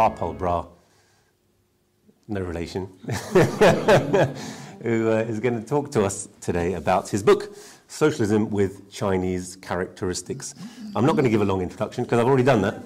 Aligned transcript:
Harpal 0.00 0.34
Brar, 0.34 0.66
no 2.26 2.40
relation, 2.40 2.86
who 4.82 5.10
uh, 5.10 5.26
is 5.28 5.40
going 5.40 5.60
to 5.60 5.68
talk 5.68 5.90
to 5.90 6.04
us 6.04 6.26
today 6.40 6.72
about 6.72 7.10
his 7.10 7.22
book, 7.22 7.54
Socialism 7.86 8.48
with 8.48 8.90
Chinese 8.90 9.56
Characteristics. 9.56 10.54
I'm 10.96 11.04
not 11.04 11.16
going 11.16 11.24
to 11.24 11.30
give 11.30 11.42
a 11.42 11.44
long 11.44 11.60
introduction 11.60 12.04
because 12.04 12.18
I've 12.18 12.26
already 12.26 12.44
done 12.44 12.62
that. 12.62 12.80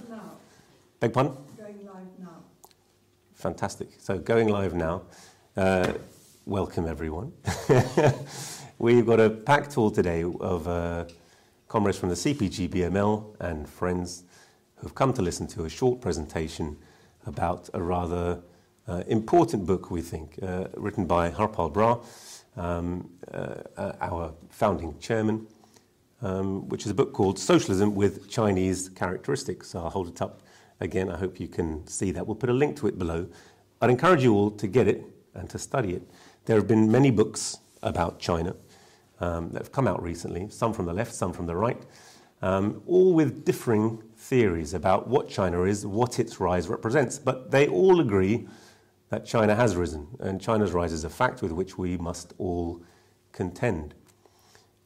Beg 0.99 1.13
pardon? 1.13 1.37
going 1.57 1.87
live 1.87 2.19
now. 2.19 2.43
Fantastic. 3.35 3.91
So 3.99 4.19
going 4.19 4.49
live 4.49 4.75
now. 4.75 5.03
Uh, 5.57 5.93
welcome 6.47 6.89
everyone. 6.89 7.33
We've 8.81 9.07
got 9.07 9.21
a 9.21 9.31
packed 9.31 9.75
hall 9.75 9.93
today 9.93 10.25
of 10.25 10.67
uh, 10.67 11.05
comrades 11.69 11.97
from 11.97 12.09
the 12.09 12.17
CPGB-ML 12.17 13.37
and 13.39 13.69
friends 13.69 14.25
who've 14.79 14.97
come 14.97 15.13
to 15.13 15.23
listen 15.23 15.47
to 15.47 15.65
a 15.65 15.69
short 15.71 16.01
presentation 16.01 16.77
about 17.27 17.69
a 17.75 17.83
rather 17.83 18.41
uh, 18.87 19.03
important 19.07 19.67
book, 19.67 19.91
we 19.91 20.03
think, 20.03 20.39
uh, 20.43 20.67
written 20.75 21.07
by 21.07 21.31
Harpal 21.31 21.73
Brar, 21.73 22.05
um, 22.57 23.11
uh, 23.33 23.93
our 24.01 24.33
founding 24.51 24.99
chairman, 24.99 25.47
um, 26.23 26.69
which 26.69 26.85
is 26.85 26.91
a 26.91 26.95
book 26.95 27.13
called 27.13 27.39
Socialism 27.39 27.95
with 27.95 28.31
Chinese 28.31 28.89
Characteristics. 28.91 29.75
I'll 29.75 29.91
hold 29.91 30.09
it 30.09 30.23
up 30.23 30.43
again. 30.81 31.11
I 31.11 31.17
hope 31.17 31.41
you 31.41 31.49
can 31.49 31.87
see 31.87 32.11
that. 32.13 32.27
We'll 32.27 32.37
put 32.37 32.51
a 32.51 32.55
link 32.55 32.77
to 32.79 32.87
it 32.87 32.99
below. 32.99 33.27
I'd 33.81 33.91
encourage 33.91 34.23
you 34.23 34.35
all 34.35 34.51
to 34.53 34.67
get 34.67 34.87
it 34.87 35.05
and 35.35 35.49
to 35.51 35.59
study 35.59 35.95
it. 35.95 36.03
There 36.45 36.57
have 36.57 36.69
been 36.69 36.91
many 36.91 37.11
books 37.11 37.59
about 37.83 38.19
China 38.19 38.55
um, 39.21 39.51
that 39.51 39.63
have 39.63 39.73
come 39.73 39.89
out 39.89 40.03
recently, 40.03 40.49
some 40.51 40.73
from 40.73 40.87
the 40.87 40.93
left, 40.93 41.15
some 41.15 41.33
from 41.33 41.47
the 41.47 41.57
right, 41.57 41.83
um, 42.43 42.83
all 42.87 43.15
with 43.15 43.45
differing 43.45 44.03
theories 44.35 44.75
about 44.75 45.07
what 45.07 45.29
China 45.29 45.63
is, 45.63 45.87
what 45.87 46.19
its 46.19 46.41
rise 46.41 46.67
represents. 46.69 47.21
But 47.21 47.53
they 47.53 47.69
all 47.69 48.01
agree 48.01 48.49
that 49.11 49.25
China 49.25 49.55
has 49.55 49.77
risen, 49.77 50.09
and 50.19 50.41
China's 50.41 50.73
rise 50.73 50.93
is 50.93 51.05
a 51.05 51.09
fact 51.09 51.41
with 51.41 51.53
which 51.53 51.79
we 51.79 51.97
must 51.97 52.35
all 52.39 52.83
contend. 53.31 53.95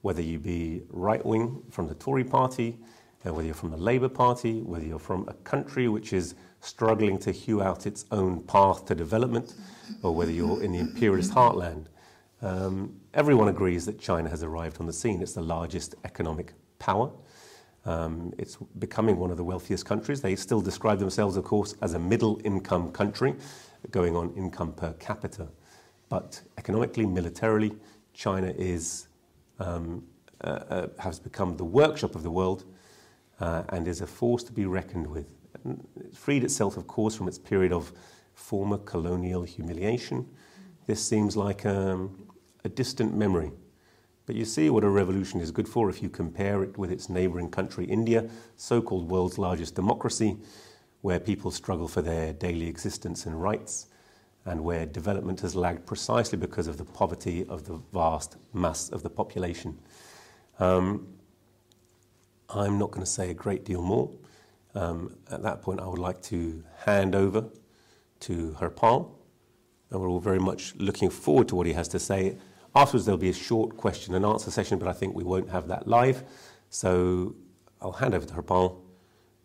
Whether 0.02 0.20
you 0.20 0.38
be 0.38 0.82
right 0.90 1.24
wing 1.24 1.62
from 1.70 1.88
the 1.88 1.94
Tory 1.94 2.24
party, 2.24 2.78
whether 3.22 3.42
you're 3.42 3.54
from 3.54 3.70
the 3.70 3.78
Labour 3.78 4.10
Party, 4.10 4.60
whether 4.60 4.84
you're 4.84 4.98
from 4.98 5.26
a 5.28 5.34
country 5.52 5.88
which 5.88 6.12
is 6.12 6.34
struggling 6.60 7.16
to 7.20 7.32
hew 7.32 7.62
out 7.62 7.86
its 7.86 8.04
own 8.10 8.42
path 8.42 8.84
to 8.84 8.94
development, 8.94 9.54
or 10.02 10.14
whether 10.14 10.30
you're 10.30 10.62
in 10.62 10.72
the 10.72 10.78
imperialist 10.78 11.32
heartland, 11.32 11.86
um, 12.42 13.00
everyone 13.14 13.48
agrees 13.48 13.86
that 13.86 13.98
China 13.98 14.28
has 14.28 14.42
arrived 14.42 14.78
on 14.78 14.86
the 14.86 14.92
scene. 14.92 15.22
It's 15.22 15.32
the 15.32 15.40
largest 15.42 15.94
economic 16.04 16.52
power. 16.78 17.10
Um, 17.88 18.34
it's 18.36 18.58
becoming 18.78 19.18
one 19.18 19.30
of 19.30 19.38
the 19.38 19.44
wealthiest 19.44 19.86
countries. 19.86 20.20
They 20.20 20.36
still 20.36 20.60
describe 20.60 20.98
themselves, 20.98 21.38
of 21.38 21.44
course, 21.44 21.74
as 21.80 21.94
a 21.94 21.98
middle 21.98 22.38
income 22.44 22.92
country, 22.92 23.34
going 23.90 24.14
on 24.14 24.34
income 24.34 24.72
per 24.72 24.92
capita. 24.98 25.48
But 26.10 26.42
economically, 26.58 27.06
militarily, 27.06 27.72
China 28.12 28.52
is, 28.58 29.08
um, 29.58 30.04
uh, 30.44 30.48
uh, 30.68 30.86
has 30.98 31.18
become 31.18 31.56
the 31.56 31.64
workshop 31.64 32.14
of 32.14 32.22
the 32.22 32.30
world 32.30 32.66
uh, 33.40 33.62
and 33.70 33.88
is 33.88 34.02
a 34.02 34.06
force 34.06 34.44
to 34.44 34.52
be 34.52 34.66
reckoned 34.66 35.06
with. 35.06 35.34
It 35.64 36.14
freed 36.14 36.44
itself, 36.44 36.76
of 36.76 36.86
course, 36.86 37.14
from 37.14 37.26
its 37.26 37.38
period 37.38 37.72
of 37.72 37.90
former 38.34 38.76
colonial 38.76 39.44
humiliation. 39.44 40.28
This 40.86 41.02
seems 41.02 41.38
like 41.38 41.64
um, 41.64 42.28
a 42.66 42.68
distant 42.68 43.16
memory. 43.16 43.50
But 44.28 44.36
you 44.36 44.44
see 44.44 44.68
what 44.68 44.84
a 44.84 44.90
revolution 44.90 45.40
is 45.40 45.50
good 45.50 45.66
for 45.66 45.88
if 45.88 46.02
you 46.02 46.10
compare 46.10 46.62
it 46.62 46.76
with 46.76 46.92
its 46.92 47.08
neighboring 47.08 47.50
country, 47.50 47.86
India, 47.86 48.28
so 48.58 48.82
called 48.82 49.10
world's 49.10 49.38
largest 49.38 49.74
democracy, 49.74 50.36
where 51.00 51.18
people 51.18 51.50
struggle 51.50 51.88
for 51.88 52.02
their 52.02 52.34
daily 52.34 52.66
existence 52.68 53.24
and 53.24 53.40
rights, 53.40 53.86
and 54.44 54.62
where 54.62 54.84
development 54.84 55.40
has 55.40 55.56
lagged 55.56 55.86
precisely 55.86 56.36
because 56.36 56.66
of 56.66 56.76
the 56.76 56.84
poverty 56.84 57.46
of 57.46 57.64
the 57.64 57.80
vast 57.94 58.36
mass 58.52 58.90
of 58.90 59.02
the 59.02 59.08
population. 59.08 59.78
Um, 60.58 61.08
I'm 62.50 62.78
not 62.78 62.90
going 62.90 63.06
to 63.06 63.10
say 63.10 63.30
a 63.30 63.34
great 63.34 63.64
deal 63.64 63.80
more. 63.80 64.10
Um, 64.74 65.16
at 65.30 65.42
that 65.42 65.62
point, 65.62 65.80
I 65.80 65.86
would 65.86 65.98
like 65.98 66.20
to 66.24 66.62
hand 66.84 67.14
over 67.14 67.46
to 68.20 68.54
Harpal, 68.60 69.10
and 69.90 69.98
we're 70.02 70.10
all 70.10 70.20
very 70.20 70.38
much 70.38 70.74
looking 70.74 71.08
forward 71.08 71.48
to 71.48 71.56
what 71.56 71.66
he 71.66 71.72
has 71.72 71.88
to 71.88 71.98
say. 71.98 72.36
Afterwards, 72.78 73.06
there'll 73.06 73.18
be 73.18 73.28
a 73.28 73.32
short 73.32 73.76
question 73.76 74.14
and 74.14 74.24
answer 74.24 74.52
session, 74.52 74.78
but 74.78 74.86
I 74.86 74.92
think 74.92 75.16
we 75.16 75.24
won't 75.24 75.50
have 75.50 75.66
that 75.66 75.88
live. 75.88 76.22
So 76.70 77.34
I'll 77.80 77.90
hand 77.90 78.14
over 78.14 78.24
to 78.24 78.34
Harpal, 78.34 78.76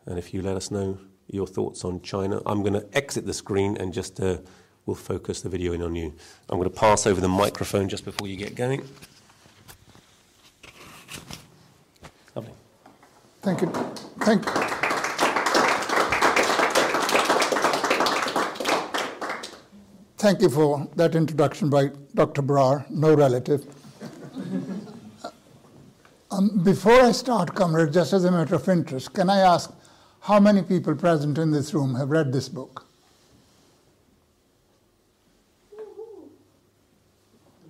and 0.05 0.19
if 0.19 0.35
you 0.35 0.43
let 0.43 0.55
us 0.55 0.69
know 0.69 0.99
your 1.25 1.47
thoughts 1.47 1.83
on 1.83 1.99
China, 2.01 2.43
I'm 2.45 2.61
going 2.61 2.73
to 2.73 2.87
exit 2.93 3.25
the 3.25 3.33
screen 3.33 3.75
and 3.77 3.91
just 3.91 4.19
uh, 4.19 4.37
we'll 4.85 4.95
focus 4.95 5.41
the 5.41 5.49
video 5.49 5.73
in 5.73 5.81
on 5.81 5.95
you. 5.95 6.13
I'm 6.47 6.59
going 6.59 6.69
to 6.69 6.79
pass 6.79 7.07
over 7.07 7.19
the 7.19 7.27
microphone 7.27 7.89
just 7.89 8.05
before 8.05 8.27
you 8.27 8.35
get 8.35 8.53
going. 8.53 8.87
Lovely. 12.35 12.53
Thank 13.41 13.61
you. 13.61 13.67
Thank, 14.19 14.82
thank 20.23 20.41
you 20.41 20.49
for 20.49 20.87
that 20.95 21.15
introduction 21.15 21.69
by 21.69 21.89
Dr. 22.15 22.41
Brar, 22.41 22.89
no 22.89 23.13
relative. 23.13 23.65
Um, 26.31 26.63
before 26.63 27.01
I 27.01 27.11
start, 27.11 27.53
comrade, 27.53 27.91
just 27.91 28.13
as 28.13 28.23
a 28.23 28.31
matter 28.31 28.55
of 28.55 28.69
interest, 28.69 29.13
can 29.13 29.29
I 29.29 29.39
ask 29.39 29.73
how 30.21 30.39
many 30.39 30.61
people 30.61 30.95
present 30.95 31.37
in 31.37 31.51
this 31.51 31.73
room 31.73 31.93
have 31.95 32.09
read 32.09 32.31
this 32.31 32.47
book? 32.47 32.87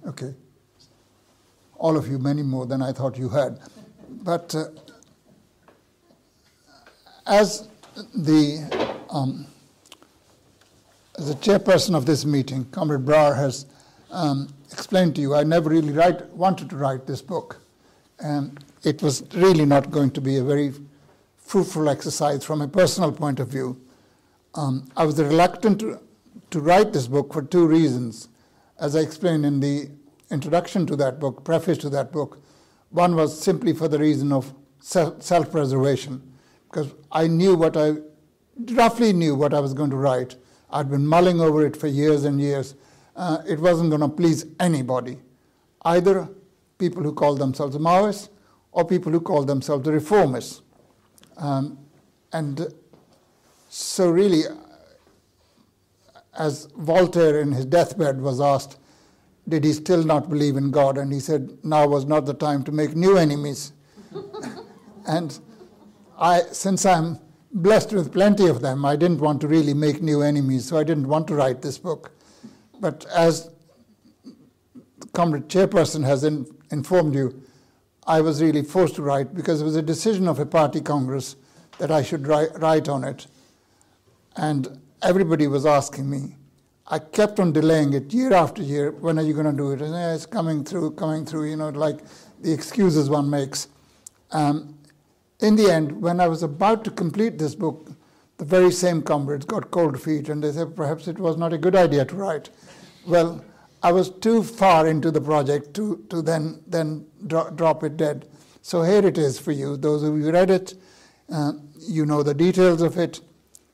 Okay. 0.06 0.36
All 1.80 1.98
of 1.98 2.08
you, 2.08 2.20
many 2.20 2.44
more 2.44 2.68
than 2.68 2.84
I 2.84 2.92
thought 2.92 3.18
you 3.18 3.30
had. 3.30 3.58
But 4.08 4.54
uh, 4.54 4.66
as 7.26 7.68
the 8.14 9.02
um, 9.10 9.48
the 11.18 11.34
chairperson 11.36 11.96
of 11.96 12.06
this 12.06 12.26
meeting, 12.26 12.66
Comrade 12.66 13.06
Brar 13.06 13.36
has 13.36 13.66
um, 14.10 14.54
explained 14.72 15.16
to 15.16 15.22
you, 15.22 15.36
I 15.36 15.44
never 15.44 15.70
really 15.70 15.92
write, 15.92 16.28
wanted 16.30 16.70
to 16.72 16.76
write 16.76 17.06
this 17.06 17.22
book. 17.22 17.62
And 18.20 18.64
it 18.84 19.02
was 19.02 19.24
really 19.34 19.66
not 19.66 19.92
going 19.92 20.12
to 20.12 20.22
be 20.22 20.38
a 20.38 20.44
very 20.44 20.74
fruitful 21.38 21.90
exercise 21.90 22.44
from 22.44 22.62
a 22.62 22.68
personal 22.68 23.12
point 23.12 23.40
of 23.40 23.50
view. 23.50 23.80
Um, 24.56 24.90
I 24.96 25.06
was 25.06 25.20
reluctant 25.22 25.80
to, 25.80 26.00
to 26.52 26.60
write 26.60 26.94
this 26.94 27.08
book 27.08 27.34
for 27.34 27.42
two 27.42 27.68
reasons. 27.68 28.30
As 28.80 28.96
I 28.96 29.00
explained 29.00 29.46
in 29.46 29.60
the 29.60 29.90
introduction 30.32 30.86
to 30.88 30.96
that 30.96 31.20
book, 31.20 31.44
preface 31.44 31.78
to 31.80 31.90
that 31.92 32.12
book, 32.12 32.44
one 32.90 33.16
was 33.16 33.40
simply 33.40 33.74
for 33.74 33.88
the 33.88 34.00
reason 34.00 34.32
of 34.32 34.54
self 34.80 35.52
preservation, 35.52 36.22
because 36.70 36.94
I 37.12 37.28
knew 37.28 37.56
what 37.56 37.78
I 37.78 37.94
roughly 38.72 39.14
knew 39.14 39.36
what 39.36 39.54
I 39.54 39.60
was 39.60 39.74
going 39.74 39.90
to 39.90 39.96
write. 39.96 40.36
I'd 40.74 40.90
been 40.90 41.06
mulling 41.06 41.40
over 41.40 41.66
it 41.66 41.78
for 41.78 41.88
years 41.88 42.24
and 42.24 42.42
years. 42.42 42.74
Uh, 43.16 43.38
it 43.48 43.60
wasn't 43.60 43.92
going 43.92 44.02
to 44.02 44.10
please 44.10 44.48
anybody, 44.60 45.20
either 45.86 46.28
people 46.80 47.04
who 47.04 47.14
call 47.14 47.36
themselves 47.36 47.78
Maoists 47.78 48.30
or 48.72 48.84
people 48.84 49.12
who 49.12 49.22
call 49.22 49.44
themselves 49.44 49.86
the 49.86 49.92
reformists. 49.92 50.62
Um, 51.38 51.78
and 52.32 52.74
so, 53.70 54.10
really, 54.10 54.42
as 56.38 56.68
Voltaire 56.76 57.40
in 57.40 57.52
his 57.52 57.66
deathbed 57.66 58.20
was 58.20 58.42
asked, 58.42 58.80
did 59.48 59.64
he 59.64 59.74
still 59.74 60.04
not 60.04 60.28
believe 60.28 60.58
in 60.58 60.72
God? 60.72 60.98
And 60.98 61.14
he 61.14 61.20
said, 61.20 61.56
now 61.64 61.88
was 61.88 62.06
not 62.06 62.26
the 62.26 62.34
time 62.34 62.64
to 62.64 62.72
make 62.72 62.96
new 62.96 63.18
enemies. 63.18 63.74
and 65.08 65.38
I, 66.18 66.42
since 66.52 66.84
I'm 66.84 67.20
blessed 67.54 67.94
with 67.94 68.12
plenty 68.12 68.48
of 68.48 68.62
them. 68.62 68.84
I 68.84 68.96
didn't 68.96 69.20
want 69.20 69.42
to 69.42 69.48
really 69.48 69.74
make 69.74 70.02
new 70.02 70.22
enemies, 70.22 70.66
so 70.66 70.78
I 70.78 70.84
didn't 70.84 71.08
want 71.08 71.28
to 71.28 71.36
write 71.36 71.62
this 71.62 71.78
book. 71.78 72.12
But 72.80 73.06
as 73.16 73.50
Comrade 75.14 75.48
Chairperson 75.48 76.04
has 76.04 76.24
in, 76.24 76.48
informed 76.72 77.14
you, 77.14 77.42
I 78.06 78.22
was 78.22 78.42
really 78.42 78.64
forced 78.64 78.96
to 78.96 79.02
write 79.02 79.34
because 79.34 79.62
it 79.62 79.66
was 79.66 79.76
a 79.76 79.82
decision 79.82 80.28
of 80.28 80.40
a 80.40 80.46
party 80.46 80.82
congress 80.82 81.36
that 81.78 81.92
I 81.92 82.02
should 82.02 82.28
write, 82.28 82.50
write 82.60 82.90
on 82.90 83.04
it. 83.04 83.28
And 84.36 84.80
everybody 85.02 85.48
was 85.48 85.66
asking 85.66 86.10
me. 86.10 86.36
I 86.88 87.00
kept 87.00 87.40
on 87.40 87.54
delaying 87.54 87.94
it 87.94 88.14
year 88.14 88.34
after 88.34 88.62
year. 88.62 88.92
When 88.92 89.18
are 89.18 89.22
you 89.22 89.34
going 89.34 89.46
to 89.46 89.54
do 89.54 89.72
it? 89.72 89.82
And 89.82 89.94
yeah, 89.94 90.14
it's 90.14 90.26
coming 90.26 90.66
through, 90.66 90.92
coming 90.92 91.26
through, 91.26 91.50
you 91.50 91.56
know, 91.56 91.70
like 91.70 92.00
the 92.42 92.52
excuses 92.52 93.10
one 93.10 93.30
makes. 93.30 93.70
Um, 94.32 94.78
in 95.44 95.58
the 95.58 95.70
end, 95.70 96.02
when 96.02 96.20
I 96.20 96.28
was 96.28 96.42
about 96.42 96.84
to 96.86 96.92
complete 96.92 97.38
this 97.38 97.54
book, 97.54 97.92
the 98.38 98.46
very 98.46 98.72
same 98.72 99.02
comrades 99.02 99.46
got 99.46 99.72
cold 99.72 100.02
feet 100.02 100.30
and 100.30 100.44
they 100.44 100.52
said 100.52 100.76
perhaps 100.76 101.08
it 101.08 101.20
was 101.20 101.38
not 101.38 101.54
a 101.54 101.58
good 101.58 101.76
idea 101.76 102.06
to 102.06 102.16
write. 102.16 102.50
Well, 103.06 103.44
I 103.84 103.92
was 103.92 104.10
too 104.10 104.42
far 104.42 104.88
into 104.88 105.12
the 105.12 105.20
project 105.20 105.74
to, 105.76 106.04
to 106.10 106.22
then, 106.22 106.64
then 106.66 107.06
dro- 107.28 107.52
drop 107.52 107.84
it 107.84 107.98
dead. 107.98 108.26
So 108.62 108.82
here 108.82 109.06
it 109.06 109.18
is 109.18 109.38
for 109.38 109.52
you. 109.52 109.76
Those 109.76 110.04
of 110.04 110.16
you 110.16 110.24
who 110.24 110.32
read 110.32 110.50
it, 110.50 110.76
uh, 111.30 111.52
you 111.78 112.06
know 112.06 112.24
the 112.24 112.34
details 112.34 112.82
of 112.82 112.98
it, 112.98 113.20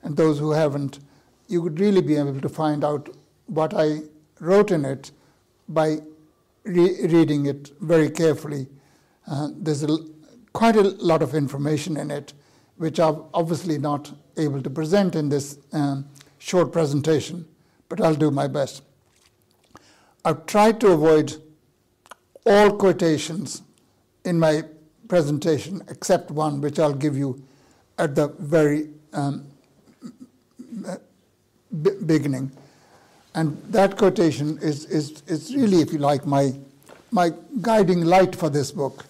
and 0.02 0.18
those 0.18 0.40
who 0.40 0.52
haven't, 0.52 1.00
you 1.48 1.62
would 1.62 1.80
really 1.80 2.02
be 2.02 2.16
able 2.16 2.42
to 2.42 2.50
find 2.50 2.84
out 2.84 3.10
what 3.46 3.74
I 3.76 4.00
wrote 4.40 4.72
in 4.72 4.86
it 4.86 5.12
by 5.68 6.00
re- 6.64 7.06
reading 7.06 7.46
it 7.46 7.72
very 7.80 8.10
carefully. 8.10 8.68
Uh, 9.28 9.50
there's 9.56 9.84
a, 9.84 9.98
quite 10.60 10.76
a 10.76 10.82
lot 11.00 11.22
of 11.22 11.36
information 11.36 11.96
in 11.96 12.12
it, 12.12 12.34
which 12.76 13.00
I'm 13.00 13.24
obviously 13.34 13.78
not 13.78 14.12
able 14.36 14.62
to 14.62 14.70
present 14.70 15.16
in 15.16 15.30
this 15.30 15.58
um, 15.72 16.06
short 16.38 16.74
presentation, 16.74 17.46
but 17.88 18.02
I'll 18.02 18.14
do 18.14 18.30
my 18.30 18.46
best. 18.46 18.84
I've 20.26 20.46
tried 20.48 20.82
to 20.82 20.88
avoid 20.92 21.38
all 22.46 22.76
quotations 22.76 23.62
in 24.26 24.38
my 24.38 24.64
presentation 25.08 25.82
except 25.88 26.30
one, 26.30 26.60
which 26.60 26.78
I'll 26.78 27.00
give 27.06 27.16
you 27.16 27.42
at 27.98 28.16
the 28.16 28.28
very 28.38 28.90
um, 29.14 29.48
beginning. 32.06 32.52
And 33.34 33.58
that 33.70 33.96
quotation 33.96 34.58
is, 34.62 34.84
is, 34.88 35.24
is 35.26 35.56
really, 35.56 35.80
if 35.80 35.94
you 35.94 36.00
like, 36.00 36.26
my, 36.26 36.52
my 37.12 37.32
guiding 37.62 38.04
light 38.04 38.36
for 38.36 38.50
this 38.50 38.72
book. 38.74 39.06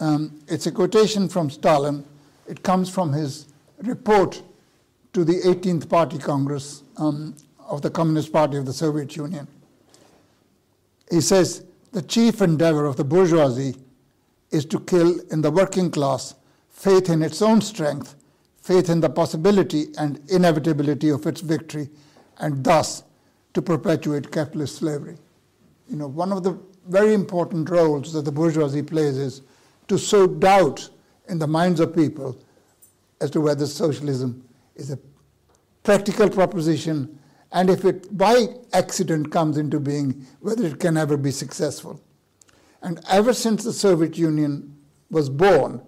Um, 0.00 0.40
it's 0.48 0.66
a 0.66 0.72
quotation 0.72 1.28
from 1.28 1.50
Stalin. 1.50 2.04
It 2.48 2.62
comes 2.62 2.88
from 2.88 3.12
his 3.12 3.46
report 3.82 4.42
to 5.12 5.24
the 5.24 5.40
18th 5.42 5.88
Party 5.88 6.18
Congress 6.18 6.82
um, 6.96 7.36
of 7.68 7.82
the 7.82 7.90
Communist 7.90 8.32
Party 8.32 8.56
of 8.56 8.64
the 8.64 8.72
Soviet 8.72 9.14
Union. 9.14 9.46
He 11.10 11.20
says, 11.20 11.64
The 11.92 12.02
chief 12.02 12.40
endeavor 12.40 12.86
of 12.86 12.96
the 12.96 13.04
bourgeoisie 13.04 13.76
is 14.50 14.64
to 14.66 14.80
kill 14.80 15.20
in 15.30 15.42
the 15.42 15.50
working 15.50 15.90
class 15.90 16.34
faith 16.70 17.10
in 17.10 17.20
its 17.22 17.42
own 17.42 17.60
strength, 17.60 18.14
faith 18.62 18.88
in 18.88 19.00
the 19.00 19.10
possibility 19.10 19.88
and 19.98 20.18
inevitability 20.30 21.10
of 21.10 21.26
its 21.26 21.42
victory, 21.42 21.90
and 22.38 22.64
thus 22.64 23.02
to 23.52 23.60
perpetuate 23.60 24.32
capitalist 24.32 24.76
slavery. 24.76 25.16
You 25.88 25.96
know, 25.96 26.06
one 26.06 26.32
of 26.32 26.42
the 26.42 26.58
very 26.88 27.12
important 27.12 27.68
roles 27.68 28.12
that 28.14 28.24
the 28.24 28.32
bourgeoisie 28.32 28.82
plays 28.82 29.18
is 29.18 29.42
to 29.90 29.98
sow 29.98 30.26
doubt 30.26 30.88
in 31.28 31.38
the 31.38 31.46
minds 31.46 31.80
of 31.80 31.94
people 31.94 32.40
as 33.20 33.30
to 33.32 33.40
whether 33.40 33.66
socialism 33.66 34.48
is 34.76 34.90
a 34.90 34.98
practical 35.82 36.30
proposition 36.30 37.18
and 37.52 37.68
if 37.68 37.84
it 37.84 38.16
by 38.16 38.46
accident 38.72 39.32
comes 39.32 39.58
into 39.58 39.80
being, 39.80 40.24
whether 40.38 40.64
it 40.64 40.78
can 40.78 40.96
ever 40.96 41.16
be 41.16 41.32
successful. 41.32 42.00
And 42.82 43.00
ever 43.10 43.32
since 43.32 43.64
the 43.64 43.72
Soviet 43.72 44.16
Union 44.16 44.76
was 45.10 45.28
born, 45.28 45.82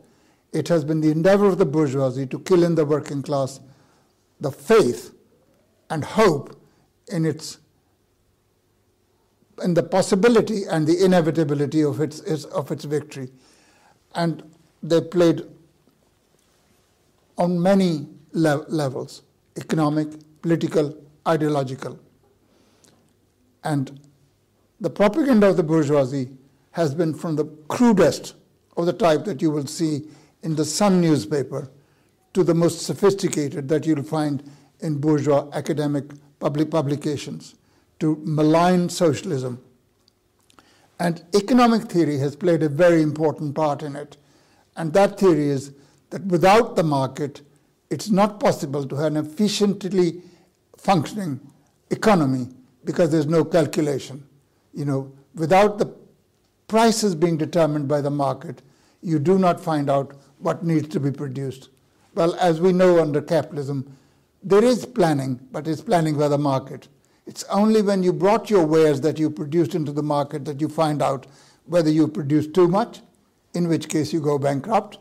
it 0.52 0.66
has 0.66 0.84
been 0.84 1.00
the 1.00 1.12
endeavor 1.12 1.46
of 1.46 1.58
the 1.58 1.64
bourgeoisie 1.64 2.26
to 2.26 2.40
kill 2.40 2.64
in 2.64 2.74
the 2.74 2.84
working 2.84 3.22
class 3.22 3.60
the 4.40 4.50
faith 4.50 5.14
and 5.88 6.04
hope 6.04 6.60
in 7.06 7.24
its 7.24 7.58
in 9.62 9.74
the 9.74 9.82
possibility 9.84 10.64
and 10.64 10.88
the 10.88 11.04
inevitability 11.04 11.82
of 11.84 12.00
its, 12.00 12.18
its 12.20 12.44
of 12.46 12.72
its 12.72 12.84
victory. 12.84 13.30
And 14.14 14.42
they 14.82 15.00
played 15.00 15.42
on 17.38 17.60
many 17.60 18.06
le- 18.32 18.64
levels 18.68 19.22
economic, 19.56 20.08
political, 20.40 20.96
ideological. 21.28 21.98
And 23.64 24.00
the 24.80 24.90
propaganda 24.90 25.48
of 25.48 25.56
the 25.56 25.62
bourgeoisie 25.62 26.30
has 26.72 26.94
been 26.94 27.14
from 27.14 27.36
the 27.36 27.44
crudest 27.68 28.34
of 28.76 28.86
the 28.86 28.92
type 28.92 29.24
that 29.24 29.42
you 29.42 29.50
will 29.50 29.66
see 29.66 30.08
in 30.42 30.56
the 30.56 30.64
Sun 30.64 31.00
newspaper 31.00 31.70
to 32.32 32.42
the 32.42 32.54
most 32.54 32.82
sophisticated 32.82 33.68
that 33.68 33.86
you'll 33.86 34.02
find 34.02 34.42
in 34.80 34.98
bourgeois 34.98 35.48
academic 35.52 36.04
public 36.40 36.70
publications 36.70 37.54
to 38.00 38.20
malign 38.24 38.88
socialism. 38.88 39.62
And 41.02 41.20
economic 41.34 41.90
theory 41.90 42.16
has 42.18 42.36
played 42.36 42.62
a 42.62 42.68
very 42.68 43.02
important 43.02 43.56
part 43.56 43.82
in 43.82 43.96
it. 43.96 44.16
And 44.76 44.92
that 44.92 45.18
theory 45.18 45.48
is 45.48 45.72
that 46.10 46.24
without 46.26 46.76
the 46.76 46.84
market, 46.84 47.42
it's 47.90 48.08
not 48.08 48.38
possible 48.38 48.86
to 48.86 48.94
have 48.94 49.06
an 49.06 49.16
efficiently 49.16 50.22
functioning 50.78 51.40
economy 51.90 52.46
because 52.84 53.10
there's 53.10 53.26
no 53.26 53.44
calculation. 53.44 54.22
You 54.72 54.84
know, 54.84 55.12
without 55.34 55.78
the 55.78 55.92
prices 56.68 57.16
being 57.16 57.36
determined 57.36 57.88
by 57.88 58.00
the 58.00 58.10
market, 58.10 58.62
you 59.02 59.18
do 59.18 59.40
not 59.40 59.60
find 59.60 59.90
out 59.90 60.14
what 60.38 60.62
needs 60.62 60.86
to 60.90 61.00
be 61.00 61.10
produced. 61.10 61.70
Well, 62.14 62.36
as 62.36 62.60
we 62.60 62.72
know 62.72 63.00
under 63.02 63.20
capitalism, 63.20 63.92
there 64.44 64.62
is 64.62 64.86
planning, 64.86 65.40
but 65.50 65.66
it's 65.66 65.80
planning 65.80 66.16
by 66.16 66.28
the 66.28 66.38
market. 66.38 66.86
It's 67.26 67.44
only 67.44 67.82
when 67.82 68.02
you 68.02 68.12
brought 68.12 68.50
your 68.50 68.66
wares 68.66 69.00
that 69.02 69.18
you 69.18 69.30
produced 69.30 69.74
into 69.74 69.92
the 69.92 70.02
market 70.02 70.44
that 70.44 70.60
you 70.60 70.68
find 70.68 71.00
out 71.02 71.26
whether 71.66 71.90
you 71.90 72.08
produced 72.08 72.52
too 72.54 72.68
much, 72.68 73.00
in 73.54 73.68
which 73.68 73.88
case 73.88 74.12
you 74.12 74.20
go 74.20 74.38
bankrupt, 74.38 74.98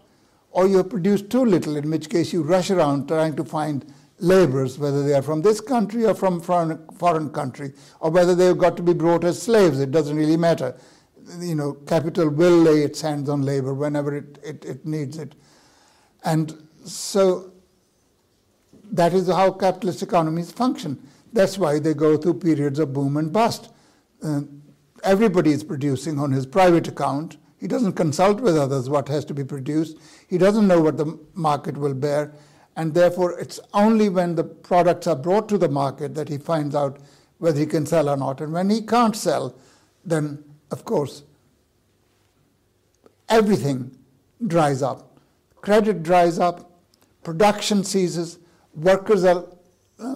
or 0.52 0.68
you 0.68 0.84
produced 0.84 1.30
too 1.30 1.46
little, 1.46 1.78
in 1.78 1.90
which 1.90 2.10
case 2.10 2.32
you 2.32 2.44
rush 2.44 2.70
around 2.70 3.08
trying 3.08 3.36
to 3.36 3.44
find 3.44 3.92
laborers, 4.20 4.78
whether 4.78 5.04
they 5.04 5.14
are 5.14 5.22
from 5.24 5.42
this 5.42 5.60
country 5.60 6.06
or 6.06 6.14
from 6.14 6.40
foreign, 6.40 6.86
foreign 7.00 7.30
country, 7.32 7.74
or 8.00 8.12
whether 8.12 8.36
they've 8.36 8.58
got 8.58 8.78
to 8.78 8.84
be 8.84 8.94
brought 8.94 9.24
as 9.24 9.42
slaves. 9.42 9.80
It 9.80 9.92
doesn't 9.92 10.16
really 10.16 10.38
matter. 10.38 10.76
You 11.40 11.56
know, 11.56 11.74
capital 11.74 12.30
will 12.30 12.58
lay 12.58 12.84
its 12.84 13.02
hands 13.02 13.30
on 13.30 13.42
labor 13.42 13.74
whenever 13.74 14.16
it, 14.16 14.38
it, 14.44 14.66
it 14.66 14.86
needs 14.86 15.18
it. 15.18 15.34
And 16.24 16.68
so 16.86 17.52
that 18.92 19.14
is 19.14 19.28
how 19.28 19.52
capitalist 19.52 20.04
economies 20.04 20.52
function. 20.52 21.02
That's 21.34 21.58
why 21.58 21.80
they 21.80 21.94
go 21.94 22.18
through 22.18 22.36
periods 22.36 22.80
of 22.80 22.94
boom 22.94 23.18
and 23.18 23.32
bust. 23.32 23.72
Uh, 24.22 24.42
everybody 25.04 25.52
is 25.52 25.64
producing 25.64 26.20
on 26.20 26.32
his 26.32 26.46
private 26.46 26.88
account. 26.88 27.38
He 27.58 27.68
doesn't 27.68 27.94
consult 27.94 28.42
with 28.42 28.58
others 28.58 28.90
what 28.90 29.08
has 29.08 29.24
to 29.26 29.34
be 29.34 29.44
produced. 29.44 29.98
He 30.28 30.38
doesn't 30.38 30.68
know 30.68 30.82
what 30.82 30.98
the 30.98 31.18
market 31.34 31.78
will 31.78 31.94
bear. 31.94 32.34
And 32.76 32.94
therefore, 32.94 33.40
it's 33.40 33.60
only 33.74 34.10
when 34.10 34.36
the 34.36 34.44
products 34.44 35.08
are 35.08 35.16
brought 35.16 35.50
to 35.50 35.58
the 35.58 35.70
market 35.70 36.16
that 36.16 36.30
he 36.30 36.38
finds 36.38 36.76
out 36.76 37.00
whether 37.38 37.60
he 37.60 37.66
can 37.66 37.86
sell 37.86 38.10
or 38.10 38.18
not. 38.18 38.42
And 38.42 38.54
when 38.54 38.70
he 38.70 38.82
can't 38.82 39.16
sell, 39.16 39.56
then, 40.06 40.44
of 40.72 40.86
course, 40.86 41.24
everything 43.30 43.98
dries 44.48 44.82
up. 44.82 45.20
Credit 45.58 46.02
dries 46.02 46.40
up, 46.40 46.72
production 47.24 47.84
ceases, 47.84 48.40
workers 48.74 49.24
are 49.24 49.46
uh, 50.00 50.16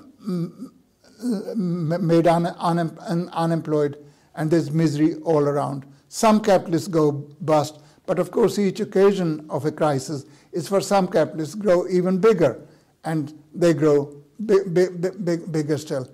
made 1.55 2.27
un- 2.27 2.45
un- 2.57 3.29
unemployed, 3.33 3.97
and 4.35 4.51
there's 4.51 4.71
misery 4.71 5.15
all 5.23 5.43
around. 5.43 5.85
Some 6.09 6.39
capitalists 6.39 6.87
go 6.87 7.11
bust, 7.41 7.79
but 8.05 8.19
of 8.19 8.31
course, 8.31 8.59
each 8.59 8.79
occasion 8.79 9.45
of 9.49 9.65
a 9.65 9.71
crisis 9.71 10.25
is 10.51 10.67
for 10.67 10.81
some 10.81 11.07
capitalists 11.07 11.55
grow 11.55 11.87
even 11.87 12.19
bigger, 12.19 12.61
and 13.03 13.33
they 13.53 13.73
grow 13.73 14.15
big, 14.45 14.73
big, 14.73 15.25
big, 15.25 15.51
bigger 15.51 15.77
still. 15.77 16.07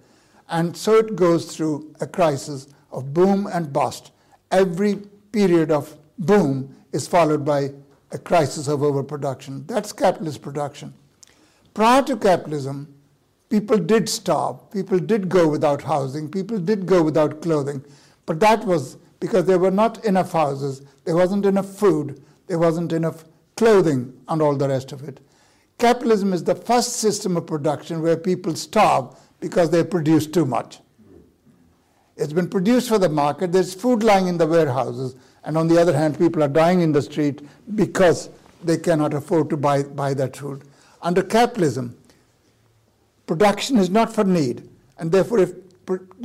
And 0.49 0.75
so 0.75 0.95
it 0.95 1.15
goes 1.15 1.55
through 1.55 1.93
a 2.01 2.07
crisis 2.07 2.67
of 2.91 3.13
boom 3.13 3.47
and 3.47 3.71
bust. 3.71 4.11
Every 4.51 4.95
period 5.31 5.71
of 5.71 5.95
boom 6.19 6.75
is 6.91 7.07
followed 7.07 7.45
by 7.45 7.71
a 8.11 8.17
crisis 8.17 8.67
of 8.67 8.83
overproduction. 8.83 9.65
That's 9.65 9.93
capitalist 9.93 10.41
production. 10.41 10.93
Prior 11.73 12.01
to 12.03 12.17
capitalism, 12.17 12.93
people 13.51 13.77
did 13.77 14.07
starve, 14.07 14.71
people 14.71 14.97
did 14.97 15.27
go 15.27 15.47
without 15.47 15.81
housing, 15.81 16.29
people 16.29 16.57
did 16.57 16.85
go 16.85 17.03
without 17.03 17.41
clothing, 17.41 17.83
but 18.25 18.39
that 18.39 18.65
was 18.65 18.97
because 19.19 19.45
there 19.45 19.59
were 19.59 19.69
not 19.69 20.03
enough 20.05 20.31
houses, 20.31 20.81
there 21.03 21.15
wasn't 21.15 21.45
enough 21.45 21.67
food, 21.67 22.23
there 22.47 22.57
wasn't 22.57 22.93
enough 22.93 23.25
clothing, 23.57 24.13
and 24.29 24.41
all 24.41 24.55
the 24.55 24.69
rest 24.69 24.93
of 24.93 25.07
it. 25.07 25.19
Capitalism 25.77 26.31
is 26.31 26.43
the 26.45 26.55
first 26.55 26.93
system 26.93 27.35
of 27.35 27.45
production 27.45 28.01
where 28.01 28.15
people 28.15 28.55
starve 28.55 29.15
because 29.41 29.69
they 29.69 29.83
produce 29.83 30.25
too 30.25 30.45
much. 30.45 30.79
It's 32.15 32.33
been 32.33 32.49
produced 32.49 32.87
for 32.87 32.99
the 32.99 33.09
market, 33.09 33.51
there's 33.51 33.73
food 33.73 34.01
lying 34.01 34.27
in 34.27 34.37
the 34.37 34.47
warehouses, 34.47 35.15
and 35.43 35.57
on 35.57 35.67
the 35.67 35.79
other 35.79 35.95
hand, 35.95 36.17
people 36.17 36.41
are 36.41 36.47
dying 36.47 36.81
in 36.81 36.93
the 36.93 37.01
street 37.01 37.41
because 37.75 38.29
they 38.63 38.77
cannot 38.77 39.13
afford 39.13 39.49
to 39.49 39.57
buy, 39.57 39.83
buy 39.83 40.13
that 40.13 40.37
food. 40.37 40.63
Under 41.01 41.23
capitalism, 41.23 41.97
production 43.31 43.77
is 43.77 43.89
not 43.89 44.13
for 44.13 44.25
need, 44.25 44.67
and 44.97 45.09
therefore, 45.09 45.39
if 45.39 45.53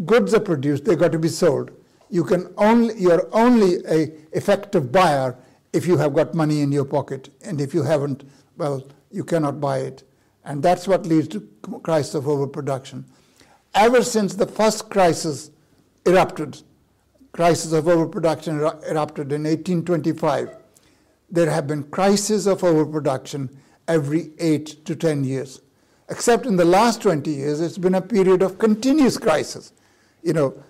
goods 0.06 0.34
are 0.34 0.40
produced, 0.40 0.84
they've 0.84 0.98
got 0.98 1.12
to 1.12 1.20
be 1.20 1.28
sold. 1.28 1.70
You 2.10 2.25
can 2.25 2.52
only, 2.56 2.98
you're 2.98 3.28
only 3.30 3.76
a 3.88 4.10
effective 4.32 4.90
buyer 4.90 5.36
if 5.72 5.86
you 5.86 5.98
have 5.98 6.14
got 6.14 6.34
money 6.34 6.62
in 6.62 6.72
your 6.72 6.84
pocket, 6.84 7.28
and 7.44 7.60
if 7.60 7.72
you 7.72 7.84
haven't, 7.84 8.25
well, 8.56 8.84
you 9.12 9.22
cannot 9.22 9.60
buy 9.60 9.78
it. 9.78 10.02
And 10.44 10.60
that's 10.60 10.88
what 10.88 11.06
leads 11.06 11.28
to 11.28 11.48
crisis 11.84 12.16
of 12.16 12.26
overproduction. 12.26 13.04
Ever 13.72 14.02
since 14.02 14.34
the 14.34 14.46
first 14.48 14.90
crisis 14.90 15.52
erupted, 16.06 16.60
crisis 17.30 17.72
of 17.72 17.86
overproduction 17.86 18.58
er-, 18.58 18.80
erupted 18.90 19.30
in 19.30 19.44
1825, 19.44 20.56
there 21.30 21.50
have 21.50 21.68
been 21.68 21.84
crises 21.84 22.48
of 22.48 22.64
overproduction 22.64 23.56
every 23.86 24.32
eight 24.40 24.84
to 24.86 24.96
ten 24.96 25.22
years. 25.22 25.60
Except 26.08 26.46
in 26.46 26.56
the 26.56 26.64
last 26.64 27.02
20 27.02 27.30
years, 27.30 27.60
it's 27.60 27.78
been 27.78 27.94
a 27.94 28.00
period 28.00 28.42
of 28.42 28.58
continuous 28.58 29.18
crisis. 29.18 29.72
You 30.22 30.32
know, 30.32 30.62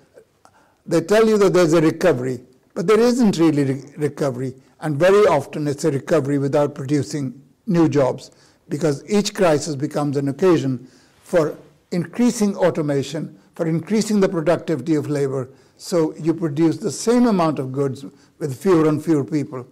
they 0.85 1.01
tell 1.01 1.27
you 1.27 1.39
that 1.39 1.53
there's 1.53 1.73
a 1.73 1.81
recovery, 1.81 2.41
but 2.75 2.87
there 2.87 3.01
isn't 3.01 3.39
really 3.39 3.65
re- 3.65 3.83
recovery, 3.97 4.55
and 4.81 4.97
very 4.97 5.27
often 5.27 5.67
it's 5.67 5.85
a 5.85 5.91
recovery 5.91 6.39
without 6.39 6.75
producing 6.75 7.43
new 7.67 7.89
jobs 7.89 8.31
because 8.69 9.09
each 9.09 9.35
crisis 9.35 9.75
becomes 9.75 10.17
an 10.17 10.29
occasion 10.29 10.89
for 11.23 11.57
increasing 11.91 12.57
automation, 12.57 13.39
for 13.55 13.67
increasing 13.67 14.21
the 14.21 14.29
productivity 14.29 14.95
of 14.95 15.09
labor, 15.09 15.49
so 15.77 16.15
you 16.17 16.33
produce 16.33 16.79
the 16.79 16.91
same 16.91 17.27
amount 17.27 17.59
of 17.59 17.73
goods 17.73 18.05
with 18.39 18.61
fewer 18.61 18.89
and 18.89 19.05
fewer 19.05 19.25
people. 19.25 19.67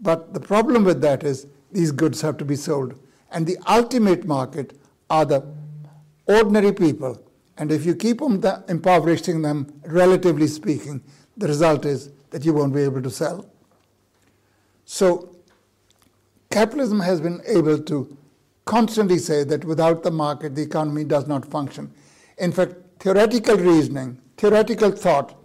But 0.00 0.32
the 0.34 0.40
problem 0.40 0.84
with 0.84 1.00
that 1.02 1.22
is 1.22 1.46
these 1.72 1.92
goods 1.92 2.20
have 2.22 2.36
to 2.38 2.44
be 2.44 2.56
sold. 2.56 2.98
And 3.30 3.46
the 3.46 3.58
ultimate 3.66 4.26
market 4.26 4.79
are 5.10 5.24
the 5.24 5.44
ordinary 6.26 6.72
people. 6.72 7.20
And 7.58 7.70
if 7.70 7.84
you 7.84 7.94
keep 7.94 8.22
on 8.22 8.40
the, 8.40 8.64
impoverishing 8.68 9.42
them, 9.42 9.80
relatively 9.84 10.46
speaking, 10.46 11.02
the 11.36 11.48
result 11.48 11.84
is 11.84 12.10
that 12.30 12.44
you 12.44 12.54
won't 12.54 12.72
be 12.72 12.82
able 12.82 13.02
to 13.02 13.10
sell. 13.10 13.50
So 14.84 15.36
capitalism 16.50 17.00
has 17.00 17.20
been 17.20 17.42
able 17.46 17.78
to 17.78 18.16
constantly 18.64 19.18
say 19.18 19.44
that 19.44 19.64
without 19.64 20.02
the 20.02 20.10
market, 20.10 20.54
the 20.54 20.62
economy 20.62 21.04
does 21.04 21.26
not 21.26 21.44
function. 21.44 21.92
In 22.38 22.52
fact, 22.52 22.74
theoretical 23.00 23.56
reasoning, 23.56 24.20
theoretical 24.36 24.90
thought, 24.90 25.36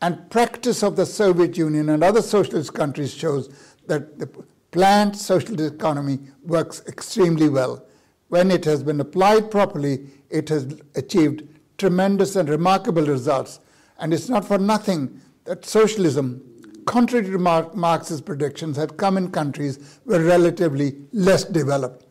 and 0.00 0.30
practice 0.30 0.82
of 0.82 0.94
the 0.96 1.06
Soviet 1.06 1.56
Union 1.56 1.88
and 1.88 2.04
other 2.04 2.22
socialist 2.22 2.74
countries 2.74 3.12
shows 3.12 3.48
that 3.86 4.18
the 4.18 4.28
planned 4.70 5.16
socialist 5.16 5.74
economy 5.74 6.20
works 6.44 6.82
extremely 6.86 7.48
well. 7.48 7.84
When 8.28 8.50
it 8.50 8.64
has 8.66 8.82
been 8.82 9.00
applied 9.00 9.50
properly, 9.50 10.06
it 10.30 10.48
has 10.50 10.80
achieved 10.94 11.48
tremendous 11.78 12.36
and 12.36 12.48
remarkable 12.48 13.06
results. 13.06 13.60
And 13.98 14.12
it's 14.12 14.28
not 14.28 14.44
for 14.44 14.58
nothing 14.58 15.20
that 15.44 15.64
socialism, 15.64 16.42
contrary 16.86 17.24
to 17.24 17.38
Marx's 17.38 18.20
predictions, 18.20 18.76
had 18.76 18.96
come 18.96 19.16
in 19.16 19.30
countries 19.30 19.98
were 20.04 20.22
relatively 20.22 20.96
less 21.12 21.44
developed 21.44 22.06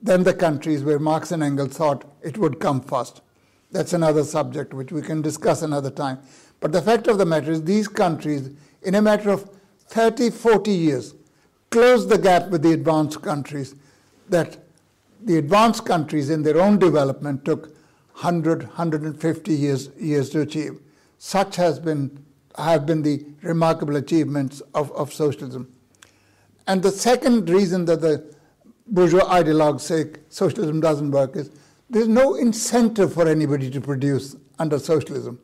than 0.00 0.22
the 0.22 0.34
countries 0.34 0.82
where 0.82 0.98
Marx 0.98 1.32
and 1.32 1.42
Engels 1.42 1.76
thought 1.76 2.04
it 2.22 2.38
would 2.38 2.60
come 2.60 2.80
first. 2.80 3.20
That's 3.70 3.92
another 3.92 4.24
subject 4.24 4.72
which 4.72 4.92
we 4.92 5.02
can 5.02 5.20
discuss 5.20 5.60
another 5.62 5.90
time. 5.90 6.20
But 6.60 6.72
the 6.72 6.80
fact 6.80 7.08
of 7.08 7.18
the 7.18 7.26
matter 7.26 7.52
is, 7.52 7.64
these 7.64 7.88
countries, 7.88 8.50
in 8.82 8.94
a 8.94 9.02
matter 9.02 9.30
of 9.30 9.50
30, 9.88 10.30
40 10.30 10.70
years, 10.70 11.14
closed 11.70 12.08
the 12.08 12.18
gap 12.18 12.48
with 12.48 12.62
the 12.62 12.72
advanced 12.72 13.20
countries 13.20 13.74
that 14.28 14.56
the 15.20 15.36
advanced 15.36 15.84
countries 15.84 16.30
in 16.30 16.42
their 16.42 16.60
own 16.60 16.78
development 16.78 17.44
took 17.44 17.74
100, 18.12 18.62
150 18.62 19.52
years, 19.52 19.90
years 19.98 20.30
to 20.30 20.40
achieve. 20.40 20.80
Such 21.18 21.56
has 21.56 21.78
been, 21.78 22.24
have 22.56 22.86
been 22.86 23.02
the 23.02 23.24
remarkable 23.42 23.96
achievements 23.96 24.60
of, 24.74 24.90
of 24.92 25.12
socialism. 25.12 25.72
And 26.66 26.82
the 26.82 26.90
second 26.90 27.48
reason 27.48 27.84
that 27.86 28.00
the 28.00 28.34
bourgeois 28.86 29.24
ideologues 29.24 29.80
say 29.80 30.06
socialism 30.28 30.80
doesn't 30.80 31.10
work 31.10 31.36
is 31.36 31.50
there's 31.90 32.08
no 32.08 32.34
incentive 32.34 33.12
for 33.14 33.26
anybody 33.26 33.70
to 33.70 33.80
produce 33.80 34.36
under 34.58 34.78
socialism 34.78 35.38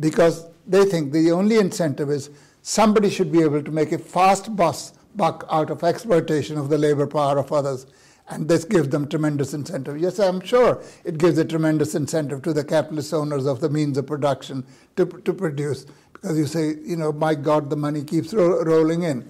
because 0.00 0.46
they 0.66 0.84
think 0.84 1.12
the 1.12 1.30
only 1.32 1.58
incentive 1.58 2.10
is 2.10 2.30
somebody 2.62 3.10
should 3.10 3.30
be 3.30 3.42
able 3.42 3.62
to 3.62 3.70
make 3.70 3.92
a 3.92 3.98
fast 3.98 4.54
bus 4.56 4.92
buck 5.16 5.46
out 5.50 5.70
of 5.70 5.82
exploitation 5.84 6.58
of 6.58 6.68
the 6.68 6.78
labor 6.78 7.06
power 7.06 7.38
of 7.38 7.52
others. 7.52 7.86
And 8.28 8.48
this 8.48 8.64
gives 8.64 8.88
them 8.88 9.06
tremendous 9.06 9.52
incentive. 9.52 9.98
Yes, 9.98 10.18
I'm 10.18 10.40
sure 10.40 10.82
it 11.04 11.18
gives 11.18 11.36
a 11.38 11.44
tremendous 11.44 11.94
incentive 11.94 12.42
to 12.42 12.52
the 12.54 12.64
capitalist 12.64 13.12
owners 13.12 13.46
of 13.46 13.60
the 13.60 13.68
means 13.68 13.98
of 13.98 14.06
production 14.06 14.64
to, 14.96 15.04
to 15.04 15.32
produce. 15.34 15.86
Because 16.12 16.38
you 16.38 16.46
say, 16.46 16.76
you 16.82 16.96
know, 16.96 17.12
my 17.12 17.34
God, 17.34 17.68
the 17.68 17.76
money 17.76 18.02
keeps 18.02 18.32
ro- 18.32 18.64
rolling 18.64 19.02
in. 19.02 19.28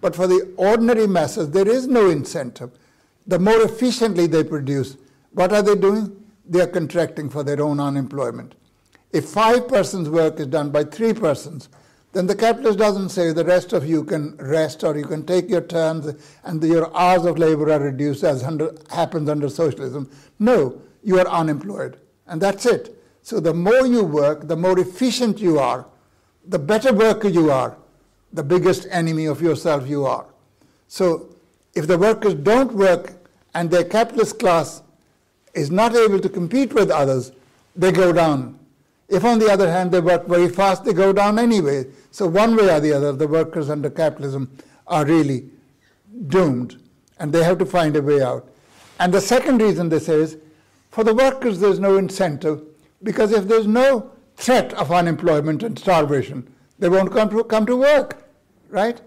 But 0.00 0.16
for 0.16 0.26
the 0.26 0.54
ordinary 0.56 1.06
masses, 1.06 1.50
there 1.50 1.68
is 1.68 1.86
no 1.86 2.08
incentive. 2.08 2.70
The 3.26 3.38
more 3.38 3.60
efficiently 3.60 4.26
they 4.26 4.42
produce, 4.42 4.96
what 5.32 5.52
are 5.52 5.62
they 5.62 5.76
doing? 5.76 6.16
They 6.48 6.62
are 6.62 6.66
contracting 6.66 7.28
for 7.28 7.44
their 7.44 7.60
own 7.60 7.78
unemployment. 7.78 8.54
If 9.12 9.26
five 9.26 9.68
persons' 9.68 10.08
work 10.08 10.40
is 10.40 10.46
done 10.46 10.70
by 10.70 10.84
three 10.84 11.12
persons, 11.12 11.68
then 12.12 12.26
the 12.26 12.34
capitalist 12.34 12.78
doesn't 12.78 13.10
say 13.10 13.32
the 13.32 13.44
rest 13.44 13.72
of 13.72 13.88
you 13.88 14.02
can 14.02 14.36
rest 14.36 14.82
or 14.82 14.96
you 14.96 15.04
can 15.04 15.24
take 15.24 15.48
your 15.48 15.60
turns 15.60 16.12
and 16.42 16.62
your 16.62 16.94
hours 16.96 17.24
of 17.24 17.38
labor 17.38 17.72
are 17.72 17.78
reduced 17.78 18.24
as 18.24 18.42
under, 18.42 18.74
happens 18.90 19.28
under 19.28 19.48
socialism. 19.48 20.10
No, 20.38 20.80
you 21.04 21.18
are 21.20 21.28
unemployed. 21.28 21.98
And 22.26 22.40
that's 22.40 22.66
it. 22.66 22.96
So 23.22 23.38
the 23.38 23.54
more 23.54 23.86
you 23.86 24.02
work, 24.02 24.48
the 24.48 24.56
more 24.56 24.78
efficient 24.78 25.38
you 25.38 25.58
are, 25.58 25.86
the 26.44 26.58
better 26.58 26.92
worker 26.92 27.28
you 27.28 27.50
are, 27.50 27.76
the 28.32 28.42
biggest 28.42 28.86
enemy 28.90 29.26
of 29.26 29.40
yourself 29.40 29.88
you 29.88 30.04
are. 30.04 30.26
So 30.88 31.28
if 31.74 31.86
the 31.86 31.98
workers 31.98 32.34
don't 32.34 32.72
work 32.72 33.12
and 33.54 33.70
their 33.70 33.84
capitalist 33.84 34.38
class 34.40 34.82
is 35.54 35.70
not 35.70 35.94
able 35.94 36.18
to 36.20 36.28
compete 36.28 36.72
with 36.72 36.90
others, 36.90 37.30
they 37.76 37.92
go 37.92 38.12
down. 38.12 38.58
If, 39.08 39.24
on 39.24 39.40
the 39.40 39.50
other 39.50 39.70
hand, 39.70 39.90
they 39.90 40.00
work 40.00 40.26
very 40.26 40.48
fast, 40.48 40.84
they 40.84 40.92
go 40.92 41.12
down 41.12 41.38
anyway. 41.38 41.86
So, 42.10 42.26
one 42.26 42.56
way 42.56 42.74
or 42.74 42.80
the 42.80 42.92
other, 42.92 43.12
the 43.12 43.28
workers 43.28 43.70
under 43.70 43.90
capitalism 43.90 44.50
are 44.86 45.04
really 45.04 45.48
doomed, 46.26 46.80
and 47.18 47.32
they 47.32 47.44
have 47.44 47.58
to 47.58 47.66
find 47.66 47.96
a 47.96 48.02
way 48.02 48.22
out. 48.22 48.48
And 48.98 49.14
the 49.14 49.20
second 49.20 49.62
reason 49.62 49.88
they 49.88 50.00
say 50.00 50.14
is 50.14 50.36
for 50.90 51.04
the 51.04 51.14
workers, 51.14 51.60
there's 51.60 51.78
no 51.78 51.96
incentive, 51.96 52.62
because 53.02 53.32
if 53.32 53.46
there's 53.46 53.66
no 53.66 54.10
threat 54.36 54.72
of 54.74 54.90
unemployment 54.90 55.62
and 55.62 55.78
starvation, 55.78 56.52
they 56.78 56.88
won't 56.88 57.12
come 57.12 57.30
to, 57.30 57.44
come 57.44 57.66
to 57.66 57.76
work, 57.76 58.24
right? 58.68 59.00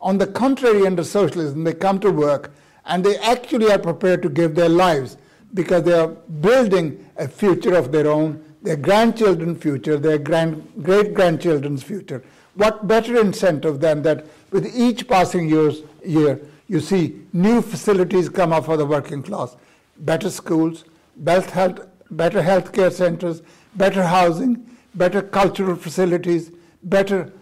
On 0.00 0.18
the 0.18 0.26
contrary, 0.26 0.86
under 0.86 1.04
socialism, 1.04 1.62
they 1.62 1.74
come 1.74 2.00
to 2.00 2.10
work 2.10 2.52
and 2.86 3.04
they 3.04 3.16
actually 3.18 3.70
are 3.70 3.78
prepared 3.78 4.22
to 4.22 4.28
give 4.28 4.54
their 4.54 4.68
lives 4.68 5.16
because 5.54 5.84
they 5.84 5.92
are 5.92 6.08
building 6.08 7.08
a 7.16 7.28
future 7.28 7.74
of 7.76 7.92
their 7.92 8.08
own 8.08 8.42
their 8.62 8.76
grandchildren's 8.76 9.60
future, 9.60 9.98
their 9.98 10.18
grand, 10.18 10.66
great 10.82 11.14
grandchildren's 11.14 11.82
future. 11.82 12.22
What 12.54 12.86
better 12.86 13.20
incentive 13.20 13.80
than 13.80 14.02
that 14.02 14.26
with 14.50 14.74
each 14.74 15.08
passing 15.08 15.48
years, 15.48 15.82
year, 16.04 16.40
you 16.68 16.80
see 16.80 17.20
new 17.32 17.60
facilities 17.60 18.28
come 18.28 18.52
up 18.52 18.66
for 18.66 18.76
the 18.76 18.86
working 18.86 19.22
class, 19.22 19.56
better 19.98 20.30
schools, 20.30 20.84
better 21.16 21.50
health, 21.50 21.80
better 22.10 22.42
healthcare 22.42 22.92
centers, 22.92 23.42
better 23.74 24.02
housing, 24.02 24.66
better 24.94 25.22
cultural 25.22 25.76
facilities, 25.76 26.50
better 26.82 27.32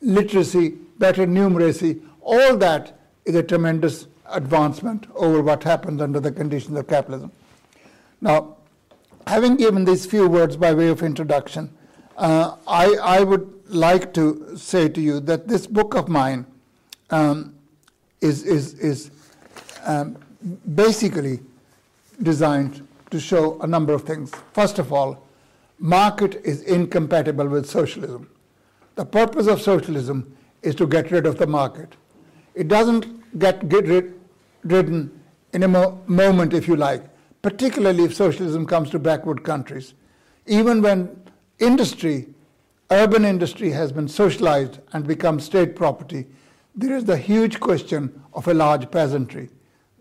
literacy, 0.00 0.70
better 0.98 1.26
numeracy. 1.26 2.00
All 2.20 2.56
that 2.56 2.98
is 3.24 3.34
a 3.34 3.42
tremendous 3.42 4.06
advancement 4.26 5.06
over 5.14 5.42
what 5.42 5.64
happens 5.64 6.00
under 6.00 6.20
the 6.20 6.30
conditions 6.30 6.78
of 6.78 6.86
capitalism. 6.86 7.32
Now, 8.20 8.56
having 9.26 9.56
given 9.56 9.84
these 9.84 10.06
few 10.06 10.28
words 10.28 10.56
by 10.56 10.72
way 10.72 10.88
of 10.88 11.02
introduction, 11.02 11.70
uh, 12.16 12.56
I, 12.66 12.94
I, 13.02 13.22
would 13.22 13.50
like 13.68 14.12
to 14.14 14.56
say 14.56 14.88
to 14.88 15.00
you 15.00 15.20
that 15.20 15.48
this 15.48 15.66
book 15.66 15.94
of 15.94 16.08
mine 16.08 16.44
um, 17.10 17.54
is, 18.20 18.42
is, 18.44 18.74
is 18.74 19.10
um, 19.86 20.18
basically 20.74 21.40
designed 22.22 22.86
to 23.10 23.18
show 23.18 23.58
a 23.60 23.66
number 23.66 23.92
of 23.94 24.04
things. 24.04 24.32
First 24.52 24.78
of 24.78 24.92
all, 24.92 25.26
market 25.78 26.42
is 26.44 26.62
incompatible 26.62 27.48
with 27.48 27.66
socialism. 27.66 28.28
The 28.96 29.04
purpose 29.06 29.46
of 29.46 29.62
socialism 29.62 30.36
is 30.62 30.74
to 30.74 30.86
get 30.86 31.10
rid 31.10 31.24
of 31.24 31.38
the 31.38 31.46
market. 31.46 31.94
It 32.54 32.68
doesn't 32.68 33.38
get, 33.38 33.68
get 33.68 33.86
rid, 33.86 34.20
ridden 34.62 35.20
in 35.52 35.62
a 35.62 35.68
mo- 35.68 36.00
moment, 36.06 36.52
if 36.52 36.68
you 36.68 36.76
like 36.76 37.09
particularly 37.42 38.04
if 38.04 38.14
socialism 38.14 38.66
comes 38.66 38.90
to 38.90 38.98
backward 38.98 39.42
countries. 39.42 39.94
Even 40.46 40.82
when 40.82 41.20
industry, 41.58 42.28
urban 42.90 43.24
industry, 43.24 43.70
has 43.70 43.92
been 43.92 44.08
socialized 44.08 44.78
and 44.92 45.06
become 45.06 45.40
state 45.40 45.74
property, 45.76 46.26
there 46.74 46.96
is 46.96 47.04
the 47.04 47.16
huge 47.16 47.60
question 47.60 48.22
of 48.32 48.46
a 48.48 48.54
large 48.54 48.90
peasantry. 48.90 49.48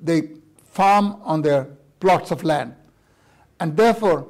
They 0.01 0.29
farm 0.65 1.19
on 1.23 1.41
their 1.41 1.67
plots 1.99 2.31
of 2.31 2.43
land, 2.43 2.75
and 3.59 3.75
therefore 3.75 4.27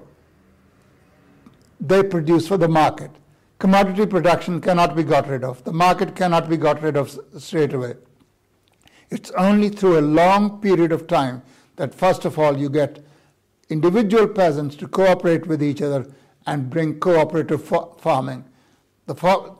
they 1.79 2.03
produce 2.03 2.47
for 2.47 2.57
the 2.57 2.67
market. 2.67 3.11
Commodity 3.59 4.05
production 4.05 4.61
cannot 4.61 4.95
be 4.95 5.03
got 5.03 5.27
rid 5.27 5.43
of. 5.43 5.63
The 5.63 5.73
market 5.73 6.15
cannot 6.15 6.49
be 6.49 6.57
got 6.57 6.81
rid 6.81 6.95
of 6.95 7.17
straight 7.37 7.73
away. 7.73 7.95
It's 9.09 9.31
only 9.31 9.69
through 9.69 9.99
a 9.99 10.01
long 10.01 10.61
period 10.61 10.91
of 10.91 11.07
time 11.07 11.41
that 11.79 11.95
first 11.95 12.25
of 12.25 12.37
all 12.37 12.57
you 12.57 12.69
get 12.69 12.99
individual 13.69 14.27
peasants 14.27 14.75
to 14.75 14.85
cooperate 14.85 15.47
with 15.47 15.63
each 15.63 15.81
other 15.81 16.05
and 16.45 16.69
bring 16.69 16.99
cooperative 16.99 17.63
farming. 17.97 18.43
The 19.05 19.15
far, 19.15 19.55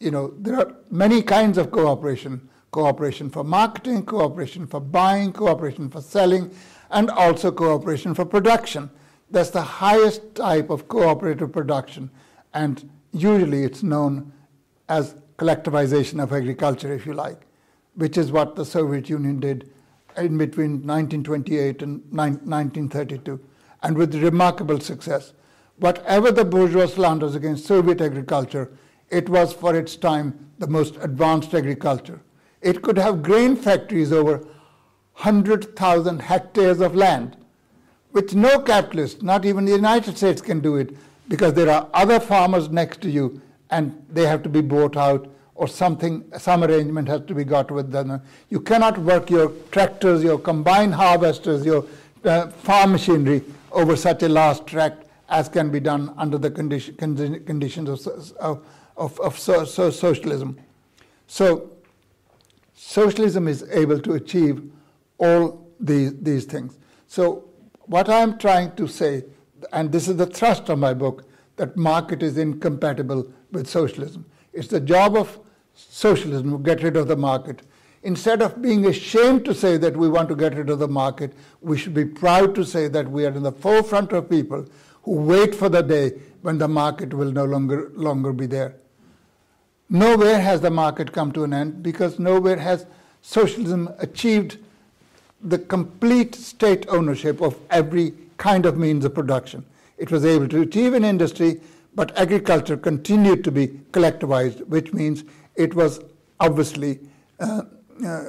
you 0.00 0.10
know 0.10 0.34
there 0.36 0.56
are 0.56 0.74
many 0.90 1.22
kinds 1.22 1.58
of 1.58 1.70
cooperation: 1.70 2.48
cooperation 2.72 3.30
for 3.30 3.44
marketing, 3.44 4.04
cooperation 4.04 4.66
for 4.66 4.80
buying, 4.80 5.32
cooperation 5.32 5.88
for 5.88 6.02
selling, 6.02 6.50
and 6.90 7.08
also 7.08 7.52
cooperation 7.52 8.14
for 8.14 8.24
production. 8.24 8.90
That's 9.30 9.50
the 9.50 9.62
highest 9.62 10.34
type 10.34 10.70
of 10.70 10.88
cooperative 10.88 11.52
production, 11.52 12.10
and 12.52 12.90
usually 13.12 13.62
it's 13.62 13.84
known 13.84 14.32
as 14.88 15.14
collectivization 15.38 16.20
of 16.20 16.32
agriculture, 16.32 16.92
if 16.92 17.06
you 17.06 17.12
like, 17.12 17.46
which 17.94 18.18
is 18.18 18.32
what 18.32 18.56
the 18.56 18.64
Soviet 18.64 19.08
Union 19.08 19.38
did 19.38 19.70
in 20.20 20.38
between 20.38 20.86
1928 20.86 21.82
and 21.82 22.02
1932, 22.10 23.40
and 23.82 23.96
with 23.96 24.14
remarkable 24.14 24.80
success. 24.80 25.32
Whatever 25.78 26.30
the 26.30 26.44
bourgeois 26.44 26.86
slanders 26.86 27.34
against 27.34 27.66
Soviet 27.66 28.00
agriculture, 28.00 28.70
it 29.08 29.28
was 29.28 29.52
for 29.52 29.74
its 29.74 29.96
time 29.96 30.50
the 30.58 30.66
most 30.66 30.96
advanced 31.00 31.54
agriculture. 31.54 32.20
It 32.60 32.82
could 32.82 32.98
have 32.98 33.22
grain 33.22 33.56
factories 33.56 34.12
over 34.12 34.38
100,000 35.14 36.22
hectares 36.22 36.80
of 36.80 36.94
land, 36.94 37.36
which 38.12 38.34
no 38.34 38.60
capitalist, 38.60 39.22
not 39.22 39.44
even 39.44 39.64
the 39.64 39.72
United 39.72 40.16
States, 40.16 40.42
can 40.42 40.60
do 40.60 40.76
it 40.76 40.96
because 41.28 41.54
there 41.54 41.70
are 41.70 41.88
other 41.94 42.20
farmers 42.20 42.68
next 42.68 43.00
to 43.00 43.10
you 43.10 43.40
and 43.70 44.04
they 44.10 44.26
have 44.26 44.42
to 44.42 44.48
be 44.48 44.60
bought 44.60 44.96
out 44.96 45.28
or 45.60 45.68
something, 45.68 46.24
some 46.38 46.64
arrangement 46.64 47.06
has 47.06 47.20
to 47.26 47.34
be 47.34 47.44
got 47.44 47.70
with 47.70 47.92
them. 47.92 48.22
You 48.48 48.60
cannot 48.60 48.96
work 48.96 49.28
your 49.28 49.52
tractors, 49.70 50.22
your 50.24 50.38
combine 50.38 50.90
harvesters, 50.90 51.66
your 51.66 51.84
uh, 52.24 52.46
farm 52.48 52.92
machinery 52.92 53.42
over 53.70 53.94
such 53.94 54.22
a 54.22 54.28
large 54.30 54.64
tract 54.64 55.04
as 55.28 55.50
can 55.50 55.70
be 55.70 55.78
done 55.78 56.14
under 56.16 56.38
the 56.38 56.50
condition, 56.50 56.94
conditions 56.96 58.06
of, 58.06 58.66
of, 58.96 59.20
of, 59.20 59.38
so, 59.38 59.66
so 59.66 59.90
socialism. 59.90 60.58
So 61.26 61.72
socialism 62.72 63.46
is 63.46 63.62
able 63.70 64.00
to 64.00 64.14
achieve 64.14 64.62
all 65.18 65.70
these, 65.78 66.14
these 66.22 66.46
things. 66.46 66.78
So 67.06 67.50
what 67.82 68.08
I'm 68.08 68.38
trying 68.38 68.74
to 68.76 68.88
say, 68.88 69.24
and 69.74 69.92
this 69.92 70.08
is 70.08 70.16
the 70.16 70.26
thrust 70.26 70.70
of 70.70 70.78
my 70.78 70.94
book, 70.94 71.28
that 71.56 71.76
market 71.76 72.22
is 72.22 72.38
incompatible 72.38 73.30
with 73.52 73.68
socialism. 73.68 74.24
It's 74.54 74.68
the 74.68 74.80
job 74.80 75.16
of 75.16 75.38
socialism 75.88 76.62
get 76.62 76.82
rid 76.82 76.96
of 76.96 77.08
the 77.08 77.16
market. 77.16 77.62
Instead 78.02 78.40
of 78.40 78.62
being 78.62 78.86
ashamed 78.86 79.44
to 79.44 79.54
say 79.54 79.76
that 79.76 79.96
we 79.96 80.08
want 80.08 80.28
to 80.28 80.34
get 80.34 80.54
rid 80.54 80.70
of 80.70 80.78
the 80.78 80.88
market, 80.88 81.32
we 81.60 81.76
should 81.76 81.94
be 81.94 82.04
proud 82.04 82.54
to 82.54 82.64
say 82.64 82.88
that 82.88 83.10
we 83.10 83.26
are 83.26 83.32
in 83.32 83.42
the 83.42 83.52
forefront 83.52 84.12
of 84.12 84.30
people 84.30 84.66
who 85.02 85.12
wait 85.12 85.54
for 85.54 85.68
the 85.68 85.82
day 85.82 86.12
when 86.42 86.58
the 86.58 86.68
market 86.68 87.12
will 87.12 87.30
no 87.30 87.44
longer, 87.44 87.90
longer 87.94 88.32
be 88.32 88.46
there. 88.46 88.76
Nowhere 89.88 90.40
has 90.40 90.60
the 90.60 90.70
market 90.70 91.12
come 91.12 91.32
to 91.32 91.44
an 91.44 91.52
end 91.52 91.82
because 91.82 92.18
nowhere 92.18 92.56
has 92.56 92.86
socialism 93.22 93.90
achieved 93.98 94.58
the 95.42 95.58
complete 95.58 96.34
state 96.34 96.86
ownership 96.88 97.40
of 97.40 97.58
every 97.70 98.14
kind 98.36 98.66
of 98.66 98.78
means 98.78 99.04
of 99.04 99.14
production. 99.14 99.64
It 99.98 100.10
was 100.10 100.24
able 100.24 100.48
to 100.48 100.62
achieve 100.62 100.94
an 100.94 101.04
industry, 101.04 101.60
but 101.94 102.16
agriculture 102.16 102.76
continued 102.76 103.44
to 103.44 103.50
be 103.50 103.68
collectivized, 103.92 104.66
which 104.68 104.92
means 104.92 105.24
it 105.60 105.74
was 105.74 106.00
obviously, 106.40 107.00
uh, 107.38 107.62
uh, 108.06 108.24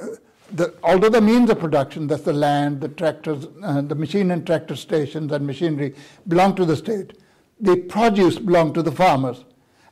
the, 0.52 0.74
although 0.82 1.08
the 1.08 1.20
means 1.20 1.48
of 1.48 1.58
production, 1.58 2.06
that's 2.06 2.24
the 2.24 2.32
land, 2.32 2.82
the 2.82 2.88
tractors, 2.88 3.46
uh, 3.62 3.80
the 3.80 3.94
machine 3.94 4.30
and 4.30 4.46
tractor 4.46 4.76
stations 4.76 5.32
and 5.32 5.46
machinery, 5.46 5.94
belong 6.28 6.54
to 6.56 6.66
the 6.66 6.76
state. 6.76 7.14
The 7.58 7.76
produce 7.76 8.38
belonged 8.38 8.74
to 8.74 8.82
the 8.82 8.92
farmers. 8.92 9.44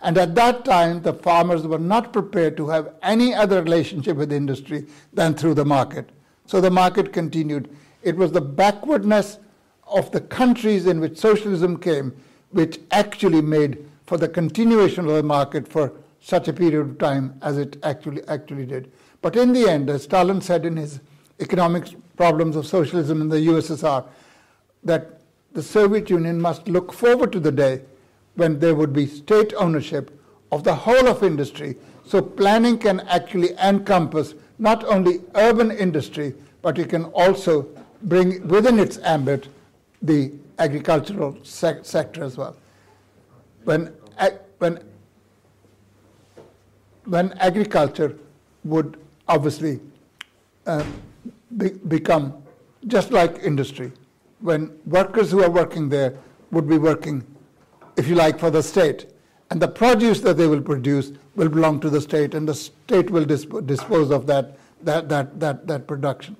And 0.02 0.18
at 0.18 0.34
that 0.34 0.64
time, 0.66 1.00
the 1.00 1.14
farmers 1.14 1.66
were 1.66 1.78
not 1.78 2.12
prepared 2.12 2.56
to 2.58 2.68
have 2.68 2.94
any 3.02 3.34
other 3.34 3.62
relationship 3.62 4.16
with 4.18 4.32
industry 4.32 4.86
than 5.14 5.34
through 5.34 5.54
the 5.54 5.64
market. 5.64 6.10
So 6.46 6.60
the 6.60 6.70
market 6.70 7.12
continued. 7.12 7.74
It 8.02 8.16
was 8.16 8.32
the 8.32 8.40
backwardness 8.40 9.38
of 9.86 10.10
the 10.10 10.20
countries 10.20 10.86
in 10.86 11.00
which 11.00 11.18
socialism 11.18 11.78
came 11.78 12.14
which 12.50 12.80
actually 12.90 13.40
made 13.40 13.86
for 14.06 14.18
the 14.18 14.28
continuation 14.28 15.06
of 15.06 15.12
the 15.12 15.22
market 15.22 15.68
for 15.68 15.92
such 16.20 16.48
a 16.48 16.52
period 16.52 16.80
of 16.80 16.98
time 16.98 17.38
as 17.42 17.58
it 17.58 17.76
actually 17.82 18.26
actually 18.28 18.66
did. 18.66 18.90
But 19.22 19.36
in 19.36 19.52
the 19.52 19.68
end, 19.68 19.90
as 19.90 20.04
Stalin 20.04 20.40
said 20.40 20.64
in 20.64 20.76
his 20.76 21.00
economic 21.40 21.84
problems 22.16 22.56
of 22.56 22.66
socialism 22.66 23.20
in 23.20 23.28
the 23.28 23.38
USSR, 23.38 24.06
that 24.84 25.20
the 25.52 25.62
Soviet 25.62 26.10
Union 26.10 26.40
must 26.40 26.68
look 26.68 26.92
forward 26.92 27.32
to 27.32 27.40
the 27.40 27.52
day 27.52 27.82
when 28.36 28.58
there 28.58 28.74
would 28.74 28.92
be 28.92 29.06
state 29.06 29.52
ownership 29.54 30.16
of 30.52 30.64
the 30.64 30.74
whole 30.74 31.08
of 31.08 31.22
industry. 31.22 31.76
So 32.04 32.22
planning 32.22 32.78
can 32.78 33.00
actually 33.00 33.56
encompass 33.58 34.34
not 34.58 34.84
only 34.84 35.20
urban 35.34 35.70
industry, 35.70 36.34
but 36.62 36.78
it 36.78 36.90
can 36.90 37.04
also 37.06 37.66
bring 38.02 38.46
within 38.48 38.78
its 38.78 38.98
ambit 38.98 39.48
the 40.02 40.32
agricultural 40.58 41.36
sec- 41.42 41.84
sector 41.84 42.24
as 42.24 42.36
well. 42.36 42.56
When, 43.64 43.92
when, 44.58 44.82
when 47.04 47.32
agriculture 47.34 48.16
would 48.64 48.98
obviously 49.28 49.80
uh, 50.66 50.84
be, 51.56 51.70
become 51.70 52.34
just 52.86 53.10
like 53.10 53.38
industry, 53.42 53.92
when 54.40 54.70
workers 54.86 55.30
who 55.30 55.42
are 55.42 55.50
working 55.50 55.88
there 55.88 56.16
would 56.50 56.68
be 56.68 56.78
working, 56.78 57.24
if 57.96 58.08
you 58.08 58.14
like, 58.14 58.38
for 58.38 58.50
the 58.50 58.62
state, 58.62 59.06
and 59.50 59.60
the 59.60 59.68
produce 59.68 60.20
that 60.20 60.36
they 60.36 60.46
will 60.46 60.60
produce 60.60 61.12
will 61.36 61.48
belong 61.48 61.80
to 61.80 61.90
the 61.90 62.00
state, 62.00 62.34
and 62.34 62.48
the 62.48 62.54
state 62.54 63.10
will 63.10 63.24
disp- 63.24 63.66
dispose 63.66 64.10
of 64.10 64.26
that, 64.26 64.56
that, 64.82 65.08
that, 65.08 65.38
that, 65.40 65.66
that 65.66 65.86
production. 65.86 66.36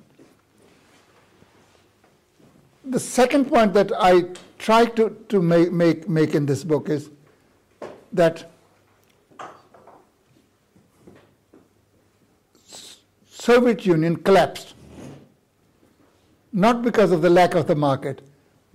The 2.84 3.00
second 3.00 3.46
point 3.46 3.72
that 3.74 3.92
I 3.98 4.24
try 4.58 4.86
to, 4.86 5.10
to 5.28 5.42
make, 5.42 5.72
make, 5.72 6.08
make 6.08 6.34
in 6.34 6.46
this 6.46 6.64
book 6.64 6.88
is 6.88 7.10
that 8.12 8.49
Soviet 13.40 13.86
Union 13.86 14.16
collapsed 14.16 14.74
not 16.52 16.82
because 16.82 17.10
of 17.10 17.22
the 17.22 17.30
lack 17.30 17.54
of 17.54 17.66
the 17.66 17.74
market, 17.74 18.20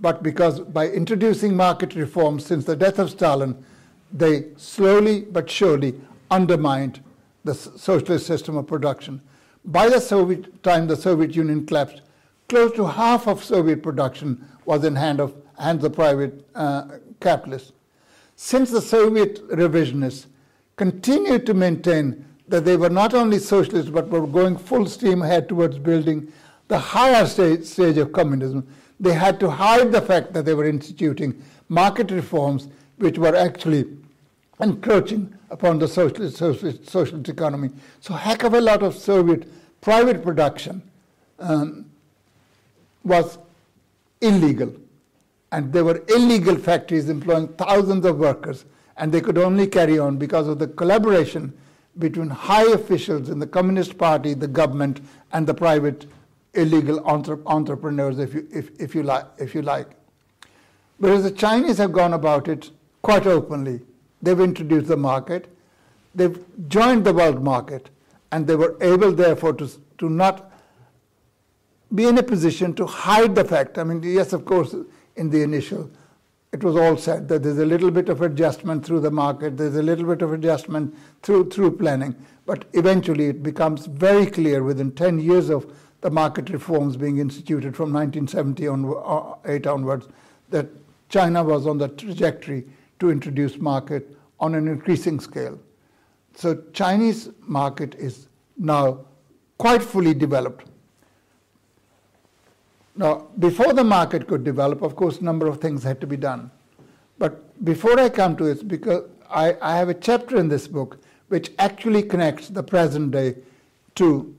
but 0.00 0.22
because 0.24 0.60
by 0.60 0.88
introducing 0.88 1.54
market 1.54 1.94
reforms 1.94 2.44
since 2.44 2.64
the 2.64 2.74
death 2.74 2.98
of 2.98 3.10
Stalin, 3.10 3.64
they 4.12 4.46
slowly 4.56 5.20
but 5.20 5.48
surely 5.48 5.94
undermined 6.32 7.00
the 7.44 7.54
socialist 7.54 8.26
system 8.26 8.56
of 8.56 8.66
production. 8.66 9.20
By 9.64 9.88
the 9.88 10.00
Soviet 10.00 10.62
time 10.64 10.88
the 10.88 10.96
Soviet 10.96 11.36
Union 11.36 11.64
collapsed, 11.64 12.02
close 12.48 12.72
to 12.72 12.86
half 12.86 13.28
of 13.28 13.44
Soviet 13.44 13.84
production 13.84 14.44
was 14.64 14.84
in 14.84 14.96
hand 14.96 15.20
of, 15.20 15.34
hands 15.60 15.84
of 15.84 15.92
private 15.92 16.44
uh, 16.56 16.98
capitalists. 17.20 17.72
Since 18.34 18.72
the 18.72 18.82
Soviet 18.82 19.46
revisionists 19.48 20.26
continued 20.76 21.46
to 21.46 21.54
maintain 21.54 22.24
that 22.48 22.64
they 22.64 22.76
were 22.76 22.90
not 22.90 23.14
only 23.14 23.38
socialists 23.38 23.90
but 23.90 24.08
were 24.08 24.26
going 24.26 24.56
full 24.56 24.86
steam 24.86 25.22
ahead 25.22 25.48
towards 25.48 25.78
building 25.78 26.32
the 26.68 26.78
higher 26.78 27.26
stage, 27.26 27.64
stage 27.64 27.96
of 27.96 28.12
communism, 28.12 28.66
they 28.98 29.12
had 29.12 29.38
to 29.40 29.50
hide 29.50 29.92
the 29.92 30.00
fact 30.00 30.32
that 30.32 30.44
they 30.44 30.54
were 30.54 30.66
instituting 30.66 31.42
market 31.68 32.10
reforms 32.10 32.68
which 32.98 33.18
were 33.18 33.34
actually 33.36 33.84
encroaching 34.60 35.32
upon 35.50 35.78
the 35.78 35.86
socialist, 35.86 36.36
socialist, 36.36 36.88
socialist 36.88 37.28
economy. 37.28 37.70
So, 38.00 38.14
heck 38.14 38.42
of 38.42 38.54
a 38.54 38.60
lot 38.60 38.82
of 38.82 38.96
Soviet 38.96 39.46
private 39.80 40.22
production 40.22 40.82
um, 41.38 41.84
was 43.04 43.38
illegal. 44.20 44.72
And 45.52 45.72
there 45.72 45.84
were 45.84 46.02
illegal 46.08 46.56
factories 46.56 47.08
employing 47.08 47.48
thousands 47.48 48.04
of 48.04 48.18
workers, 48.18 48.64
and 48.96 49.12
they 49.12 49.20
could 49.20 49.38
only 49.38 49.66
carry 49.66 49.98
on 49.98 50.16
because 50.16 50.48
of 50.48 50.58
the 50.58 50.66
collaboration 50.66 51.56
between 51.98 52.28
high 52.28 52.66
officials 52.72 53.28
in 53.28 53.38
the 53.38 53.46
Communist 53.46 53.96
Party, 53.96 54.34
the 54.34 54.48
government, 54.48 55.00
and 55.32 55.46
the 55.46 55.54
private 55.54 56.06
illegal 56.54 57.00
entre- 57.06 57.38
entrepreneurs, 57.46 58.18
if 58.18 58.34
you, 58.34 58.46
if, 58.52 58.70
if, 58.80 58.94
you 58.94 59.02
like, 59.02 59.26
if 59.38 59.54
you 59.54 59.62
like. 59.62 59.88
Whereas 60.98 61.22
the 61.22 61.30
Chinese 61.30 61.78
have 61.78 61.92
gone 61.92 62.14
about 62.14 62.48
it 62.48 62.70
quite 63.02 63.26
openly. 63.26 63.80
They've 64.22 64.40
introduced 64.40 64.88
the 64.88 64.96
market, 64.96 65.48
they've 66.14 66.42
joined 66.68 67.04
the 67.04 67.12
world 67.12 67.42
market, 67.42 67.90
and 68.32 68.46
they 68.46 68.56
were 68.56 68.76
able, 68.80 69.12
therefore, 69.12 69.52
to, 69.54 69.70
to 69.98 70.08
not 70.08 70.50
be 71.94 72.06
in 72.06 72.18
a 72.18 72.22
position 72.22 72.74
to 72.74 72.86
hide 72.86 73.34
the 73.34 73.44
fact. 73.44 73.78
I 73.78 73.84
mean, 73.84 74.02
yes, 74.02 74.32
of 74.32 74.44
course, 74.44 74.74
in 75.14 75.30
the 75.30 75.42
initial, 75.42 75.90
it 76.52 76.62
was 76.62 76.76
all 76.76 76.96
said 76.96 77.28
that 77.28 77.42
there's 77.42 77.58
a 77.58 77.66
little 77.66 77.90
bit 77.90 78.08
of 78.08 78.22
adjustment 78.22 78.84
through 78.84 79.00
the 79.00 79.10
market, 79.10 79.56
there's 79.56 79.76
a 79.76 79.82
little 79.82 80.06
bit 80.06 80.22
of 80.22 80.32
adjustment 80.32 80.94
through, 81.22 81.50
through 81.50 81.76
planning, 81.76 82.14
but 82.46 82.64
eventually 82.72 83.26
it 83.26 83.42
becomes 83.42 83.86
very 83.86 84.26
clear 84.26 84.62
within 84.62 84.92
10 84.92 85.18
years 85.18 85.50
of 85.50 85.70
the 86.00 86.10
market 86.10 86.50
reforms 86.50 86.96
being 86.96 87.18
instituted 87.18 87.74
from 87.76 87.92
1978 87.92 89.66
uh, 89.66 89.72
onwards 89.72 90.08
that 90.50 90.66
China 91.08 91.42
was 91.42 91.66
on 91.66 91.78
the 91.78 91.88
trajectory 91.88 92.64
to 93.00 93.10
introduce 93.10 93.58
market 93.58 94.16
on 94.40 94.54
an 94.54 94.68
increasing 94.68 95.18
scale. 95.18 95.58
So 96.34 96.62
Chinese 96.72 97.30
market 97.40 97.94
is 97.96 98.28
now 98.56 99.06
quite 99.58 99.82
fully 99.82 100.14
developed. 100.14 100.68
Now, 102.96 103.26
before 103.38 103.72
the 103.74 103.84
market 103.84 104.26
could 104.26 104.42
develop, 104.42 104.82
of 104.82 104.96
course, 104.96 105.18
a 105.18 105.24
number 105.24 105.46
of 105.46 105.60
things 105.60 105.82
had 105.82 106.00
to 106.00 106.06
be 106.06 106.16
done. 106.16 106.50
But 107.18 107.64
before 107.64 107.98
I 107.98 108.08
come 108.08 108.36
to 108.36 108.46
it, 108.46 108.66
because 108.66 109.04
I, 109.30 109.56
I 109.60 109.76
have 109.76 109.88
a 109.88 109.94
chapter 109.94 110.38
in 110.38 110.48
this 110.48 110.66
book 110.66 110.98
which 111.28 111.50
actually 111.58 112.02
connects 112.02 112.48
the 112.48 112.62
present 112.62 113.10
day 113.10 113.36
to 113.96 114.34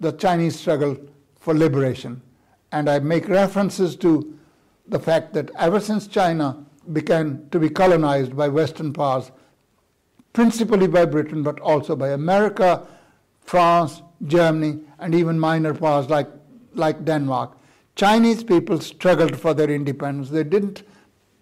the 0.00 0.12
Chinese 0.12 0.58
struggle 0.58 0.96
for 1.38 1.54
liberation. 1.54 2.22
And 2.72 2.88
I 2.88 2.98
make 2.98 3.28
references 3.28 3.96
to 3.96 4.38
the 4.86 4.98
fact 4.98 5.34
that 5.34 5.50
ever 5.58 5.80
since 5.80 6.06
China 6.06 6.64
began 6.92 7.48
to 7.50 7.58
be 7.58 7.68
colonized 7.68 8.36
by 8.36 8.48
Western 8.48 8.92
powers, 8.92 9.32
principally 10.32 10.86
by 10.86 11.04
Britain, 11.04 11.42
but 11.42 11.58
also 11.60 11.96
by 11.96 12.10
America, 12.10 12.86
France, 13.40 14.02
Germany, 14.26 14.80
and 14.98 15.14
even 15.14 15.38
minor 15.38 15.74
powers 15.74 16.08
like, 16.08 16.28
like 16.74 17.04
Denmark, 17.04 17.56
Chinese 17.96 18.44
people 18.44 18.80
struggled 18.80 19.36
for 19.36 19.54
their 19.54 19.70
independence. 19.70 20.30
They 20.30 20.44
didn't 20.44 20.82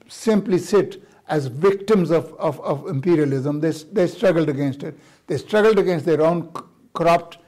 simply 0.08 0.58
sit 0.58 1.02
as 1.28 1.46
victims 1.46 2.10
of, 2.10 2.32
of, 2.34 2.60
of 2.60 2.86
imperialism, 2.86 3.60
they, 3.60 3.70
they 3.70 4.06
struggled 4.06 4.48
against 4.48 4.82
it. 4.82 4.98
They 5.26 5.38
struggled 5.38 5.78
against 5.78 6.04
their 6.04 6.20
own 6.20 6.52
corrupt 6.92 7.38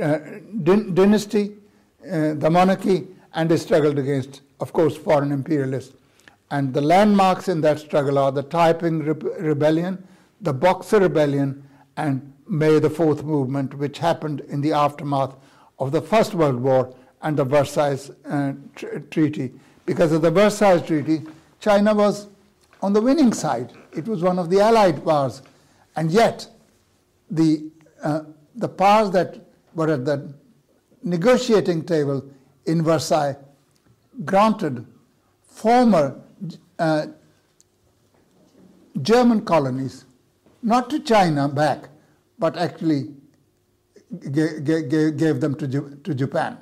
uh, 0.00 0.18
dynasty, 0.62 1.54
uh, 2.04 2.34
the 2.34 2.50
monarchy, 2.50 3.06
and 3.32 3.50
they 3.50 3.56
struggled 3.56 3.98
against, 3.98 4.42
of 4.60 4.72
course, 4.72 4.96
foreign 4.96 5.32
imperialists. 5.32 5.96
And 6.50 6.74
the 6.74 6.82
landmarks 6.82 7.48
in 7.48 7.62
that 7.62 7.78
struggle 7.78 8.18
are 8.18 8.30
the 8.30 8.42
Taiping 8.42 9.00
Rebellion, 9.00 10.06
the 10.40 10.52
Boxer 10.52 11.00
Rebellion, 11.00 11.66
and 11.96 12.32
May 12.46 12.78
the 12.78 12.90
Fourth 12.90 13.24
Movement, 13.24 13.74
which 13.74 13.98
happened 13.98 14.40
in 14.48 14.60
the 14.60 14.72
aftermath 14.72 15.34
of 15.78 15.92
the 15.92 16.02
First 16.02 16.34
World 16.34 16.60
War 16.60 16.94
and 17.24 17.36
the 17.36 17.44
Versailles 17.44 18.10
uh, 18.26 18.52
tr- 18.76 18.98
Treaty. 19.10 19.52
Because 19.86 20.12
of 20.12 20.22
the 20.22 20.30
Versailles 20.30 20.80
Treaty, 20.80 21.22
China 21.58 21.94
was 21.94 22.28
on 22.82 22.92
the 22.92 23.00
winning 23.00 23.32
side. 23.32 23.72
It 23.92 24.06
was 24.06 24.22
one 24.22 24.38
of 24.38 24.50
the 24.50 24.60
allied 24.60 25.04
powers. 25.04 25.42
And 25.96 26.10
yet, 26.10 26.46
the, 27.30 27.70
uh, 28.02 28.22
the 28.54 28.68
powers 28.68 29.10
that 29.12 29.40
were 29.74 29.90
at 29.90 30.04
the 30.04 30.32
negotiating 31.02 31.84
table 31.84 32.24
in 32.66 32.82
Versailles 32.82 33.36
granted 34.24 34.86
former 35.42 36.20
uh, 36.78 37.06
German 39.00 39.44
colonies, 39.44 40.04
not 40.62 40.90
to 40.90 41.00
China 41.00 41.48
back, 41.48 41.88
but 42.38 42.56
actually 42.56 43.14
gave 44.30 45.40
them 45.40 45.54
to, 45.56 45.96
to 46.04 46.14
Japan. 46.14 46.58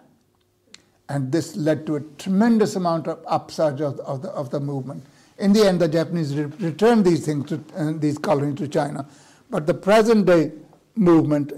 And 1.08 1.30
this 1.30 1.56
led 1.56 1.86
to 1.86 1.96
a 1.96 2.00
tremendous 2.00 2.76
amount 2.76 3.06
of 3.06 3.22
upsurge 3.26 3.80
of, 3.80 4.00
of, 4.00 4.22
the, 4.22 4.30
of 4.30 4.50
the 4.50 4.60
movement. 4.60 5.04
In 5.38 5.52
the 5.52 5.66
end, 5.66 5.80
the 5.80 5.88
Japanese 5.88 6.36
re- 6.36 6.44
returned 6.60 7.04
these 7.04 7.26
things 7.26 7.48
to 7.48 7.62
uh, 7.76 7.92
these 7.96 8.18
colonies 8.18 8.58
to 8.58 8.68
China. 8.68 9.06
But 9.50 9.66
the 9.66 9.74
present 9.74 10.26
day 10.26 10.52
movement 10.94 11.52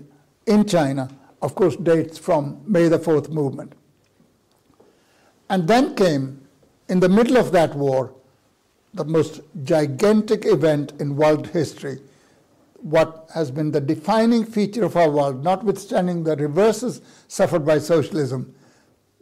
in 0.46 0.66
China, 0.66 1.08
of 1.42 1.54
course, 1.54 1.76
dates 1.76 2.18
from 2.18 2.60
May 2.66 2.88
the 2.88 2.98
Fourth 2.98 3.28
movement. 3.28 3.74
And 5.50 5.68
then 5.68 5.94
came, 5.94 6.40
in 6.88 7.00
the 7.00 7.08
middle 7.08 7.36
of 7.36 7.52
that 7.52 7.74
war, 7.74 8.14
the 8.94 9.04
most 9.04 9.40
gigantic 9.64 10.46
event 10.46 10.92
in 11.00 11.16
world 11.16 11.48
history, 11.48 12.00
what 12.76 13.28
has 13.34 13.50
been 13.50 13.70
the 13.70 13.80
defining 13.80 14.44
feature 14.44 14.84
of 14.84 14.96
our 14.96 15.10
world, 15.10 15.42
notwithstanding 15.42 16.24
the 16.24 16.36
reverses 16.36 17.00
suffered 17.28 17.64
by 17.64 17.78
socialism. 17.78 18.54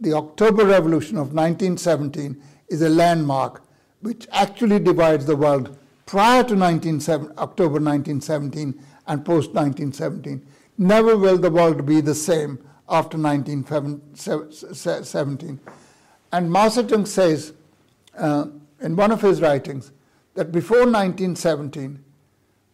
The 0.02 0.12
October 0.14 0.64
Revolution 0.66 1.16
of 1.16 1.32
1917 1.32 2.42
is 2.66 2.82
a 2.82 2.88
landmark 2.88 3.62
which 4.00 4.26
actually 4.32 4.80
divides 4.80 5.26
the 5.26 5.36
world 5.36 5.78
prior 6.06 6.42
to 6.42 6.54
October 6.54 7.78
1917 7.78 8.84
and 9.06 9.24
post 9.24 9.54
1917. 9.54 10.44
Never 10.76 11.16
will 11.16 11.38
the 11.38 11.52
world 11.52 11.86
be 11.86 12.00
the 12.00 12.16
same 12.16 12.58
after 12.88 13.16
1917. 13.16 15.60
And 16.32 16.50
Mao 16.50 16.68
Zedong 16.68 17.06
says 17.06 17.52
uh, 18.18 18.46
in 18.80 18.96
one 18.96 19.12
of 19.12 19.20
his 19.20 19.40
writings 19.40 19.92
that 20.34 20.50
before 20.50 20.78
1917, 20.78 22.02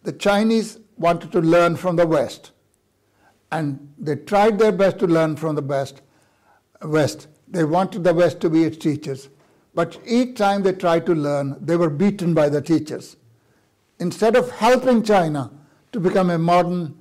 the 0.01 0.13
Chinese 0.13 0.79
wanted 0.97 1.31
to 1.33 1.41
learn 1.41 1.75
from 1.75 1.95
the 1.95 2.07
West. 2.07 2.53
And 3.51 3.93
they 3.99 4.15
tried 4.15 4.57
their 4.57 4.71
best 4.71 4.97
to 4.97 5.05
learn 5.05 5.35
from 5.35 5.53
the 5.53 5.61
West. 5.61 6.01
West. 6.81 7.27
They 7.47 7.63
wanted 7.63 8.03
the 8.03 8.13
West 8.13 8.39
to 8.41 8.49
be 8.49 8.63
its 8.63 8.77
teachers. 8.77 9.29
But 9.73 9.97
each 10.05 10.37
time 10.37 10.63
they 10.63 10.73
tried 10.73 11.05
to 11.05 11.15
learn, 11.15 11.57
they 11.59 11.75
were 11.75 11.89
beaten 11.89 12.33
by 12.33 12.49
the 12.49 12.61
teachers. 12.61 13.17
Instead 13.99 14.35
of 14.35 14.51
helping 14.51 15.03
China 15.03 15.51
to 15.91 15.99
become 15.99 16.29
a 16.29 16.37
modern 16.37 16.95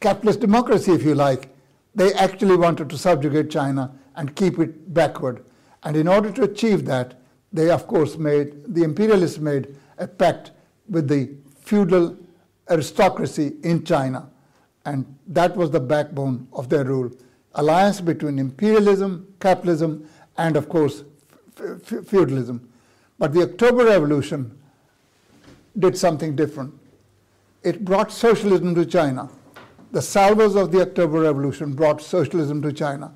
capitalist 0.00 0.40
democracy, 0.40 0.92
if 0.92 1.02
you 1.02 1.14
like, 1.14 1.48
they 1.94 2.12
actually 2.14 2.56
wanted 2.56 2.90
to 2.90 2.98
subjugate 2.98 3.50
China 3.50 3.92
and 4.16 4.36
keep 4.36 4.58
it 4.58 4.92
backward. 4.92 5.44
And 5.82 5.96
in 5.96 6.08
order 6.08 6.30
to 6.32 6.42
achieve 6.42 6.84
that, 6.86 7.14
they 7.52 7.70
of 7.70 7.86
course 7.86 8.16
made, 8.16 8.74
the 8.74 8.82
imperialists 8.82 9.38
made 9.38 9.76
a 9.98 10.06
pact 10.06 10.50
with 10.88 11.08
the 11.08 11.30
feudal 11.60 12.16
aristocracy 12.68 13.54
in 13.62 13.84
China. 13.84 14.28
And 14.84 15.16
that 15.26 15.56
was 15.56 15.70
the 15.70 15.80
backbone 15.80 16.48
of 16.52 16.68
their 16.68 16.84
rule. 16.84 17.10
Alliance 17.56 18.00
between 18.00 18.38
imperialism, 18.38 19.34
capitalism, 19.40 20.08
and 20.36 20.56
of 20.56 20.68
course 20.68 21.04
feudalism. 21.84 22.68
But 23.18 23.32
the 23.32 23.42
October 23.42 23.86
Revolution 23.86 24.58
did 25.78 25.96
something 25.96 26.36
different. 26.36 26.74
It 27.62 27.84
brought 27.84 28.12
socialism 28.12 28.74
to 28.74 28.84
China. 28.84 29.30
The 29.92 30.02
salvos 30.02 30.54
of 30.54 30.70
the 30.70 30.82
October 30.82 31.20
Revolution 31.20 31.72
brought 31.72 32.02
socialism 32.02 32.60
to 32.62 32.72
China. 32.72 33.12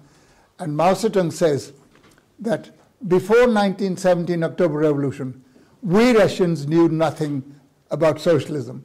And 0.59 0.77
Mao 0.77 0.95
Zedong 0.95 1.33
says 1.33 1.73
that 2.39 2.71
before 3.07 3.47
1917 3.47 4.43
October 4.43 4.79
Revolution, 4.79 5.45
we 5.83 6.17
Russians 6.17 6.67
knew 6.67 6.89
nothing 6.89 7.43
about 7.91 8.21
socialism. 8.21 8.85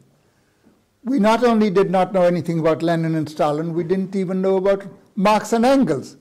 We 1.04 1.20
not 1.20 1.44
only 1.44 1.70
did 1.70 1.92
not 1.92 2.14
know 2.14 2.24
anything 2.24 2.60
about 2.60 2.82
Lenin 2.82 3.16
and 3.16 3.30
Stalin, 3.30 3.74
we 3.74 3.84
didn't 3.84 4.16
even 4.16 4.42
know 4.42 4.58
about 4.58 4.86
Marx 5.16 5.54
and 5.54 5.66
Engels. 5.66 6.18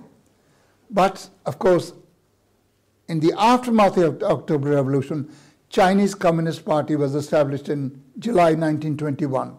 But, 0.90 1.28
of 1.44 1.58
course, 1.58 1.92
in 3.08 3.20
the 3.20 3.34
aftermath 3.36 3.96
of 3.96 4.20
the 4.20 4.26
October 4.26 4.70
Revolution, 4.70 5.30
Chinese 5.68 6.14
Communist 6.14 6.64
Party 6.64 6.94
was 6.96 7.14
established 7.14 7.68
in 7.68 8.02
July 8.18 8.54
1921. 8.54 9.56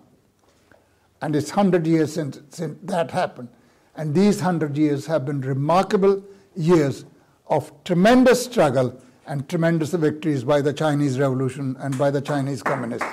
And 1.22 1.36
it's 1.36 1.50
100 1.50 1.86
years 1.86 2.14
since, 2.14 2.40
since 2.50 2.78
that 2.84 3.12
happened. 3.12 3.50
And 3.96 4.14
these 4.14 4.38
100 4.38 4.78
years 4.78 5.06
have 5.08 5.26
been 5.26 5.42
remarkable 5.42 6.24
years 6.56 7.06
of 7.48 7.72
tremendous 7.84 8.46
struggle 8.46 9.02
and 9.28 9.48
tremendous 9.50 9.92
victories 9.92 10.44
by 10.44 10.62
the 10.62 10.74
Chinese 10.74 11.20
Revolution 11.20 11.76
and 11.80 11.98
by 11.98 12.12
the 12.12 12.22
Chinese 12.22 12.62
Communists. 12.62 13.08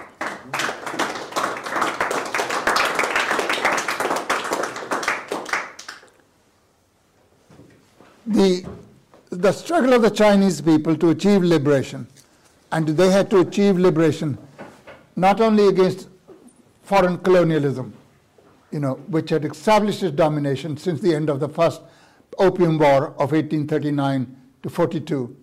The 8.27 8.65
the 9.31 9.51
struggle 9.51 9.95
of 9.95 10.03
the 10.03 10.11
Chinese 10.11 10.61
people 10.61 10.95
to 10.97 11.09
achieve 11.09 11.43
liberation, 11.43 12.07
and 12.71 12.87
they 12.87 13.11
had 13.11 13.31
to 13.31 13.39
achieve 13.39 13.79
liberation 13.79 14.37
not 15.17 15.41
only 15.41 15.69
against 15.69 16.09
foreign 16.83 17.17
colonialism, 17.19 17.95
you 18.71 18.79
know, 18.79 18.95
which 19.09 19.31
had 19.31 19.45
established 19.45 20.03
its 20.03 20.15
domination 20.15 20.77
since 20.77 21.01
the 21.01 21.15
end 21.15 21.31
of 21.31 21.41
the 21.41 21.49
first 21.49 21.81
Opium 22.39 22.79
War 22.79 23.09
of 23.19 23.33
1839 23.33 24.37
to 24.63 24.69
42, 24.69 25.35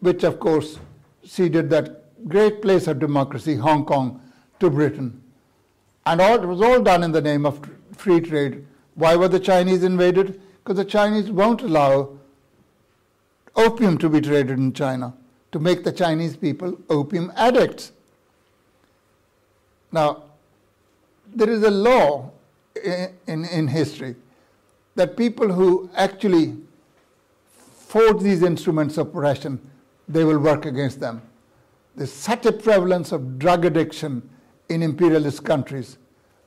which 0.00 0.24
of 0.24 0.38
course 0.38 0.78
ceded 1.24 1.70
that 1.70 2.28
great 2.28 2.60
place 2.60 2.86
of 2.86 2.98
democracy, 2.98 3.56
Hong 3.56 3.84
Kong, 3.84 4.20
to 4.60 4.68
Britain. 4.68 5.22
And 6.04 6.20
all, 6.20 6.42
it 6.42 6.46
was 6.46 6.60
all 6.60 6.82
done 6.82 7.02
in 7.02 7.12
the 7.12 7.20
name 7.20 7.46
of 7.46 7.60
free 7.92 8.20
trade. 8.20 8.66
Why 8.94 9.16
were 9.16 9.28
the 9.28 9.40
Chinese 9.40 9.84
invaded? 9.84 10.40
Because 10.62 10.76
the 10.76 10.84
Chinese 10.84 11.30
won't 11.30 11.62
allow 11.62 12.17
opium 13.56 13.98
to 13.98 14.08
be 14.08 14.20
traded 14.20 14.58
in 14.58 14.72
China 14.72 15.14
to 15.52 15.58
make 15.58 15.84
the 15.84 15.92
Chinese 15.92 16.36
people 16.36 16.78
opium 16.90 17.32
addicts. 17.36 17.92
Now, 19.90 20.24
there 21.34 21.48
is 21.48 21.62
a 21.62 21.70
law 21.70 22.30
in, 22.84 23.14
in, 23.26 23.44
in 23.46 23.68
history 23.68 24.16
that 24.94 25.16
people 25.16 25.52
who 25.52 25.88
actually 25.94 26.56
forge 27.88 28.20
these 28.20 28.42
instruments 28.42 28.98
of 28.98 29.08
oppression, 29.08 29.58
they 30.08 30.24
will 30.24 30.38
work 30.38 30.66
against 30.66 31.00
them. 31.00 31.22
There's 31.96 32.12
such 32.12 32.46
a 32.46 32.52
prevalence 32.52 33.12
of 33.12 33.38
drug 33.38 33.64
addiction 33.64 34.28
in 34.68 34.82
imperialist 34.82 35.44
countries, 35.44 35.98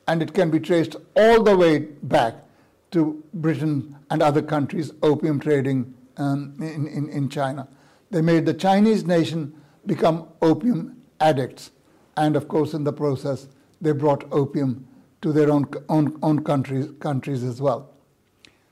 and 0.08 0.22
it 0.22 0.34
can 0.34 0.52
be 0.52 0.60
traced 0.60 0.96
all 1.16 1.44
the 1.44 1.58
way 1.58 1.80
back 1.80 2.36
to 2.92 3.24
Britain 3.34 3.98
and 4.10 4.22
other 4.22 4.42
countries' 4.42 4.92
opium 5.02 5.40
trading 5.40 5.94
um, 6.18 6.56
in, 6.60 6.88
in, 6.88 7.10
in 7.10 7.30
China. 7.30 7.68
They 8.10 8.22
made 8.22 8.46
the 8.46 8.54
Chinese 8.54 9.06
nation 9.06 9.54
become 9.86 10.28
opium 10.42 11.02
addicts. 11.20 11.72
And 12.18 12.36
of 12.36 12.48
course, 12.48 12.74
in 12.74 12.84
the 12.84 12.94
process, 12.94 13.48
they 13.80 13.92
brought 13.92 14.26
opium 14.32 14.88
to 15.22 15.32
their 15.32 15.52
own, 15.52 15.66
own, 15.90 16.18
own 16.22 16.44
countries, 16.44 16.90
countries 17.00 17.44
as 17.44 17.62
well. 17.62 17.92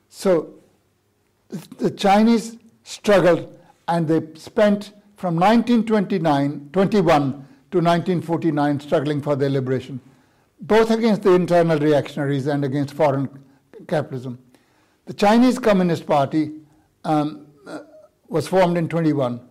So 0.09 0.55
the 1.77 1.91
Chinese 1.91 2.57
struggled 2.83 3.57
and 3.87 4.07
they 4.07 4.21
spent 4.35 4.93
from 5.15 5.35
1929, 5.35 6.69
21 6.71 7.31
to 7.71 7.77
1949 7.77 8.79
struggling 8.79 9.21
for 9.21 9.35
their 9.35 9.49
liberation, 9.49 9.99
both 10.61 10.91
against 10.91 11.23
the 11.23 11.33
internal 11.33 11.77
reactionaries 11.77 12.47
and 12.47 12.63
against 12.65 12.93
foreign 12.93 13.29
capitalism. 13.87 14.39
The 15.05 15.13
Chinese 15.13 15.59
Communist 15.59 16.05
Party 16.05 16.51
um, 17.03 17.47
uh, 17.67 17.79
was 18.27 18.47
formed 18.47 18.77
in 18.77 18.87
21, 18.87 19.41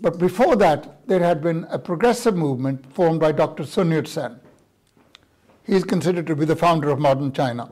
but 0.00 0.18
before 0.18 0.56
that, 0.56 1.06
there 1.06 1.20
had 1.20 1.42
been 1.42 1.66
a 1.70 1.78
progressive 1.78 2.36
movement 2.36 2.92
formed 2.94 3.20
by 3.20 3.32
Dr. 3.32 3.64
Sun 3.64 3.90
Yat 3.90 4.08
sen. 4.08 4.40
He 5.64 5.74
is 5.74 5.84
considered 5.84 6.26
to 6.26 6.34
be 6.34 6.44
the 6.44 6.56
founder 6.56 6.88
of 6.88 6.98
modern 6.98 7.32
China. 7.32 7.70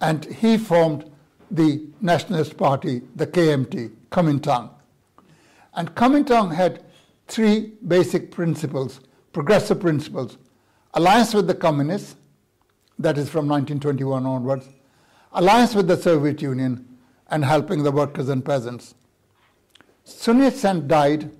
And 0.00 0.24
he 0.24 0.58
formed 0.58 1.10
the 1.50 1.86
Nationalist 2.00 2.56
Party, 2.56 3.02
the 3.14 3.26
KMT, 3.26 3.92
Kuomintang. 4.10 4.70
And 5.74 5.94
Kuomintang 5.94 6.54
had 6.54 6.82
three 7.28 7.72
basic 7.86 8.30
principles, 8.30 9.00
progressive 9.32 9.80
principles. 9.80 10.38
Alliance 10.94 11.34
with 11.34 11.46
the 11.46 11.54
communists, 11.54 12.16
that 12.98 13.16
is 13.16 13.28
from 13.28 13.48
1921 13.48 14.26
onwards, 14.26 14.68
alliance 15.32 15.74
with 15.74 15.88
the 15.88 15.96
Soviet 15.96 16.42
Union, 16.42 16.86
and 17.30 17.44
helping 17.44 17.82
the 17.82 17.92
workers 17.92 18.28
and 18.28 18.44
peasants. 18.44 18.94
Sun 20.04 20.42
Yat 20.42 20.54
sen 20.54 20.88
died, 20.88 21.30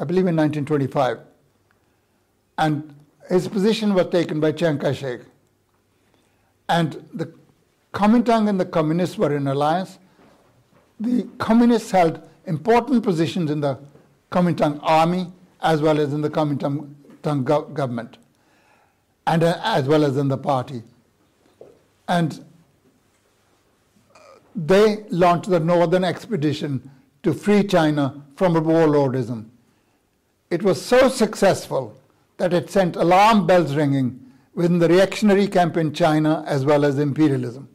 I 0.00 0.04
believe, 0.04 0.26
in 0.26 0.36
1925, 0.36 1.18
and 2.58 2.94
his 3.28 3.46
position 3.46 3.94
was 3.94 4.06
taken 4.06 4.40
by 4.40 4.52
Chiang 4.52 4.78
Kai 4.78 4.92
shek. 4.92 5.20
And 6.68 7.04
the 7.12 7.32
Kuomintang 7.92 8.48
and 8.48 8.58
the 8.58 8.64
communists 8.64 9.18
were 9.18 9.34
in 9.36 9.46
alliance. 9.46 9.98
The 10.98 11.28
communists 11.38 11.90
held 11.90 12.22
important 12.46 13.02
positions 13.02 13.50
in 13.50 13.60
the 13.60 13.78
Kuomintang 14.30 14.80
army 14.82 15.32
as 15.60 15.82
well 15.82 15.98
as 16.00 16.12
in 16.12 16.22
the 16.22 16.30
Kuomintang 16.30 17.44
go- 17.44 17.62
government 17.62 18.18
and 19.26 19.42
uh, 19.42 19.60
as 19.62 19.86
well 19.86 20.04
as 20.04 20.16
in 20.16 20.28
the 20.28 20.38
party. 20.38 20.82
And 22.08 22.44
they 24.60 25.04
launched 25.08 25.48
the 25.48 25.58
Northern 25.58 26.04
Expedition 26.04 26.90
to 27.22 27.32
free 27.32 27.64
China 27.64 28.22
from 28.36 28.54
warlordism. 28.54 29.46
It 30.50 30.62
was 30.62 30.80
so 30.80 31.08
successful 31.08 31.96
that 32.36 32.52
it 32.52 32.68
sent 32.68 32.96
alarm 32.96 33.46
bells 33.46 33.74
ringing 33.74 34.20
within 34.54 34.78
the 34.78 34.88
reactionary 34.88 35.46
camp 35.46 35.78
in 35.78 35.94
China 35.94 36.44
as 36.46 36.66
well 36.66 36.84
as 36.84 36.98
imperialism. 36.98 37.68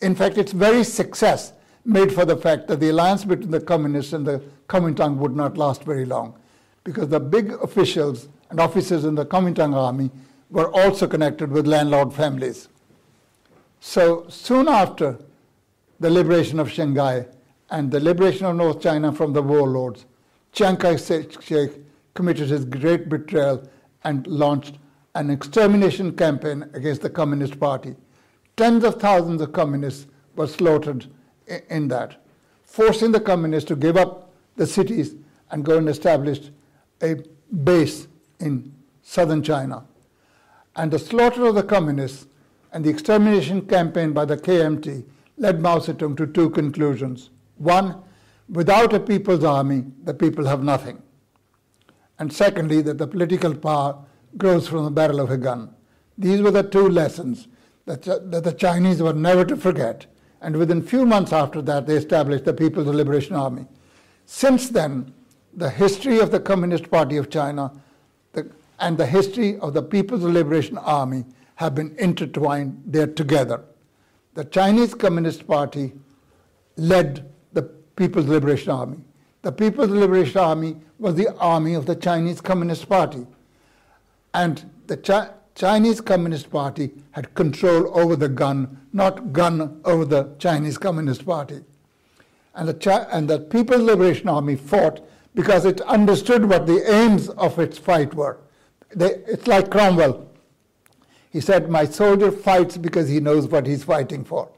In 0.00 0.14
fact, 0.14 0.38
its 0.38 0.52
very 0.52 0.84
success 0.84 1.52
made 1.84 2.12
for 2.12 2.24
the 2.24 2.36
fact 2.36 2.66
that 2.68 2.80
the 2.80 2.88
alliance 2.88 3.24
between 3.24 3.50
the 3.50 3.60
communists 3.60 4.14
and 4.14 4.26
the 4.26 4.42
Kuomintang 4.68 5.16
would 5.16 5.36
not 5.36 5.58
last 5.58 5.84
very 5.84 6.06
long, 6.06 6.34
because 6.82 7.08
the 7.08 7.20
big 7.20 7.52
officials 7.62 8.28
and 8.48 8.58
officers 8.58 9.04
in 9.04 9.14
the 9.14 9.26
Kuomintang 9.26 9.74
army 9.74 10.10
were 10.48 10.72
also 10.72 11.06
connected 11.06 11.50
with 11.50 11.66
landlord 11.66 12.14
families. 12.14 12.68
So 13.80 14.26
soon 14.28 14.66
after 14.68 15.18
the 16.00 16.10
liberation 16.10 16.58
of 16.58 16.70
Shanghai 16.70 17.26
and 17.70 17.90
the 17.90 18.00
liberation 18.00 18.46
of 18.46 18.56
North 18.56 18.80
China 18.80 19.12
from 19.12 19.32
the 19.32 19.42
warlords, 19.42 20.06
Chiang 20.52 20.76
Kai-shek 20.76 21.70
committed 22.14 22.48
his 22.48 22.64
great 22.64 23.08
betrayal 23.08 23.68
and 24.04 24.26
launched 24.26 24.78
an 25.14 25.30
extermination 25.30 26.16
campaign 26.16 26.68
against 26.74 27.02
the 27.02 27.10
Communist 27.10 27.58
Party. 27.58 27.94
Tens 28.56 28.84
of 28.84 29.00
thousands 29.00 29.40
of 29.40 29.52
communists 29.52 30.06
were 30.34 30.46
slaughtered 30.46 31.06
in 31.68 31.88
that, 31.88 32.22
forcing 32.64 33.12
the 33.12 33.20
communists 33.20 33.68
to 33.68 33.76
give 33.76 33.96
up 33.96 34.30
the 34.56 34.66
cities 34.66 35.14
and 35.50 35.64
go 35.64 35.78
and 35.78 35.88
establish 35.88 36.50
a 37.02 37.16
base 37.64 38.08
in 38.40 38.74
southern 39.02 39.42
China. 39.42 39.84
And 40.74 40.90
the 40.90 40.98
slaughter 40.98 41.46
of 41.46 41.54
the 41.54 41.62
communists 41.62 42.26
and 42.72 42.84
the 42.84 42.90
extermination 42.90 43.66
campaign 43.66 44.12
by 44.12 44.24
the 44.24 44.36
KMT 44.36 45.04
led 45.36 45.60
Mao 45.60 45.78
Zedong 45.78 46.16
to 46.16 46.26
two 46.26 46.50
conclusions. 46.50 47.30
One, 47.56 48.02
without 48.48 48.92
a 48.92 49.00
people's 49.00 49.44
army, 49.44 49.84
the 50.04 50.14
people 50.14 50.46
have 50.46 50.62
nothing. 50.62 51.02
And 52.18 52.32
secondly, 52.32 52.82
that 52.82 52.98
the 52.98 53.06
political 53.06 53.54
power 53.54 53.98
grows 54.36 54.68
from 54.68 54.84
the 54.84 54.90
barrel 54.90 55.20
of 55.20 55.30
a 55.30 55.36
gun. 55.36 55.74
These 56.16 56.40
were 56.40 56.50
the 56.50 56.62
two 56.62 56.88
lessons 56.88 57.48
that, 57.84 58.02
that 58.02 58.44
the 58.44 58.52
Chinese 58.52 59.02
were 59.02 59.12
never 59.12 59.44
to 59.44 59.56
forget. 59.56 60.06
And 60.40 60.56
within 60.56 60.82
few 60.82 61.04
months 61.06 61.32
after 61.32 61.62
that, 61.62 61.86
they 61.86 61.96
established 61.96 62.44
the 62.44 62.54
People's 62.54 62.86
Liberation 62.86 63.36
Army. 63.36 63.66
Since 64.24 64.70
then, 64.70 65.12
the 65.54 65.70
history 65.70 66.18
of 66.18 66.30
the 66.30 66.40
Communist 66.40 66.90
Party 66.90 67.16
of 67.16 67.30
China 67.30 67.72
the, 68.32 68.50
and 68.78 68.98
the 68.98 69.06
history 69.06 69.58
of 69.58 69.72
the 69.72 69.82
People's 69.82 70.22
Liberation 70.22 70.78
Army 70.78 71.24
have 71.56 71.74
been 71.74 71.94
intertwined. 71.98 72.82
They're 72.86 73.06
together. 73.06 73.64
The 74.36 74.44
Chinese 74.44 74.92
Communist 74.92 75.46
Party 75.46 75.94
led 76.76 77.26
the 77.54 77.62
People's 77.62 78.26
Liberation 78.26 78.70
Army. 78.70 78.98
The 79.40 79.50
People's 79.50 79.88
Liberation 79.88 80.38
Army 80.38 80.76
was 80.98 81.14
the 81.14 81.34
army 81.38 81.72
of 81.72 81.86
the 81.86 81.96
Chinese 81.96 82.42
Communist 82.42 82.86
Party. 82.86 83.26
And 84.34 84.70
the 84.88 84.98
Chi- 84.98 85.30
Chinese 85.54 86.02
Communist 86.02 86.50
Party 86.50 86.90
had 87.12 87.34
control 87.34 87.98
over 87.98 88.14
the 88.14 88.28
gun, 88.28 88.78
not 88.92 89.32
gun 89.32 89.80
over 89.86 90.04
the 90.04 90.34
Chinese 90.38 90.76
Communist 90.76 91.24
Party. 91.24 91.62
And 92.54 92.68
the, 92.68 93.08
and 93.10 93.30
the 93.30 93.38
People's 93.38 93.84
Liberation 93.84 94.28
Army 94.28 94.56
fought 94.56 95.02
because 95.34 95.64
it 95.64 95.80
understood 95.80 96.44
what 96.44 96.66
the 96.66 96.84
aims 96.94 97.30
of 97.30 97.58
its 97.58 97.78
fight 97.78 98.12
were. 98.12 98.36
They, 98.94 99.12
it's 99.26 99.46
like 99.46 99.70
Cromwell. 99.70 100.25
He 101.36 101.42
said, 101.42 101.68
My 101.68 101.84
soldier 101.84 102.32
fights 102.32 102.78
because 102.78 103.10
he 103.10 103.20
knows 103.20 103.46
what 103.46 103.66
he's 103.66 103.84
fighting 103.84 104.24
for. 104.24 104.48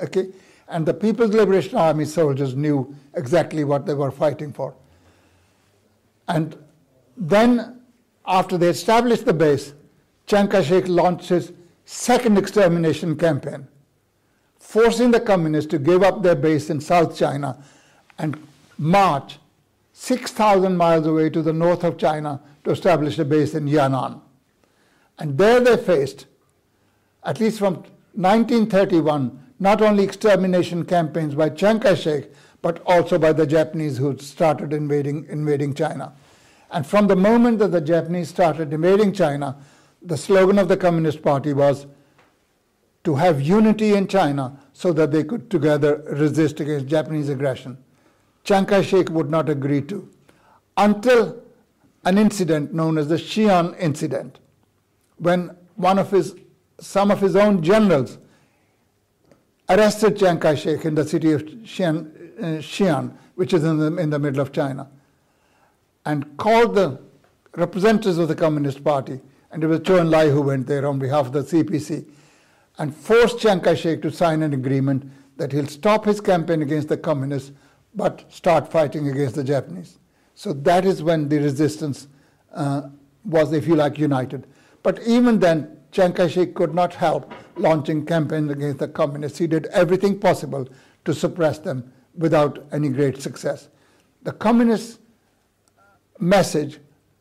Okay? 0.00 0.28
And 0.68 0.86
the 0.86 0.94
People's 0.94 1.32
Liberation 1.32 1.76
Army 1.76 2.04
soldiers 2.04 2.54
knew 2.54 2.94
exactly 3.14 3.64
what 3.64 3.86
they 3.86 3.94
were 3.94 4.12
fighting 4.12 4.52
for. 4.52 4.72
And 6.28 6.56
then, 7.16 7.80
after 8.24 8.56
they 8.56 8.68
established 8.68 9.24
the 9.24 9.32
base, 9.32 9.74
Chiang 10.28 10.46
Kai 10.46 10.62
shek 10.62 10.86
launched 10.86 11.28
his 11.30 11.52
second 11.86 12.38
extermination 12.38 13.16
campaign, 13.16 13.66
forcing 14.60 15.10
the 15.10 15.18
communists 15.18 15.72
to 15.72 15.78
give 15.80 16.04
up 16.04 16.22
their 16.22 16.36
base 16.36 16.70
in 16.70 16.80
South 16.80 17.18
China 17.18 17.60
and 18.16 18.40
march 18.78 19.40
6,000 19.92 20.76
miles 20.76 21.04
away 21.04 21.30
to 21.30 21.42
the 21.42 21.52
north 21.52 21.82
of 21.82 21.98
China 21.98 22.40
to 22.62 22.70
establish 22.70 23.18
a 23.18 23.24
base 23.24 23.54
in 23.54 23.66
Yan'an. 23.66 24.20
And 25.18 25.36
there 25.36 25.60
they 25.60 25.76
faced, 25.76 26.26
at 27.24 27.40
least 27.40 27.58
from 27.58 27.74
1931, 28.14 29.38
not 29.58 29.82
only 29.82 30.04
extermination 30.04 30.84
campaigns 30.84 31.34
by 31.34 31.48
Chiang 31.50 31.80
Kai 31.80 31.94
shek, 31.94 32.24
but 32.62 32.82
also 32.86 33.18
by 33.18 33.32
the 33.32 33.46
Japanese 33.46 33.98
who 33.98 34.16
started 34.18 34.72
invading, 34.72 35.26
invading 35.28 35.74
China. 35.74 36.12
And 36.70 36.86
from 36.86 37.06
the 37.06 37.16
moment 37.16 37.58
that 37.60 37.68
the 37.68 37.80
Japanese 37.80 38.28
started 38.28 38.72
invading 38.72 39.12
China, 39.12 39.56
the 40.02 40.16
slogan 40.16 40.58
of 40.58 40.68
the 40.68 40.76
Communist 40.76 41.22
Party 41.22 41.52
was 41.52 41.86
to 43.04 43.14
have 43.14 43.40
unity 43.40 43.94
in 43.94 44.06
China 44.06 44.58
so 44.72 44.92
that 44.92 45.10
they 45.10 45.24
could 45.24 45.50
together 45.50 46.02
resist 46.10 46.60
against 46.60 46.86
Japanese 46.86 47.28
aggression. 47.28 47.78
Chiang 48.44 48.66
Kai 48.66 48.82
shek 48.82 49.10
would 49.10 49.30
not 49.30 49.48
agree 49.48 49.82
to 49.82 50.08
until 50.76 51.42
an 52.04 52.18
incident 52.18 52.72
known 52.72 52.98
as 52.98 53.08
the 53.08 53.16
Xi'an 53.16 53.78
incident, 53.78 54.38
when 55.18 55.56
one 55.76 55.98
of 55.98 56.10
his, 56.10 56.34
some 56.80 57.10
of 57.10 57.20
his 57.20 57.36
own 57.36 57.62
generals 57.62 58.18
arrested 59.68 60.18
Chiang 60.18 60.38
Kai 60.38 60.54
shek 60.54 60.84
in 60.84 60.94
the 60.94 61.06
city 61.06 61.32
of 61.32 61.42
Xi'an, 61.42 62.10
uh, 62.38 62.42
Xi'an 62.60 63.16
which 63.34 63.52
is 63.52 63.64
in 63.64 63.78
the, 63.78 63.96
in 63.96 64.10
the 64.10 64.18
middle 64.18 64.40
of 64.40 64.52
China, 64.52 64.88
and 66.04 66.36
called 66.36 66.74
the 66.74 67.00
representatives 67.56 68.18
of 68.18 68.28
the 68.28 68.34
Communist 68.34 68.82
Party 68.82 69.20
and 69.50 69.64
it 69.64 69.66
was 69.66 69.80
Zhou 69.80 70.00
Enlai 70.00 70.30
who 70.30 70.42
went 70.42 70.66
there 70.66 70.86
on 70.86 70.98
behalf 70.98 71.26
of 71.26 71.32
the 71.32 71.42
CPC 71.42 72.04
and 72.78 72.94
forced 72.94 73.40
Chiang 73.40 73.60
Kai 73.60 73.74
shek 73.74 74.02
to 74.02 74.10
sign 74.10 74.42
an 74.42 74.54
agreement 74.54 75.10
that 75.36 75.52
he'll 75.52 75.66
stop 75.66 76.04
his 76.04 76.20
campaign 76.20 76.62
against 76.62 76.88
the 76.88 76.96
communists 76.96 77.52
but 77.94 78.24
start 78.32 78.70
fighting 78.70 79.08
against 79.08 79.34
the 79.34 79.44
Japanese. 79.44 79.98
So 80.34 80.52
that 80.52 80.84
is 80.84 81.02
when 81.02 81.28
the 81.28 81.38
resistance 81.38 82.06
uh, 82.54 82.82
was, 83.24 83.52
if 83.52 83.66
you 83.66 83.74
like, 83.74 83.98
united. 83.98 84.46
But 84.82 85.02
even 85.06 85.38
then, 85.38 85.76
Chiang 85.92 86.12
Kai 86.12 86.28
shek 86.28 86.54
could 86.54 86.74
not 86.74 86.94
help 86.94 87.32
launching 87.56 88.04
campaigns 88.04 88.50
against 88.50 88.78
the 88.78 88.88
communists. 88.88 89.38
He 89.38 89.46
did 89.46 89.66
everything 89.66 90.18
possible 90.18 90.68
to 91.04 91.14
suppress 91.14 91.58
them 91.58 91.92
without 92.16 92.66
any 92.72 92.88
great 92.88 93.20
success. 93.22 93.68
The 94.22 94.32
communist 94.32 95.00
message 96.18 96.78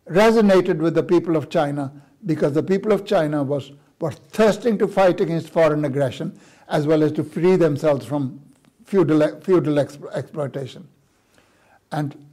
resonated 0.10 0.78
with 0.78 0.96
the 0.96 1.04
people 1.04 1.36
of 1.36 1.50
China 1.50 1.91
because 2.26 2.54
the 2.54 2.63
people 2.63 2.91
of 2.91 3.06
China 3.06 3.43
was, 3.43 3.72
were 4.00 4.12
thirsting 4.12 4.78
to 4.80 4.88
fight 4.88 5.22
against 5.22 5.50
foreign 5.50 5.86
aggression 5.86 6.38
as 6.67 6.86
well 6.86 7.04
as 7.04 7.12
to 7.13 7.24
free 7.24 7.56
themselves 7.56 8.06
from 8.06 8.41
feudal, 8.86 9.39
feudal 9.41 9.76
exp- 9.76 10.12
exploitation. 10.13 10.88
And 11.91 12.26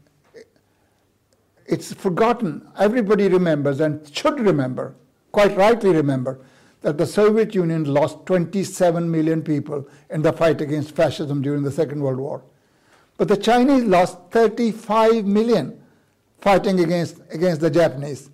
it's 1.67 1.93
forgotten. 1.93 2.67
Everybody 2.79 3.29
remembers 3.29 3.81
and 3.81 4.07
should 4.15 4.41
remember, 4.41 4.95
quite 5.35 5.57
rightly 5.57 5.91
remember, 5.91 6.39
that 6.83 6.97
the 6.97 7.07
Soviet 7.07 7.55
Union 7.57 7.93
lost 7.93 8.25
27 8.27 9.11
million 9.11 9.43
people 9.43 9.89
in 10.11 10.23
the 10.23 10.33
fight 10.33 10.61
against 10.61 10.95
fascism 10.95 11.43
during 11.43 11.65
the 11.65 11.73
Second 11.73 12.01
World 12.01 12.19
War. 12.19 12.45
But 13.17 13.27
the 13.27 13.37
Chinese 13.37 13.83
lost 13.83 14.19
35 14.31 15.25
million 15.25 15.81
fighting 16.41 16.79
against, 16.79 17.21
against 17.31 17.61
the 17.61 17.71
Japanese 17.71 18.31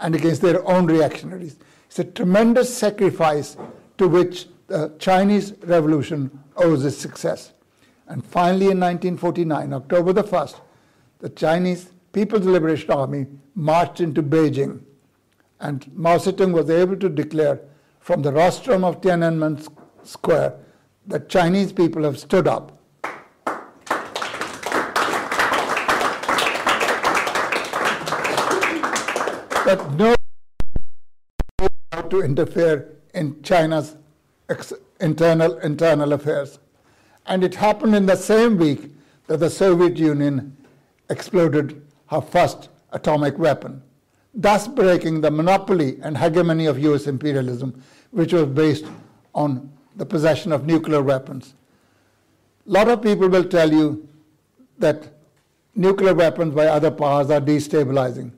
and 0.00 0.14
against 0.14 0.42
their 0.42 0.66
own 0.68 0.86
reactionaries. 0.86 1.56
It's 1.86 1.98
a 1.98 2.04
tremendous 2.04 2.76
sacrifice 2.76 3.56
to 3.96 4.06
which 4.06 4.48
the 4.66 4.92
Chinese 4.98 5.54
Revolution 5.62 6.30
owes 6.56 6.84
its 6.84 6.98
success. 6.98 7.52
And 8.06 8.22
finally, 8.22 8.66
in 8.66 8.80
1949, 8.80 9.72
October 9.72 10.12
the 10.12 10.24
1st, 10.24 10.60
the 11.20 11.30
Chinese 11.30 11.90
People's 12.12 12.44
Liberation 12.44 12.90
Army 12.90 13.26
marched 13.54 14.00
into 14.00 14.22
Beijing. 14.22 14.82
And 15.60 15.90
Mao 15.96 16.18
Zedong 16.18 16.52
was 16.52 16.70
able 16.70 16.96
to 16.96 17.08
declare 17.08 17.60
from 18.00 18.22
the 18.22 18.32
rostrum 18.32 18.84
of 18.84 19.00
Tiananmen 19.00 19.68
Square 20.04 20.54
that 21.06 21.28
Chinese 21.28 21.72
people 21.72 22.04
have 22.04 22.18
stood 22.18 22.46
up 22.46 22.78
that 29.68 29.92
no 29.98 30.14
to 32.08 32.22
interfere 32.22 32.96
in 33.12 33.42
China's 33.42 33.96
internal 35.00 35.58
internal 35.58 36.14
affairs. 36.14 36.58
And 37.26 37.44
it 37.44 37.54
happened 37.54 37.94
in 37.94 38.06
the 38.06 38.16
same 38.16 38.56
week 38.56 38.90
that 39.26 39.40
the 39.40 39.50
Soviet 39.50 39.98
Union 39.98 40.56
exploded 41.10 41.82
her 42.06 42.22
first 42.22 42.70
atomic 42.92 43.36
weapon, 43.38 43.82
thus 44.38 44.68
breaking 44.68 45.20
the 45.20 45.30
monopoly 45.30 45.98
and 46.00 46.16
hegemony 46.16 46.66
of 46.66 46.78
US 46.78 47.08
imperialism, 47.08 47.82
which 48.12 48.32
was 48.32 48.46
based 48.46 48.86
on 49.34 49.70
the 49.96 50.06
possession 50.06 50.52
of 50.52 50.64
nuclear 50.64 51.02
weapons. 51.02 51.54
A 52.66 52.70
lot 52.70 52.88
of 52.88 53.02
people 53.02 53.28
will 53.28 53.44
tell 53.44 53.70
you 53.70 54.08
that 54.78 55.08
nuclear 55.74 56.14
weapons 56.14 56.54
by 56.54 56.66
other 56.66 56.90
powers 56.90 57.30
are 57.30 57.40
destabilizing. 57.40 58.30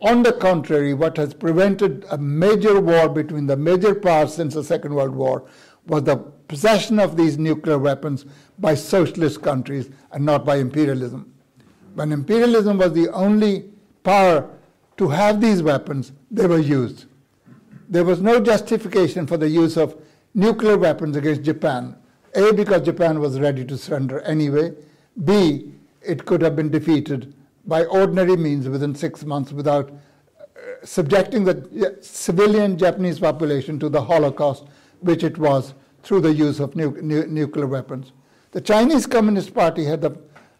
On 0.00 0.24
the 0.24 0.32
contrary, 0.32 0.92
what 0.92 1.16
has 1.16 1.32
prevented 1.32 2.04
a 2.10 2.18
major 2.18 2.80
war 2.80 3.08
between 3.08 3.46
the 3.46 3.56
major 3.56 3.94
powers 3.94 4.34
since 4.34 4.54
the 4.54 4.64
Second 4.64 4.92
World 4.92 5.14
War 5.14 5.44
was 5.86 6.02
the 6.02 6.16
possession 6.16 6.98
of 6.98 7.16
these 7.16 7.38
nuclear 7.38 7.78
weapons 7.78 8.26
by 8.58 8.74
socialist 8.74 9.40
countries 9.40 9.88
and 10.10 10.24
not 10.24 10.44
by 10.44 10.56
imperialism. 10.56 11.32
When 11.94 12.10
imperialism 12.10 12.78
was 12.78 12.92
the 12.92 13.08
only 13.10 13.66
power 14.02 14.50
to 14.96 15.08
have 15.08 15.40
these 15.40 15.62
weapons, 15.62 16.12
they 16.30 16.46
were 16.46 16.58
used. 16.58 17.06
There 17.88 18.04
was 18.04 18.20
no 18.20 18.40
justification 18.40 19.26
for 19.26 19.36
the 19.36 19.48
use 19.48 19.76
of 19.76 20.00
nuclear 20.34 20.76
weapons 20.78 21.16
against 21.16 21.42
Japan. 21.42 21.96
A, 22.34 22.52
because 22.52 22.82
Japan 22.82 23.20
was 23.20 23.38
ready 23.38 23.64
to 23.64 23.78
surrender 23.78 24.20
anyway. 24.22 24.72
B, 25.24 25.72
it 26.02 26.24
could 26.24 26.42
have 26.42 26.56
been 26.56 26.70
defeated 26.70 27.34
by 27.66 27.84
ordinary 27.84 28.36
means 28.36 28.68
within 28.68 28.94
six 28.94 29.24
months 29.24 29.52
without 29.52 29.90
uh, 29.90 30.42
subjecting 30.82 31.44
the 31.44 31.96
civilian 32.00 32.76
Japanese 32.76 33.18
population 33.18 33.78
to 33.78 33.88
the 33.88 34.02
Holocaust, 34.02 34.64
which 35.00 35.22
it 35.22 35.38
was 35.38 35.74
through 36.02 36.20
the 36.20 36.32
use 36.32 36.60
of 36.60 36.76
nu- 36.76 37.00
nu- 37.00 37.26
nuclear 37.26 37.66
weapons. 37.66 38.12
The 38.50 38.60
Chinese 38.60 39.06
Communist 39.06 39.54
Party 39.54 39.84
had 39.84 40.00
the, 40.00 40.18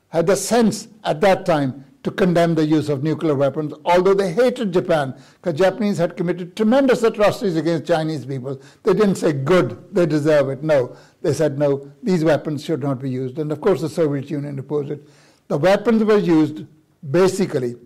had 0.09 0.27
the 0.27 0.37
sense 0.37 0.89
at 1.05 1.21
that 1.21 1.45
time 1.45 1.85
to 2.05 2.11
condemn 2.11 2.55
the 2.55 2.67
use 2.67 2.91
of 2.91 3.03
nuclear 3.03 3.35
weapons, 3.35 3.73
although 3.87 4.15
they 4.15 4.33
hated 4.33 4.73
Japan, 4.73 5.15
because 5.41 5.59
Japanese 5.59 5.97
had 5.97 6.17
committed 6.17 6.55
tremendous 6.55 7.03
atrocities 7.03 7.57
against 7.57 7.87
Chinese 7.87 8.27
people. 8.27 8.61
They 8.83 8.93
didn't 8.93 9.17
say, 9.17 9.33
good, 9.33 9.93
they 9.93 10.05
deserve 10.05 10.51
it. 10.51 10.63
No, 10.63 10.97
they 11.23 11.33
said, 11.33 11.59
no, 11.59 11.91
these 12.03 12.23
weapons 12.23 12.63
should 12.63 12.83
not 12.83 13.01
be 13.01 13.09
used. 13.09 13.39
And 13.39 13.51
of 13.51 13.63
course, 13.63 13.81
the 13.81 13.89
Soviet 13.89 14.31
Union 14.31 14.59
opposed 14.59 14.91
it. 14.91 15.09
The 15.49 15.57
weapons 15.57 16.05
were 16.05 16.19
used 16.19 16.67
basically 17.11 17.77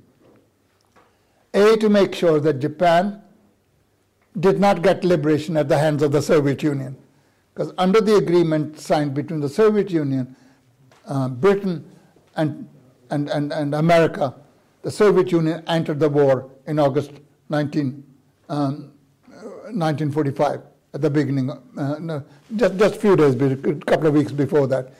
A, 1.54 1.76
to 1.76 1.88
make 1.88 2.12
sure 2.12 2.40
that 2.40 2.58
Japan 2.58 3.22
did 4.38 4.58
not 4.58 4.82
get 4.82 5.04
liberation 5.04 5.56
at 5.56 5.68
the 5.68 5.78
hands 5.78 6.02
of 6.02 6.10
the 6.10 6.22
Soviet 6.22 6.62
Union. 6.62 6.96
Because 7.54 7.72
under 7.78 8.00
the 8.00 8.16
agreement 8.16 8.80
signed 8.80 9.14
between 9.14 9.40
the 9.40 9.48
Soviet 9.48 9.90
Union, 9.90 10.34
uh, 11.06 11.28
Britain, 11.28 11.88
and, 12.36 12.68
and, 13.10 13.28
and, 13.28 13.52
and 13.52 13.74
America, 13.74 14.34
the 14.82 14.90
Soviet 14.90 15.32
Union 15.32 15.62
entered 15.66 16.00
the 16.00 16.08
war 16.08 16.50
in 16.66 16.78
August 16.78 17.12
19, 17.48 18.04
um, 18.48 18.92
1945, 19.30 20.62
at 20.94 21.00
the 21.00 21.10
beginning, 21.10 21.50
uh, 21.50 21.96
no, 21.98 22.24
just, 22.56 22.76
just 22.78 23.00
few 23.00 23.16
days, 23.16 23.34
a 23.34 23.74
couple 23.86 24.06
of 24.06 24.14
weeks 24.14 24.32
before 24.32 24.66
that 24.66 24.92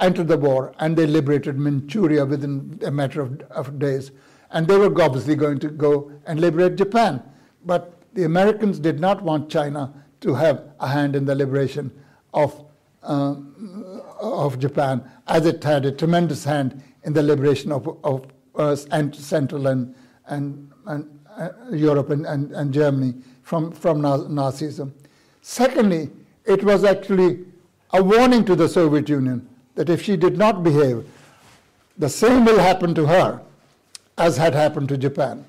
entered 0.00 0.28
the 0.28 0.36
war 0.36 0.72
and 0.78 0.96
they 0.96 1.06
liberated 1.06 1.58
Manchuria 1.58 2.24
within 2.24 2.80
a 2.84 2.90
matter 2.90 3.20
of, 3.20 3.40
of 3.50 3.78
days. 3.78 4.10
And 4.50 4.66
they 4.66 4.76
were 4.76 5.02
obviously 5.02 5.36
going 5.36 5.58
to 5.60 5.68
go 5.68 6.10
and 6.26 6.40
liberate 6.40 6.76
Japan. 6.76 7.22
But 7.64 7.92
the 8.14 8.24
Americans 8.24 8.78
did 8.78 9.00
not 9.00 9.22
want 9.22 9.50
China 9.50 9.92
to 10.20 10.34
have 10.34 10.64
a 10.80 10.88
hand 10.88 11.14
in 11.14 11.24
the 11.24 11.34
liberation 11.34 11.92
of, 12.32 12.64
uh, 13.02 13.34
of 14.20 14.58
Japan, 14.58 15.08
as 15.26 15.46
it 15.46 15.62
had 15.62 15.84
a 15.84 15.92
tremendous 15.92 16.44
hand 16.44 16.82
in 17.08 17.14
the 17.14 17.22
liberation 17.22 17.72
of, 17.72 17.88
of 18.04 18.26
uh, 18.54 18.76
Central 18.76 19.68
and, 19.68 19.94
and, 20.26 20.70
and 20.84 21.20
uh, 21.38 21.48
Europe 21.72 22.10
and, 22.10 22.26
and, 22.26 22.52
and, 22.52 22.70
Germany 22.70 23.14
from, 23.42 23.72
from 23.72 24.02
Nazism. 24.02 24.92
Secondly, 25.40 26.10
it 26.44 26.62
was 26.62 26.84
actually 26.84 27.46
a 27.94 28.02
warning 28.02 28.44
to 28.44 28.54
the 28.54 28.68
Soviet 28.68 29.08
Union 29.08 29.48
that 29.74 29.88
if 29.88 30.02
she 30.02 30.18
did 30.18 30.36
not 30.36 30.62
behave, 30.62 31.02
the 31.96 32.10
same 32.10 32.44
will 32.44 32.58
happen 32.58 32.94
to 32.94 33.06
her 33.06 33.40
as 34.18 34.36
had 34.36 34.52
happened 34.52 34.90
to 34.90 34.98
Japan. 34.98 35.46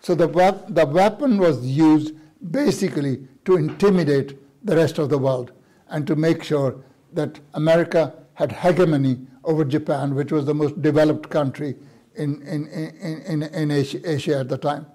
So 0.00 0.16
the, 0.16 0.26
the 0.68 0.86
weapon 0.86 1.38
was 1.38 1.64
used 1.64 2.14
basically 2.50 3.28
to 3.44 3.56
intimidate 3.56 4.36
the 4.64 4.74
rest 4.74 4.98
of 4.98 5.08
the 5.08 5.18
world 5.18 5.52
and 5.88 6.04
to 6.08 6.16
make 6.16 6.42
sure 6.42 6.74
that 7.12 7.38
America 7.54 8.12
had 8.36 8.52
hegemony 8.52 9.18
over 9.44 9.64
Japan, 9.64 10.14
which 10.14 10.30
was 10.30 10.44
the 10.44 10.54
most 10.54 10.80
developed 10.82 11.30
country 11.30 11.74
in, 12.14 12.42
in, 12.42 12.68
in, 12.68 13.22
in, 13.22 13.42
in 13.42 13.70
Asia, 13.70 14.38
at 14.38 14.48
the 14.48 14.58
time. 14.58 14.86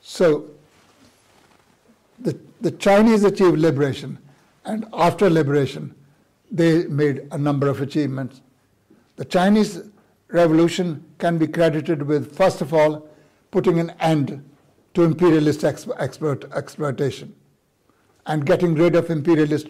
So 0.00 0.50
the, 2.18 2.38
the 2.62 2.70
Chinese 2.72 3.22
achieved 3.22 3.58
liberation, 3.58 4.18
and 4.64 4.86
after 4.92 5.28
liberation, 5.28 5.94
they 6.50 6.86
made 6.86 7.28
a 7.30 7.38
number 7.38 7.68
of 7.68 7.82
achievements. 7.82 8.40
The 9.16 9.26
Chinese 9.26 9.82
Revolution 10.28 11.04
can 11.18 11.36
be 11.36 11.46
credited 11.46 12.02
with, 12.02 12.34
first 12.34 12.62
of 12.62 12.72
all, 12.72 13.08
putting 13.50 13.78
an 13.78 13.90
end 14.00 14.42
to 14.94 15.02
imperialist 15.02 15.64
exploit, 15.64 16.50
exploitation 16.52 17.34
and 18.26 18.44
getting 18.46 18.74
rid 18.74 18.94
of 18.94 19.10
imperialist 19.10 19.68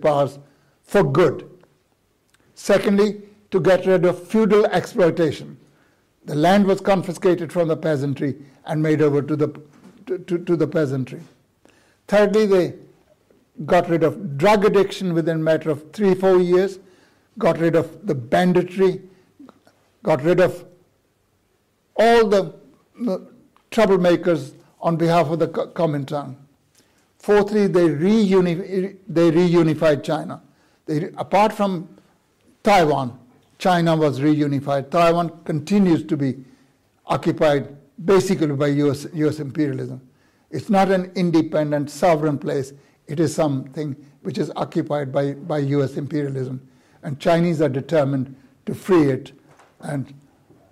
powers 0.00 0.38
for 0.90 1.04
good. 1.04 1.48
Secondly, 2.56 3.22
to 3.52 3.60
get 3.60 3.86
rid 3.86 4.04
of 4.04 4.26
feudal 4.26 4.66
exploitation. 4.66 5.56
The 6.24 6.34
land 6.34 6.66
was 6.66 6.80
confiscated 6.80 7.52
from 7.52 7.68
the 7.68 7.76
peasantry 7.76 8.34
and 8.64 8.82
made 8.82 9.00
over 9.00 9.22
to 9.22 9.36
the, 9.36 9.48
to, 10.06 10.18
to, 10.18 10.38
to 10.38 10.56
the 10.56 10.66
peasantry. 10.66 11.20
Thirdly, 12.08 12.46
they 12.46 12.74
got 13.66 13.88
rid 13.88 14.02
of 14.02 14.36
drug 14.36 14.64
addiction 14.64 15.14
within 15.14 15.36
a 15.36 15.42
matter 15.42 15.70
of 15.70 15.92
three, 15.92 16.12
four 16.14 16.40
years, 16.40 16.80
got 17.38 17.58
rid 17.58 17.76
of 17.76 18.04
the 18.04 18.14
banditry, 18.16 19.00
got 20.02 20.24
rid 20.24 20.40
of 20.40 20.64
all 21.94 22.26
the, 22.26 22.52
troublemakers 23.70 24.54
on 24.80 24.96
behalf 24.96 25.28
of 25.28 25.38
the 25.38 25.46
Kuomintang. 25.46 26.34
Fourthly, 27.20 27.68
they, 27.68 27.88
reuni- 27.88 28.96
they 29.06 29.30
reunified 29.30 30.02
China. 30.02 30.42
They, 30.90 31.04
apart 31.16 31.52
from 31.52 31.88
Taiwan, 32.64 33.16
China 33.58 33.94
was 33.94 34.18
reunified. 34.18 34.90
Taiwan 34.90 35.30
continues 35.44 36.04
to 36.06 36.16
be 36.16 36.44
occupied 37.06 37.76
basically 38.04 38.48
by 38.56 38.66
US, 38.68 39.06
US 39.14 39.38
imperialism. 39.38 40.00
It's 40.50 40.68
not 40.68 40.90
an 40.90 41.12
independent, 41.14 41.90
sovereign 41.90 42.38
place 42.38 42.72
it 43.06 43.20
is 43.20 43.32
something 43.32 43.94
which 44.22 44.36
is 44.36 44.50
occupied 44.56 45.12
by, 45.12 45.34
by 45.34 45.58
US 45.58 45.96
imperialism. 45.96 46.60
And 47.04 47.20
Chinese 47.20 47.62
are 47.62 47.68
determined 47.68 48.34
to 48.66 48.74
free 48.74 49.10
it, 49.10 49.30
and 49.78 50.12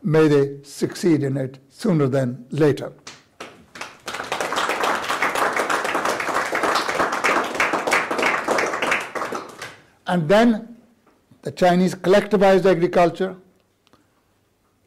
may 0.03 0.27
they 0.27 0.65
succeed 0.65 1.23
in 1.23 1.37
it 1.37 1.61
sooner 1.69 2.09
than 2.09 2.45
later. 2.51 2.93
And 10.09 10.29
then 10.29 10.77
the 11.43 11.53
Chinese 11.53 11.95
collectivized 11.95 12.67
agriculture, 12.67 13.37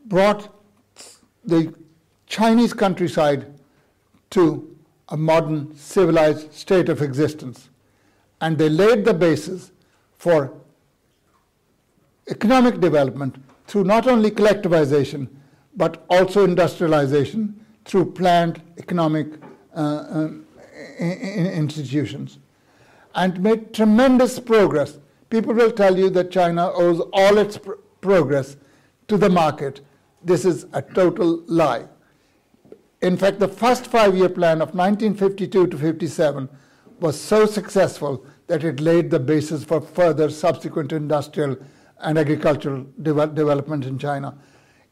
brought 0.06 0.54
the 1.46 1.74
Chinese 2.28 2.74
countryside 2.74 3.54
to 4.32 4.76
a 5.10 5.18
modern 5.18 5.76
civilized 5.76 6.54
state 6.54 6.90
of 6.90 7.02
existence. 7.02 7.70
And 8.42 8.58
they 8.58 8.70
laid 8.70 9.06
the 9.06 9.14
basis 9.14 9.72
for 10.18 10.54
economic 12.28 12.80
development 12.80 13.36
through 13.68 13.84
not 13.84 14.08
only 14.08 14.32
collectivization, 14.32 15.28
but 15.76 16.04
also 16.10 16.44
industrialization 16.44 17.64
through 17.86 18.12
planned 18.12 18.62
economic 18.78 19.28
uh, 19.76 20.06
um, 20.10 20.46
institutions, 21.00 22.40
and 23.16 23.42
made 23.42 23.74
tremendous 23.74 24.40
progress. 24.40 24.98
People 25.32 25.54
will 25.54 25.72
tell 25.72 25.98
you 25.98 26.10
that 26.10 26.30
China 26.30 26.72
owes 26.74 27.00
all 27.14 27.38
its 27.38 27.58
pr- 27.58 27.72
progress 28.02 28.58
to 29.08 29.18
the 29.18 29.30
market. 29.30 29.80
This 30.24 30.44
is 30.44 30.66
a 30.74 30.82
total 30.82 31.44
lie. 31.48 31.86
In 33.02 33.16
fact, 33.16 33.40
the 33.40 33.48
first 33.48 33.88
five 33.88 34.16
year 34.16 34.28
plan 34.28 34.62
of 34.62 34.76
1952 34.76 35.68
to 35.68 35.78
57 35.78 36.50
was 37.00 37.20
so 37.20 37.46
successful 37.46 38.26
that 38.48 38.66
it 38.66 38.82
laid 38.82 39.10
the 39.10 39.20
basis 39.20 39.64
for 39.64 39.80
further 39.80 40.30
subsequent 40.30 40.92
industrial 40.92 41.56
and 42.02 42.20
agricultural 42.20 42.86
de- 43.02 43.28
development 43.28 43.86
in 43.86 43.98
China. 43.98 44.38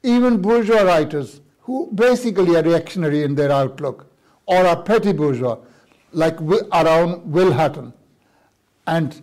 Even 0.04 0.42
bourgeois 0.42 0.84
writers, 0.84 1.42
who 1.60 1.92
basically 1.94 2.56
are 2.56 2.64
reactionary 2.64 3.24
in 3.24 3.36
their 3.36 3.52
outlook, 3.52 4.08
or 4.46 4.66
are 4.66 4.82
petty 4.82 5.12
bourgeois, 5.12 5.58
like 6.14 6.40
our 6.72 6.88
own 6.88 7.30
Will 7.30 7.52
Hutton 7.52 7.94
and 8.88 9.22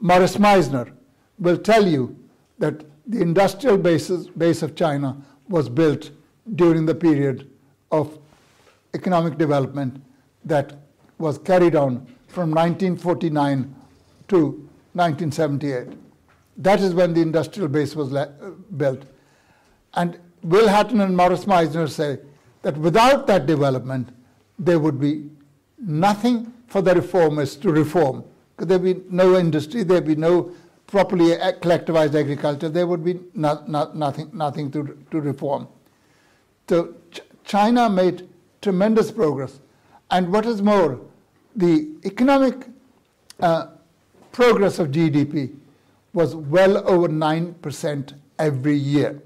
Maurice 0.00 0.36
Meisner, 0.36 0.92
will 1.38 1.58
tell 1.58 1.86
you 1.86 2.16
that 2.58 2.84
the 3.06 3.20
industrial 3.20 3.78
basis, 3.78 4.26
base 4.28 4.62
of 4.62 4.74
China 4.76 5.16
was 5.48 5.68
built 5.68 6.10
during 6.54 6.86
the 6.86 6.94
period 6.94 7.50
of 7.90 8.18
economic 8.94 9.38
development 9.38 10.02
that 10.44 10.76
was 11.18 11.38
carried 11.38 11.74
on 11.74 12.06
from 12.28 12.50
1949 12.50 13.74
to 14.28 14.68
1978. 14.92 15.96
That 16.58 16.80
is 16.80 16.94
when 16.94 17.14
the 17.14 17.20
industrial 17.20 17.68
base 17.68 17.94
was 17.94 18.12
built. 18.76 19.04
And 19.94 20.18
Will 20.42 20.68
Hutton 20.68 21.00
and 21.00 21.16
Maurice 21.16 21.44
Meisner 21.44 21.88
say 21.88 22.18
that 22.62 22.76
without 22.76 23.26
that 23.26 23.46
development, 23.46 24.10
there 24.58 24.78
would 24.78 25.00
be 25.00 25.30
nothing 25.78 26.52
for 26.66 26.82
the 26.82 26.94
reformers 26.94 27.56
to 27.56 27.70
reform. 27.70 28.24
Because 28.58 28.70
there 28.70 28.80
be 28.80 29.00
no 29.08 29.38
industry, 29.38 29.84
there 29.84 29.98
would 29.98 30.06
be 30.06 30.16
no 30.16 30.50
properly 30.88 31.28
collectivized 31.60 32.16
agriculture, 32.16 32.68
there 32.68 32.88
would 32.88 33.04
be 33.04 33.20
not, 33.32 33.68
not, 33.68 33.94
nothing, 33.94 34.30
nothing 34.32 34.68
to, 34.72 34.98
to 35.12 35.20
reform. 35.20 35.68
So 36.68 36.94
Ch- 37.12 37.20
China 37.44 37.88
made 37.88 38.28
tremendous 38.60 39.12
progress. 39.12 39.60
And 40.10 40.32
what 40.32 40.44
is 40.44 40.60
more, 40.60 41.00
the 41.54 41.88
economic 42.04 42.66
uh, 43.38 43.68
progress 44.32 44.80
of 44.80 44.88
GDP 44.88 45.54
was 46.12 46.34
well 46.34 46.78
over 46.78 47.08
9% 47.08 48.14
every 48.40 48.74
year, 48.74 49.22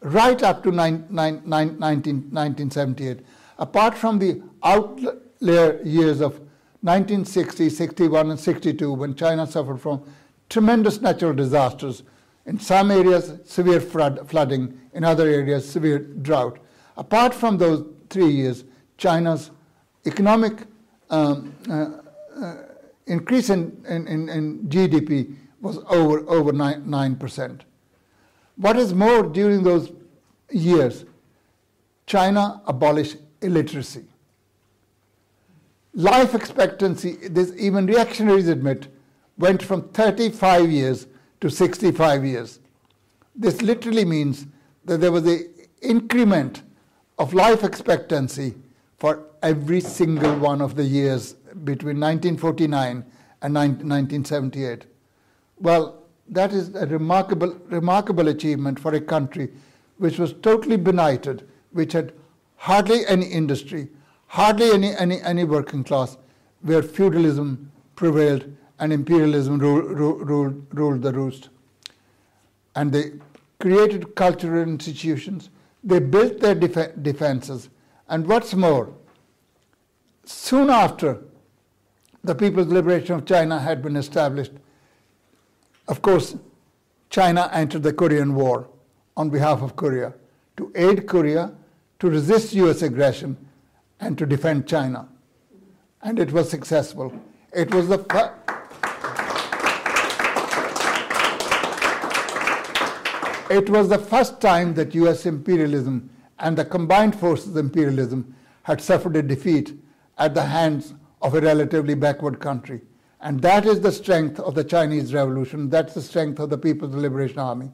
right 0.00 0.40
up 0.44 0.62
to 0.62 0.70
nine, 0.70 1.06
nine, 1.10 1.42
nine, 1.44 1.76
19, 1.76 2.14
1978. 2.30 3.18
Apart 3.58 3.98
from 3.98 4.20
the 4.20 4.40
outlier 4.62 5.82
years 5.82 6.20
of 6.20 6.40
1960, 6.82 7.68
61, 7.68 8.30
and 8.30 8.40
62, 8.40 8.92
when 8.92 9.14
China 9.14 9.46
suffered 9.46 9.80
from 9.80 10.02
tremendous 10.48 11.00
natural 11.00 11.34
disasters, 11.34 12.02
in 12.46 12.58
some 12.58 12.90
areas 12.90 13.38
severe 13.44 13.80
flood, 13.80 14.28
flooding, 14.28 14.80
in 14.94 15.04
other 15.04 15.28
areas 15.28 15.68
severe 15.68 15.98
drought. 15.98 16.58
Apart 16.96 17.34
from 17.34 17.58
those 17.58 17.84
three 18.08 18.28
years, 18.30 18.64
China's 18.96 19.50
economic 20.06 20.66
um, 21.10 21.54
uh, 21.68 21.90
uh, 22.42 22.56
increase 23.06 23.50
in, 23.50 23.84
in, 23.88 24.28
in, 24.28 24.58
GDP 24.68 25.36
was 25.60 25.78
over, 25.88 26.28
over 26.28 26.52
9, 26.52 26.84
9%. 26.84 27.60
What 28.56 28.76
is 28.76 28.94
more, 28.94 29.22
during 29.22 29.62
those 29.62 29.92
years, 30.50 31.04
China 32.06 32.62
abolished 32.66 33.16
illiteracy. 33.40 34.04
Life 35.94 36.34
expectancy, 36.34 37.16
this 37.28 37.52
even 37.56 37.86
reactionaries 37.86 38.48
admit, 38.48 38.88
went 39.38 39.62
from 39.62 39.88
35 39.88 40.70
years 40.70 41.06
to 41.40 41.50
65 41.50 42.24
years. 42.24 42.60
This 43.34 43.60
literally 43.62 44.04
means 44.04 44.46
that 44.84 45.00
there 45.00 45.10
was 45.10 45.26
an 45.26 45.52
increment 45.82 46.62
of 47.18 47.34
life 47.34 47.64
expectancy 47.64 48.54
for 48.98 49.24
every 49.42 49.80
single 49.80 50.38
one 50.38 50.60
of 50.60 50.76
the 50.76 50.84
years 50.84 51.32
between 51.64 51.98
1949 51.98 53.04
and 53.42 53.54
1978. 53.54 54.84
Well, 55.58 56.02
that 56.28 56.52
is 56.52 56.74
a 56.74 56.86
remarkable, 56.86 57.56
remarkable 57.66 58.28
achievement 58.28 58.78
for 58.78 58.94
a 58.94 59.00
country 59.00 59.50
which 59.98 60.18
was 60.18 60.34
totally 60.42 60.76
benighted, 60.76 61.46
which 61.72 61.92
had 61.92 62.12
hardly 62.56 63.06
any 63.06 63.26
industry, 63.26 63.88
hardly 64.30 64.70
any, 64.70 64.94
any, 64.94 65.20
any 65.22 65.42
working 65.42 65.82
class, 65.82 66.16
where 66.62 66.84
feudalism 66.84 67.72
prevailed 67.96 68.44
and 68.78 68.92
imperialism 68.92 69.58
ruled, 69.58 69.98
ruled, 69.98 70.66
ruled 70.72 71.02
the 71.02 71.12
roost. 71.12 71.48
And 72.76 72.92
they 72.92 73.14
created 73.58 74.14
cultural 74.14 74.62
institutions, 74.62 75.50
they 75.82 75.98
built 75.98 76.38
their 76.38 76.54
def- 76.54 77.02
defenses, 77.02 77.70
and 78.08 78.24
what's 78.28 78.54
more, 78.54 78.92
soon 80.24 80.70
after 80.70 81.24
the 82.22 82.34
People's 82.34 82.68
Liberation 82.68 83.16
of 83.16 83.26
China 83.26 83.58
had 83.58 83.82
been 83.82 83.96
established, 83.96 84.52
of 85.88 86.02
course, 86.02 86.36
China 87.08 87.50
entered 87.52 87.82
the 87.82 87.92
Korean 87.92 88.36
War 88.36 88.68
on 89.16 89.28
behalf 89.28 89.60
of 89.60 89.74
Korea 89.74 90.14
to 90.56 90.70
aid 90.76 91.08
Korea 91.08 91.52
to 91.98 92.08
resist 92.08 92.54
US 92.54 92.82
aggression 92.82 93.36
and 94.00 94.16
to 94.18 94.26
defend 94.26 94.66
China. 94.66 95.08
And 96.02 96.18
it 96.18 96.32
was 96.32 96.48
successful. 96.48 97.12
It 97.52 97.74
was 97.74 97.88
the 97.88 97.98
fir- 97.98 98.34
It 103.50 103.68
was 103.68 103.88
the 103.88 103.98
first 103.98 104.40
time 104.40 104.74
that 104.74 104.94
US 104.94 105.26
imperialism 105.26 106.08
and 106.38 106.56
the 106.56 106.64
combined 106.64 107.18
forces 107.18 107.56
imperialism 107.56 108.32
had 108.62 108.80
suffered 108.80 109.16
a 109.16 109.22
defeat 109.22 109.76
at 110.18 110.34
the 110.34 110.44
hands 110.44 110.94
of 111.20 111.34
a 111.34 111.40
relatively 111.40 111.94
backward 111.94 112.38
country. 112.38 112.80
And 113.20 113.42
that 113.42 113.66
is 113.66 113.80
the 113.80 113.90
strength 113.90 114.38
of 114.38 114.54
the 114.54 114.62
Chinese 114.62 115.12
Revolution. 115.12 115.68
That's 115.68 115.94
the 115.94 116.00
strength 116.00 116.38
of 116.38 116.48
the 116.48 116.58
People's 116.58 116.94
Liberation 116.94 117.40
Army, 117.40 117.72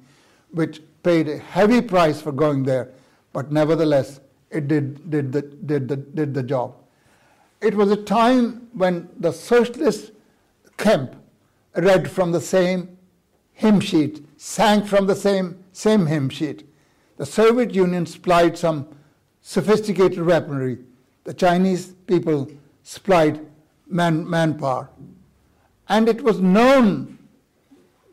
which 0.50 0.80
paid 1.02 1.28
a 1.28 1.36
heavy 1.36 1.82
price 1.82 2.22
for 2.22 2.32
going 2.32 2.64
there, 2.64 2.90
but 3.34 3.52
nevertheless, 3.52 4.20
it 4.50 4.68
did, 4.68 5.10
did, 5.10 5.32
the, 5.32 5.42
did, 5.42 5.88
the, 5.88 5.96
did 5.96 6.34
the 6.34 6.42
job. 6.42 6.74
It 7.60 7.74
was 7.74 7.90
a 7.90 7.96
time 7.96 8.68
when 8.72 9.08
the 9.18 9.32
socialist 9.32 10.12
camp 10.76 11.16
read 11.74 12.10
from 12.10 12.32
the 12.32 12.40
same 12.40 12.96
hymn 13.52 13.80
sheet, 13.80 14.24
sang 14.36 14.84
from 14.84 15.06
the 15.06 15.16
same, 15.16 15.64
same 15.72 16.06
hymn 16.06 16.28
sheet. 16.28 16.68
The 17.16 17.26
Soviet 17.26 17.74
Union 17.74 18.04
supplied 18.06 18.58
some 18.58 18.88
sophisticated 19.40 20.22
weaponry. 20.24 20.78
The 21.24 21.34
Chinese 21.34 21.94
people 22.06 22.50
supplied 22.82 23.40
man, 23.86 24.28
manpower. 24.28 24.90
And 25.88 26.08
it 26.08 26.22
was 26.22 26.40
known 26.40 27.18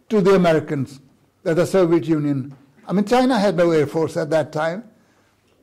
to 0.10 0.22
the 0.22 0.36
Americans 0.36 1.00
that 1.44 1.56
the 1.56 1.66
Soviet 1.66 2.06
Union, 2.06 2.56
I 2.88 2.94
mean, 2.94 3.06
China 3.06 3.38
had 3.38 3.58
no 3.58 3.72
air 3.72 3.88
force 3.88 4.16
at 4.16 4.30
that 4.30 4.54
time, 4.54 4.84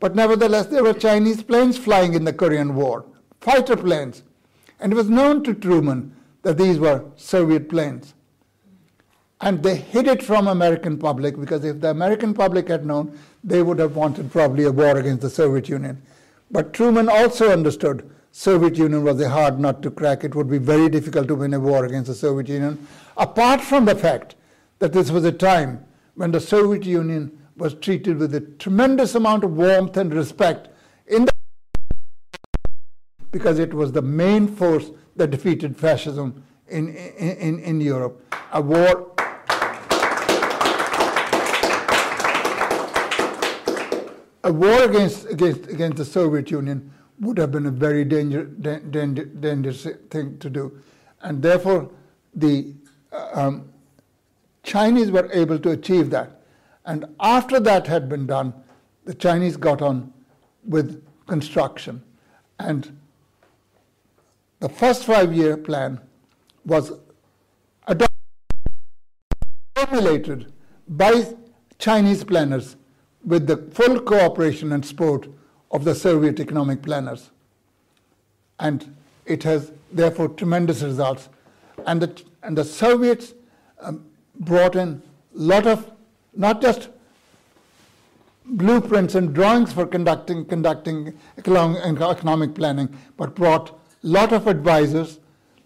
but 0.01 0.17
nevertheless, 0.17 0.67
there 0.67 0.83
were 0.83 0.95
Chinese 0.95 1.43
planes 1.43 1.77
flying 1.77 2.15
in 2.15 2.25
the 2.25 2.33
Korean 2.33 2.75
War, 2.75 3.05
fighter 3.41 3.77
planes. 3.77 4.23
And 4.81 4.93
it 4.93 4.97
was 4.97 5.11
known 5.11 5.45
to 5.45 5.55
Truman 5.55 6.17
that 6.43 6.57
these 6.57 6.79
were 6.79 7.05
Soviet 7.17 7.69
planes. 7.69 8.15
And 9.43 9.63
they 9.63 9.77
hid 9.77 10.07
it 10.07 10.23
from 10.23 10.49
American 10.49 10.99
public 10.99 11.39
because 11.39 11.65
if 11.65 11.81
the 11.81 11.91
American 11.91 12.33
public 12.35 12.69
had 12.69 12.87
known, 12.87 13.19
they 13.45 13.63
would 13.63 13.79
have 13.79 13.95
wanted 13.95 14.33
probably 14.33 14.65
a 14.65 14.73
war 14.73 14.97
against 14.99 15.23
the 15.23 15.31
Soviet 15.31 15.69
Union. 15.69 16.01
But 16.51 16.73
Truman 16.73 17.09
also 17.09 17.53
understood 17.53 18.11
Soviet 18.33 18.77
Union 18.77 19.03
was 19.03 19.21
a 19.21 19.29
hard 19.29 19.59
nut 19.59 19.83
to 19.83 19.91
crack. 19.91 20.25
It 20.25 20.35
would 20.35 20.51
be 20.51 20.59
very 20.59 20.89
difficult 20.89 21.29
to 21.29 21.35
win 21.35 21.55
a 21.55 21.61
war 21.61 21.85
against 21.85 22.09
the 22.09 22.15
Soviet 22.15 22.49
Union, 22.49 22.87
apart 23.17 23.61
from 23.61 23.85
the 23.85 23.95
fact 23.95 24.35
that 24.79 24.93
this 24.93 25.11
was 25.11 25.25
a 25.25 25.33
time 25.33 25.85
when 26.15 26.33
the 26.33 26.41
Soviet 26.41 26.85
Union 26.85 27.39
was 27.61 27.75
treated 27.75 28.17
with 28.17 28.35
a 28.35 28.41
tremendous 28.41 29.15
amount 29.15 29.45
of 29.45 29.53
warmth 29.53 29.97
and 29.99 30.15
respect 30.15 30.69
in 31.07 31.27
the 31.27 31.33
because 33.31 33.59
it 33.59 33.75
was 33.75 33.93
the 33.93 34.03
main 34.03 34.49
force 34.49 34.91
that 35.15 35.31
defeated 35.31 35.77
fascism 35.77 36.43
in, 36.69 36.89
in, 36.97 37.61
in 37.61 37.81
Europe. 37.81 38.35
A 38.53 38.61
war 38.61 39.13
a 44.43 44.53
war 44.53 44.83
against, 44.85 45.27
against, 45.29 45.69
against 45.69 45.99
the 45.99 46.05
Soviet 46.05 46.51
Union 46.51 46.91
would 47.21 47.37
have 47.37 47.53
been 47.53 47.67
a 47.67 47.71
very 47.71 48.05
danger, 48.05 48.45
danger, 48.45 49.27
dangerous 49.27 49.87
thing 50.09 50.39
to 50.39 50.49
do. 50.49 50.81
And 51.21 51.43
therefore, 51.43 51.91
the 52.35 52.75
uh, 53.13 53.29
um, 53.35 53.69
Chinese 54.63 55.11
were 55.11 55.31
able 55.33 55.59
to 55.59 55.71
achieve 55.71 56.09
that. 56.11 56.40
And 56.91 57.05
after 57.21 57.61
that 57.61 57.87
had 57.87 58.09
been 58.09 58.27
done, 58.27 58.53
the 59.05 59.15
Chinese 59.15 59.57
got 59.57 59.81
on 59.81 60.13
with 60.65 61.07
construction. 61.29 62.03
And 62.59 62.99
the 64.59 64.69
first 64.69 65.05
five 65.05 65.33
year 65.33 65.57
plan 65.57 66.01
was 66.67 66.91
adopted, 67.87 68.11
formulated 69.77 70.53
by 70.89 71.29
Chinese 71.79 72.25
planners 72.25 72.75
with 73.25 73.47
the 73.47 73.59
full 73.73 74.01
cooperation 74.01 74.73
and 74.73 74.85
support 74.85 75.29
of 75.71 75.85
the 75.85 75.95
Soviet 75.95 76.41
economic 76.41 76.83
planners. 76.83 77.31
And 78.59 78.97
it 79.27 79.45
has 79.45 79.71
therefore 79.93 80.31
tremendous 80.31 80.83
results. 80.83 81.29
And 81.87 82.03
the, 82.03 82.23
and 82.43 82.59
the 82.59 82.65
Soviets 82.65 83.35
um, 83.79 84.05
brought 84.41 84.75
in 84.75 85.01
a 85.37 85.39
lot 85.39 85.69
of 85.69 85.89
not 86.35 86.61
just 86.61 86.89
blueprints 88.45 89.15
and 89.15 89.35
drawings 89.35 89.73
for 89.73 89.87
conducting, 89.87 90.45
conducting 90.45 91.19
economic 91.39 92.55
planning, 92.55 92.97
but 93.17 93.35
brought 93.35 93.71
a 93.71 93.75
lot 94.03 94.33
of 94.33 94.47
advisors, 94.47 95.19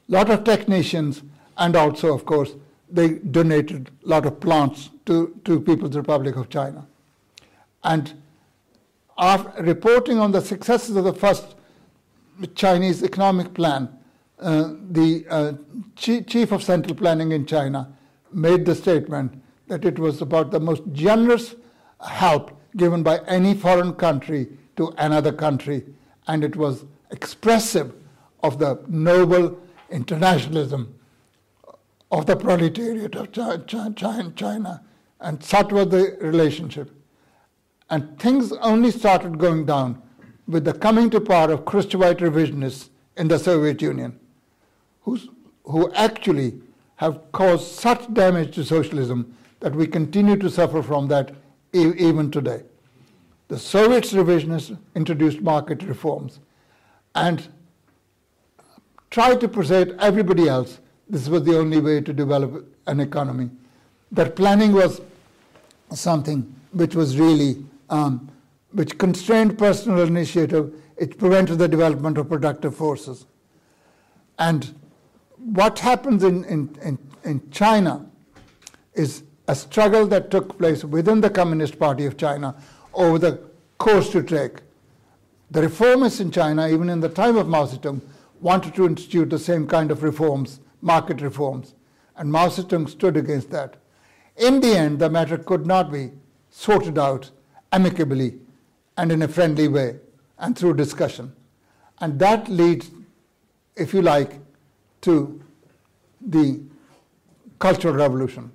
lot 0.09 0.31
of 0.31 0.45
technicians, 0.45 1.23
and 1.57 1.77
also, 1.77 2.13
of 2.13 2.25
course, 2.25 2.53
they 2.91 3.15
donated 3.15 3.91
a 4.05 4.09
lot 4.09 4.27
of 4.27 4.41
plants 4.41 4.91
to, 5.07 5.39
to 5.45 5.61
People's 5.61 5.97
Republic 5.97 6.37
of 6.37 6.49
China. 6.49 6.87
And 7.83 8.15
after 9.17 9.63
reporting 9.63 10.19
on 10.19 10.33
the 10.33 10.41
successes 10.41 10.97
of 10.97 11.05
the 11.05 11.13
first 11.13 11.55
Chinese 12.55 13.03
economic 13.03 13.55
plan, 13.55 13.89
uh, 14.41 14.75
the 14.91 15.25
uh, 15.31 15.53
chief 15.97 16.51
of 16.53 16.63
central 16.63 16.95
planning 16.95 17.33
in 17.33 17.47
China 17.47 17.93
made 18.33 18.67
the 18.67 18.75
statement 18.75 19.41
that 19.67 19.85
it 19.85 19.99
was 19.99 20.21
about 20.21 20.51
the 20.51 20.61
most 20.61 20.83
generous 20.93 21.55
help 22.01 22.61
given 22.77 23.03
by 23.03 23.19
any 23.27 23.55
foreign 23.55 23.95
country 23.95 24.49
to 24.77 24.93
another 24.99 25.33
country, 25.33 25.85
and 26.27 26.45
it 26.45 26.57
was 26.57 26.85
expressive 27.11 27.95
of 28.43 28.59
the 28.59 28.83
noble 28.89 29.59
internationalism 29.91 30.95
of 32.11 32.27
the 32.27 32.37
proletariat 32.37 33.15
of 33.17 33.33
China, 34.37 34.83
and 35.21 35.43
such 35.43 35.73
was 35.73 35.89
the 35.89 36.17
relationship. 36.21 36.91
And 37.91 38.19
things 38.19 38.53
only 38.53 38.91
started 38.91 39.39
going 39.39 39.67
down 39.67 40.03
with 40.47 40.65
the 40.65 40.75
coming 40.75 41.11
to 41.11 41.21
power 41.21 41.53
of 41.53 41.65
Khrushchevite 41.65 42.19
revisionists 42.19 42.89
in 43.17 43.29
the 43.29 43.39
Soviet 43.39 43.81
Union, 43.81 44.19
who 45.03 45.93
actually 45.95 46.61
have 46.97 47.21
caused 47.33 47.73
such 47.73 48.13
damage 48.13 48.55
to 48.55 48.65
socialism 48.65 49.37
that 49.65 49.75
we 49.75 49.87
continue 49.87 50.37
to 50.37 50.51
suffer 50.51 50.83
from 50.83 51.09
that 51.09 51.35
even 51.73 52.31
today. 52.31 52.63
The 53.49 53.59
Soviets 53.59 54.13
revisionists 54.13 54.77
introduced 54.95 55.41
market 55.41 55.83
reforms 55.85 56.41
and 57.15 57.49
tried 59.09 59.41
to 59.41 59.49
persuade 59.49 59.95
everybody 59.99 60.49
else 60.49 60.81
this 61.09 61.31
was 61.31 61.45
the 61.45 61.59
only 61.59 61.81
way 61.81 62.03
to 62.03 62.13
develop 62.13 62.67
an 62.87 63.01
economy. 63.01 63.49
That 64.13 64.37
planning 64.37 64.75
was 64.75 65.01
something 65.91 66.55
which 66.73 66.95
was 66.95 67.19
really 67.19 67.65
um, 67.89 68.31
which 68.73 68.99
constrained 68.99 69.59
personal 69.59 70.01
initiative, 70.01 70.75
it 70.99 71.17
prevented 71.17 71.59
the 71.59 71.69
development 71.69 72.19
of 72.19 72.29
productive 72.29 72.77
forces. 72.77 73.25
And 74.39 74.79
what 75.39 75.79
happens 75.79 76.23
in, 76.23 76.45
in, 76.45 76.77
in, 76.83 76.99
in 77.25 77.51
China 77.51 78.05
is 78.93 79.23
a 79.47 79.55
struggle 79.55 80.07
that 80.07 80.31
took 80.31 80.59
place 80.59 80.85
within 80.85 81.21
the 81.21 81.31
Communist 81.31 81.79
Party 81.79 82.07
of 82.07 82.17
China 82.17 82.55
over 82.95 83.19
the 83.19 83.41
course 83.79 84.11
to 84.11 84.23
take. 84.23 84.61
The 85.51 85.63
reformists 85.63 86.21
in 86.21 86.31
China, 86.31 86.69
even 86.69 86.89
in 86.89 87.01
the 87.01 87.09
time 87.09 87.37
of 87.37 87.49
Mao 87.49 87.67
Zedong, 87.67 88.01
wanted 88.41 88.75
to 88.75 88.87
institute 88.87 89.31
the 89.31 89.39
same 89.39 89.67
kind 89.67 89.91
of 89.91 90.03
reforms, 90.03 90.61
market 90.81 91.21
reforms, 91.21 91.75
and 92.17 92.31
Mao 92.31 92.49
Zedong 92.49 92.89
stood 92.89 93.17
against 93.17 93.51
that. 93.51 93.77
In 94.37 94.61
the 94.61 94.77
end, 94.77 94.99
the 94.99 95.11
matter 95.11 95.39
could 95.39 95.67
not 95.67 95.93
be 95.93 96.11
sorted 96.51 96.99
out 96.99 97.31
amicably 97.73 98.39
and 98.97 99.13
in 99.13 99.23
a 99.23 99.29
friendly 99.29 99.69
way 99.69 99.97
and 100.39 100.57
through 100.57 100.75
discussion. 100.75 101.33
And 102.01 102.19
that 102.19 102.49
leads, 102.49 102.91
if 103.77 103.95
you 103.95 104.03
like, 104.03 104.41
to 105.03 105.43
the 106.21 106.61
Cultural 107.59 107.95
Revolution. 107.95 108.51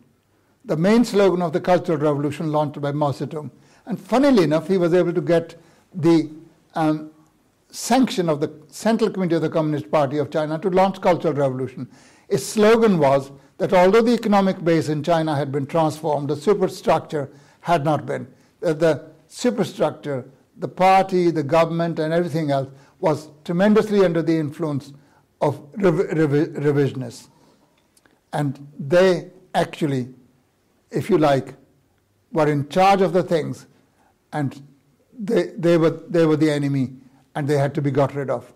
The 0.70 0.78
main 0.78 1.04
slogan 1.04 1.42
of 1.42 1.52
the 1.52 1.60
Cultural 1.60 1.98
Revolution 1.98 2.52
launched 2.52 2.80
by 2.80 2.92
Mao 2.92 3.12
Zedong. 3.12 3.50
And 3.88 4.00
funnily 4.00 4.44
enough, 4.44 4.68
he 4.68 4.78
was 4.78 4.94
able 4.94 5.12
to 5.14 5.20
get 5.20 5.60
the 5.96 6.30
um, 6.76 7.10
sanction 7.72 8.30
of 8.30 8.40
the 8.40 8.54
Central 8.68 9.10
Committee 9.10 9.34
of 9.34 9.42
the 9.42 9.50
Communist 9.50 9.90
Party 9.90 10.20
of 10.20 10.30
China 10.30 10.60
to 10.60 10.70
launch 10.70 11.02
Cultural 11.02 11.34
Revolution. 11.34 11.90
Its 12.28 12.46
slogan 12.46 13.00
was 13.00 13.32
that 13.58 13.74
although 13.74 14.04
the 14.04 14.14
economic 14.14 14.64
base 14.64 14.90
in 14.90 15.02
China 15.02 15.36
had 15.36 15.52
been 15.52 15.66
transformed, 15.66 16.30
the 16.30 16.36
superstructure 16.36 17.32
had 17.62 17.84
not 17.84 18.06
been 18.06 18.28
the 18.60 19.10
superstructure, 19.28 20.30
the 20.58 20.68
party, 20.68 21.32
the 21.32 21.42
government, 21.42 21.98
and 21.98 22.14
everything 22.14 22.52
else 22.52 22.70
was 23.00 23.30
tremendously 23.44 24.06
under 24.06 24.22
the 24.22 24.38
influence 24.38 24.94
of 25.42 25.60
rev- 25.78 25.98
rev- 26.16 26.50
revisionists. 26.64 27.28
And 28.34 28.68
they 28.78 29.32
actually, 29.56 30.10
if 30.92 31.10
you 31.10 31.18
like, 31.18 31.56
were 32.32 32.48
in 32.48 32.70
charge 32.70 33.02
of 33.02 33.14
the 33.14 33.24
things, 33.24 33.68
and 34.34 34.62
they, 35.18 35.48
they, 35.58 35.78
were, 35.78 35.90
they 35.90 36.26
were 36.26 36.38
the 36.38 36.50
enemy, 36.52 36.94
and 37.36 37.48
they 37.48 37.58
had 37.58 37.74
to 37.76 37.82
be 37.82 37.92
got 37.92 38.16
rid 38.16 38.30
of. 38.30 38.54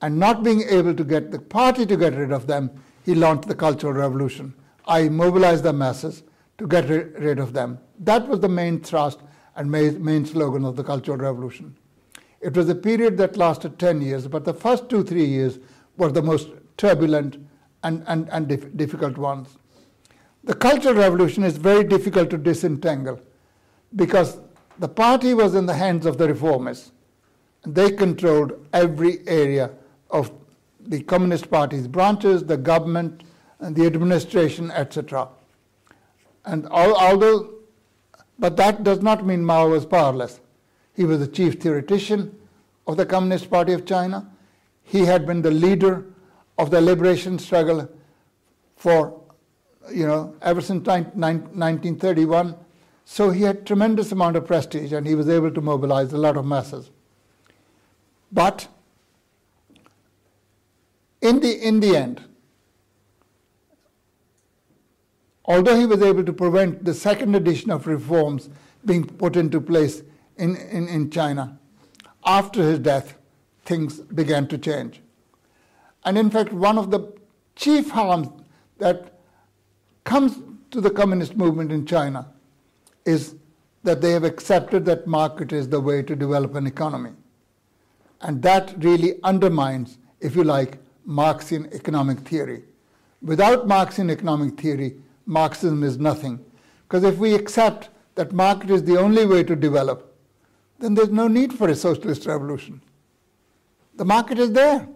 And 0.00 0.18
not 0.18 0.42
being 0.42 0.62
able 0.62 0.94
to 0.94 1.04
get 1.04 1.30
the 1.30 1.38
party 1.38 1.84
to 1.86 1.96
get 1.96 2.14
rid 2.14 2.32
of 2.32 2.46
them, 2.46 2.70
he 3.04 3.14
launched 3.14 3.48
the 3.48 3.54
Cultural 3.54 3.92
Revolution. 3.92 4.54
I 4.86 5.08
mobilized 5.08 5.64
the 5.64 5.72
masses 5.72 6.22
to 6.58 6.66
get 6.66 6.88
rid 6.88 7.38
of 7.38 7.52
them. 7.52 7.78
That 8.00 8.28
was 8.28 8.40
the 8.40 8.48
main 8.48 8.80
thrust 8.80 9.20
and 9.56 9.70
main 9.70 10.24
slogan 10.24 10.64
of 10.64 10.76
the 10.76 10.84
Cultural 10.84 11.18
Revolution. 11.18 11.76
It 12.40 12.56
was 12.56 12.68
a 12.68 12.74
period 12.74 13.16
that 13.18 13.36
lasted 13.36 13.78
10 13.78 14.00
years, 14.00 14.28
but 14.28 14.44
the 14.44 14.54
first 14.54 14.88
two, 14.88 15.02
three 15.02 15.24
years 15.24 15.58
were 15.96 16.12
the 16.12 16.22
most 16.22 16.50
turbulent 16.76 17.36
and, 17.82 18.04
and, 18.06 18.28
and 18.30 18.46
dif- 18.46 18.76
difficult 18.76 19.18
ones. 19.18 19.56
The 20.48 20.54
Cultural 20.54 20.94
Revolution 20.94 21.44
is 21.44 21.58
very 21.58 21.84
difficult 21.84 22.30
to 22.30 22.38
disentangle 22.38 23.20
because 23.94 24.40
the 24.78 24.88
party 24.88 25.34
was 25.34 25.54
in 25.54 25.66
the 25.66 25.74
hands 25.74 26.06
of 26.06 26.16
the 26.16 26.26
reformists. 26.26 26.90
They 27.66 27.90
controlled 27.90 28.66
every 28.72 29.28
area 29.28 29.72
of 30.10 30.32
the 30.80 31.02
Communist 31.02 31.50
Party's 31.50 31.86
branches, 31.86 32.44
the 32.44 32.56
government, 32.56 33.24
and 33.60 33.76
the 33.76 33.84
administration, 33.84 34.70
etc. 34.70 35.28
And 36.46 36.66
although, 36.68 37.50
but 38.38 38.56
that 38.56 38.84
does 38.84 39.02
not 39.02 39.26
mean 39.26 39.44
Mao 39.44 39.68
was 39.68 39.84
powerless. 39.84 40.40
He 40.96 41.04
was 41.04 41.18
the 41.18 41.28
chief 41.28 41.60
theoretician 41.60 42.34
of 42.86 42.96
the 42.96 43.04
Communist 43.04 43.50
Party 43.50 43.74
of 43.74 43.84
China. 43.84 44.26
He 44.82 45.00
had 45.04 45.26
been 45.26 45.42
the 45.42 45.50
leader 45.50 46.06
of 46.56 46.70
the 46.70 46.80
liberation 46.80 47.38
struggle 47.38 47.86
for, 48.76 49.20
you 49.92 50.06
know, 50.06 50.34
ever 50.42 50.60
since 50.60 50.86
1931. 50.86 52.56
So 53.04 53.30
he 53.30 53.42
had 53.42 53.66
tremendous 53.66 54.12
amount 54.12 54.36
of 54.36 54.46
prestige 54.46 54.92
and 54.92 55.06
he 55.06 55.14
was 55.14 55.28
able 55.28 55.50
to 55.50 55.60
mobilize 55.60 56.12
a 56.12 56.18
lot 56.18 56.36
of 56.36 56.44
masses. 56.44 56.90
But 58.30 58.68
in 61.22 61.40
the, 61.40 61.66
in 61.66 61.80
the 61.80 61.96
end, 61.96 62.22
although 65.44 65.78
he 65.78 65.86
was 65.86 66.02
able 66.02 66.24
to 66.24 66.32
prevent 66.32 66.84
the 66.84 66.94
second 66.94 67.34
edition 67.34 67.70
of 67.70 67.86
reforms 67.86 68.50
being 68.84 69.04
put 69.04 69.36
into 69.36 69.60
place 69.60 70.02
in, 70.36 70.56
in, 70.56 70.86
in 70.88 71.10
China, 71.10 71.58
after 72.24 72.62
his 72.62 72.78
death, 72.78 73.14
things 73.64 74.00
began 74.00 74.46
to 74.48 74.58
change. 74.58 75.00
And 76.04 76.18
in 76.18 76.30
fact, 76.30 76.52
one 76.52 76.78
of 76.78 76.90
the 76.90 77.12
chief 77.56 77.90
harms 77.90 78.28
that 78.78 79.17
comes 80.08 80.40
to 80.70 80.80
the 80.80 80.90
communist 80.90 81.36
movement 81.36 81.70
in 81.70 81.84
China 81.84 82.26
is 83.04 83.34
that 83.82 84.00
they 84.00 84.12
have 84.12 84.24
accepted 84.24 84.86
that 84.86 85.06
market 85.06 85.52
is 85.52 85.68
the 85.68 85.80
way 85.80 86.02
to 86.02 86.16
develop 86.16 86.54
an 86.54 86.66
economy. 86.66 87.12
And 88.22 88.42
that 88.42 88.74
really 88.82 89.20
undermines, 89.22 89.98
if 90.20 90.34
you 90.34 90.44
like, 90.44 90.78
Marxian 91.06 91.72
economic 91.74 92.20
theory. 92.20 92.64
Without 93.20 93.68
Marxian 93.68 94.10
economic 94.10 94.58
theory, 94.58 94.96
Marxism 95.26 95.82
is 95.82 95.98
nothing. 95.98 96.42
Because 96.84 97.04
if 97.04 97.18
we 97.18 97.34
accept 97.34 97.90
that 98.14 98.32
market 98.32 98.70
is 98.70 98.84
the 98.84 98.98
only 98.98 99.26
way 99.26 99.44
to 99.44 99.54
develop, 99.54 100.16
then 100.78 100.94
there's 100.94 101.10
no 101.10 101.28
need 101.28 101.52
for 101.52 101.68
a 101.68 101.74
socialist 101.74 102.24
revolution. 102.24 102.80
The 103.96 104.06
market 104.06 104.38
is 104.38 104.52
there. 104.52 104.88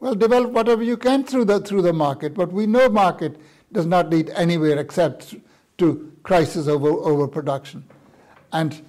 Well, 0.00 0.14
develop 0.14 0.50
whatever 0.50 0.82
you 0.82 0.96
can 0.96 1.24
through 1.24 1.46
the, 1.46 1.60
through 1.60 1.82
the 1.82 1.92
market, 1.92 2.34
but 2.34 2.52
we 2.52 2.66
know 2.66 2.88
market 2.88 3.36
does 3.72 3.86
not 3.86 4.10
lead 4.10 4.30
anywhere 4.30 4.78
except 4.78 5.34
to 5.78 6.12
crisis 6.22 6.68
over 6.68 6.88
overproduction. 6.88 7.84
And 8.52 8.82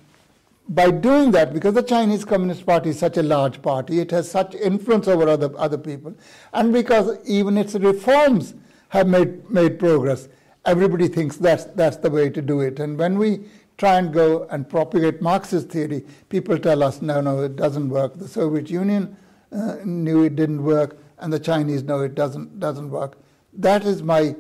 by 0.70 0.92
doing 0.92 1.32
that, 1.32 1.54
because 1.54 1.74
the 1.74 1.84
Chinese 1.84 2.24
Communist 2.24 2.66
Party 2.66 2.90
is 2.90 3.00
such 3.00 3.18
a 3.18 3.24
large 3.24 3.62
party, 3.62 4.00
it 4.00 4.12
has 4.12 4.30
such 4.30 4.56
influence 4.56 5.08
over 5.08 5.28
other, 5.28 5.52
other 5.58 5.78
people, 5.78 6.16
and 6.54 6.72
because 6.72 7.18
even 7.26 7.58
its 7.58 7.76
reforms 7.76 8.54
have 8.90 9.08
made, 9.08 9.50
made 9.50 9.80
progress, 9.80 10.30
everybody 10.66 11.08
thinks 11.08 11.38
that's, 11.38 11.66
that's 11.66 11.98
the 11.98 12.10
way 12.10 12.30
to 12.30 12.42
do 12.42 12.62
it. 12.62 12.80
And 12.80 12.98
when 12.98 13.18
we 13.18 13.46
try 13.78 13.98
and 13.98 14.14
go 14.14 14.44
and 14.50 14.70
propagate 14.70 15.22
Marxist 15.22 15.70
theory, 15.70 16.06
people 16.30 16.58
tell 16.58 16.84
us, 16.84 17.02
no, 17.02 17.20
no, 17.20 17.42
it 17.42 17.56
doesn't 17.56 17.90
work. 17.90 18.16
The 18.16 18.28
Soviet 18.28 18.70
Union 18.70 19.18
uh, 19.52 19.78
knew 19.84 20.24
it 20.24 20.36
didn't 20.36 20.64
work, 20.64 20.98
and 21.20 21.34
the 21.34 21.40
Chinese 21.40 21.84
know 21.84 22.02
it 22.02 22.16
doesn't, 22.16 22.60
doesn't 22.60 22.90
work. 22.90 23.18
That 23.54 23.84
is 23.84 24.04
my 24.04 24.36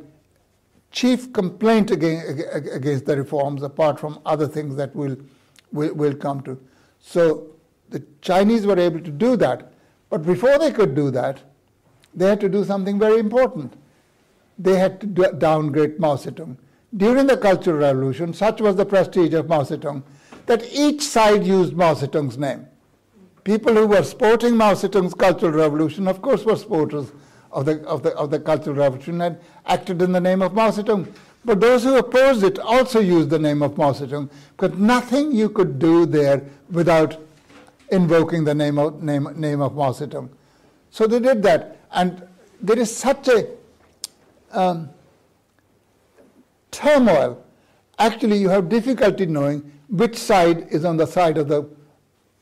chief 0.91 1.31
complaint 1.33 1.91
against, 1.91 3.05
the 3.05 3.15
reforms, 3.17 3.63
apart 3.63 3.99
from 3.99 4.19
other 4.25 4.47
things 4.47 4.75
that 4.75 4.95
we'll, 4.95 5.17
we'll, 5.71 5.93
we'll 5.93 6.15
come 6.15 6.41
to. 6.41 6.61
So 6.99 7.47
the 7.89 8.03
Chinese 8.21 8.65
were 8.65 8.79
able 8.79 8.99
to 8.99 9.11
do 9.11 9.35
that, 9.37 9.71
but 10.09 10.23
before 10.23 10.57
they 10.59 10.71
could 10.71 10.93
do 10.93 11.09
that, 11.11 11.41
they 12.13 12.27
had 12.27 12.41
to 12.41 12.49
do 12.49 12.65
something 12.65 12.99
very 12.99 13.19
important. 13.19 13.73
They 14.59 14.77
had 14.77 14.99
to 15.01 15.07
downgrade 15.07 15.99
Mao 15.99 16.15
Zedong. 16.15 16.57
During 16.95 17.27
the 17.27 17.37
Cultural 17.37 17.77
Revolution, 17.77 18.33
such 18.33 18.59
was 18.59 18.75
the 18.75 18.85
prestige 18.85 19.33
of 19.33 19.47
Mao 19.47 19.63
Zedong 19.63 20.03
that 20.45 20.63
each 20.73 21.01
side 21.01 21.45
used 21.45 21.73
Mao 21.73 21.93
Zedong's 21.93 22.37
name. 22.37 22.67
People 23.45 23.73
who 23.73 23.87
were 23.87 24.03
supporting 24.03 24.57
Mao 24.57 24.73
Zedong's 24.73 25.13
Cultural 25.13 25.53
Revolution, 25.53 26.07
of 26.07 26.21
course, 26.21 26.43
were 26.43 26.57
supporters 26.57 27.11
of 27.51 27.65
the, 27.65 27.83
of 27.85 28.03
the, 28.03 28.15
of 28.15 28.31
the 28.31 28.39
Cultural 28.39 28.75
Revolution 28.75 29.21
and 29.21 29.37
acted 29.65 30.01
in 30.01 30.11
the 30.11 30.21
name 30.21 30.41
of 30.41 30.53
Mao 30.53 30.69
Zedong. 30.71 31.11
But 31.43 31.59
those 31.59 31.83
who 31.83 31.97
opposed 31.97 32.43
it 32.43 32.59
also 32.59 32.99
used 32.99 33.29
the 33.29 33.39
name 33.39 33.61
of 33.61 33.77
Mao 33.77 33.91
Zedong 33.93 34.29
because 34.57 34.77
nothing 34.77 35.31
you 35.31 35.49
could 35.49 35.79
do 35.79 36.05
there 36.05 36.43
without 36.69 37.17
invoking 37.89 38.43
the 38.43 38.53
name 38.53 38.77
of, 38.77 39.01
name, 39.01 39.27
name 39.35 39.61
of 39.61 39.75
Mao 39.75 39.91
Zedong. 39.91 40.29
So 40.91 41.07
they 41.07 41.19
did 41.19 41.41
that. 41.43 41.77
And 41.91 42.27
there 42.61 42.77
is 42.77 42.95
such 42.95 43.27
a 43.27 43.47
um, 44.51 44.89
turmoil. 46.69 47.43
Actually, 47.99 48.37
you 48.37 48.49
have 48.49 48.69
difficulty 48.69 49.25
knowing 49.25 49.71
which 49.89 50.15
side 50.15 50.67
is 50.69 50.85
on 50.85 50.97
the 50.97 51.05
side 51.05 51.37
of 51.37 51.47
the 51.47 51.67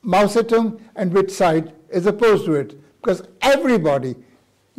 Mao 0.01 0.26
Zedong 0.26 0.80
and 0.95 1.12
which 1.14 1.32
side 1.32 1.74
is 1.89 2.05
opposed 2.05 2.45
to 2.45 2.53
it 2.53 2.80
because 3.01 3.24
everybody 3.41 4.16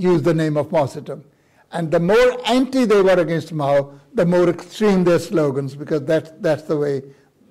used 0.01 0.25
the 0.25 0.35
name 0.35 0.57
of 0.57 0.73
Mao 0.73 0.87
Zedong. 0.87 1.25
And 1.73 1.91
the 1.91 2.01
more 2.01 2.41
anti 2.49 2.85
they 2.85 3.01
were 3.03 3.21
against 3.21 3.53
Mao, 3.53 4.01
the 4.15 4.27
more 4.27 4.49
extreme 4.49 5.05
their 5.05 5.19
slogans, 5.19 5.77
because 5.77 6.05
that's, 6.05 6.31
that's 6.41 6.63
the 6.63 6.77
way 6.77 7.03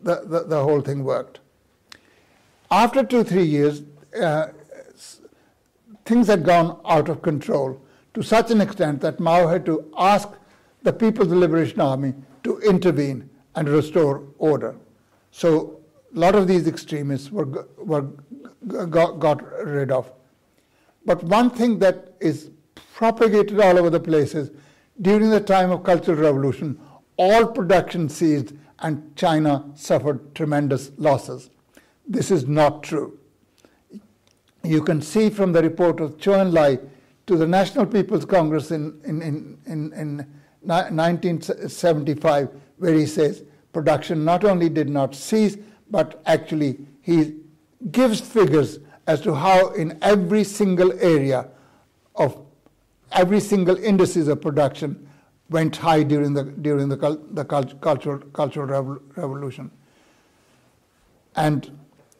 the, 0.02 0.22
the, 0.26 0.43
the 0.43 0.64
whole 0.64 0.82
thing 0.82 1.04
worked. 1.04 1.39
After 2.72 3.04
two, 3.04 3.24
three 3.24 3.45
years, 3.45 3.84
uh, 4.22 4.47
things 6.06 6.28
had 6.28 6.43
gone 6.43 6.80
out 6.86 7.08
of 7.08 7.22
control 7.22 7.82
to 8.14 8.22
such 8.22 8.52
an 8.52 8.62
extent 8.62 9.02
that 9.02 9.20
Mao 9.20 9.47
had 9.47 9.66
to 9.66 9.91
ask 9.97 10.30
the 10.84 10.91
People's 10.91 11.30
Liberation 11.30 11.80
Army 11.80 12.14
to 12.43 12.60
intervene 12.60 13.30
and 13.56 13.70
restore 13.70 14.24
order. 14.38 14.76
So 15.32 15.80
a 16.16 16.20
lot 16.20 16.36
of 16.36 16.47
these 16.47 16.68
extremists 16.68 17.32
were, 17.32 17.68
were 17.78 18.08
got, 18.68 19.20
got 19.20 19.43
rid 19.66 19.91
of. 19.91 20.12
But 21.10 21.24
one 21.24 21.49
thing 21.49 21.80
that 21.80 22.14
is 22.20 22.51
propagated 22.93 23.60
all 23.60 23.80
over 23.80 23.89
the 23.89 23.99
places 23.99 24.51
during 25.01 25.32
the 25.32 25.41
time 25.41 25.72
of 25.72 25.84
Cultural 25.84 26.16
Revolution, 26.16 26.80
all 27.18 27.47
production 27.47 28.10
ceased 28.10 28.53
and 28.78 29.16
China 29.16 29.66
suffered 29.74 30.36
tremendous 30.36 30.91
losses. 30.97 31.49
This 32.07 32.30
is 32.30 32.47
not 32.47 32.84
true. 32.84 33.18
You 34.64 34.84
can 34.84 35.01
see 35.01 35.32
from 35.32 35.51
the 35.51 35.64
report 35.64 35.99
of 35.99 36.18
Zhou 36.18 36.45
Enlai 36.45 36.80
to 37.26 37.36
the 37.36 37.47
National 37.47 37.88
People's 37.88 38.26
Congress 38.26 38.70
in, 38.70 39.01
in, 39.03 39.24
in, 39.24 39.57
in, 39.66 39.91
in 39.93 40.28
1975, 40.62 42.49
where 42.78 42.93
he 42.93 43.07
says 43.07 43.41
production 43.74 44.24
not 44.24 44.43
only 44.45 44.70
did 44.70 44.91
not 44.91 45.16
cease, 45.16 45.57
but 45.89 46.22
actually 46.28 46.86
he 47.01 47.34
gives 47.89 48.22
figures 48.22 48.78
as 49.10 49.22
to 49.22 49.34
how 49.34 49.70
in 49.70 49.97
every 50.03 50.43
single 50.43 50.91
area 51.01 51.47
of 52.16 52.45
every 53.12 53.39
single 53.39 53.76
indices 53.91 54.28
of 54.28 54.39
production 54.39 55.07
went 55.49 55.76
high 55.76 56.03
during 56.03 56.36
the 56.36 56.43
during 56.68 56.89
the, 56.89 57.20
the 57.32 57.43
cultural 57.43 58.20
cultural 58.34 58.99
revolution. 59.16 59.72
And 61.36 61.72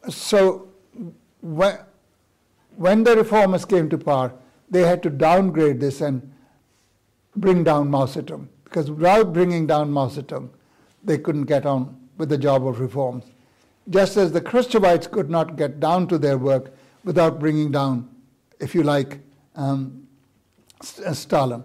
so 0.08 0.68
when, 1.42 1.78
when 2.74 3.04
the 3.04 3.16
reformers 3.16 3.64
came 3.64 3.88
to 3.90 3.98
power, 3.98 4.32
they 4.68 4.82
had 4.82 5.00
to 5.04 5.10
downgrade 5.10 5.78
this 5.78 6.00
and 6.00 6.32
bring 7.36 7.62
down 7.62 7.88
Mao 7.88 8.06
Zedong. 8.06 8.48
Because 8.64 8.90
without 8.90 9.32
bringing 9.32 9.68
down 9.68 9.92
Mao 9.92 10.08
Zedong, 10.08 10.48
they 11.04 11.18
couldn't 11.18 11.44
get 11.44 11.66
on 11.66 11.96
with 12.18 12.30
the 12.30 12.38
job 12.38 12.66
of 12.66 12.80
reforms. 12.80 13.24
Just 13.88 14.16
as 14.16 14.32
the 14.32 14.40
Khrushchevites 14.40 15.10
could 15.10 15.30
not 15.30 15.56
get 15.56 15.78
down 15.78 16.08
to 16.08 16.18
their 16.18 16.38
work 16.38 16.72
without 17.04 17.38
bringing 17.38 17.70
down, 17.70 18.08
if 18.58 18.74
you 18.74 18.82
like, 18.82 19.20
um, 19.56 20.06
uh, 21.04 21.12
Stalin. 21.12 21.64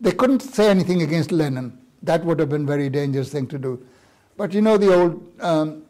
They 0.00 0.12
couldn't 0.12 0.40
say 0.40 0.68
anything 0.68 1.02
against 1.02 1.30
Lenin. 1.30 1.78
That 2.02 2.24
would 2.24 2.40
have 2.40 2.48
been 2.48 2.62
a 2.64 2.66
very 2.66 2.88
dangerous 2.90 3.30
thing 3.30 3.46
to 3.48 3.58
do. 3.58 3.84
But 4.36 4.52
you 4.52 4.60
know 4.60 4.76
the 4.76 4.92
old 4.94 5.40
um, 5.40 5.84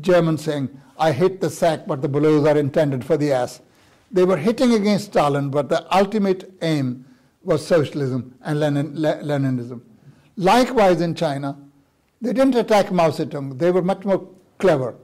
German 0.00 0.38
saying, 0.38 0.70
I 0.98 1.12
hit 1.12 1.40
the 1.40 1.50
sack, 1.50 1.86
but 1.86 2.02
the 2.02 2.08
blows 2.08 2.46
are 2.46 2.56
intended 2.56 3.04
for 3.04 3.16
the 3.16 3.32
ass. 3.32 3.60
They 4.10 4.24
were 4.24 4.36
hitting 4.36 4.74
against 4.74 5.06
Stalin, 5.06 5.50
but 5.50 5.68
the 5.68 5.86
ultimate 5.94 6.52
aim 6.62 7.04
was 7.42 7.66
socialism 7.66 8.34
and 8.42 8.60
Lenin, 8.60 8.94
Leninism. 8.96 9.80
Likewise 10.36 11.00
in 11.00 11.14
China, 11.14 11.56
they 12.20 12.32
didn't 12.32 12.54
attack 12.54 12.92
Mao 12.92 13.10
Zedong. 13.10 13.58
They 13.58 13.70
were 13.70 13.82
much 13.82 14.04
more 14.04 14.28
clever. 14.58 14.94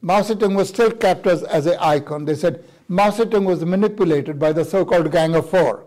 Mao 0.00 0.20
Zedong 0.20 0.54
was 0.54 0.68
still 0.68 0.90
kept 0.90 1.26
as, 1.26 1.42
as 1.44 1.66
an 1.66 1.76
icon. 1.80 2.24
They 2.24 2.34
said 2.34 2.64
Mao 2.88 3.10
Zedong 3.10 3.44
was 3.44 3.64
manipulated 3.64 4.38
by 4.38 4.52
the 4.52 4.64
so-called 4.64 5.10
Gang 5.10 5.34
of 5.34 5.50
Four. 5.50 5.84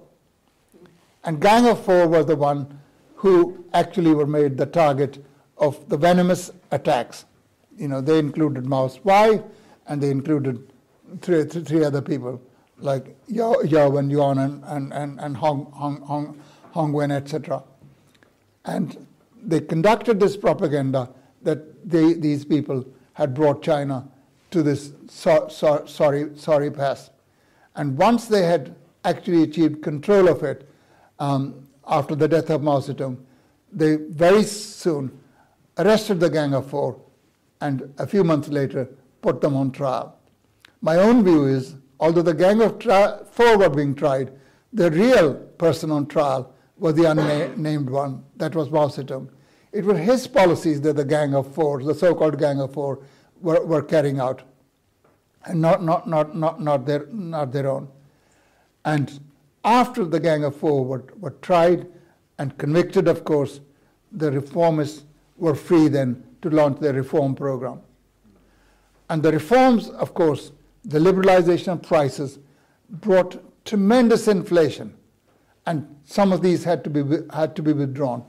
And 1.24 1.42
Gang 1.42 1.68
of 1.68 1.84
Four 1.84 2.08
was 2.08 2.26
the 2.26 2.36
one 2.36 2.80
who 3.16 3.66
actually 3.74 4.14
were 4.14 4.26
made 4.26 4.58
the 4.58 4.66
target 4.66 5.24
of 5.58 5.88
the 5.90 5.98
venomous 5.98 6.52
attacks. 6.72 7.26
You 7.78 7.88
know, 7.88 8.02
they 8.02 8.20
included 8.20 8.66
Mao's 8.66 9.00
wife, 9.04 9.42
and 9.88 10.02
they 10.02 10.10
included 10.10 10.72
three, 11.22 11.44
three, 11.44 11.64
three 11.64 11.84
other 11.84 12.02
people, 12.02 12.42
like 12.80 13.16
Yao, 13.28 13.60
Yao 13.62 13.96
and 13.98 14.12
Yuan 14.12 14.40
and, 14.40 14.64
and, 14.66 14.92
and, 14.94 15.20
and 15.20 15.38
Hong, 15.38 15.72
Hong, 15.72 16.02
Hong, 16.02 16.42
Hong 16.72 16.94
Wen, 16.94 17.12
etc. 17.12 17.64
And 18.66 19.06
they 19.44 19.62
conducted 19.62 20.20
this 20.20 20.36
propaganda 20.36 21.10
that 21.44 21.90
they, 21.90 22.14
these 22.14 22.46
people 22.46 22.86
had 23.14 23.34
brought 23.34 23.62
China 23.62 24.08
to 24.52 24.64
this 24.64 24.92
so, 25.10 25.48
so, 25.50 25.86
sorry, 25.86 26.32
sorry 26.36 26.70
pass. 26.72 27.10
And 27.76 27.98
once 27.98 28.28
they 28.28 28.44
had 28.44 28.76
actually 29.06 29.44
achieved 29.44 29.82
control 29.82 30.28
of 30.28 30.44
it, 30.44 30.70
um, 31.20 31.68
after 31.88 32.16
the 32.16 32.28
death 32.28 32.50
of 32.50 32.62
Mao 32.62 32.80
Zedong, 32.80 33.18
they 33.72 33.96
very 33.96 34.44
soon 34.44 35.18
arrested 35.78 36.20
the 36.20 36.30
Gang 36.30 36.54
of 36.54 36.70
Four 36.70 37.00
and 37.62 37.94
a 37.98 38.08
few 38.08 38.24
months 38.24 38.50
later 38.50 38.90
put 39.22 39.40
them 39.40 39.56
on 39.56 39.72
trial. 39.72 40.18
My 40.82 40.98
own 40.98 41.24
view 41.24 41.46
is, 41.46 41.76
although 42.00 42.22
the 42.22 42.34
Gang 42.34 42.62
of 42.62 42.82
Four 43.32 43.58
were 43.58 43.70
being 43.70 43.96
tried, 43.96 44.32
the 44.74 44.90
real 44.92 45.36
person 45.36 45.92
on 45.92 46.08
trial 46.08 46.54
was 46.78 46.96
the 46.96 47.10
unnamed 47.10 47.90
one, 47.90 48.24
that 48.38 48.56
was 48.56 48.70
Mao 48.72 48.88
Zedong. 48.88 49.30
It 49.72 49.86
was 49.86 49.98
his 50.00 50.28
policies 50.28 50.82
that 50.82 50.96
the 50.98 51.06
Gang 51.06 51.34
of 51.34 51.54
Four, 51.54 51.84
the 51.84 51.96
so 51.96 52.14
called 52.14 52.38
Gang 52.38 52.60
of 52.60 52.74
Four, 52.74 53.00
were, 53.42 53.66
were 53.66 53.82
carrying 53.82 54.20
out. 54.20 54.44
and 55.46 55.62
not, 55.62 55.84
not, 55.84 56.08
not, 56.08 56.36
not, 56.36 56.62
not, 56.62 56.86
their, 56.86 57.08
not 57.08 57.52
their 57.52 57.70
own. 57.70 57.88
And 58.86 59.20
after 59.64 60.06
the 60.06 60.20
Gang 60.20 60.44
of 60.44 60.56
Four 60.56 60.86
were, 60.86 61.04
were 61.20 61.36
tried 61.42 61.88
and 62.38 62.58
convicted, 62.58 63.08
of 63.08 63.24
course, 63.24 63.60
the 64.12 64.32
reformists 64.32 65.04
were 65.38 65.56
free 65.56 65.88
then 65.88 66.24
to 66.42 66.50
launch 66.50 66.80
their 66.80 66.94
reform 66.94 67.36
program. 67.36 67.82
And 69.10 69.22
the 69.24 69.32
reforms, 69.32 69.90
of 69.90 70.14
course, 70.14 70.52
the 70.84 71.00
liberalization 71.00 71.74
of 71.74 71.82
prices 71.82 72.40
brought 72.90 73.44
tremendous 73.66 74.28
inflation, 74.28 74.96
and 75.66 75.96
some 76.06 76.34
of 76.34 76.42
these 76.42 76.64
had 76.64 76.84
to 76.84 76.90
be, 76.90 77.18
had 77.34 77.56
to 77.56 77.62
be 77.62 77.74
withdrawn. 77.74 78.26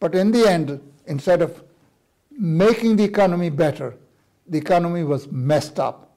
But 0.00 0.14
in 0.14 0.32
the 0.32 0.50
end, 0.50 0.80
instead 1.06 1.42
of 1.42 1.62
making 2.30 2.96
the 2.96 3.04
economy 3.04 3.50
better, 3.50 3.94
the 4.48 4.58
economy 4.58 5.04
was 5.04 5.30
messed 5.30 5.78
up. 5.78 6.16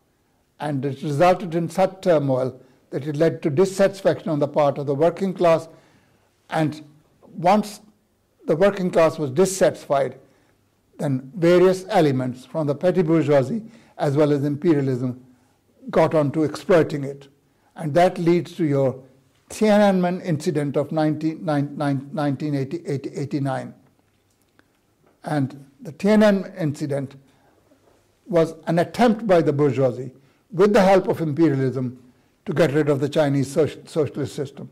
And 0.59 0.84
it 0.86 1.03
resulted 1.03 1.53
in 1.53 1.69
such 1.69 2.01
turmoil 2.01 2.59
that 2.89 3.05
it 3.05 3.17
led 3.17 3.41
to 3.43 3.49
dissatisfaction 3.49 4.29
on 4.29 4.39
the 4.39 4.47
part 4.47 4.77
of 4.77 4.86
the 4.86 4.95
working 4.95 5.34
class. 5.34 5.67
And 6.49 6.81
once 7.36 7.81
the 8.45 8.55
working 8.55 8.89
class 8.89 9.19
was 9.19 9.31
dissatisfied, 9.31 10.17
then 10.99 11.31
various 11.36 11.86
elements 11.89 12.45
from 12.45 12.67
the 12.67 12.75
petty 12.75 13.01
bourgeoisie 13.01 13.63
as 13.97 14.15
well 14.15 14.31
as 14.31 14.43
imperialism 14.43 15.23
got 15.89 16.13
on 16.13 16.31
to 16.31 16.43
exploiting 16.43 17.03
it. 17.03 17.27
And 17.75 17.93
that 17.95 18.17
leads 18.17 18.53
to 18.55 18.65
your 18.65 19.03
Tiananmen 19.49 20.23
incident 20.23 20.77
of 20.77 20.91
1989. 20.91 23.73
And 25.25 25.65
the 25.81 25.93
Tiananmen 25.93 26.53
incident 26.59 27.15
was 28.25 28.55
an 28.67 28.79
attempt 28.79 29.27
by 29.27 29.41
the 29.41 29.53
bourgeoisie, 29.53 30.11
with 30.51 30.73
the 30.73 30.81
help 30.81 31.07
of 31.07 31.21
imperialism, 31.21 31.99
to 32.45 32.53
get 32.53 32.73
rid 32.73 32.89
of 32.89 32.99
the 32.99 33.09
Chinese 33.09 33.51
socialist 33.51 34.35
system. 34.35 34.69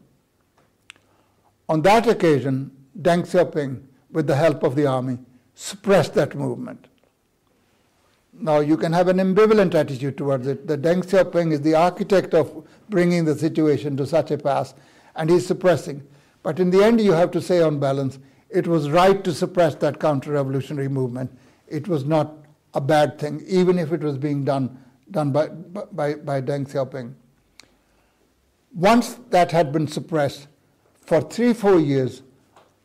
On 1.70 1.82
that 1.84 2.08
occasion, 2.08 2.72
Deng 3.02 3.22
Xiaoping, 3.22 3.82
with 4.12 4.28
the 4.28 4.36
help 4.36 4.64
of 4.64 4.76
the 4.76 4.86
army, 4.86 5.20
suppressed 5.56 6.14
that 6.16 6.36
movement. 6.36 6.88
Now, 8.42 8.60
you 8.60 8.76
can 8.76 8.92
have 8.92 9.08
an 9.08 9.18
ambivalent 9.18 9.76
attitude 9.76 10.18
towards 10.18 10.48
it. 10.48 10.66
The 10.66 10.76
Deng 10.76 11.06
Xiaoping 11.06 11.52
is 11.52 11.62
the 11.62 11.76
architect 11.76 12.34
of 12.34 12.68
bringing 12.90 13.24
the 13.24 13.36
situation 13.36 13.96
to 13.98 14.08
such 14.08 14.32
a 14.32 14.38
pass, 14.38 14.74
and 15.16 15.30
he's 15.30 15.46
suppressing. 15.46 16.02
But 16.42 16.60
in 16.60 16.72
the 16.72 16.84
end, 16.84 17.00
you 17.00 17.12
have 17.12 17.30
to 17.32 17.42
say, 17.42 17.62
on 17.62 17.80
balance, 17.80 18.18
it 18.50 18.66
was 18.66 18.90
right 18.90 19.24
to 19.24 19.32
suppress 19.32 19.76
that 19.76 20.00
counter 20.00 20.32
revolutionary 20.32 20.88
movement. 20.88 21.32
It 21.68 21.88
was 21.88 22.04
not 22.04 22.34
a 22.74 22.82
bad 22.82 23.20
thing, 23.20 23.44
even 23.46 23.78
if 23.78 23.92
it 23.92 24.02
was 24.02 24.18
being 24.18 24.44
done, 24.44 24.76
done 25.12 25.32
by, 25.32 25.50
by, 25.50 26.16
by 26.16 26.42
Deng 26.42 26.68
Xiaoping. 26.68 27.14
Once 28.74 29.20
that 29.30 29.52
had 29.52 29.72
been 29.72 29.88
suppressed, 29.88 30.48
for 31.06 31.22
three, 31.22 31.54
four 31.54 31.80
years, 31.80 32.24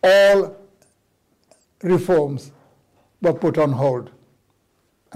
all 0.03 0.55
reforms 1.83 2.53
were 3.23 3.33
put 3.33 3.57
on 3.57 3.73
hold 3.73 4.11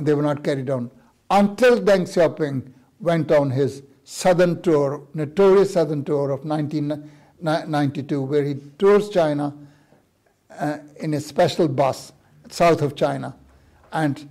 and 0.00 0.06
they 0.06 0.14
were 0.14 0.22
not 0.22 0.42
carried 0.42 0.70
on 0.70 0.90
until 1.30 1.78
Deng 1.78 2.08
Xiaoping 2.08 2.72
went 3.00 3.30
on 3.30 3.50
his 3.50 3.82
southern 4.02 4.62
tour, 4.62 5.06
notorious 5.12 5.74
southern 5.74 6.04
tour 6.04 6.30
of 6.30 6.46
1992, 6.46 8.22
where 8.22 8.42
he 8.42 8.54
tours 8.78 9.10
China 9.10 9.54
uh, 10.58 10.78
in 11.00 11.12
a 11.12 11.20
special 11.20 11.68
bus 11.68 12.14
south 12.48 12.80
of 12.80 12.96
China 12.96 13.36
and 13.92 14.26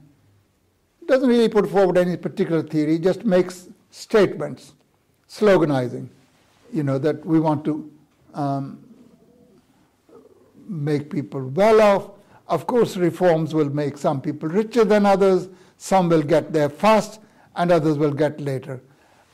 doesn't 1.06 1.30
really 1.30 1.50
put 1.50 1.70
forward 1.70 2.00
any 2.00 2.18
particular 2.18 2.64
theory, 2.64 2.98
just 2.98 3.24
makes 3.24 3.68
statements, 3.92 4.74
sloganizing, 5.30 6.10
you 6.74 6.82
know, 6.82 6.98
that 6.98 7.24
we 7.24 7.40
want 7.40 7.64
to 7.64 7.92
um, 8.34 8.84
make 10.68 11.12
people 11.12 11.48
well 11.50 11.80
off. 11.80 12.10
Of 12.48 12.66
course, 12.66 12.98
reforms 12.98 13.54
will 13.54 13.70
make 13.70 14.00
some 14.00 14.20
people 14.20 14.50
richer 14.50 14.84
than 14.84 15.06
others, 15.06 15.48
some 15.82 16.10
will 16.10 16.22
get 16.22 16.52
there 16.52 16.70
first, 16.70 17.22
and 17.56 17.72
others 17.72 17.98
will 17.98 18.12
get 18.12 18.40
later. 18.40 18.82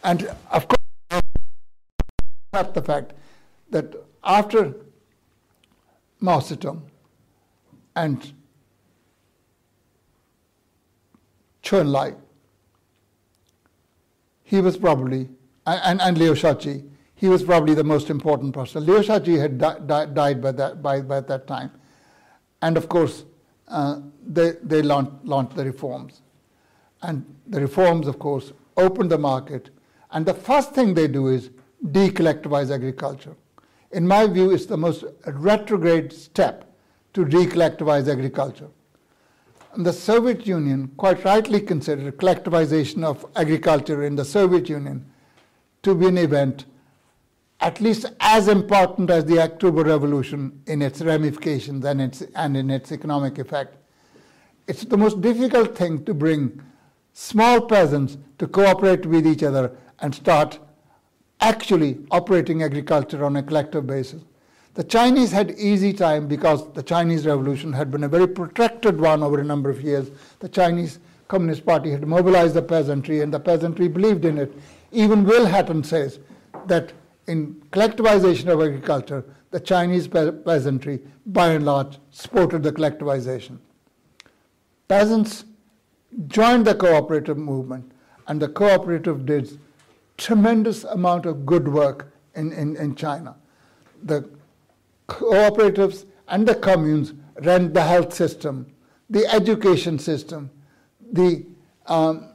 And 0.04 0.30
of 0.52 0.68
course, 0.68 1.22
not 2.54 2.76
the 2.76 2.84
fact 2.84 3.14
that 3.72 3.96
after 4.24 4.76
Mao 6.20 6.39
Zedong 6.39 6.82
and 7.96 8.32
Chou 11.64 11.78
Enlai, 11.78 12.16
he 14.43 14.62
was 14.62 14.78
probably, 14.78 15.28
and, 15.66 16.00
and 16.00 16.16
Liu 16.16 16.34
Shaoqi, 16.34 16.88
he 17.16 17.28
was 17.28 17.41
probably 17.41 17.74
the 17.74 17.84
most 17.84 18.12
important 18.12 18.54
person. 18.54 18.86
Liu 18.86 19.00
Shaoqi 19.00 19.39
had 19.39 19.58
di- 19.58 19.80
di- 19.88 20.06
died 20.14 20.43
by 20.43 20.52
that, 20.52 20.84
by, 20.84 21.02
by 21.02 21.22
that 21.22 21.48
time. 21.48 21.72
And 22.62 22.78
of 22.78 22.88
course, 22.88 23.26
uh, 23.68 24.02
they, 24.24 24.52
they 24.62 24.84
launched, 24.84 25.26
launched 25.26 25.56
the 25.56 25.66
reforms. 25.66 26.22
And 27.06 27.24
the 27.45 27.62
reforms, 27.62 28.08
of 28.08 28.18
course, 28.18 28.51
opened 28.78 29.12
the 29.12 29.20
market. 29.20 29.70
And 30.10 30.26
the 30.26 30.34
first 30.34 30.74
thing 30.74 30.95
they 30.95 31.08
do 31.08 31.28
is 31.28 31.51
decollectivize 31.86 32.74
agriculture. 32.74 33.36
In 33.91 34.08
my 34.08 34.26
view, 34.26 34.49
it's 34.49 34.66
the 34.66 34.78
most 34.78 35.03
retrograde 35.28 36.12
step 36.12 36.76
to 37.14 37.24
decollectivize 37.24 38.12
agriculture. 38.12 38.70
And 39.74 39.86
the 39.86 39.93
Soviet 39.93 40.47
Union 40.47 40.91
quite 40.97 41.24
rightly 41.24 41.62
considered 41.62 42.18
collectivization 42.18 43.03
of 43.03 43.24
agriculture 43.36 44.03
in 44.03 44.16
the 44.16 44.26
Soviet 44.26 44.68
Union 44.68 45.06
to 45.84 45.93
be 45.93 46.08
an 46.08 46.18
event 46.18 46.66
at 47.60 47.80
least 47.80 48.06
as 48.20 48.47
important 48.47 49.10
as 49.12 49.26
the 49.26 49.39
October 49.39 49.84
Revolution 49.84 50.62
in 50.66 50.82
its 50.82 51.01
ramifications 51.01 51.86
and, 51.86 52.01
its, 52.01 52.22
and 52.36 52.58
in 52.58 52.70
its 52.70 52.91
economic 52.91 53.38
effect. 53.38 53.78
It's 54.68 54.84
the 54.84 54.97
most 54.97 55.22
difficult 55.22 55.78
thing 55.78 56.03
to 56.06 56.14
bring 56.14 56.62
small 57.16 57.61
peasants 57.61 58.18
to 58.38 58.45
cooperate 58.45 59.05
with 59.05 59.26
each 59.26 59.41
other 59.41 59.72
and 59.99 60.13
start 60.13 60.59
actually 61.39 61.97
operating 62.11 62.61
agriculture 62.61 63.24
on 63.24 63.38
a 63.38 63.41
collective 63.41 63.88
basis. 63.88 64.22
The 64.74 64.84
Chinese 64.84 65.32
had 65.32 65.51
easy 65.51 65.93
time 65.93 66.28
because 66.28 66.70
the 66.74 66.84
Chinese 66.84 67.26
Revolution 67.26 67.72
had 67.72 67.89
been 67.89 68.03
a 68.03 68.09
very 68.09 68.28
protracted 68.28 68.99
one 68.99 69.24
over 69.24 69.39
a 69.39 69.45
number 69.45 69.70
of 69.70 69.82
years. 69.82 70.09
The 70.39 70.49
Chinese 70.49 70.99
Communist 71.30 71.66
Party 71.66 71.91
had 71.91 72.05
mobilized 72.05 72.53
the 72.53 72.61
peasantry 72.61 73.22
and 73.22 73.34
the 73.34 73.39
peasantry 73.39 73.88
believed 73.88 74.26
in 74.26 74.38
it. 74.38 74.53
Even 74.91 75.24
Will 75.24 75.47
Hutton 75.47 75.86
says 75.86 76.20
that 76.66 76.91
in 77.28 77.55
collectivization 77.72 78.47
of 78.49 78.61
agriculture, 78.61 79.24
the 79.51 79.59
Chinese 79.61 80.09
pe- 80.09 80.34
peasantry, 80.34 80.99
by 81.26 81.53
and 81.53 81.66
large, 81.66 81.97
supported 82.11 82.61
the 82.61 82.74
collectivization. 82.74 83.57
Peasants 84.89 85.45
joined 86.28 86.66
the 86.66 86.76
cooperative 86.76 87.38
movement, 87.38 87.91
and 88.28 88.41
the 88.41 88.47
cooperative 88.47 89.26
did 89.26 89.59
tremendous 90.18 90.84
amount 90.86 91.26
of 91.26 91.45
good 91.45 91.68
work 91.68 92.13
in, 92.36 92.51
in, 92.53 92.76
in 92.78 92.95
China. 92.95 93.36
The 94.03 94.30
cooperatives 95.07 96.05
and 96.28 96.47
the 96.47 96.55
communes 96.55 97.13
ran 97.41 97.74
the 97.74 97.82
health 97.82 98.13
system, 98.13 98.68
the 99.09 99.26
education 99.28 99.99
system, 99.99 100.49
the 101.11 101.45
um, 101.88 102.30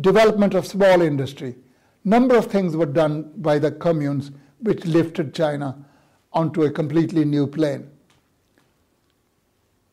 development 0.00 0.54
of 0.54 0.66
small 0.66 1.02
industry, 1.02 1.56
number 2.04 2.36
of 2.36 2.46
things 2.46 2.76
were 2.76 2.86
done 2.86 3.32
by 3.36 3.58
the 3.58 3.70
communes 3.70 4.30
which 4.60 4.84
lifted 4.84 5.34
China 5.34 5.84
onto 6.32 6.64
a 6.64 6.70
completely 6.70 7.24
new 7.24 7.46
plane. 7.46 7.90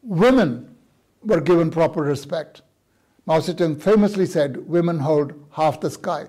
Women 0.02 0.73
were 1.24 1.42
given 1.42 1.72
proper 1.72 2.02
respect. 2.02 2.62
Mao 3.26 3.40
Zedong 3.40 3.82
famously 3.82 4.26
said, 4.26 4.68
Women 4.68 5.00
hold 5.00 5.34
half 5.52 5.80
the 5.80 5.90
sky. 5.90 6.28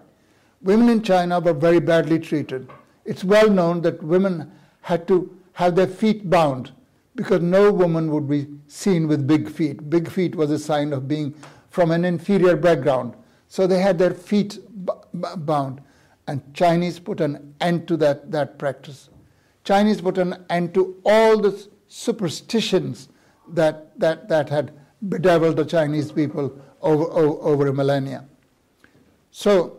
Women 0.63 0.89
in 0.89 1.03
China 1.03 1.41
were 1.41 1.53
very 1.53 1.81
badly 1.81 2.19
treated. 2.19 2.71
It's 3.05 3.25
well 3.25 3.51
known 3.51 3.83
that 3.83 4.03
women 4.03 4.51
had 4.83 5.07
to 5.09 5.37
have 5.55 5.75
their 5.77 5.87
feet 5.87 6.31
bound 6.31 6.73
because 7.17 7.43
no 7.43 7.73
woman 7.73 8.11
would 8.11 8.29
be 8.29 8.47
seen 8.67 9.07
with 9.07 9.27
big 9.27 9.49
feet. 9.51 9.89
Big 9.91 10.11
feet 10.11 10.35
was 10.35 10.51
a 10.51 10.59
sign 10.59 10.93
of 10.93 11.07
being 11.07 11.35
from 11.71 11.91
an 11.91 12.05
inferior 12.05 12.57
background. 12.57 13.15
So 13.49 13.67
they 13.67 13.81
had 13.81 13.99
their 13.99 14.15
feet 14.15 14.59
bound. 15.13 15.81
And 16.27 16.55
Chinese 16.55 16.99
put 16.99 17.21
an 17.21 17.55
end 17.61 17.87
to 17.89 17.97
that, 17.99 18.31
that 18.33 18.59
practice. 18.59 19.11
Chinese 19.65 20.01
put 20.01 20.19
an 20.19 20.45
end 20.49 20.75
to 20.75 20.97
all 21.05 21.41
the 21.41 21.69
superstitions 21.89 23.09
that, 23.49 23.99
that, 24.01 24.29
that 24.29 24.49
had 24.49 24.73
bedeviled 25.09 25.57
the 25.57 25.65
Chinese 25.65 26.13
people 26.13 26.59
over, 26.81 27.05
over, 27.05 27.43
over 27.43 27.67
a 27.69 27.73
millennia. 27.73 28.25
So 29.31 29.79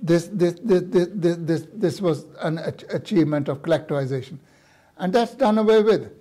this, 0.00 0.28
this, 0.32 0.58
this, 0.62 0.82
this, 0.86 1.36
this, 1.40 1.66
this 1.72 2.00
was 2.00 2.26
an 2.40 2.58
achievement 2.90 3.48
of 3.48 3.62
collectivization. 3.62 4.38
And 4.96 5.12
that's 5.12 5.34
done 5.34 5.58
away 5.58 5.82
with. 5.82 6.12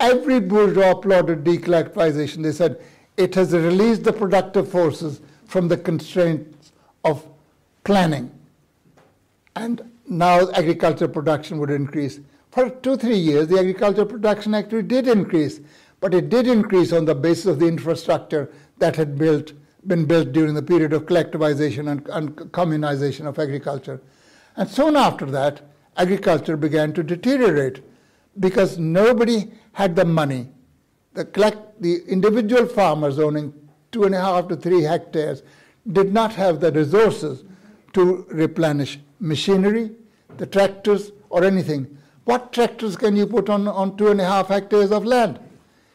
Every 0.00 0.40
bourgeois 0.40 0.90
applauded 0.92 1.44
decollectivization. 1.44 2.42
They 2.42 2.52
said, 2.52 2.82
it 3.16 3.34
has 3.34 3.52
released 3.52 4.04
the 4.04 4.12
productive 4.12 4.68
forces 4.68 5.20
from 5.46 5.68
the 5.68 5.76
constraints 5.76 6.72
of 7.04 7.24
planning. 7.84 8.30
And 9.56 9.90
now 10.08 10.50
agricultural 10.50 11.10
production 11.10 11.58
would 11.58 11.70
increase. 11.70 12.20
For 12.54 12.70
two, 12.70 12.96
three 12.96 13.16
years, 13.16 13.48
the 13.48 13.58
agricultural 13.58 14.06
production 14.06 14.54
actually 14.54 14.84
did 14.84 15.08
increase, 15.08 15.58
but 15.98 16.14
it 16.14 16.28
did 16.28 16.46
increase 16.46 16.92
on 16.92 17.04
the 17.04 17.14
basis 17.14 17.46
of 17.46 17.58
the 17.58 17.66
infrastructure 17.66 18.48
that 18.78 18.94
had 18.94 19.18
built, 19.18 19.52
been 19.88 20.04
built 20.04 20.30
during 20.32 20.54
the 20.54 20.62
period 20.62 20.92
of 20.92 21.04
collectivization 21.04 21.90
and, 21.90 22.08
and 22.10 22.36
communization 22.52 23.26
of 23.26 23.40
agriculture. 23.40 24.00
And 24.54 24.70
soon 24.70 24.94
after 24.94 25.26
that, 25.26 25.62
agriculture 25.96 26.56
began 26.56 26.92
to 26.92 27.02
deteriorate 27.02 27.82
because 28.38 28.78
nobody 28.78 29.50
had 29.72 29.96
the 29.96 30.04
money. 30.04 30.46
The, 31.14 31.24
collect, 31.24 31.82
the 31.82 32.04
individual 32.06 32.66
farmers 32.66 33.18
owning 33.18 33.52
two 33.90 34.04
and 34.04 34.14
a 34.14 34.20
half 34.20 34.46
to 34.46 34.54
three 34.54 34.82
hectares 34.82 35.42
did 35.90 36.12
not 36.12 36.32
have 36.34 36.60
the 36.60 36.70
resources 36.70 37.42
to 37.94 38.26
replenish 38.28 39.00
machinery, 39.18 39.90
the 40.36 40.46
tractors, 40.46 41.10
or 41.30 41.42
anything. 41.42 41.98
What 42.24 42.52
tractors 42.52 42.96
can 42.96 43.16
you 43.16 43.26
put 43.26 43.50
on, 43.50 43.68
on 43.68 43.96
two 43.96 44.08
and 44.08 44.20
a 44.20 44.24
half 44.24 44.48
hectares 44.48 44.90
of 44.90 45.04
land? 45.04 45.38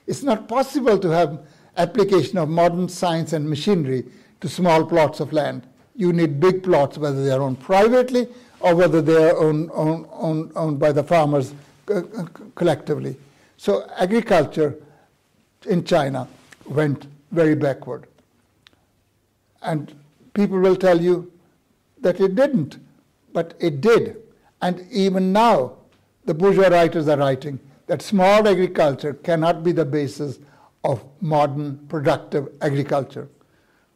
It's 0.06 0.24
not 0.24 0.48
possible 0.48 0.98
to 1.00 1.10
have 1.10 1.46
application 1.78 2.38
of 2.38 2.50
modern 2.50 2.90
science 2.90 3.34
and 3.34 3.50
machinery 3.50 4.06
to 4.42 4.50
small 4.50 4.86
plots 4.86 5.20
of 5.20 5.34
land. 5.34 5.66
You 5.96 6.14
need 6.14 6.40
big 6.40 6.64
plots, 6.64 6.98
whether 6.98 7.24
they 7.24 7.32
are 7.32 7.42
owned 7.42 7.60
privately 7.60 8.28
or 8.60 8.76
whether 8.76 9.02
they 9.02 9.30
are 9.30 9.38
owned, 9.38 9.70
owned, 9.74 10.06
owned, 10.12 10.52
owned 10.56 10.80
by 10.80 10.92
the 10.92 11.04
farmers 11.04 11.54
uh, 11.94 12.02
collectively. 12.56 13.16
So 13.58 13.90
agriculture 13.98 14.76
in 15.68 15.84
China 15.84 16.28
went 16.66 17.08
very 17.32 17.56
backward. 17.56 18.08
And 19.62 19.94
people 20.34 20.60
will 20.60 20.76
tell 20.76 21.02
you 21.02 21.32
that 22.02 22.20
it 22.22 22.36
didn't, 22.36 22.78
but 23.34 23.56
it 23.60 23.82
did. 23.82 24.18
And 24.62 24.86
even 24.92 25.34
now, 25.34 25.79
the 26.30 26.34
bourgeois 26.36 26.68
writers 26.68 27.08
are 27.08 27.18
writing 27.18 27.60
that 27.88 28.04
small 28.04 28.48
agriculture 28.48 29.14
cannot 29.28 29.64
be 29.64 29.72
the 29.72 29.84
basis 29.84 30.38
of 30.84 31.04
modern 31.22 31.80
productive 31.88 32.50
agriculture. 32.62 33.28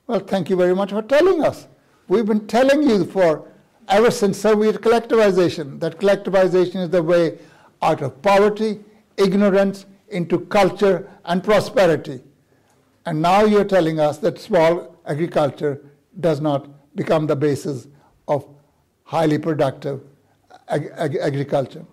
Well, 0.07 0.19
thank 0.19 0.49
you 0.49 0.55
very 0.55 0.73
much 0.73 0.89
for 0.89 1.03
telling 1.03 1.43
us. 1.43 1.67
We've 2.07 2.25
been 2.25 2.47
telling 2.47 2.81
you 2.89 3.05
for 3.05 3.47
ever 3.87 4.09
since 4.09 4.39
Soviet 4.39 4.81
collectivization 4.81 5.79
that 5.79 5.99
collectivization 5.99 6.77
is 6.77 6.89
the 6.89 7.03
way 7.03 7.37
out 7.83 8.01
of 8.01 8.19
poverty, 8.23 8.79
ignorance, 9.17 9.85
into 10.09 10.39
culture 10.39 11.07
and 11.25 11.43
prosperity. 11.43 12.19
And 13.05 13.21
now 13.21 13.45
you're 13.45 13.71
telling 13.77 13.99
us 13.99 14.17
that 14.25 14.39
small 14.39 14.97
agriculture 15.05 15.81
does 16.19 16.41
not 16.41 16.67
become 16.95 17.27
the 17.27 17.35
basis 17.35 17.87
of 18.27 18.49
highly 19.03 19.37
productive 19.37 20.01
ag- 20.67 20.91
ag- 20.95 21.19
agriculture. 21.21 21.85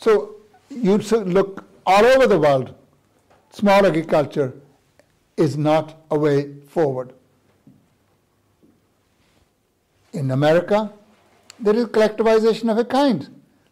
So 0.00 0.36
you 0.70 0.96
look 0.96 1.64
all 1.86 2.04
over 2.06 2.26
the 2.26 2.38
world, 2.38 2.74
small 3.50 3.84
agriculture 3.84 4.54
is 5.36 5.58
not 5.58 6.02
a 6.10 6.18
way 6.18 6.54
forward. 6.68 7.12
In 10.14 10.30
America, 10.30 10.90
there 11.58 11.76
is 11.76 11.84
collectivization 11.86 12.70
of 12.70 12.78
a 12.78 12.84
kind. 12.84 13.28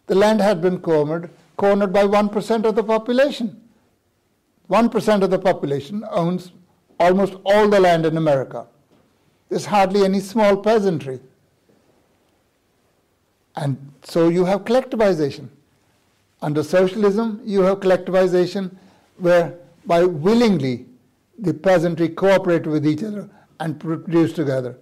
The 0.07 0.15
land 0.15 0.43
had 0.43 0.61
been 0.61 0.81
cornered, 0.81 1.31
cornered 1.57 1.95
by 1.95 2.05
1% 2.05 2.65
of 2.65 2.75
the 2.75 2.85
population. 2.85 3.63
1% 4.69 5.23
of 5.23 5.31
the 5.31 5.39
population 5.39 6.05
owns 6.11 6.53
almost 7.01 7.37
all 7.47 7.69
the 7.69 7.81
land 7.81 8.05
in 8.05 8.19
America. 8.19 8.67
There's 9.49 9.65
hardly 9.65 10.05
any 10.05 10.21
small 10.21 10.59
peasantry. 10.59 11.21
And 13.57 13.93
so 14.03 14.29
you 14.29 14.45
have 14.45 14.65
collectivization. 14.65 15.49
Under 16.41 16.63
socialism, 16.63 17.41
you 17.45 17.63
have 17.63 17.81
collectivization 17.81 18.77
where 19.17 19.55
by 19.87 20.05
willingly 20.05 20.87
the 21.39 21.55
peasantry 21.55 22.09
cooperate 22.09 22.67
with 22.67 22.87
each 22.87 23.03
other 23.03 23.29
and 23.61 23.79
produce 23.81 24.33
together. 24.33 24.77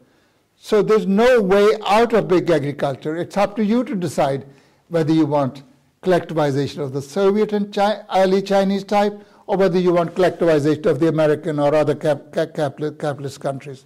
So 0.58 0.82
there's 0.82 1.06
no 1.06 1.40
way 1.40 1.68
out 1.86 2.12
of 2.12 2.28
big 2.28 2.50
agriculture. 2.50 3.16
It's 3.16 3.36
up 3.36 3.56
to 3.56 3.64
you 3.64 3.84
to 3.84 3.94
decide 3.94 4.46
whether 4.88 5.12
you 5.12 5.26
want 5.26 5.62
collectivization 6.02 6.78
of 6.78 6.92
the 6.92 7.02
Soviet 7.02 7.52
and 7.52 7.72
Chi- 7.74 8.02
early 8.14 8.42
Chinese 8.42 8.84
type 8.84 9.18
or 9.46 9.56
whether 9.56 9.78
you 9.78 9.92
want 9.92 10.14
collectivization 10.14 10.86
of 10.86 10.98
the 11.00 11.08
American 11.08 11.58
or 11.58 11.74
other 11.74 11.94
cap- 11.94 12.32
cap- 12.32 12.54
capitalist 12.54 13.40
countries. 13.40 13.84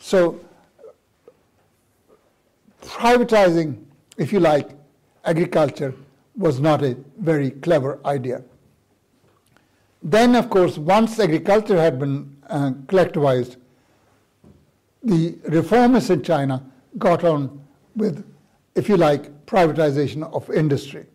So 0.00 0.40
privatizing, 2.82 3.84
if 4.16 4.32
you 4.32 4.40
like, 4.40 4.70
agriculture 5.24 5.94
was 6.36 6.60
not 6.60 6.82
a 6.82 6.96
very 7.18 7.50
clever 7.50 7.98
idea. 8.04 8.42
Then, 10.02 10.36
of 10.36 10.50
course, 10.50 10.78
once 10.78 11.18
agriculture 11.18 11.80
had 11.80 11.98
been 11.98 12.36
uh, 12.48 12.70
collectivized, 12.86 13.56
the 15.02 15.32
reformists 15.48 16.10
in 16.10 16.22
China 16.22 16.64
got 16.98 17.24
on 17.24 17.64
with, 17.94 18.24
if 18.74 18.88
you 18.88 18.96
like, 18.96 19.46
privatization 19.46 20.30
of 20.32 20.50
industry. 20.50 21.06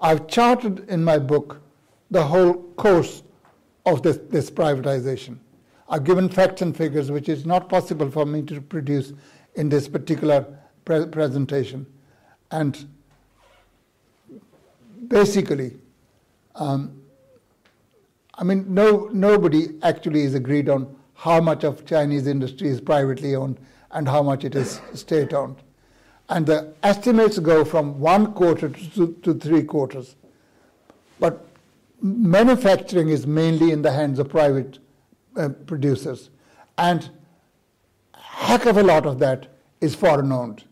I've 0.00 0.26
charted 0.28 0.88
in 0.88 1.04
my 1.04 1.18
book 1.18 1.60
the 2.10 2.22
whole 2.22 2.54
course 2.76 3.22
of 3.84 4.02
this, 4.02 4.18
this 4.28 4.50
privatization. 4.50 5.38
I've 5.88 6.04
given 6.04 6.28
facts 6.28 6.62
and 6.62 6.76
figures, 6.76 7.10
which 7.10 7.28
is 7.28 7.44
not 7.44 7.68
possible 7.68 8.10
for 8.10 8.24
me 8.24 8.42
to 8.42 8.60
produce 8.60 9.12
in 9.56 9.68
this 9.68 9.88
particular 9.88 10.46
pre- 10.84 11.06
presentation. 11.06 11.86
And 12.50 12.88
basically, 15.10 15.76
um, 16.54 17.02
I 18.34 18.44
mean, 18.44 18.72
no, 18.72 19.10
nobody 19.12 19.78
actually 19.82 20.22
is 20.22 20.34
agreed 20.34 20.70
on 20.70 20.96
how 21.14 21.38
much 21.42 21.64
of 21.64 21.84
Chinese 21.84 22.26
industry 22.26 22.68
is 22.68 22.80
privately 22.80 23.34
owned 23.34 23.58
and 23.90 24.08
how 24.08 24.22
much 24.22 24.44
it 24.44 24.54
is 24.54 24.80
state 24.94 25.34
owned. 25.34 25.56
And 26.30 26.46
the 26.46 26.72
estimates 26.82 27.38
go 27.38 27.64
from 27.64 28.00
one 28.00 28.32
quarter 28.32 28.70
to, 28.70 29.12
to 29.22 29.34
three 29.34 29.64
quarters. 29.64 30.16
But 31.18 31.44
manufacturing 32.00 33.10
is 33.10 33.26
mainly 33.26 33.72
in 33.72 33.82
the 33.82 33.92
hands 33.92 34.18
of 34.18 34.30
private 34.30 34.78
uh, 35.36 35.50
producers. 35.66 36.30
And 36.78 37.10
heck 38.14 38.64
of 38.64 38.78
a 38.78 38.82
lot 38.82 39.04
of 39.04 39.18
that 39.18 39.48
is 39.82 39.94
foreign 39.94 40.32
owned. 40.32 40.64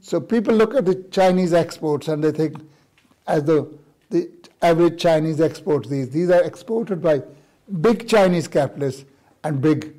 So 0.00 0.20
people 0.20 0.54
look 0.54 0.74
at 0.74 0.86
the 0.86 0.94
Chinese 1.10 1.52
exports 1.52 2.08
and 2.08 2.24
they 2.24 2.32
think, 2.32 2.56
as 3.26 3.44
the, 3.44 3.72
the 4.10 4.30
average 4.60 5.00
Chinese 5.00 5.40
exports 5.40 5.88
these, 5.88 6.10
these 6.10 6.30
are 6.30 6.42
exported 6.42 7.02
by 7.02 7.22
big 7.80 8.08
Chinese 8.08 8.48
capitalists 8.48 9.04
and 9.44 9.60
big 9.60 9.94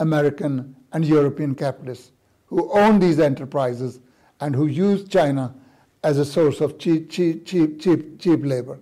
American 0.00 0.74
and 0.92 1.04
European 1.04 1.54
capitalists 1.54 2.12
who 2.46 2.70
own 2.72 2.98
these 2.98 3.18
enterprises 3.18 4.00
and 4.40 4.54
who 4.54 4.66
use 4.66 5.08
China 5.08 5.54
as 6.02 6.18
a 6.18 6.24
source 6.24 6.60
of 6.60 6.78
cheap, 6.78 7.10
cheap, 7.10 7.46
cheap, 7.46 7.80
cheap, 7.80 8.20
cheap 8.20 8.44
labor. 8.44 8.78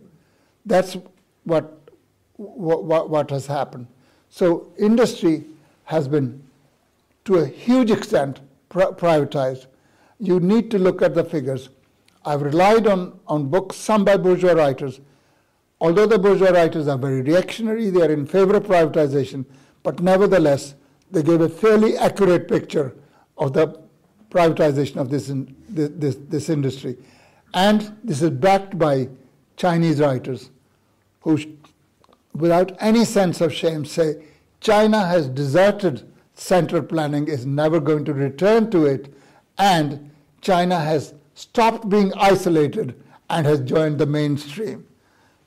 That's 0.67 0.97
what, 1.45 1.79
what, 2.37 3.09
what 3.09 3.31
has 3.31 3.47
happened. 3.47 3.87
So 4.29 4.73
industry 4.79 5.45
has 5.85 6.09
been, 6.09 6.43
to 7.25 7.37
a 7.37 7.47
huge 7.47 7.91
extent, 7.91 8.41
privatized. 8.71 9.67
You 10.19 10.41
need 10.41 10.71
to 10.71 10.79
look 10.79 11.03
at 11.03 11.15
the 11.15 11.25
figures. 11.25 11.69
I've 12.25 12.43
relied 12.43 12.87
on, 12.87 13.19
on 13.27 13.49
books, 13.49 13.77
some 13.77 14.05
by 14.05 14.17
bourgeois 14.17 14.53
writers. 14.53 15.01
Although 15.81 16.07
the 16.07 16.19
bourgeois 16.19 16.51
writers 16.51 16.87
are 16.87 16.99
very 16.99 17.23
reactionary, 17.23 17.91
they 17.91 18.03
are 18.03 18.13
in 18.13 18.27
favor 18.27 18.57
of 18.57 18.65
privatization, 18.65 19.45
but 19.83 20.01
nevertheless, 20.01 20.75
they 21.11 21.23
give 21.23 21.41
a 21.41 21.49
fairly 21.49 21.97
accurate 21.97 22.49
picture 22.49 22.95
of 23.37 23.53
the 23.53 23.81
privatization 24.31 24.97
of 24.97 25.11
this, 25.11 25.29
in, 25.29 25.55
this, 25.69 26.17
this 26.29 26.49
industry. 26.49 26.97
And 27.55 27.97
this 28.05 28.23
is 28.23 28.31
backed 28.31 28.79
by 28.79 29.09
Chinese 29.57 30.01
writers 30.01 30.51
who, 31.21 31.39
without 32.35 32.77
any 32.81 33.05
sense 33.05 33.41
of 33.41 33.53
shame, 33.53 33.85
say 33.85 34.23
China 34.61 35.05
has 35.07 35.29
deserted 35.29 36.09
central 36.35 36.83
planning, 36.83 37.29
is 37.29 37.45
never 37.45 37.81
going 37.81 38.05
to 38.05 38.15
return 38.15 38.71
to 38.71 38.87
it, 38.87 39.13
and 39.59 40.11
China 40.41 40.79
has 40.79 41.15
stopped 41.43 41.89
being 41.89 42.13
isolated 42.15 42.95
and 43.29 43.45
has 43.47 43.61
joined 43.61 43.99
the 43.99 44.07
mainstream. 44.07 44.87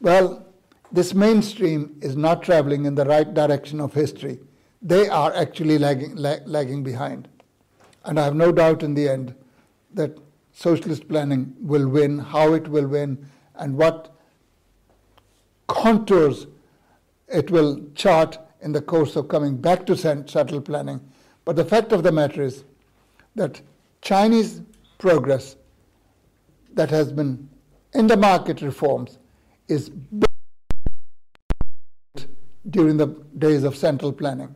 Well, 0.01 0.45
this 0.91 1.13
mainstream 1.13 1.95
is 2.01 2.17
not 2.17 2.43
traveling 2.43 2.85
in 2.85 2.95
the 2.95 3.05
right 3.05 3.33
direction 3.33 3.79
of 3.79 3.93
history. 3.93 4.39
They 4.81 5.07
are 5.07 5.33
actually 5.33 5.77
lagging, 5.77 6.15
lag, 6.17 6.41
lagging 6.45 6.83
behind. 6.83 7.29
And 8.03 8.19
I 8.19 8.25
have 8.25 8.35
no 8.35 8.51
doubt 8.51 8.83
in 8.83 8.93
the 8.93 9.07
end 9.07 9.33
that 9.93 10.17
socialist 10.51 11.07
planning 11.07 11.55
will 11.61 11.87
win, 11.87 12.19
how 12.19 12.53
it 12.53 12.67
will 12.67 12.87
win, 12.87 13.25
and 13.55 13.77
what 13.77 14.13
contours 15.67 16.45
it 17.29 17.49
will 17.49 17.81
chart 17.95 18.37
in 18.61 18.73
the 18.73 18.81
course 18.81 19.15
of 19.15 19.29
coming 19.29 19.55
back 19.55 19.85
to 19.85 19.95
settled 19.95 20.65
planning. 20.65 20.99
But 21.45 21.55
the 21.55 21.65
fact 21.65 21.93
of 21.93 22.03
the 22.03 22.11
matter 22.11 22.43
is 22.43 22.65
that 23.35 23.61
Chinese 24.01 24.61
progress 24.97 25.55
that 26.75 26.89
has 26.91 27.11
been 27.11 27.49
in 27.93 28.07
the 28.07 28.17
market 28.17 28.61
reforms 28.61 29.17
is 29.67 29.91
during 32.69 32.97
the 32.97 33.07
days 33.37 33.63
of 33.63 33.75
central 33.75 34.11
planning. 34.11 34.53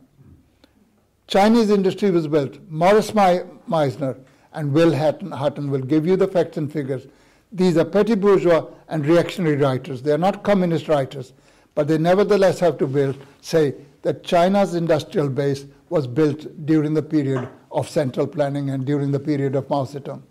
Chinese 1.26 1.70
industry 1.70 2.10
was 2.10 2.26
built. 2.26 2.58
Maurice 2.68 3.12
Meisner 3.12 4.18
and 4.52 4.72
Will 4.72 4.94
Hutton 4.94 5.70
will 5.70 5.80
give 5.80 6.06
you 6.06 6.16
the 6.16 6.26
facts 6.26 6.56
and 6.56 6.72
figures. 6.72 7.06
These 7.52 7.76
are 7.76 7.84
petty 7.84 8.14
bourgeois 8.14 8.66
and 8.88 9.06
reactionary 9.06 9.56
writers. 9.56 10.02
They 10.02 10.12
are 10.12 10.18
not 10.18 10.42
communist 10.42 10.88
writers, 10.88 11.32
but 11.74 11.88
they 11.88 11.98
nevertheless 11.98 12.58
have 12.60 12.78
to 12.78 12.86
build, 12.86 13.16
say 13.40 13.74
that 14.02 14.24
China's 14.24 14.74
industrial 14.74 15.28
base 15.28 15.66
was 15.88 16.06
built 16.06 16.66
during 16.66 16.94
the 16.94 17.02
period 17.02 17.48
of 17.70 17.88
central 17.88 18.26
planning 18.26 18.70
and 18.70 18.84
during 18.84 19.12
the 19.12 19.20
period 19.20 19.54
of 19.54 19.70
Mao 19.70 19.84
Zedong. 19.84 20.22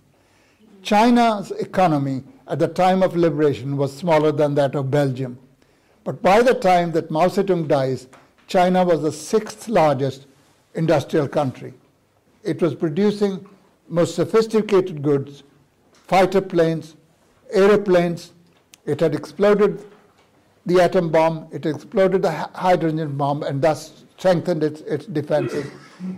China's 0.81 1.51
economy 1.51 2.23
at 2.47 2.59
the 2.59 2.67
time 2.67 3.03
of 3.03 3.15
liberation 3.15 3.77
was 3.77 3.95
smaller 3.95 4.31
than 4.31 4.55
that 4.55 4.75
of 4.75 4.89
Belgium. 4.89 5.37
But 6.03 6.21
by 6.21 6.41
the 6.41 6.53
time 6.53 6.91
that 6.93 7.11
Mao 7.11 7.27
Zedong 7.27 7.67
dies, 7.67 8.07
China 8.47 8.83
was 8.83 9.01
the 9.01 9.11
sixth 9.11 9.67
largest 9.67 10.25
industrial 10.73 11.27
country. 11.27 11.73
It 12.43 12.61
was 12.61 12.73
producing 12.73 13.47
most 13.87 14.15
sophisticated 14.15 15.01
goods, 15.01 15.43
fighter 15.91 16.41
planes, 16.41 16.95
aeroplanes. 17.51 18.33
It 18.85 18.99
had 19.01 19.13
exploded 19.13 19.85
the 20.65 20.81
atom 20.81 21.09
bomb, 21.11 21.47
it 21.51 21.65
exploded 21.65 22.21
the 22.21 22.31
hydrogen 22.31 23.17
bomb, 23.17 23.43
and 23.43 23.61
thus 23.61 24.05
strengthened 24.17 24.63
its, 24.63 24.81
its 24.81 25.05
defenses. 25.05 25.71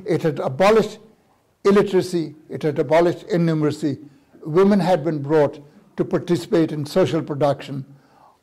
It 0.05 0.23
had 0.23 0.39
abolished 0.39 0.99
illiteracy, 1.63 2.35
it 2.49 2.63
had 2.63 2.79
abolished 2.79 3.27
innumeracy. 3.27 3.97
Women 4.43 4.79
had 4.79 5.03
been 5.03 5.21
brought 5.21 5.59
to 5.97 6.05
participate 6.05 6.71
in 6.71 6.85
social 6.85 7.21
production 7.21 7.85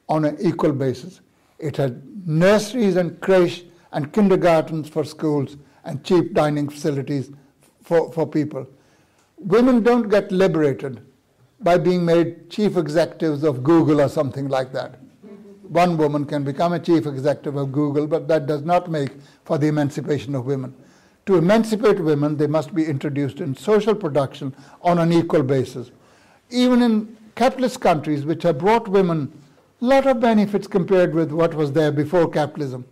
on 0.09 0.25
an 0.25 0.37
equal 0.41 0.73
basis. 0.73 1.21
It 1.59 1.77
had 1.77 2.03
nurseries 2.27 2.97
and 2.97 3.21
creche 3.21 3.65
and 3.93 4.13
kindergartens 4.13 4.89
for 4.89 5.05
schools 5.05 5.57
and 5.85 6.05
cheap 6.05 6.35
dining 6.35 6.69
facilities 6.69 7.31
for, 7.83 8.13
for 8.13 8.27
people. 8.27 8.67
Women 9.39 9.83
don't 9.83 10.09
get 10.09 10.31
liberated 10.31 11.01
by 11.61 11.79
being 11.79 12.05
made 12.05 12.51
chief 12.51 12.77
executives 12.77 13.43
of 13.43 13.65
Google 13.65 14.01
or 14.01 14.09
something 14.09 14.49
like 14.49 14.73
that. 14.73 15.01
One 15.63 15.97
woman 15.97 16.25
can 16.25 16.45
become 16.45 16.73
a 16.73 16.79
chief 16.79 17.07
executive 17.07 17.57
of 17.57 17.73
Google, 17.73 18.07
but 18.07 18.27
that 18.29 18.47
does 18.47 18.63
not 18.63 18.91
make 18.91 19.11
for 19.45 19.59
the 19.59 19.67
emancipation 19.67 20.35
of 20.35 20.47
women. 20.47 20.75
To 21.29 21.37
emancipate 21.37 22.01
women, 22.01 22.39
they 22.39 22.47
must 22.47 22.75
be 22.75 22.87
introduced 22.87 23.41
in 23.41 23.55
social 23.55 23.95
production 23.95 24.57
on 24.81 24.99
an 24.99 25.13
equal 25.13 25.43
basis. 25.43 25.91
Even 26.49 26.81
in 26.81 27.19
capitalist 27.35 27.83
countries, 27.83 28.25
which 28.25 28.45
have 28.45 28.57
brought 28.57 28.89
women 28.89 29.31
a 29.83 29.85
lot 29.85 30.07
of 30.07 30.21
benefits 30.21 30.67
compared 30.67 31.15
with 31.15 31.31
what 31.31 31.53
was 31.53 31.73
there 31.73 31.93
before 31.93 32.31
capitalism. 32.31 32.87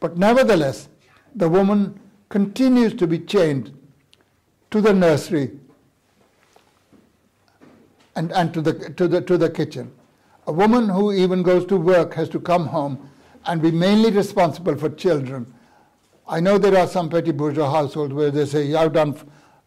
But 0.00 0.18
nevertheless, 0.18 0.88
the 1.36 1.48
woman 1.48 2.00
continues 2.28 2.92
to 2.94 3.06
be 3.06 3.20
chained 3.20 3.72
to 4.72 4.80
the 4.80 4.92
nursery 4.92 5.52
and, 8.16 8.32
and 8.32 8.52
to, 8.52 8.62
the, 8.62 8.72
to, 8.94 9.06
the, 9.06 9.20
to 9.20 9.38
the 9.38 9.48
kitchen. 9.48 9.92
A 10.48 10.52
woman 10.52 10.88
who 10.88 11.12
even 11.12 11.44
goes 11.44 11.64
to 11.66 11.76
work 11.76 12.14
has 12.14 12.28
to 12.30 12.40
come 12.40 12.66
home 12.66 13.08
and 13.44 13.62
be 13.62 13.70
mainly 13.70 14.10
responsible 14.10 14.74
for 14.74 14.90
children. 14.90 15.54
I 16.28 16.40
know 16.40 16.58
there 16.58 16.76
are 16.76 16.88
some 16.88 17.08
petty 17.08 17.30
bourgeois 17.30 17.70
households 17.70 18.12
where 18.12 18.30
they 18.30 18.46
say, 18.46 18.74
I've 18.74 18.92
done 18.92 19.16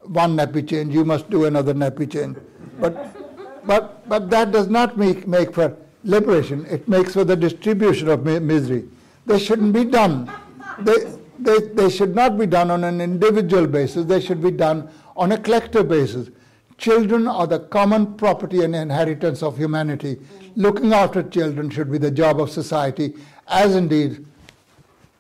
one 0.02 0.36
nappy 0.36 0.68
change, 0.68 0.94
you 0.94 1.06
must 1.06 1.30
do 1.30 1.46
another 1.46 1.74
nappy 1.74 2.12
change. 2.12 2.38
But, 2.80 3.66
but, 3.66 4.08
but 4.10 4.30
that 4.30 4.52
does 4.52 4.68
not 4.68 4.98
make, 4.98 5.28
make 5.28 5.54
for 5.54 5.78
liberation, 6.04 6.66
it 6.66 6.88
makes 6.88 7.14
for 7.14 7.24
the 7.24 7.36
distribution 7.36 8.10
of 8.10 8.26
misery. 8.26 8.86
They 9.26 9.40
shouldn't 9.40 9.74
be 9.74 9.86
done. 9.86 10.32
They, 10.80 10.96
they, 11.40 11.60
they 11.60 11.90
should 11.90 12.14
not 12.16 12.38
be 12.38 12.46
done 12.46 12.72
on 12.72 12.84
an 12.84 13.00
individual 13.00 13.68
basis, 13.68 14.06
they 14.06 14.20
should 14.20 14.42
be 14.42 14.52
done 14.52 14.90
on 15.16 15.32
a 15.32 15.38
collective 15.38 15.88
basis. 15.88 16.30
Children 16.78 17.28
are 17.28 17.48
the 17.48 17.60
common 17.60 18.16
property 18.16 18.64
and 18.64 18.74
inheritance 18.76 19.44
of 19.44 19.58
humanity. 19.58 20.18
Looking 20.56 20.94
after 20.94 21.24
children 21.24 21.70
should 21.70 21.92
be 21.92 21.98
the 21.98 22.12
job 22.12 22.40
of 22.40 22.50
society, 22.50 23.14
as 23.48 23.76
indeed 23.76 24.26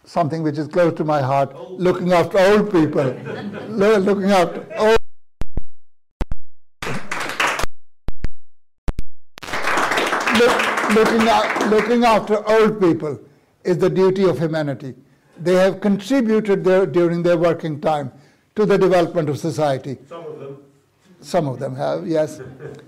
something 0.09 0.41
which 0.41 0.57
is 0.57 0.67
close 0.67 0.93
to 0.95 1.03
my 1.03 1.21
heart, 1.21 1.55
looking 1.71 2.13
after 2.13 2.39
old 2.39 2.71
people. 2.71 3.03
looking 3.69 4.31
after 4.31 4.65
old 4.77 4.97
oh. 4.97 4.97
Look, 10.39 10.95
looking, 10.95 11.69
looking 11.69 12.03
after 12.05 12.49
old 12.49 12.79
people 12.79 13.19
is 13.63 13.77
the 13.77 13.89
duty 13.89 14.23
of 14.23 14.39
humanity. 14.39 14.95
They 15.37 15.53
have 15.53 15.79
contributed 15.79 16.63
their, 16.63 16.87
during 16.87 17.21
their 17.21 17.37
working 17.37 17.79
time 17.79 18.11
to 18.55 18.65
the 18.65 18.79
development 18.79 19.29
of 19.29 19.37
society. 19.37 19.99
Some 20.07 20.25
of 20.25 20.39
them. 20.39 20.63
Some 21.21 21.47
of 21.47 21.59
them 21.59 21.75
have, 21.75 22.07
yes. 22.07 22.41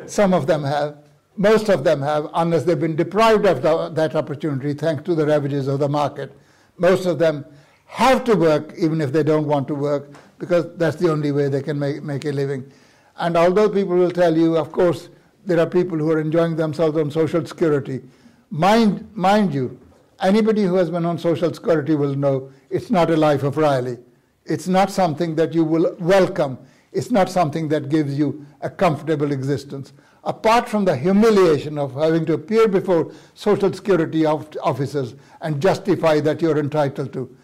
Some 0.08 0.34
of 0.34 0.48
them 0.48 0.64
have. 0.64 0.98
Most 1.38 1.70
of 1.70 1.84
them 1.84 2.02
have, 2.02 2.30
unless 2.34 2.64
they've 2.64 2.80
been 2.80 2.96
deprived 2.96 3.46
of 3.46 3.62
the, 3.62 3.90
that 3.90 4.16
opportunity 4.16 4.74
thanks 4.74 5.04
to 5.04 5.14
the 5.14 5.26
ravages 5.26 5.68
of 5.68 5.80
the 5.80 5.88
market. 5.88 6.36
Most 6.82 7.06
of 7.06 7.20
them 7.20 7.46
have 7.86 8.24
to 8.26 8.36
work 8.36 8.74
even 8.78 9.00
if 9.00 9.12
they 9.12 9.24
don't 9.24 9.48
want 9.48 9.68
to 9.70 9.76
work 9.76 10.12
because 10.40 10.66
that's 10.78 10.98
the 10.98 11.10
only 11.12 11.32
way 11.32 11.48
they 11.48 11.62
can 11.62 11.78
make, 11.78 12.02
make 12.04 12.26
a 12.26 12.32
living. 12.32 12.70
And 13.18 13.38
although 13.38 13.70
people 13.70 13.96
will 13.96 14.12
tell 14.12 14.36
you, 14.36 14.58
of 14.58 14.72
course, 14.72 15.10
there 15.46 15.60
are 15.60 15.68
people 15.68 15.98
who 15.98 16.12
are 16.12 16.20
enjoying 16.20 16.56
themselves 16.56 16.98
on 16.98 17.12
Social 17.12 17.46
Security, 17.46 18.02
mind, 18.50 19.10
mind 19.16 19.54
you, 19.54 19.80
Anybody 20.22 20.64
who 20.64 20.76
has 20.76 20.92
been 20.92 21.06
on 21.06 21.18
Social 21.18 21.52
Security 21.52 21.96
will 21.96 22.16
know 22.16 22.52
it's 22.70 22.92
not 22.92 23.10
a 23.10 23.18
life 23.18 23.42
of 23.42 23.58
Riley. 23.58 23.98
It's 24.46 24.68
not 24.68 24.92
something 24.92 25.36
that 25.36 25.54
you 25.54 25.64
will 25.64 25.96
welcome. 26.00 26.60
It's 26.92 27.10
not 27.10 27.30
something 27.30 27.68
that 27.70 27.90
gives 27.90 28.18
you 28.20 28.46
a 28.62 28.70
comfortable 28.70 29.32
existence. 29.32 29.94
Apart 30.24 30.70
from 30.70 30.86
the 30.86 30.96
humiliation 30.96 31.78
of 31.78 31.96
having 31.96 32.26
to 32.28 32.34
appear 32.34 32.68
before 32.68 33.12
Social 33.34 33.74
Security 33.74 34.26
officers 34.26 35.16
and 35.42 35.62
justify 35.62 36.20
that 36.20 36.42
you're 36.42 36.60
entitled 36.60 37.12
to. 37.14 37.36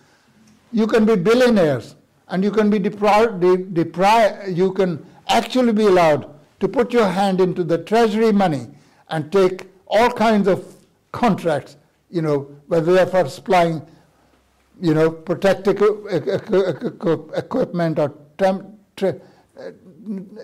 You 0.71 0.85
can 0.85 1.05
be 1.05 1.15
billionaires 1.15 1.95
and 2.27 2.43
you 2.43 2.51
can 2.51 2.69
be 2.69 2.77
deprived, 2.77 3.41
depri- 3.41 4.55
you 4.55 4.73
can 4.73 5.03
actually 5.27 5.73
be 5.73 5.87
allowed 5.87 6.29
to 6.59 6.67
put 6.67 6.93
your 6.93 7.07
hand 7.07 7.41
into 7.41 7.63
the 7.63 7.79
treasury 7.79 8.31
money 8.31 8.67
and 9.09 9.31
take 9.31 9.67
all 9.87 10.11
kinds 10.11 10.47
of 10.47 10.75
contracts 11.11 11.77
you 12.09 12.21
know, 12.21 12.49
whether 12.67 12.93
they're 12.93 13.05
for 13.05 13.27
supplying, 13.27 13.81
you 14.81 14.93
know, 14.93 15.09
protective 15.11 15.77
equipment 17.35 17.99
or 17.99 18.13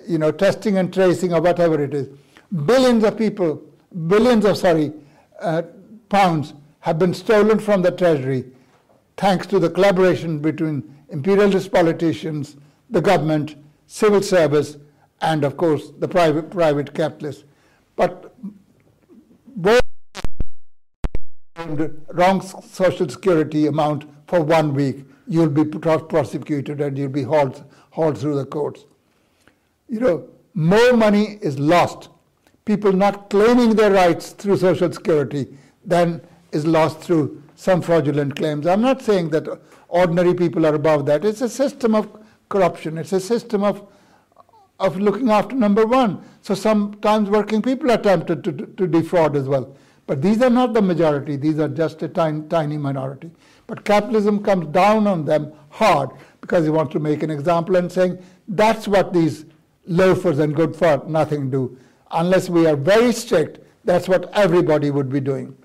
you 0.06 0.18
know, 0.18 0.32
testing 0.32 0.78
and 0.78 0.94
tracing 0.94 1.34
or 1.34 1.42
whatever 1.42 1.82
it 1.82 1.94
is. 1.94 2.10
Billions 2.54 3.04
of 3.04 3.18
people, 3.18 3.64
billions 4.08 4.46
of, 4.46 4.58
sorry, 4.58 4.94
uh, 5.40 5.64
pounds 6.10 6.54
have 6.82 7.00
been 7.00 7.14
stolen 7.14 7.58
from 7.60 7.82
the 7.82 7.92
treasury 7.92 8.46
thanks 9.18 9.48
to 9.48 9.60
the 9.60 9.70
collaboration 9.70 10.40
between 10.40 10.84
imperialist 11.10 11.72
politicians, 11.72 12.58
the 12.90 13.02
government, 13.02 13.56
civil 13.88 14.22
service, 14.22 14.78
and 15.22 15.44
of 15.44 15.58
course 15.58 15.92
the 16.00 16.08
private, 16.08 16.50
private 16.52 16.94
capitalists. 16.94 17.44
But 17.96 18.36
both 19.56 19.82
wrong 22.10 22.42
social 22.42 23.10
security 23.10 23.68
amount 23.68 24.06
for 24.28 24.42
one 24.42 24.74
week, 24.74 25.06
you'll 25.28 25.50
be 25.50 25.64
prosecuted 25.66 26.82
and 26.82 26.98
you'll 26.98 27.10
be 27.10 27.24
hauled, 27.24 27.64
hauled 27.92 28.18
through 28.18 28.36
the 28.36 28.46
courts. 28.46 28.86
You 29.88 30.00
know, 30.00 30.30
more 30.54 30.94
money 30.94 31.40
is 31.42 31.58
lost. 31.58 32.10
People 32.66 32.94
not 32.94 33.30
claiming 33.30 33.76
their 33.76 33.92
rights 33.92 34.32
through 34.32 34.58
social 34.58 34.92
security 34.92 35.58
than 35.86 36.22
is 36.52 36.66
lost 36.66 37.00
through 37.00 37.44
some 37.56 37.82
fraudulent 37.82 38.36
claims. 38.36 38.66
I'm 38.66 38.82
not 38.82 39.02
saying 39.02 39.30
that 39.32 39.48
ordinary 39.90 40.34
people 40.34 40.66
are 40.66 40.76
above 40.76 41.06
that. 41.08 41.26
It's 41.26 41.42
a 41.42 41.50
system 41.50 41.94
of 41.94 42.10
corruption. 42.50 42.98
It's 42.98 43.14
a 43.14 43.20
system 43.20 43.64
of 43.64 43.88
of 44.80 45.00
looking 45.00 45.30
after 45.30 45.56
number 45.56 45.86
one. 45.86 46.24
So 46.42 46.56
sometimes 46.56 47.30
working 47.30 47.62
people 47.62 47.92
are 47.92 47.98
tempted 47.98 48.44
to, 48.44 48.52
to, 48.52 48.66
to 48.66 48.88
defraud 48.88 49.36
as 49.36 49.48
well. 49.48 49.76
But 50.08 50.22
these 50.22 50.42
are 50.42 50.50
not 50.50 50.74
the 50.74 50.82
majority, 50.82 51.38
these 51.38 51.60
are 51.60 51.70
just 51.70 52.04
a 52.04 52.10
tiny, 52.10 52.42
tiny 52.50 52.78
minority. 52.78 53.32
But 53.68 53.86
capitalism 53.86 54.44
comes 54.44 54.68
down 54.68 55.08
on 55.08 55.24
them 55.24 55.54
hard 55.70 56.10
because 56.42 56.66
he 56.66 56.70
wants 56.70 56.92
to 56.94 57.00
make 57.00 57.24
an 57.24 57.30
example 57.30 57.78
and 57.78 57.90
saying 57.90 58.22
that's 58.48 58.88
what 58.88 59.14
these 59.14 59.46
loafers 59.86 60.40
and 60.40 60.54
good 60.54 60.76
for 60.76 61.02
nothing 61.08 61.50
do. 61.50 61.78
Unless 62.12 62.50
we 62.50 62.68
are 62.68 62.76
very 62.76 63.12
strict, 63.12 63.60
that's 63.86 64.08
what 64.08 64.32
everybody 64.34 64.92
would 64.92 65.10
be 65.10 65.20
doing. 65.20 65.56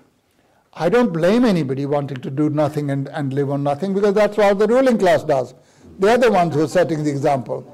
I 0.73 0.89
don't 0.89 1.11
blame 1.11 1.45
anybody 1.45 1.85
wanting 1.85 2.21
to 2.21 2.29
do 2.29 2.49
nothing 2.49 2.91
and, 2.91 3.07
and 3.09 3.33
live 3.33 3.49
on 3.49 3.63
nothing 3.63 3.93
because 3.93 4.13
that's 4.13 4.37
what 4.37 4.59
the 4.59 4.67
ruling 4.67 4.97
class 4.97 5.23
does. 5.23 5.53
They're 5.97 6.17
the 6.17 6.31
ones 6.31 6.55
who 6.55 6.63
are 6.63 6.67
setting 6.67 7.03
the 7.03 7.09
example. 7.09 7.65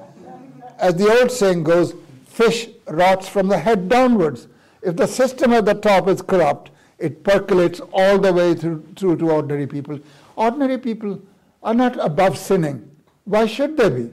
As 0.80 0.95
the 0.95 1.09
old 1.20 1.32
saying 1.32 1.63
goes, 1.63 1.93
fish 2.26 2.68
rots 2.88 3.28
from 3.28 3.47
the 3.47 3.57
head 3.57 3.89
downwards. 3.89 4.47
If 4.82 4.95
the 4.95 5.07
system 5.07 5.53
at 5.53 5.66
the 5.66 5.74
top 5.74 6.07
is 6.07 6.22
corrupt, 6.22 6.72
it 6.97 7.24
percolates 7.24 7.82
all 7.91 8.18
the 8.18 8.32
way 8.32 8.55
through, 8.55 8.86
through 8.95 9.18
to 9.18 9.30
ordinary 9.30 9.68
people. 9.68 9.99
Ordinary 10.36 10.78
people 10.78 11.22
are 11.63 11.74
not 11.74 11.97
above 12.03 12.38
sinning. 12.38 12.89
Why 13.26 13.45
should 13.45 13.78
they 13.78 13.89
be? 13.89 14.11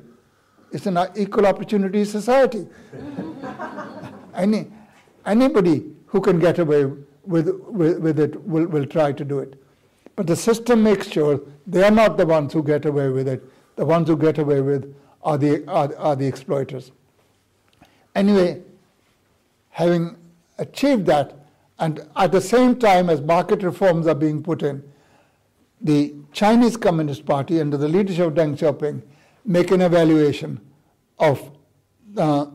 It's 0.73 0.87
an 0.87 0.99
equal 1.17 1.47
opportunity 1.47 2.05
society. 2.05 2.67
Any, 4.35 4.67
anybody 5.27 5.85
who 6.07 6.21
can 6.21 6.39
get 6.39 6.59
away 6.59 6.85
with, 7.25 7.49
with, 7.67 7.99
with 7.99 8.19
it 8.19 8.43
will, 8.47 8.67
will 8.67 8.87
try 8.87 9.13
to 9.13 9.25
do 9.25 9.39
it. 9.39 9.61
But 10.17 10.27
the 10.27 10.37
system 10.37 10.83
makes 10.83 11.09
sure 11.09 11.41
they 11.67 11.83
are 11.83 11.91
not 11.91 12.17
the 12.17 12.27
ones 12.27 12.53
who 12.53 12.63
get 12.63 12.85
away 12.85 13.09
with 13.09 13.29
it. 13.29 13.43
The 13.77 13.87
ones 13.87 14.09
who 14.09 14.17
get 14.17 14.39
away 14.39 14.61
with 14.61 14.95
are 15.23 15.39
the, 15.39 15.67
are, 15.69 15.95
are 15.97 16.17
the 16.17 16.27
exploiters. 16.27 16.93
Anyway, 18.15 18.63
having 19.71 20.17
achieved 20.59 21.07
that, 21.07 21.35
and 21.79 22.07
at 22.17 22.31
the 22.31 22.41
same 22.41 22.79
time 22.79 23.09
as 23.09 23.21
market 23.21 23.63
reforms 23.63 24.07
are 24.07 24.15
being 24.15 24.43
put 24.43 24.63
in, 24.63 24.83
the 25.81 26.15
Chinese 26.33 26.77
Communist 26.77 27.25
Party, 27.27 27.61
under 27.61 27.77
the 27.77 27.89
leadership 27.89 28.27
of 28.29 28.35
Deng 28.35 28.57
Xiaoping, 28.57 29.03
make 29.45 29.71
an 29.71 29.81
evaluation 29.81 30.61
of 31.19 31.51
uh, 32.17 32.47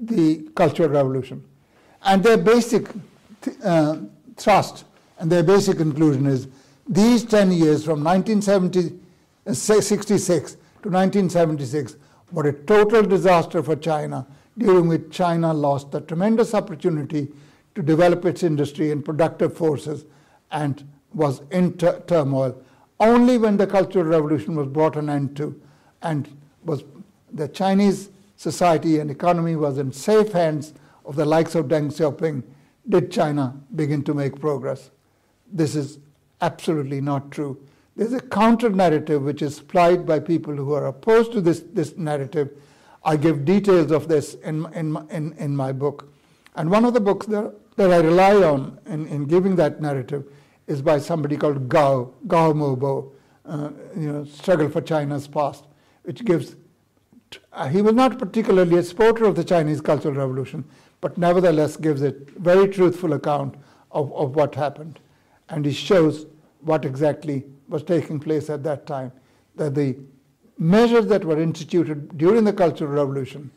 the 0.00 0.48
Cultural 0.54 0.88
Revolution. 0.88 1.44
And 2.02 2.22
their 2.22 2.38
basic 2.38 2.88
uh, 3.62 3.98
thrust 4.36 4.84
and 5.18 5.30
their 5.30 5.42
basic 5.42 5.76
conclusion 5.78 6.26
is 6.26 6.48
these 6.88 7.24
10 7.24 7.52
years 7.52 7.84
from 7.84 8.02
1966 8.04 10.52
to 10.52 10.88
1976 10.88 11.96
were 12.32 12.48
a 12.48 12.52
total 12.52 13.02
disaster 13.02 13.62
for 13.62 13.76
China, 13.76 14.26
during 14.56 14.88
which 14.88 15.10
China 15.10 15.52
lost 15.52 15.90
the 15.90 16.00
tremendous 16.00 16.54
opportunity 16.54 17.28
to 17.74 17.82
develop 17.82 18.24
its 18.24 18.42
industry 18.42 18.90
and 18.90 19.04
productive 19.04 19.54
forces 19.56 20.06
and 20.50 20.88
was 21.14 21.42
in 21.50 21.76
turmoil. 21.76 22.60
Only 23.00 23.38
when 23.38 23.56
the 23.56 23.66
Cultural 23.66 24.04
Revolution 24.04 24.56
was 24.56 24.68
brought 24.68 24.96
an 24.96 25.08
end 25.08 25.36
to 25.36 25.60
and 26.02 26.28
was 26.64 26.84
the 27.32 27.48
Chinese 27.48 28.10
society 28.38 29.00
and 29.00 29.10
economy 29.10 29.56
was 29.56 29.78
in 29.78 29.92
safe 29.92 30.30
hands 30.32 30.72
of 31.04 31.16
the 31.16 31.24
likes 31.24 31.56
of 31.56 31.66
Deng 31.66 31.88
Xiaoping 31.88 32.44
did 32.88 33.10
China 33.10 33.60
begin 33.74 34.02
to 34.04 34.14
make 34.14 34.40
progress. 34.40 34.90
This 35.52 35.74
is 35.74 35.98
absolutely 36.40 37.00
not 37.00 37.32
true. 37.32 37.60
There's 37.96 38.12
a 38.12 38.20
counter 38.20 38.70
narrative 38.70 39.22
which 39.22 39.42
is 39.42 39.56
supplied 39.56 40.06
by 40.06 40.20
people 40.20 40.54
who 40.54 40.72
are 40.72 40.86
opposed 40.86 41.32
to 41.32 41.40
this, 41.40 41.64
this 41.72 41.96
narrative. 41.96 42.50
I 43.04 43.16
give 43.16 43.44
details 43.44 43.90
of 43.90 44.06
this 44.06 44.34
in, 44.34 44.72
in, 44.72 44.96
in, 45.10 45.32
in 45.32 45.56
my 45.56 45.72
book. 45.72 46.08
And 46.54 46.70
one 46.70 46.84
of 46.84 46.94
the 46.94 47.00
books 47.00 47.26
that, 47.26 47.52
that 47.76 47.90
I 47.90 47.96
rely 47.96 48.34
on 48.36 48.78
in, 48.86 49.08
in 49.08 49.24
giving 49.24 49.56
that 49.56 49.80
narrative 49.80 50.24
is 50.68 50.80
by 50.80 51.00
somebody 51.00 51.36
called 51.36 51.68
Gao, 51.68 52.12
Gao 52.28 52.52
Mobo, 52.52 53.10
uh, 53.44 53.70
you 53.96 54.12
know, 54.12 54.24
Struggle 54.24 54.68
for 54.68 54.80
China's 54.80 55.26
Past, 55.26 55.64
which 56.04 56.24
gives, 56.24 56.54
uh, 57.52 57.68
he 57.68 57.82
was 57.82 57.94
not 57.94 58.18
particularly 58.18 58.76
a 58.78 58.82
supporter 58.82 59.24
of 59.24 59.36
the 59.36 59.44
Chinese 59.44 59.80
Cultural 59.80 60.14
Revolution, 60.14 60.64
but 61.00 61.18
nevertheless 61.18 61.76
gives 61.76 62.02
a 62.02 62.14
very 62.38 62.68
truthful 62.68 63.12
account 63.12 63.54
of, 63.90 64.12
of 64.12 64.34
what 64.34 64.54
happened. 64.54 65.00
And 65.48 65.64
he 65.64 65.72
shows 65.72 66.26
what 66.60 66.84
exactly 66.84 67.44
was 67.68 67.82
taking 67.82 68.18
place 68.20 68.50
at 68.50 68.62
that 68.64 68.86
time. 68.86 69.12
That 69.56 69.74
the 69.74 69.96
measures 70.58 71.06
that 71.06 71.24
were 71.24 71.40
instituted 71.40 72.16
during 72.16 72.44
the 72.44 72.52
Cultural 72.52 72.90
Revolution 72.90 73.50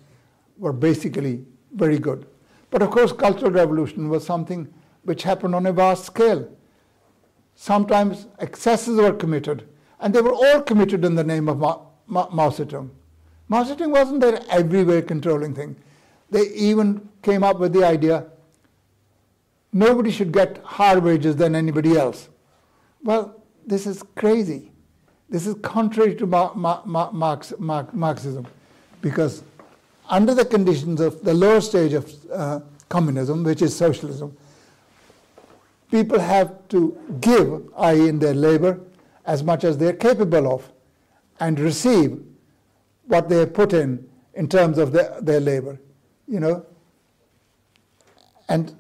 were 0.58 0.74
basically 0.74 1.46
very 1.74 1.98
good. 1.98 2.26
But 2.70 2.82
of 2.82 2.92
course, 2.92 3.12
Cultural 3.12 3.52
Revolution 3.52 4.10
was 4.10 4.26
something 4.26 4.72
which 5.04 5.24
happened 5.24 5.56
on 5.56 5.66
a 5.66 5.74
vast 5.74 6.06
scale. 6.06 6.48
Sometimes 7.56 8.28
excesses 8.40 8.98
were 8.98 9.14
committed, 9.14 9.68
and 10.00 10.14
they 10.14 10.22
were 10.22 10.34
all 10.34 10.62
committed 10.62 11.04
in 11.04 11.16
the 11.16 11.24
name 11.24 11.50
of 11.50 11.60
Ma- 11.60 11.80
Ma- 12.08 12.30
Mao 12.32 12.50
Zedong. 12.50 12.90
Mao 13.52 13.66
Zedong 13.66 13.92
wasn't 13.92 14.22
there 14.22 14.40
everywhere 14.50 15.02
controlling 15.02 15.54
thing. 15.54 15.76
They 16.30 16.48
even 16.52 17.10
came 17.22 17.44
up 17.44 17.60
with 17.60 17.74
the 17.74 17.84
idea 17.84 18.28
nobody 19.74 20.10
should 20.10 20.32
get 20.32 20.62
higher 20.64 21.02
wages 21.02 21.36
than 21.36 21.54
anybody 21.54 21.98
else. 21.98 22.30
Well, 23.04 23.44
this 23.68 23.86
is 23.86 24.04
crazy. 24.16 24.72
This 25.30 25.48
is 25.48 25.56
contrary 25.62 26.16
to 26.16 26.26
Marx, 26.26 27.54
Marxism 27.60 28.48
because 29.02 29.44
under 30.10 30.34
the 30.34 30.46
conditions 30.46 31.02
of 31.02 31.22
the 31.22 31.34
lower 31.34 31.60
stage 31.60 31.92
of 31.92 32.10
uh, 32.32 32.62
communism, 32.88 33.44
which 33.44 33.62
is 33.62 33.76
socialism, 33.76 34.36
people 35.92 36.20
have 36.20 36.56
to 36.70 36.98
give, 37.20 37.64
i.e., 37.80 38.08
in 38.08 38.18
their 38.18 38.34
labor, 38.34 38.80
as 39.26 39.44
much 39.44 39.66
as 39.66 39.78
they're 39.78 39.92
capable 40.10 40.54
of, 40.54 40.72
and 41.42 41.60
receive 41.60 42.24
what 43.12 43.28
they 43.28 43.40
have 43.40 43.54
put 43.54 43.74
in 43.74 44.08
in 44.36 44.48
terms 44.48 44.78
of 44.78 44.94
their, 44.94 45.20
their 45.22 45.42
labor. 45.42 45.80
You 46.28 46.40
know, 46.40 46.66
and 48.48 48.74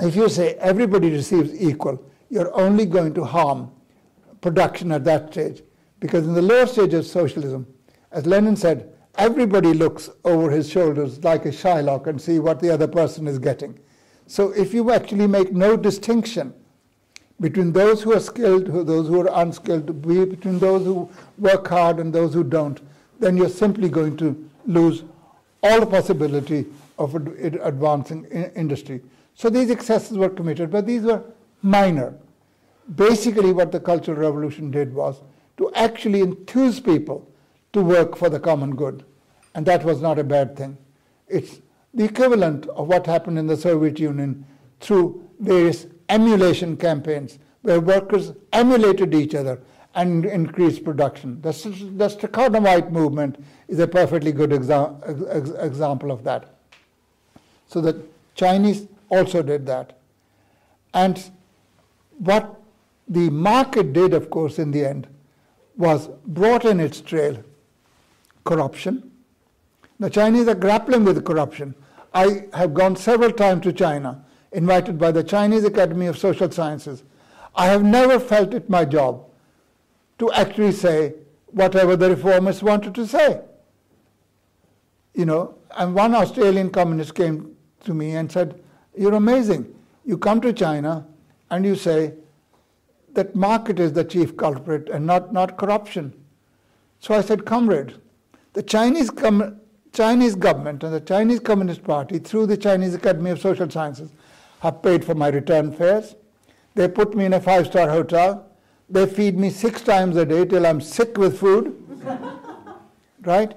if 0.00 0.14
you 0.14 0.28
say 0.28 0.54
everybody 0.54 1.10
receives 1.10 1.52
equal, 1.60 2.02
you're 2.30 2.54
only 2.58 2.86
going 2.86 3.12
to 3.14 3.24
harm 3.24 3.70
production 4.40 4.92
at 4.92 5.04
that 5.04 5.32
stage. 5.32 5.62
Because 6.00 6.26
in 6.26 6.34
the 6.34 6.42
lower 6.42 6.66
stage 6.66 6.94
of 6.94 7.04
socialism, 7.06 7.66
as 8.12 8.26
Lenin 8.26 8.56
said, 8.56 8.92
everybody 9.16 9.72
looks 9.74 10.08
over 10.24 10.50
his 10.50 10.68
shoulders 10.70 11.22
like 11.22 11.44
a 11.44 11.50
Shylock 11.50 12.06
and 12.06 12.20
see 12.20 12.38
what 12.38 12.60
the 12.60 12.70
other 12.70 12.88
person 12.88 13.26
is 13.26 13.38
getting. 13.38 13.78
So 14.26 14.50
if 14.52 14.72
you 14.72 14.92
actually 14.92 15.26
make 15.26 15.52
no 15.52 15.76
distinction 15.76 16.54
between 17.40 17.72
those 17.72 18.02
who 18.02 18.12
are 18.12 18.20
skilled, 18.20 18.66
those 18.66 19.08
who 19.08 19.20
are 19.20 19.42
unskilled, 19.42 20.02
between 20.02 20.58
those 20.58 20.84
who 20.84 21.10
work 21.38 21.66
hard 21.68 21.98
and 21.98 22.12
those 22.12 22.32
who 22.32 22.44
don't, 22.44 22.80
then 23.22 23.36
you're 23.36 23.48
simply 23.48 23.88
going 23.88 24.16
to 24.16 24.50
lose 24.66 25.04
all 25.62 25.78
the 25.78 25.86
possibility 25.86 26.66
of 26.98 27.14
advancing 27.14 28.24
industry. 28.56 29.00
So 29.34 29.48
these 29.48 29.70
excesses 29.70 30.18
were 30.18 30.28
committed, 30.28 30.70
but 30.70 30.86
these 30.86 31.02
were 31.02 31.22
minor. 31.62 32.14
Basically, 32.96 33.52
what 33.52 33.70
the 33.70 33.78
Cultural 33.78 34.18
Revolution 34.18 34.72
did 34.72 34.92
was 34.92 35.20
to 35.56 35.72
actually 35.74 36.20
enthuse 36.20 36.80
people 36.80 37.30
to 37.72 37.80
work 37.80 38.16
for 38.16 38.28
the 38.28 38.40
common 38.40 38.74
good. 38.74 39.04
And 39.54 39.64
that 39.66 39.84
was 39.84 40.00
not 40.00 40.18
a 40.18 40.24
bad 40.24 40.56
thing. 40.56 40.76
It's 41.28 41.60
the 41.94 42.04
equivalent 42.04 42.66
of 42.66 42.88
what 42.88 43.06
happened 43.06 43.38
in 43.38 43.46
the 43.46 43.56
Soviet 43.56 44.00
Union 44.00 44.44
through 44.80 45.28
various 45.38 45.86
emulation 46.08 46.76
campaigns, 46.76 47.38
where 47.62 47.80
workers 47.80 48.32
emulated 48.52 49.14
each 49.14 49.34
other 49.34 49.60
and 49.94 50.24
increased 50.24 50.84
production. 50.84 51.40
The, 51.42 51.52
the 51.52 52.88
movement 52.90 53.44
is 53.68 53.78
a 53.78 53.86
perfectly 53.86 54.32
good 54.32 54.50
exa- 54.50 55.28
ex- 55.30 55.50
example 55.50 56.10
of 56.10 56.24
that. 56.24 56.54
So 57.68 57.80
the 57.80 58.02
Chinese 58.34 58.86
also 59.08 59.42
did 59.42 59.66
that. 59.66 59.98
And 60.94 61.30
what 62.18 62.60
the 63.08 63.30
market 63.30 63.92
did, 63.92 64.14
of 64.14 64.30
course, 64.30 64.58
in 64.58 64.70
the 64.70 64.84
end, 64.84 65.08
was 65.76 66.08
brought 66.26 66.64
in 66.64 66.80
its 66.80 67.00
trail 67.00 67.42
corruption. 68.44 69.10
The 70.00 70.10
Chinese 70.10 70.48
are 70.48 70.54
grappling 70.54 71.04
with 71.04 71.24
corruption. 71.24 71.74
I 72.14 72.44
have 72.54 72.74
gone 72.74 72.96
several 72.96 73.32
times 73.32 73.62
to 73.62 73.72
China, 73.72 74.24
invited 74.52 74.98
by 74.98 75.12
the 75.12 75.24
Chinese 75.24 75.64
Academy 75.64 76.06
of 76.06 76.18
Social 76.18 76.50
Sciences. 76.50 77.04
I 77.54 77.66
have 77.66 77.82
never 77.82 78.18
felt 78.18 78.54
it 78.54 78.68
my 78.68 78.84
job 78.84 79.24
to 80.22 80.30
actually 80.34 80.70
say 80.70 81.14
whatever 81.46 81.96
the 81.96 82.08
reformers 82.08 82.62
wanted 82.62 82.94
to 82.94 83.04
say. 83.04 83.40
You 85.14 85.26
know, 85.26 85.58
and 85.76 85.96
one 85.96 86.14
Australian 86.14 86.70
communist 86.70 87.16
came 87.16 87.56
to 87.80 87.92
me 87.92 88.12
and 88.12 88.30
said, 88.30 88.62
You're 88.96 89.14
amazing. 89.14 89.74
You 90.04 90.16
come 90.16 90.40
to 90.42 90.52
China 90.52 91.08
and 91.50 91.64
you 91.64 91.74
say 91.74 92.14
that 93.14 93.34
market 93.34 93.80
is 93.80 93.92
the 93.92 94.04
chief 94.04 94.36
culprit 94.36 94.88
and 94.90 95.04
not, 95.04 95.32
not 95.32 95.58
corruption. 95.58 96.14
So 97.00 97.14
I 97.14 97.20
said, 97.20 97.44
Comrade, 97.44 97.94
the 98.52 98.62
Chinese, 98.62 99.10
com- 99.10 99.60
Chinese 99.92 100.36
government 100.36 100.84
and 100.84 100.94
the 100.94 101.00
Chinese 101.00 101.40
Communist 101.40 101.82
Party, 101.82 102.20
through 102.20 102.46
the 102.46 102.56
Chinese 102.56 102.94
Academy 102.94 103.30
of 103.30 103.40
Social 103.40 103.68
Sciences, 103.68 104.12
have 104.60 104.82
paid 104.82 105.04
for 105.04 105.16
my 105.16 105.28
return 105.28 105.72
fares. 105.72 106.14
They 106.76 106.86
put 106.86 107.16
me 107.16 107.24
in 107.24 107.32
a 107.32 107.40
five 107.40 107.66
star 107.66 107.90
hotel. 107.90 108.51
They 108.92 109.06
feed 109.06 109.38
me 109.38 109.48
six 109.48 109.80
times 109.80 110.16
a 110.18 110.26
day 110.26 110.44
till 110.44 110.66
I'm 110.66 110.82
sick 110.82 111.16
with 111.16 111.40
food. 111.40 111.78
right? 113.22 113.56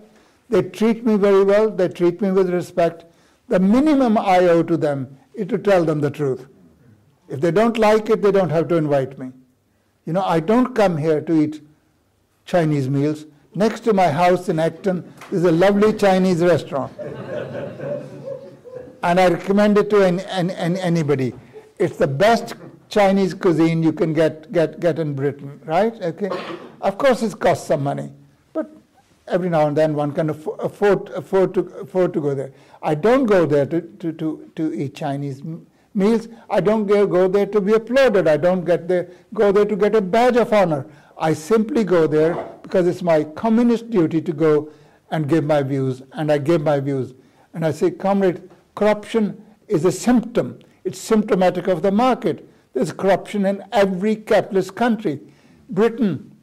They 0.50 0.62
treat 0.62 1.06
me 1.06 1.18
very 1.18 1.44
well. 1.44 1.70
They 1.70 1.90
treat 1.90 2.22
me 2.22 2.32
with 2.32 2.50
respect. 2.50 3.04
The 3.50 3.60
minimum 3.60 4.18
I 4.18 4.38
owe 4.40 4.64
to 4.64 4.78
them 4.78 5.18
is 5.34 5.48
to 5.48 5.58
tell 5.58 5.84
them 5.84 6.00
the 6.00 6.10
truth. 6.10 6.48
If 7.28 7.42
they 7.42 7.52
don't 7.52 7.78
like 7.78 8.10
it, 8.10 8.22
they 8.22 8.32
don't 8.32 8.50
have 8.50 8.70
to 8.70 8.76
invite 8.76 9.20
me. 9.20 9.34
You 10.06 10.14
know, 10.14 10.24
I 10.24 10.40
don't 10.40 10.74
come 10.74 10.96
here 10.96 11.20
to 11.20 11.42
eat 11.42 11.62
Chinese 12.46 12.90
meals. 12.90 13.26
Next 13.56 13.82
to 13.82 13.94
my 13.94 14.08
house 14.12 14.48
in 14.48 14.58
Acton 14.58 15.12
is 15.32 15.44
a 15.44 15.52
lovely 15.52 15.92
Chinese 15.92 16.42
restaurant. 16.42 16.94
and 19.04 19.20
I 19.20 19.28
recommend 19.28 19.78
it 19.80 19.90
to 19.90 20.02
any, 20.02 20.24
any, 20.26 20.80
anybody. 20.80 21.34
It's 21.78 21.98
the 21.98 22.08
best 22.08 22.54
Chinese 22.90 23.34
cuisine 23.34 23.84
you 23.84 23.92
can 23.92 24.14
get, 24.14 24.52
get, 24.52 24.80
get 24.80 25.00
in 25.00 25.14
Britain, 25.14 25.60
right? 25.66 25.94
Okay. 26.02 26.30
Of 26.82 26.98
course, 26.98 27.24
it 27.24 27.40
costs 27.40 27.68
some 27.68 27.84
money, 27.84 28.12
but 28.54 28.70
every 29.28 29.50
now 29.50 29.68
and 29.68 29.76
then 29.76 29.96
one 29.96 30.12
can 30.12 30.30
afford, 30.30 31.10
afford, 31.10 31.54
to, 31.56 31.62
afford 31.78 32.14
to 32.14 32.22
go 32.22 32.36
there. 32.36 32.52
I 32.82 32.96
don't 32.96 33.26
go 33.26 33.46
there 33.46 33.66
to, 33.66 33.82
to, 33.82 34.12
to, 34.14 34.52
to 34.56 34.74
eat 34.74 34.96
Chinese 34.96 35.42
meals. 35.94 36.28
I 36.50 36.60
don't 36.60 36.86
go 36.86 37.28
there 37.28 37.48
to 37.48 37.62
be 37.62 37.74
applauded. 37.74 38.28
I 38.28 38.38
don't 38.38 38.64
get 38.66 38.88
there, 38.88 39.10
go 39.34 39.52
there 39.52 39.66
to 39.66 39.76
get 39.76 39.96
a 39.96 40.02
badge 40.02 40.36
of 40.36 40.54
honor. 40.54 40.86
I 41.18 41.34
simply 41.34 41.84
go 41.84 42.08
there 42.08 42.36
because 42.62 42.88
it's 42.88 43.02
my 43.02 43.24
communist 43.24 43.90
duty 43.90 44.22
to 44.22 44.34
go 44.34 44.70
and 45.12 45.30
give 45.30 45.44
my 45.44 45.64
views, 45.64 46.02
and 46.14 46.32
I 46.32 46.38
give 46.40 46.62
my 46.62 46.80
views. 46.80 47.14
And 47.54 47.66
I 47.66 47.72
say, 47.72 47.92
comrade, 47.92 48.50
corruption 48.76 49.44
is 49.68 49.86
a 49.86 49.92
symptom. 49.92 50.60
It's 50.84 51.00
symptomatic 51.00 51.68
of 51.68 51.82
the 51.82 51.92
market. 51.92 52.48
There's 52.76 52.92
corruption 52.92 53.46
in 53.46 53.64
every 53.72 54.18
capitalist 54.18 54.76
country. 54.76 55.22
Britain 55.70 56.36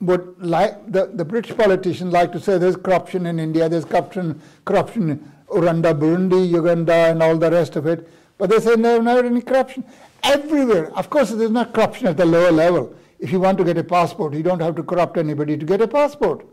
would 0.00 0.34
like 0.44 0.90
the, 0.90 1.06
the 1.06 1.24
British 1.24 1.56
politicians 1.56 2.12
like 2.12 2.32
to 2.32 2.40
say 2.40 2.58
there's 2.58 2.74
corruption 2.74 3.26
in 3.26 3.38
India, 3.38 3.68
there's 3.68 3.84
corruption, 3.84 4.42
corruption 4.64 5.10
in 5.10 5.32
Rwanda, 5.46 5.96
Burundi, 5.96 6.50
Uganda, 6.50 6.92
and 6.92 7.22
all 7.22 7.38
the 7.38 7.48
rest 7.48 7.76
of 7.76 7.86
it. 7.86 8.08
But 8.38 8.50
they 8.50 8.58
say 8.58 8.74
there's 8.74 9.04
never 9.04 9.24
any 9.24 9.40
corruption. 9.40 9.84
Everywhere. 10.24 10.92
Of 10.96 11.08
course, 11.08 11.30
there's 11.30 11.52
not 11.52 11.72
corruption 11.72 12.08
at 12.08 12.16
the 12.16 12.26
lower 12.26 12.50
level. 12.50 12.96
If 13.20 13.30
you 13.30 13.38
want 13.38 13.56
to 13.58 13.64
get 13.64 13.78
a 13.78 13.84
passport, 13.84 14.34
you 14.34 14.42
don't 14.42 14.60
have 14.60 14.74
to 14.74 14.82
corrupt 14.82 15.16
anybody 15.16 15.56
to 15.56 15.64
get 15.64 15.80
a 15.80 15.86
passport. 15.86 16.44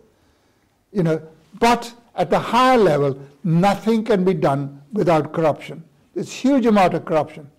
You 0.92 1.02
know, 1.02 1.22
but 1.60 1.92
at 2.14 2.30
the 2.30 2.38
higher 2.38 2.78
level, 2.78 3.20
nothing 3.44 4.04
can 4.04 4.24
be 4.24 4.36
done 4.36 4.84
without 4.94 5.34
corruption. 5.34 5.84
There's 6.14 6.32
huge 6.32 6.68
amount 6.68 6.94
of 6.94 7.06
corruption. 7.06 7.50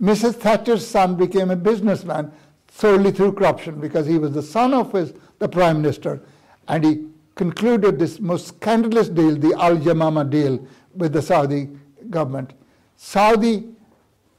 Mrs. 0.00 0.34
Thatcher's 0.34 0.86
son 0.86 1.16
became 1.16 1.50
a 1.50 1.56
businessman 1.56 2.32
solely 2.70 3.10
through 3.10 3.32
corruption 3.32 3.80
because 3.80 4.06
he 4.06 4.18
was 4.18 4.32
the 4.32 4.42
son 4.42 4.72
of 4.72 4.92
his, 4.92 5.12
the 5.38 5.48
prime 5.48 5.82
minister, 5.82 6.20
and 6.68 6.84
he 6.84 7.06
concluded 7.34 7.98
this 7.98 8.20
most 8.20 8.48
scandalous 8.48 9.08
deal, 9.08 9.36
the 9.36 9.54
Al 9.58 9.76
Yamamah 9.76 10.28
deal, 10.28 10.64
with 10.94 11.12
the 11.12 11.22
Saudi 11.22 11.68
government. 12.10 12.52
Saudi 12.96 13.64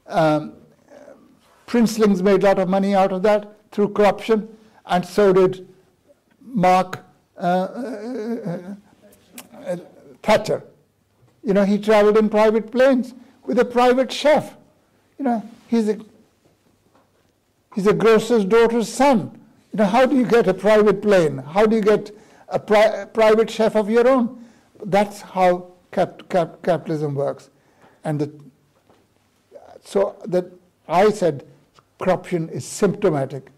um, 0.06 0.52
princelings 1.66 2.22
made 2.22 2.42
a 2.42 2.46
lot 2.46 2.58
of 2.58 2.68
money 2.68 2.94
out 2.94 3.12
of 3.12 3.22
that 3.22 3.56
through 3.70 3.88
corruption, 3.90 4.48
and 4.86 5.04
so 5.04 5.32
did 5.32 5.66
Mark 6.42 7.04
uh, 7.38 7.40
uh, 7.40 8.74
uh, 9.54 9.76
Thatcher. 10.22 10.62
You 11.42 11.54
know, 11.54 11.64
he 11.64 11.78
traveled 11.78 12.18
in 12.18 12.28
private 12.28 12.70
planes 12.70 13.14
with 13.44 13.58
a 13.58 13.64
private 13.64 14.12
chef. 14.12 14.56
You 15.20 15.24
know, 15.24 15.42
he's 15.68 15.86
a, 15.86 15.98
he's 17.74 17.86
a 17.86 17.92
grocer's 17.92 18.46
daughter's 18.46 18.88
son. 18.88 19.38
You 19.70 19.80
know, 19.80 19.84
how 19.84 20.06
do 20.06 20.16
you 20.16 20.24
get 20.24 20.48
a 20.48 20.54
private 20.54 21.02
plane? 21.02 21.36
How 21.36 21.66
do 21.66 21.76
you 21.76 21.82
get 21.82 22.10
a, 22.48 22.58
pri- 22.58 23.02
a 23.02 23.06
private 23.06 23.50
chef 23.50 23.76
of 23.76 23.90
your 23.90 24.08
own? 24.08 24.42
That's 24.82 25.20
how 25.20 25.72
cap- 25.92 26.26
cap- 26.30 26.62
capitalism 26.62 27.14
works. 27.14 27.50
And 28.02 28.18
the, 28.18 28.32
so 29.84 30.16
that 30.24 30.46
I 30.88 31.10
said 31.10 31.46
corruption 31.98 32.48
is 32.48 32.64
symptomatic. 32.64 33.50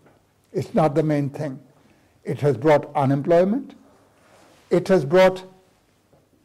It's 0.53 0.75
not 0.75 0.97
the 0.97 1.05
main 1.05 1.31
thing. 1.31 1.61
It 2.25 2.41
has 2.41 2.57
brought 2.57 2.91
unemployment. 2.97 3.77
It 4.71 4.89
has 4.89 5.05
brought 5.05 5.45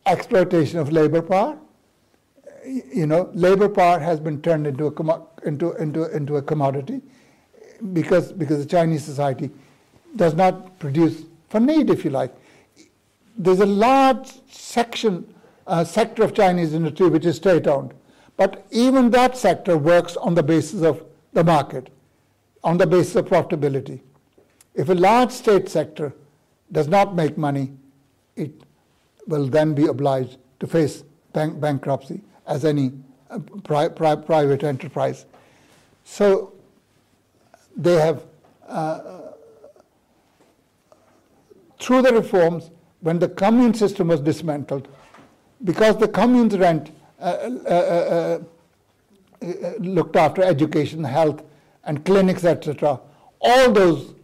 exploitation 0.06 0.78
of 0.78 0.92
labor 0.92 1.24
power. 1.24 1.58
You 2.68 3.08
know, 3.08 3.30
labor 3.34 3.70
power 3.70 4.00
has 4.00 4.20
been 4.20 4.42
turned 4.42 4.68
into 4.68 4.88
a, 4.88 5.48
into, 5.48 5.72
into, 5.74 6.16
into 6.16 6.36
a 6.36 6.42
commodity 6.42 7.02
because, 7.94 8.34
because 8.34 8.60
the 8.60 8.70
Chinese 8.70 9.04
society 9.06 9.50
does 10.16 10.34
not 10.34 10.78
produce 10.80 11.24
for 11.50 11.60
need, 11.60 11.90
if 11.90 12.04
you 12.04 12.12
like. 12.12 12.34
There's 13.38 13.62
a 13.62 13.66
large 13.66 14.32
section, 14.52 15.34
uh, 15.66 15.84
sector 15.84 16.24
of 16.24 16.34
Chinese 16.34 16.74
industry 16.74 17.08
which 17.08 17.26
is 17.26 17.38
state 17.38 17.68
owned. 17.68 17.94
But 18.36 18.66
even 18.72 19.12
that 19.12 19.38
sector 19.38 19.78
works 19.78 20.18
on 20.18 20.36
the 20.36 20.44
basis 20.44 20.82
of 20.84 21.04
the 21.34 21.44
market 21.44 21.90
on 22.64 22.78
the 22.78 22.86
basis 22.88 23.16
of 23.16 23.26
profitability. 23.26 24.02
If 24.76 24.90
a 24.90 24.94
large 24.94 25.32
state 25.32 25.70
sector 25.70 26.14
does 26.72 26.88
not 26.88 27.16
make 27.16 27.38
money, 27.38 27.72
it 28.36 28.52
will 29.26 29.48
then 29.48 29.74
be 29.74 29.86
obliged 29.86 30.38
to 30.60 30.68
face 30.68 31.04
bank- 31.34 31.60
bankruptcy 31.60 32.22
as 32.48 32.66
any 32.66 32.92
uh, 33.30 33.40
pri- 33.64 33.90
pri- 33.90 34.16
private 34.16 34.64
enterprise. 34.64 35.26
So 36.04 36.54
they 37.76 37.96
have, 37.96 38.24
uh, 38.68 39.34
through 41.80 42.02
the 42.04 42.14
reforms, 42.14 42.72
when 43.02 43.20
the 43.20 43.30
commune 43.30 43.74
system 43.74 44.08
was 44.08 44.22
dismantled, 44.22 44.88
because 45.64 45.98
the 45.98 46.08
communes 46.08 46.58
rent 46.58 46.92
uh, 47.20 47.24
uh, 47.24 47.70
uh, 47.70 48.40
uh 49.42 49.74
looked 49.80 50.16
after 50.16 50.42
education, 50.42 51.04
health, 51.04 51.44
and 51.84 52.04
clinics, 52.06 52.44
etc., 52.44 53.00
all 53.40 53.72
those 53.72 54.16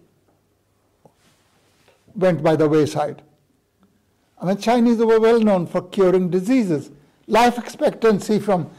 went 2.16 2.42
by 2.42 2.56
the 2.56 2.68
wayside. 2.68 3.22
I 4.42 4.46
mean, 4.46 4.58
Chinese 4.58 4.98
were 4.98 5.20
well 5.20 5.40
known 5.40 5.68
for 5.68 5.82
curing 5.82 6.30
diseases. 6.30 6.92
Life 7.28 7.58
expectancy 7.58 8.40
from 8.40 8.70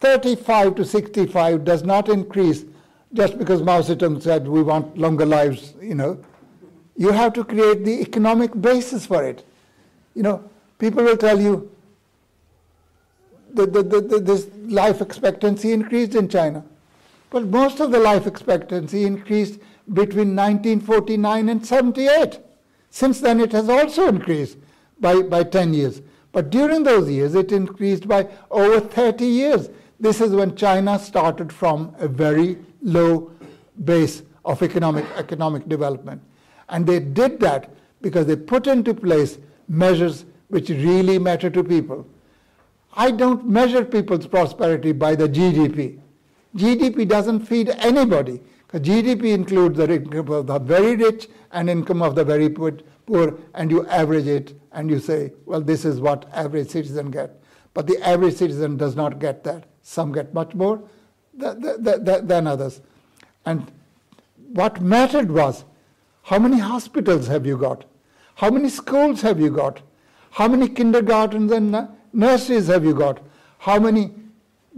35 0.00 0.74
to 0.76 0.84
65 0.84 1.64
does 1.64 1.82
not 1.82 2.08
increase 2.08 2.64
just 3.14 3.38
because 3.38 3.62
Mao 3.62 3.80
Zedong 3.80 4.22
said 4.22 4.46
we 4.46 4.62
want 4.62 4.98
longer 4.98 5.24
lives, 5.24 5.74
you 5.80 5.94
know. 5.94 6.22
You 6.96 7.10
have 7.10 7.32
to 7.34 7.44
create 7.44 7.84
the 7.84 8.00
economic 8.00 8.60
basis 8.60 9.06
for 9.06 9.24
it. 9.24 9.44
You 10.14 10.22
know, 10.22 10.50
people 10.78 11.02
will 11.02 11.16
tell 11.16 11.40
you 11.40 11.70
that 13.54 13.72
the, 13.72 13.82
the, 13.82 14.00
the, 14.00 14.18
this 14.20 14.48
life 14.66 15.00
expectancy 15.00 15.72
increased 15.72 16.14
in 16.14 16.28
China. 16.28 16.64
But 17.30 17.46
most 17.46 17.80
of 17.80 17.90
the 17.90 17.98
life 17.98 18.26
expectancy 18.26 19.04
increased 19.04 19.58
between 19.92 20.36
1949 20.36 21.48
and 21.48 21.66
78. 21.66 22.38
Since 22.90 23.20
then, 23.20 23.40
it 23.40 23.52
has 23.52 23.68
also 23.68 24.08
increased 24.08 24.58
by, 25.00 25.22
by 25.22 25.42
10 25.42 25.74
years. 25.74 26.00
But 26.34 26.50
during 26.50 26.82
those 26.82 27.08
years, 27.08 27.36
it 27.36 27.52
increased 27.52 28.08
by 28.08 28.28
over 28.50 28.80
30 28.80 29.24
years. 29.24 29.70
This 30.00 30.20
is 30.20 30.32
when 30.32 30.56
China 30.56 30.98
started 30.98 31.52
from 31.52 31.94
a 32.00 32.08
very 32.08 32.58
low 32.82 33.30
base 33.84 34.24
of 34.44 34.60
economic, 34.60 35.06
economic 35.16 35.68
development. 35.68 36.20
And 36.68 36.84
they 36.84 36.98
did 36.98 37.38
that 37.40 37.70
because 38.02 38.26
they 38.26 38.34
put 38.34 38.66
into 38.66 38.92
place 38.92 39.38
measures 39.68 40.24
which 40.48 40.70
really 40.70 41.20
matter 41.20 41.50
to 41.50 41.62
people. 41.62 42.04
I 42.96 43.12
don't 43.12 43.46
measure 43.46 43.84
people's 43.84 44.26
prosperity 44.26 44.90
by 44.90 45.14
the 45.14 45.28
GDP. 45.28 46.00
GDP 46.56 47.06
doesn't 47.06 47.40
feed 47.40 47.68
anybody. 47.78 48.40
Because 48.66 48.88
GDP 48.88 49.32
includes 49.34 49.76
the 49.76 49.92
income 49.92 50.30
of 50.30 50.48
the 50.48 50.58
very 50.58 50.96
rich 50.96 51.28
and 51.52 51.70
income 51.70 52.02
of 52.02 52.16
the 52.16 52.24
very 52.24 52.48
poor, 52.48 53.38
and 53.54 53.70
you 53.70 53.86
average 53.86 54.26
it 54.26 54.63
and 54.74 54.90
you 54.90 54.98
say, 54.98 55.32
well, 55.46 55.60
this 55.60 55.84
is 55.84 56.00
what 56.00 56.28
average 56.32 56.68
citizen 56.68 57.10
get. 57.10 57.40
But 57.72 57.86
the 57.86 58.00
average 58.06 58.34
citizen 58.34 58.76
does 58.76 58.94
not 58.96 59.18
get 59.18 59.44
that. 59.44 59.64
Some 59.82 60.12
get 60.12 60.34
much 60.34 60.54
more 60.54 60.82
than 61.32 62.46
others. 62.46 62.80
And 63.46 63.70
what 64.52 64.80
mattered 64.80 65.30
was 65.30 65.64
how 66.22 66.38
many 66.38 66.58
hospitals 66.58 67.26
have 67.28 67.46
you 67.46 67.56
got? 67.56 67.84
How 68.36 68.50
many 68.50 68.68
schools 68.68 69.22
have 69.22 69.40
you 69.40 69.50
got? 69.50 69.80
How 70.30 70.48
many 70.48 70.68
kindergartens 70.68 71.52
and 71.52 71.88
nurseries 72.12 72.66
have 72.68 72.84
you 72.84 72.94
got? 72.94 73.20
How 73.58 73.78
many 73.78 74.12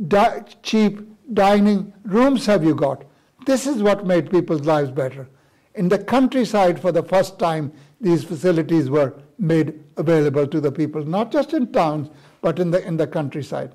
di- 0.09 0.45
cheap 0.63 1.01
dining 1.33 1.93
rooms 2.05 2.47
have 2.47 2.65
you 2.65 2.75
got? 2.75 3.05
This 3.47 3.67
is 3.67 3.83
what 3.83 4.07
made 4.07 4.31
people's 4.31 4.63
lives 4.63 4.91
better. 4.91 5.29
In 5.75 5.89
the 5.89 5.99
countryside, 5.99 6.81
for 6.81 6.93
the 6.93 7.03
first 7.03 7.39
time, 7.39 7.73
these 8.01 8.25
facilities 8.25 8.91
were 8.91 9.15
made 9.39 9.83
available 9.97 10.47
to 10.47 10.61
the 10.61 10.73
people, 10.73 11.05
not 11.05 11.31
just 11.31 11.53
in 11.53 11.73
towns, 11.73 12.09
but 12.41 12.59
in 12.59 12.71
the, 12.71 12.85
in 12.87 12.97
the 12.97 13.07
countryside. 13.07 13.73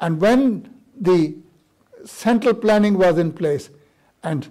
And 0.00 0.20
when 0.20 0.74
the 1.00 1.34
central 2.04 2.54
planning 2.54 2.98
was 2.98 3.18
in 3.18 3.32
place 3.32 3.70
and 4.22 4.48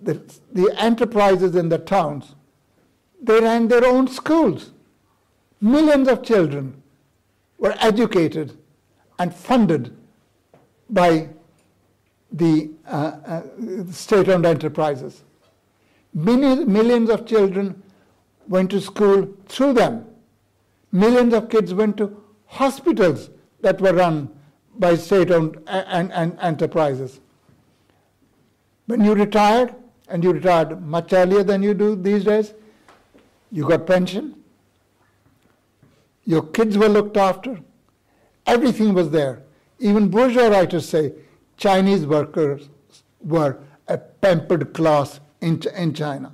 the, 0.00 0.20
the 0.52 0.74
enterprises 0.78 1.54
in 1.56 1.68
the 1.68 1.78
towns, 1.78 2.34
they 3.22 3.40
ran 3.40 3.68
their 3.68 3.84
own 3.84 4.08
schools. 4.08 4.70
Millions 5.60 6.08
of 6.08 6.22
children 6.22 6.82
were 7.58 7.74
educated 7.80 8.56
and 9.18 9.34
funded 9.34 9.96
by 10.90 11.28
the 12.32 12.70
uh, 12.86 13.16
uh, 13.26 13.42
state 13.90 14.28
owned 14.28 14.44
enterprises. 14.44 15.22
Millions, 16.12 16.66
millions 16.66 17.08
of 17.08 17.26
children 17.26 17.82
went 18.48 18.70
to 18.70 18.80
school 18.80 19.28
through 19.46 19.74
them. 19.74 20.06
Millions 20.92 21.34
of 21.34 21.48
kids 21.48 21.74
went 21.74 21.96
to 21.96 22.22
hospitals 22.46 23.30
that 23.60 23.80
were 23.80 23.92
run 23.92 24.28
by 24.78 24.94
state 24.94 25.30
owned 25.30 25.58
and, 25.66 26.12
and 26.12 26.38
enterprises. 26.40 27.20
When 28.86 29.04
you 29.04 29.14
retired, 29.14 29.74
and 30.08 30.22
you 30.22 30.32
retired 30.32 30.82
much 30.82 31.12
earlier 31.12 31.42
than 31.42 31.62
you 31.62 31.74
do 31.74 31.96
these 31.96 32.24
days, 32.24 32.52
you 33.50 33.66
got 33.66 33.86
pension, 33.86 34.34
your 36.24 36.42
kids 36.42 36.76
were 36.76 36.88
looked 36.88 37.16
after, 37.16 37.60
everything 38.46 38.94
was 38.94 39.10
there. 39.10 39.42
Even 39.78 40.08
bourgeois 40.08 40.48
writers 40.48 40.88
say 40.88 41.12
Chinese 41.56 42.06
workers 42.06 42.68
were 43.20 43.58
a 43.88 43.98
pampered 43.98 44.72
class 44.74 45.20
in, 45.40 45.62
in 45.76 45.94
China. 45.94 46.32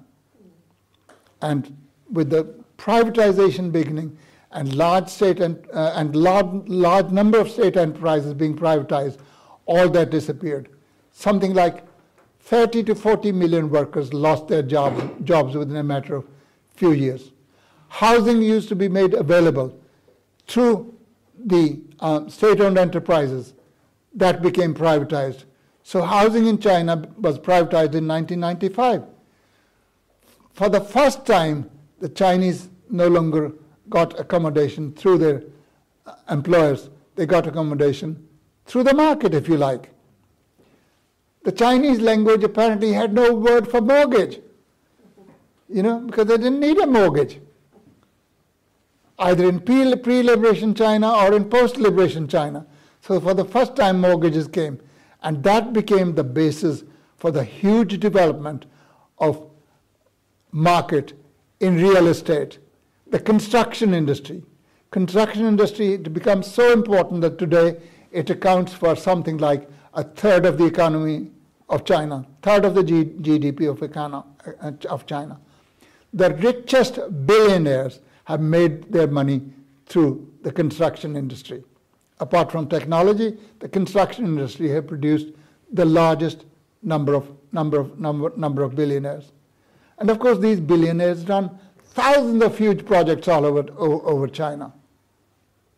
And 1.42 1.76
with 2.12 2.30
the 2.30 2.54
privatization 2.78 3.70
beginning 3.70 4.16
and 4.52 4.74
large 4.74 5.08
state 5.08 5.40
and, 5.40 5.64
uh, 5.72 5.92
and 5.94 6.16
large, 6.16 6.68
large 6.68 7.10
number 7.10 7.38
of 7.38 7.48
state 7.48 7.76
enterprises 7.76 8.34
being 8.34 8.56
privatized, 8.56 9.18
all 9.66 9.88
that 9.88 10.10
disappeared. 10.10 10.68
Something 11.12 11.54
like 11.54 11.84
30 12.40 12.82
to 12.84 12.94
40 12.94 13.32
million 13.32 13.70
workers 13.70 14.12
lost 14.12 14.48
their 14.48 14.62
jobs, 14.62 15.02
jobs 15.24 15.54
within 15.54 15.76
a 15.76 15.84
matter 15.84 16.16
of 16.16 16.26
few 16.74 16.92
years. 16.92 17.30
Housing 17.88 18.42
used 18.42 18.68
to 18.70 18.76
be 18.76 18.88
made 18.88 19.14
available 19.14 19.78
through 20.48 20.94
the 21.44 21.80
uh, 22.00 22.28
state-owned 22.28 22.78
enterprises 22.78 23.54
that 24.14 24.42
became 24.42 24.74
privatized. 24.74 25.44
So 25.82 26.02
housing 26.02 26.46
in 26.46 26.58
China 26.58 27.08
was 27.18 27.38
privatized 27.38 27.94
in 27.94 28.08
1995. 28.08 29.04
For 30.54 30.68
the 30.68 30.80
first 30.80 31.24
time, 31.24 31.70
the 32.00 32.08
Chinese 32.08 32.68
no 32.88 33.06
longer 33.06 33.52
got 33.88 34.18
accommodation 34.18 34.92
through 34.94 35.18
their 35.18 35.42
uh, 36.06 36.14
employers. 36.30 36.90
They 37.14 37.26
got 37.26 37.46
accommodation 37.46 38.26
through 38.64 38.84
the 38.84 38.94
market, 38.94 39.34
if 39.34 39.48
you 39.48 39.56
like. 39.56 39.90
The 41.44 41.52
Chinese 41.52 42.00
language 42.00 42.42
apparently 42.42 42.92
had 42.92 43.12
no 43.12 43.34
word 43.34 43.68
for 43.68 43.80
mortgage, 43.80 44.40
you 45.68 45.82
know, 45.82 46.00
because 46.00 46.26
they 46.26 46.36
didn't 46.36 46.60
need 46.60 46.78
a 46.78 46.86
mortgage, 46.86 47.40
either 49.18 49.48
in 49.48 49.60
pre 49.60 49.84
liberation 49.84 50.74
China 50.74 51.10
or 51.12 51.34
in 51.34 51.44
post 51.48 51.76
liberation 51.76 52.28
China. 52.28 52.66
So 53.02 53.20
for 53.20 53.34
the 53.34 53.44
first 53.44 53.76
time, 53.76 54.00
mortgages 54.00 54.48
came. 54.48 54.80
And 55.22 55.42
that 55.42 55.72
became 55.72 56.14
the 56.14 56.24
basis 56.24 56.84
for 57.16 57.30
the 57.30 57.44
huge 57.44 58.00
development 58.00 58.66
of 59.18 59.46
market 60.52 61.12
in 61.60 61.76
real 61.76 62.08
estate, 62.08 62.58
the 63.08 63.18
construction 63.20 63.94
industry. 63.94 64.42
Construction 64.90 65.44
industry 65.46 65.94
it 65.94 66.12
becomes 66.12 66.52
so 66.52 66.72
important 66.72 67.20
that 67.20 67.38
today 67.38 67.76
it 68.10 68.28
accounts 68.30 68.72
for 68.72 68.96
something 68.96 69.38
like 69.38 69.68
a 69.94 70.02
third 70.02 70.46
of 70.46 70.58
the 70.58 70.64
economy 70.64 71.30
of 71.68 71.84
China, 71.84 72.26
third 72.42 72.64
of 72.64 72.74
the 72.74 72.82
G- 72.82 73.04
GDP 73.04 73.70
of, 73.70 73.78
econo- 73.80 74.24
uh, 74.62 74.72
of 74.88 75.06
China. 75.06 75.38
The 76.12 76.34
richest 76.34 76.98
billionaires 77.26 78.00
have 78.24 78.40
made 78.40 78.90
their 78.92 79.06
money 79.06 79.42
through 79.86 80.32
the 80.42 80.50
construction 80.50 81.16
industry. 81.16 81.62
Apart 82.18 82.50
from 82.50 82.68
technology, 82.68 83.38
the 83.60 83.68
construction 83.68 84.24
industry 84.24 84.68
have 84.70 84.86
produced 84.86 85.28
the 85.72 85.84
largest 85.84 86.44
number 86.82 87.14
of, 87.14 87.30
number 87.52 87.78
of, 87.78 87.98
number, 87.98 88.32
number 88.36 88.62
of 88.62 88.74
billionaires. 88.74 89.30
And 90.00 90.10
of 90.10 90.18
course, 90.18 90.38
these 90.38 90.58
billionaires 90.60 91.24
run 91.28 91.58
thousands 91.84 92.42
of 92.42 92.56
huge 92.56 92.86
projects 92.86 93.28
all 93.28 93.44
over, 93.44 93.70
over 93.78 94.26
China. 94.26 94.72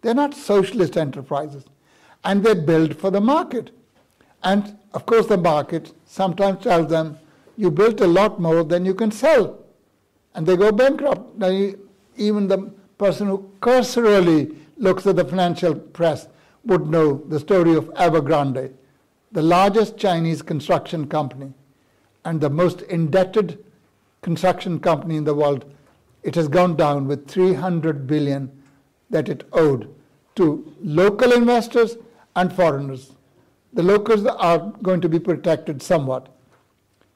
They're 0.00 0.14
not 0.14 0.34
socialist 0.34 0.96
enterprises. 0.96 1.64
And 2.24 2.44
they 2.44 2.54
build 2.54 2.96
for 2.96 3.10
the 3.10 3.20
market. 3.20 3.72
And 4.44 4.78
of 4.94 5.06
course, 5.06 5.26
the 5.26 5.36
market 5.36 5.92
sometimes 6.06 6.62
tells 6.62 6.88
them, 6.88 7.18
you 7.56 7.70
built 7.70 8.00
a 8.00 8.06
lot 8.06 8.40
more 8.40 8.62
than 8.64 8.84
you 8.84 8.94
can 8.94 9.10
sell. 9.10 9.58
And 10.34 10.46
they 10.46 10.56
go 10.56 10.70
bankrupt. 10.72 11.36
Now, 11.36 11.70
even 12.16 12.48
the 12.48 12.72
person 12.98 13.26
who 13.26 13.50
cursorily 13.60 14.54
looks 14.76 15.06
at 15.06 15.16
the 15.16 15.24
financial 15.24 15.74
press 15.74 16.28
would 16.64 16.86
know 16.86 17.22
the 17.28 17.40
story 17.40 17.74
of 17.74 17.86
Evergrande, 17.94 18.72
the 19.32 19.42
largest 19.42 19.96
Chinese 19.96 20.42
construction 20.42 21.08
company 21.08 21.52
and 22.24 22.40
the 22.40 22.50
most 22.50 22.82
indebted 22.82 23.64
construction 24.22 24.78
company 24.80 25.16
in 25.16 25.24
the 25.24 25.34
world. 25.34 25.64
It 26.22 26.34
has 26.36 26.48
gone 26.48 26.76
down 26.76 27.06
with 27.06 27.28
300 27.28 28.06
billion 28.06 28.50
that 29.10 29.28
it 29.28 29.44
owed 29.52 29.92
to 30.36 30.72
local 30.80 31.32
investors 31.32 31.96
and 32.34 32.52
foreigners. 32.52 33.12
The 33.74 33.82
locals 33.82 34.24
are 34.24 34.72
going 34.82 35.00
to 35.02 35.08
be 35.08 35.18
protected 35.18 35.82
somewhat. 35.82 36.28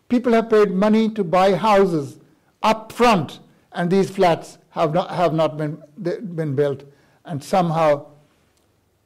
People 0.09 0.33
have 0.33 0.51
paid 0.51 0.71
money 0.71 1.09
to 1.11 1.25
buy 1.25 1.55
houses 1.55 2.19
up 2.63 2.93
front, 2.93 3.41
and 3.73 3.91
these 3.91 4.11
flats 4.11 4.59
have 4.71 4.93
not, 4.93 5.11
have 5.11 5.33
not 5.33 5.57
been, 5.57 5.83
been 5.99 6.55
built. 6.55 6.85
And 7.25 7.43
somehow 7.43 8.07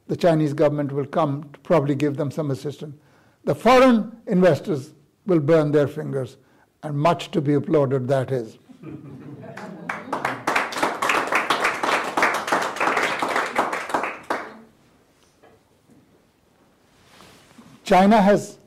the 0.07 0.15
Chinese 0.15 0.53
government 0.53 0.91
will 0.91 1.05
come 1.05 1.49
to 1.53 1.59
probably 1.59 1.95
give 1.95 2.17
them 2.17 2.31
some 2.31 2.51
assistance. 2.51 2.95
The 3.43 3.55
foreign 3.55 4.15
investors 4.27 4.91
will 5.25 5.39
burn 5.39 5.71
their 5.71 5.87
fingers, 5.87 6.37
and 6.83 6.97
much 6.97 7.31
to 7.31 7.41
be 7.41 7.53
applauded 7.53 8.07
that 8.07 8.31
is. 8.31 8.57
China 17.83 18.21
has, 18.21 18.57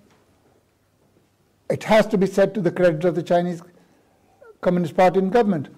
it 1.71 1.85
has 1.85 2.07
to 2.09 2.19
be 2.19 2.27
said 2.27 2.55
to 2.55 2.61
the 2.61 2.71
credit 2.71 3.05
of 3.05 3.15
the 3.15 3.23
Chinese 3.23 3.63
Communist 4.61 4.97
Party 4.97 5.19
and 5.19 5.33
government, 5.33 5.69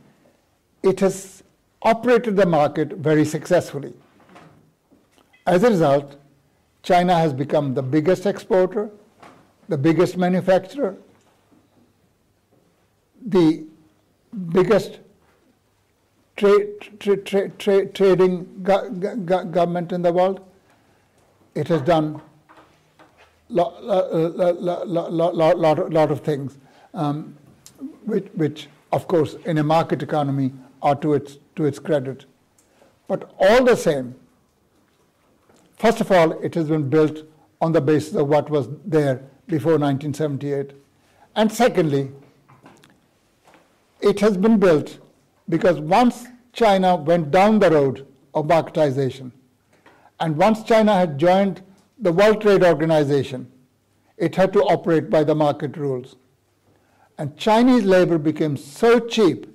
it 0.83 1.01
has 1.01 1.45
operated 1.83 2.37
the 2.37 2.47
market 2.47 2.93
very 2.95 3.25
successfully. 3.25 3.95
As 5.47 5.63
a 5.63 5.71
result, 5.71 6.17
China 6.83 7.17
has 7.17 7.33
become 7.33 7.75
the 7.75 7.83
biggest 7.83 8.27
exporter, 8.27 8.91
the 9.69 9.79
biggest 9.79 10.17
manufacturer, 10.17 10.97
the 13.27 13.65
biggest 14.53 15.01
tra- 16.37 16.79
tra- 17.01 17.49
tra- 17.51 17.87
trading 17.87 18.47
go- 18.63 18.91
go- 18.91 19.45
government 19.45 19.93
in 19.93 20.03
the 20.03 20.13
world. 20.13 20.41
It 21.55 21.69
has 21.69 21.83
done 21.83 22.21
lot, 23.49 23.83
lot, 23.83 25.13
lot, 25.13 25.59
lot, 25.59 25.91
lot 25.91 26.11
of 26.11 26.21
things, 26.21 26.59
um, 26.95 27.37
which, 28.05 28.29
which, 28.35 28.69
of 28.93 29.09
course, 29.09 29.35
in 29.45 29.59
a 29.59 29.65
market 29.65 30.03
economy 30.03 30.53
are 30.83 30.95
to 30.97 31.15
its, 31.15 31.39
to 31.57 31.65
its 31.65 31.79
credit. 31.79 32.27
But 33.09 33.35
all 33.39 33.65
the 33.65 33.77
same, 33.77 34.15
first 35.79 36.01
of 36.01 36.13
all, 36.13 36.33
it 36.41 36.55
has 36.55 36.69
been 36.69 36.89
built 36.89 37.23
on 37.61 37.73
the 37.73 37.81
basis 37.81 38.15
of 38.15 38.29
what 38.29 38.51
was 38.51 38.69
there 38.85 39.23
before 39.47 39.79
1978. 39.79 40.73
And 41.35 41.51
secondly, 41.51 42.11
it 44.07 44.21
has 44.21 44.37
been 44.37 44.59
built 44.59 44.99
because 45.49 45.81
once 45.81 46.27
China 46.53 46.97
went 46.97 47.31
down 47.31 47.59
the 47.59 47.71
road 47.71 48.07
of 48.35 48.47
marketization, 48.47 49.33
and 50.21 50.37
once 50.37 50.63
China 50.63 50.95
had 50.95 51.19
joined 51.19 51.63
the 51.99 52.13
World 52.13 52.41
Trade 52.41 52.63
Organization, 52.63 53.51
it 54.17 54.37
had 54.37 54.53
to 54.53 54.63
operate 54.63 55.11
by 55.11 55.25
the 55.25 55.35
market 55.35 55.77
rules. 55.77 56.17
And 57.19 57.37
Chinese 57.37 57.85
labor 57.85 58.19
became 58.19 58.57
so 58.57 59.01
cheap 59.01 59.47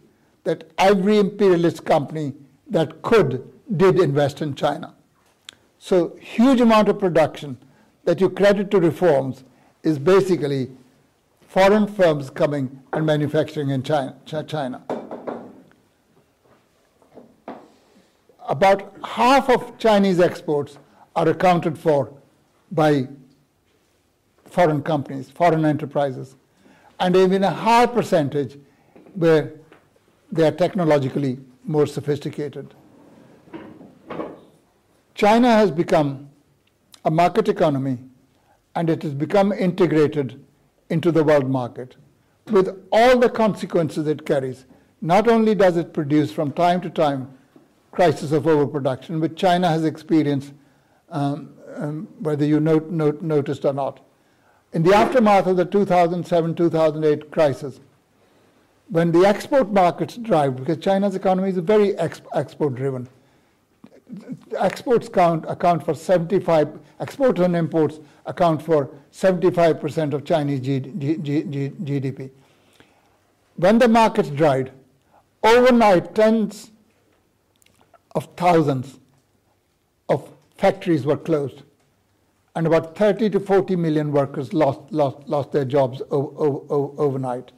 that 0.43 0.71
every 0.77 1.17
imperialist 1.17 1.85
company 1.85 2.33
that 2.67 3.01
could 3.01 3.47
did 3.77 3.99
invest 3.99 4.41
in 4.41 4.55
China. 4.55 4.93
So 5.79 6.15
huge 6.19 6.61
amount 6.61 6.89
of 6.89 6.99
production 6.99 7.57
that 8.03 8.19
you 8.19 8.29
credit 8.29 8.69
to 8.71 8.79
reforms 8.79 9.43
is 9.83 9.97
basically 9.97 10.71
foreign 11.51 11.85
firms 11.85 12.29
coming 12.29 12.79
and 12.93 13.05
manufacturing 13.05 13.71
in 13.71 13.83
China. 13.83 14.15
China. 14.47 14.81
About 18.47 18.95
half 19.03 19.49
of 19.49 19.77
Chinese 19.77 20.21
exports 20.21 20.77
are 21.13 21.27
accounted 21.27 21.77
for 21.77 22.13
by 22.71 23.09
foreign 24.45 24.81
companies, 24.81 25.29
foreign 25.29 25.65
enterprises, 25.65 26.37
and 27.01 27.17
even 27.17 27.43
a 27.43 27.49
higher 27.49 27.87
percentage 27.87 28.57
where 29.15 29.51
they 30.31 30.47
are 30.47 30.51
technologically 30.51 31.37
more 31.65 31.85
sophisticated. 31.85 32.73
China 35.15 35.49
has 35.49 35.69
become 35.69 36.29
a 37.03 37.11
market 37.11 37.49
economy 37.49 37.97
and 38.75 38.89
it 38.89 39.03
has 39.03 39.13
become 39.13 39.51
integrated 39.51 40.41
into 40.91 41.11
the 41.11 41.23
world 41.23 41.49
market 41.49 41.95
with 42.51 42.85
all 42.91 43.17
the 43.17 43.29
consequences 43.29 44.07
it 44.07 44.25
carries. 44.25 44.65
Not 45.01 45.27
only 45.27 45.55
does 45.55 45.77
it 45.77 45.93
produce 45.93 46.31
from 46.31 46.51
time 46.51 46.81
to 46.81 46.89
time 46.89 47.29
crisis 47.91 48.31
of 48.31 48.45
overproduction, 48.45 49.19
which 49.19 49.35
China 49.35 49.69
has 49.69 49.85
experienced, 49.85 50.53
um, 51.09 51.53
um, 51.75 52.07
whether 52.19 52.45
you 52.45 52.59
note, 52.59 52.89
note, 52.89 53.21
noticed 53.21 53.65
or 53.65 53.73
not. 53.73 54.01
In 54.73 54.83
the 54.83 54.93
aftermath 54.93 55.47
of 55.47 55.57
the 55.57 55.65
2007 55.65 56.55
2008 56.55 57.31
crisis, 57.31 57.79
when 58.89 59.11
the 59.11 59.25
export 59.25 59.71
markets 59.71 60.17
drive, 60.17 60.57
because 60.57 60.77
China's 60.77 61.15
economy 61.15 61.49
is 61.49 61.57
very 61.57 61.93
exp- 61.93 62.21
export 62.33 62.75
driven, 62.75 63.07
exports 64.57 65.07
count, 65.07 65.45
account 65.47 65.83
for 65.85 65.93
75, 65.93 66.77
exports 66.99 67.39
and 67.39 67.55
imports 67.55 67.99
account 68.25 68.61
for 68.61 68.89
75% 69.11 70.13
of 70.13 70.25
Chinese 70.25 70.59
G, 70.59 70.79
G, 70.79 71.15
G, 71.17 71.41
GDP. 71.83 72.29
When 73.55 73.77
the 73.79 73.87
markets 73.87 74.29
dried, 74.29 74.71
overnight 75.43 76.15
tens 76.15 76.71
of 78.15 78.27
thousands 78.35 78.99
of 80.09 80.29
factories 80.57 81.05
were 81.05 81.17
closed, 81.17 81.63
and 82.55 82.67
about 82.67 82.95
30 82.97 83.29
to 83.31 83.39
40 83.39 83.75
million 83.75 84.11
workers 84.11 84.53
lost, 84.53 84.79
lost, 84.91 85.27
lost 85.27 85.51
their 85.51 85.65
jobs 85.65 86.01
overnight. 86.09 87.51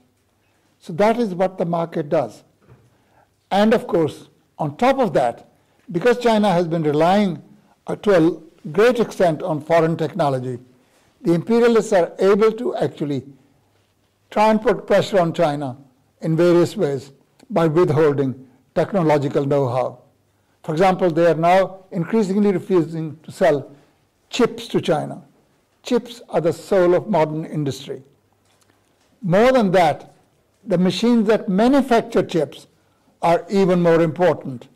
So 0.80 0.94
that 0.94 1.18
is 1.18 1.34
what 1.34 1.57
the 1.57 1.65
market 1.65 2.10
does. 2.10 2.44
And 3.49 3.73
of 3.73 3.88
course, 3.88 4.30
on 4.60 4.77
top 4.77 4.99
of 4.99 5.14
that, 5.14 5.49
because 5.91 6.18
China 6.19 6.52
has 6.52 6.68
been 6.68 6.84
relying 6.84 7.41
uh, 7.88 7.95
to 7.98 8.18
a 8.18 8.41
great 8.72 8.99
extent 8.99 9.44
on 9.44 9.61
foreign 9.61 9.98
technology, 9.98 10.60
the 11.22 11.34
imperialists 11.34 11.94
are 11.94 12.14
able 12.19 12.52
to 12.52 12.76
actually 12.76 13.23
try 14.30 14.49
and 14.49 14.61
put 14.61 14.88
pressure 14.88 15.19
on 15.19 15.34
China 15.34 15.77
in 16.22 16.35
various 16.35 16.76
ways 16.76 17.11
by 17.49 17.68
withholding 17.68 18.48
technological 18.73 19.45
know 19.45 19.68
how. 19.68 19.99
For 20.64 20.72
example, 20.72 21.11
they 21.11 21.27
are 21.27 21.35
now 21.35 21.85
increasingly 21.91 22.52
refusing 22.52 23.19
to 23.23 23.31
sell 23.31 23.72
chips 24.30 24.68
to 24.69 24.81
China. 24.81 25.22
Chips 25.84 26.22
are 26.30 26.41
the 26.41 26.53
soul 26.53 26.95
of 26.95 27.10
modern 27.10 27.45
industry. 27.45 28.02
More 29.22 29.52
than 29.52 29.72
that, 29.72 30.14
the 30.65 30.77
machines 30.77 31.27
that 31.27 31.49
manufacture 31.49 32.23
chips 32.23 32.68
are 33.22 33.45
even 33.49 33.81
more 33.81 34.02
important. 34.02 34.68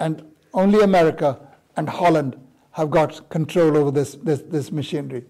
And 0.00 0.24
only 0.52 0.80
America 0.80 1.38
and 1.76 1.88
Holland 1.88 2.36
have 2.80 2.90
got 2.90 3.28
control 3.28 3.76
over 3.76 3.90
this, 3.90 4.14
this, 4.22 4.40
this 4.40 4.72
machinery. 4.72 5.22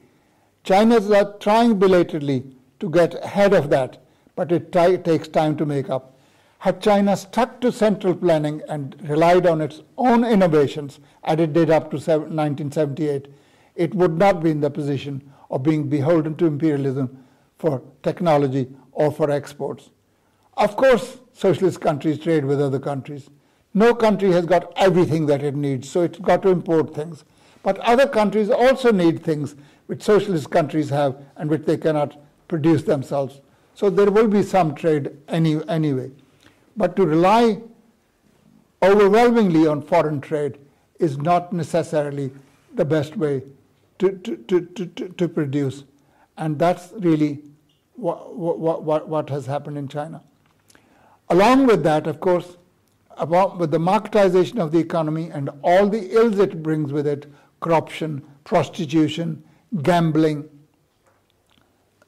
China 0.62 0.97
is 0.97 1.12
trying 1.40 1.78
belatedly 1.78 2.44
to 2.78 2.89
get 2.89 3.14
ahead 3.24 3.52
of 3.52 3.70
that, 3.70 3.98
but 4.36 4.52
it 4.52 4.70
takes 4.72 5.27
time 5.27 5.56
to 5.56 5.66
make 5.66 5.90
up. 5.90 6.16
Had 6.59 6.81
China 6.81 7.16
stuck 7.16 7.60
to 7.60 7.72
central 7.72 8.14
planning 8.14 8.62
and 8.68 8.97
relied 9.09 9.47
on 9.47 9.60
its 9.60 9.82
own 9.98 10.24
innovations, 10.24 11.01
as 11.24 11.40
it 11.40 11.52
did 11.52 11.70
up 11.70 11.90
to 11.90 11.97
1978, 11.97 13.27
it 13.74 13.94
would 13.94 14.16
not 14.16 14.43
be 14.43 14.51
in 14.51 14.60
the 14.60 14.70
position 14.70 15.32
of 15.51 15.64
being 15.64 15.89
beholden 15.89 16.36
to 16.36 16.47
imperialism 16.47 17.24
for 17.59 17.82
technology 18.02 18.68
or 18.93 19.10
for 19.10 19.31
exports. 19.31 19.90
Of 20.56 20.77
course, 20.77 21.18
socialist 21.32 21.81
countries 21.81 22.18
trade 22.18 22.44
with 22.44 22.60
other 22.60 22.78
countries. 22.78 23.28
No 23.74 23.94
country 23.94 24.31
has 24.32 24.47
got 24.47 24.72
everything 24.77 25.27
that 25.27 25.43
it 25.43 25.56
needs, 25.56 25.89
so 25.89 26.02
it's 26.02 26.18
got 26.18 26.43
to 26.43 26.51
import 26.51 26.94
things. 26.94 27.24
But 27.62 27.78
other 27.81 28.09
countries 28.09 28.51
also 28.51 28.91
need 28.93 29.23
things 29.23 29.55
which 29.87 30.03
socialist 30.03 30.51
countries 30.51 30.91
have 30.91 31.16
and 31.37 31.51
which 31.51 31.65
they 31.65 31.77
cannot 31.77 32.16
produce 32.49 32.82
themselves. 32.82 33.41
So 33.74 33.91
there 33.91 34.11
will 34.11 34.28
be 34.28 34.43
some 34.43 34.74
trade 34.74 35.16
any, 35.28 35.66
anyway. 35.69 36.11
But 36.77 36.97
to 36.97 37.07
rely 37.07 37.61
overwhelmingly 38.82 39.66
on 39.66 39.82
foreign 39.82 40.20
trade 40.20 40.59
is 40.99 41.19
not 41.19 41.53
necessarily 41.53 42.31
the 42.74 42.85
best 42.85 43.16
way 43.16 43.43
to, 43.99 44.12
to, 44.19 44.37
to, 44.37 44.61
to, 44.87 45.09
to 45.09 45.28
produce. 45.28 45.85
And 46.37 46.59
that's 46.59 46.93
really 46.99 47.43
what, 47.97 48.35
what, 48.35 49.09
what, 49.09 49.28
has 49.31 49.47
happened 49.47 49.77
in 49.77 49.89
China. 49.89 50.23
Along 51.28 51.66
with 51.66 51.82
that, 51.82 52.07
of 52.07 52.20
course, 52.20 52.57
about, 53.19 53.59
with 53.59 53.70
the 53.70 53.78
marketization 53.78 54.59
of 54.59 54.73
the 54.73 54.78
economy 54.78 55.31
and 55.31 55.51
all 55.62 55.89
the 55.89 56.15
ills 56.15 56.39
it 56.39 56.62
brings 56.62 56.93
with 56.93 57.07
it 57.07 57.27
corruption, 57.61 58.23
prostitution, 58.45 59.43
gambling, 59.82 60.49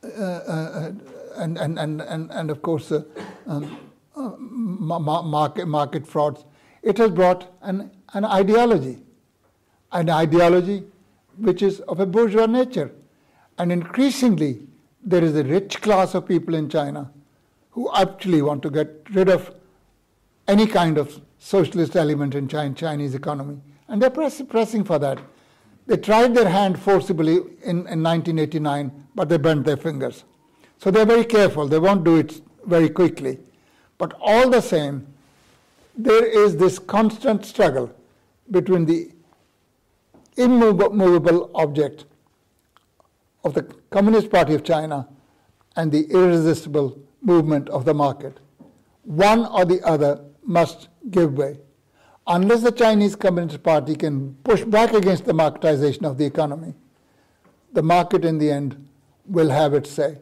uh, 0.04 0.22
uh, 0.22 0.92
and, 1.36 1.58
and, 1.58 1.78
and, 1.78 2.00
and, 2.00 2.30
and 2.32 2.50
of 2.50 2.60
course, 2.62 2.90
uh, 2.90 3.02
um, 3.46 3.78
market, 4.16 5.66
market 5.66 6.06
frauds. 6.06 6.44
It 6.82 6.98
has 6.98 7.10
brought 7.10 7.52
an, 7.62 7.90
an 8.12 8.24
ideology, 8.24 8.98
an 9.92 10.10
ideology 10.10 10.84
which 11.36 11.62
is 11.62 11.80
of 11.80 12.00
a 12.00 12.06
bourgeois 12.06 12.46
nature. 12.46 12.92
And 13.58 13.70
increasingly, 13.72 14.66
there 15.02 15.22
is 15.22 15.36
a 15.36 15.44
rich 15.44 15.80
class 15.80 16.14
of 16.14 16.26
people 16.26 16.54
in 16.54 16.68
China 16.68 17.10
who 17.70 17.90
actually 17.94 18.42
want 18.42 18.62
to 18.62 18.70
get 18.70 19.02
rid 19.12 19.28
of 19.28 19.54
any 20.48 20.66
kind 20.66 20.98
of 20.98 21.20
socialist 21.38 21.96
element 21.96 22.34
in 22.34 22.48
Chinese 22.48 23.14
economy. 23.14 23.58
And 23.88 24.00
they're 24.00 24.10
press, 24.10 24.42
pressing 24.42 24.84
for 24.84 24.98
that. 24.98 25.18
They 25.92 25.98
tried 25.98 26.34
their 26.34 26.48
hand 26.48 26.80
forcibly 26.80 27.34
in, 27.64 27.86
in 27.86 28.02
1989, 28.02 29.08
but 29.14 29.28
they 29.28 29.36
burnt 29.36 29.66
their 29.66 29.76
fingers. 29.76 30.24
So 30.78 30.90
they're 30.90 31.04
very 31.04 31.26
careful. 31.26 31.68
They 31.68 31.78
won't 31.78 32.02
do 32.02 32.16
it 32.16 32.40
very 32.64 32.88
quickly. 32.88 33.40
But 33.98 34.14
all 34.18 34.48
the 34.48 34.62
same, 34.62 35.06
there 35.94 36.24
is 36.24 36.56
this 36.56 36.78
constant 36.78 37.44
struggle 37.44 37.94
between 38.50 38.86
the 38.86 39.10
immovable 40.38 41.50
object 41.54 42.06
of 43.44 43.52
the 43.52 43.64
Communist 43.90 44.30
Party 44.30 44.54
of 44.54 44.64
China 44.64 45.06
and 45.76 45.92
the 45.92 46.04
irresistible 46.10 46.98
movement 47.20 47.68
of 47.68 47.84
the 47.84 47.92
market. 47.92 48.40
One 49.02 49.44
or 49.44 49.66
the 49.66 49.82
other 49.82 50.24
must 50.42 50.88
give 51.10 51.34
way. 51.34 51.58
Unless 52.26 52.62
the 52.62 52.72
Chinese 52.72 53.16
Communist 53.16 53.62
Party 53.62 53.96
can 53.96 54.34
push 54.44 54.62
back 54.62 54.92
against 54.92 55.24
the 55.24 55.32
marketization 55.32 56.04
of 56.04 56.18
the 56.18 56.24
economy, 56.24 56.74
the 57.72 57.82
market 57.82 58.24
in 58.24 58.38
the 58.38 58.50
end 58.50 58.88
will 59.26 59.50
have 59.50 59.74
its 59.74 59.90
say. 59.90 60.18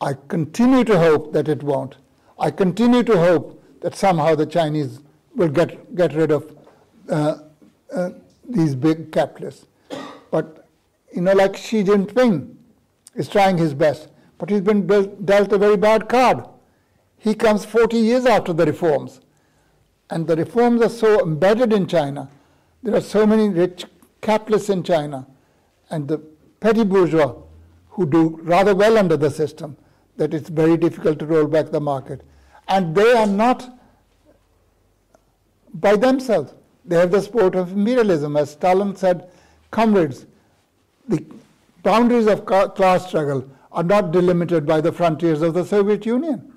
I 0.00 0.14
continue 0.28 0.84
to 0.84 0.98
hope 0.98 1.32
that 1.32 1.48
it 1.48 1.62
won't. 1.62 1.96
I 2.38 2.50
continue 2.50 3.02
to 3.02 3.18
hope 3.18 3.62
that 3.80 3.94
somehow 3.94 4.34
the 4.36 4.46
Chinese 4.46 5.00
will 5.34 5.48
get, 5.48 5.94
get 5.94 6.14
rid 6.14 6.30
of 6.30 6.56
uh, 7.10 7.38
uh, 7.94 8.10
these 8.48 8.74
big 8.74 9.12
capitalists. 9.12 9.66
But, 10.30 10.66
you 11.14 11.20
know, 11.20 11.32
like 11.32 11.56
Xi 11.56 11.82
Jinping 11.84 12.54
is 13.16 13.28
trying 13.28 13.58
his 13.58 13.74
best, 13.74 14.08
but 14.38 14.48
he's 14.48 14.60
been 14.60 14.86
dealt 15.24 15.52
a 15.52 15.58
very 15.58 15.76
bad 15.76 16.08
card. 16.08 16.44
He 17.18 17.34
comes 17.34 17.64
40 17.64 17.96
years 17.96 18.24
after 18.24 18.52
the 18.52 18.64
reforms. 18.64 19.20
And 20.10 20.26
the 20.26 20.36
reforms 20.36 20.80
are 20.82 20.88
so 20.88 21.22
embedded 21.22 21.72
in 21.72 21.86
China. 21.86 22.28
There 22.82 22.94
are 22.94 23.00
so 23.00 23.26
many 23.26 23.48
rich 23.48 23.84
capitalists 24.20 24.70
in 24.70 24.82
China 24.82 25.26
and 25.90 26.08
the 26.08 26.18
petty 26.60 26.84
bourgeois 26.84 27.34
who 27.90 28.06
do 28.06 28.38
rather 28.42 28.74
well 28.74 28.96
under 28.96 29.16
the 29.16 29.30
system 29.30 29.76
that 30.16 30.34
it's 30.34 30.48
very 30.48 30.76
difficult 30.76 31.18
to 31.18 31.26
roll 31.26 31.46
back 31.46 31.70
the 31.70 31.80
market. 31.80 32.22
And 32.68 32.94
they 32.94 33.12
are 33.12 33.26
not 33.26 33.78
by 35.74 35.96
themselves. 35.96 36.54
They 36.84 36.96
have 36.96 37.10
the 37.10 37.20
support 37.20 37.54
of 37.54 37.72
imperialism. 37.72 38.36
As 38.36 38.50
Stalin 38.50 38.96
said, 38.96 39.30
comrades, 39.70 40.26
the 41.06 41.24
boundaries 41.82 42.26
of 42.26 42.44
class 42.46 43.08
struggle 43.08 43.48
are 43.72 43.82
not 43.82 44.10
delimited 44.10 44.66
by 44.66 44.80
the 44.80 44.92
frontiers 44.92 45.42
of 45.42 45.54
the 45.54 45.64
Soviet 45.64 46.06
Union. 46.06 46.52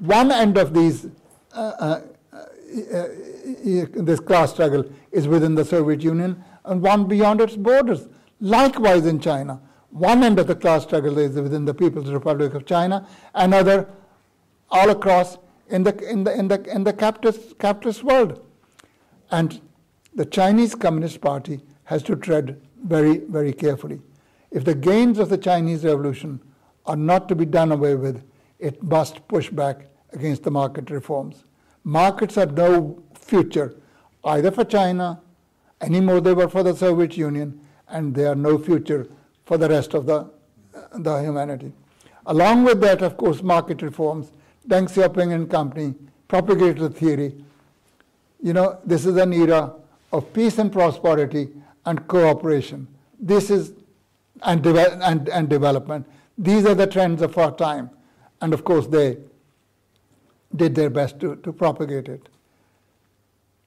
One 0.00 0.30
end 0.30 0.58
of 0.58 0.74
these, 0.74 1.06
uh, 1.54 1.72
uh, 1.78 2.00
Uh, 2.68 2.96
uh, 2.96 3.02
uh, 3.02 3.86
this 3.94 4.20
class 4.20 4.52
struggle 4.52 4.84
is 5.10 5.26
within 5.26 5.54
the 5.54 5.64
Soviet 5.64 6.02
Union, 6.02 6.44
and 6.64 6.82
one 6.82 7.06
beyond 7.06 7.40
its 7.40 7.56
borders. 7.56 8.08
Likewise 8.40 9.06
in 9.06 9.20
China, 9.20 9.60
one 9.90 10.22
end 10.22 10.38
of 10.38 10.46
the 10.46 10.54
class 10.54 10.82
struggle 10.82 11.18
is 11.18 11.34
within 11.36 11.64
the 11.64 11.74
People's 11.74 12.10
Republic 12.10 12.54
of 12.54 12.66
China, 12.66 13.06
another 13.34 13.88
all 14.70 14.90
across 14.90 15.38
in 15.68 15.82
the, 15.82 15.96
in 16.10 16.24
the, 16.24 16.38
in 16.38 16.48
the, 16.48 16.62
in 16.64 16.84
the 16.84 16.92
capitalist, 16.92 17.58
capitalist 17.58 18.04
world. 18.04 18.44
And 19.30 19.60
the 20.14 20.26
Chinese 20.26 20.74
Communist 20.74 21.20
Party 21.20 21.60
has 21.84 22.02
to 22.04 22.16
tread 22.16 22.60
very, 22.84 23.18
very 23.18 23.52
carefully. 23.52 24.00
If 24.50 24.64
the 24.64 24.74
gains 24.74 25.18
of 25.18 25.28
the 25.28 25.38
Chinese 25.38 25.84
Revolution 25.84 26.40
are 26.86 26.96
not 26.96 27.28
to 27.28 27.34
be 27.34 27.44
done 27.44 27.72
away 27.72 27.94
with, 27.94 28.24
it 28.58 28.82
must 28.82 29.26
push 29.28 29.50
back 29.50 29.86
against 30.12 30.42
the 30.42 30.50
market 30.50 30.90
reforms. 30.90 31.44
Markets 31.88 32.34
have 32.34 32.54
no 32.54 33.02
future 33.14 33.74
either 34.22 34.50
for 34.50 34.62
China, 34.62 35.22
any 35.80 36.00
more 36.00 36.20
they 36.20 36.34
were 36.34 36.46
for 36.46 36.62
the 36.62 36.76
Soviet 36.76 37.16
Union, 37.16 37.58
and 37.88 38.14
they 38.14 38.26
are 38.26 38.34
no 38.34 38.58
future 38.58 39.08
for 39.46 39.56
the 39.56 39.70
rest 39.70 39.94
of 39.94 40.04
the, 40.04 40.30
the 40.92 41.16
humanity. 41.22 41.72
Along 42.26 42.64
with 42.64 42.82
that, 42.82 43.00
of 43.00 43.16
course, 43.16 43.42
market 43.42 43.80
reforms, 43.80 44.32
Deng 44.68 44.86
Xiaoping 44.86 45.32
and 45.32 45.50
company 45.50 45.94
propagated 46.28 46.76
the 46.76 46.90
theory. 46.90 47.42
You 48.42 48.52
know, 48.52 48.78
this 48.84 49.06
is 49.06 49.16
an 49.16 49.32
era 49.32 49.72
of 50.12 50.30
peace 50.34 50.58
and 50.58 50.70
prosperity 50.70 51.48
and 51.86 52.06
cooperation. 52.06 52.86
This 53.18 53.48
is 53.48 53.72
and, 54.42 54.64
and, 54.66 55.30
and 55.30 55.48
development. 55.48 56.06
These 56.36 56.66
are 56.66 56.74
the 56.74 56.86
trends 56.86 57.22
of 57.22 57.38
our 57.38 57.56
time. 57.56 57.88
And 58.42 58.52
of 58.52 58.62
course, 58.62 58.86
they 58.88 59.16
did 60.54 60.74
their 60.74 60.90
best 60.90 61.20
to, 61.20 61.36
to 61.36 61.52
propagate 61.52 62.08
it. 62.08 62.28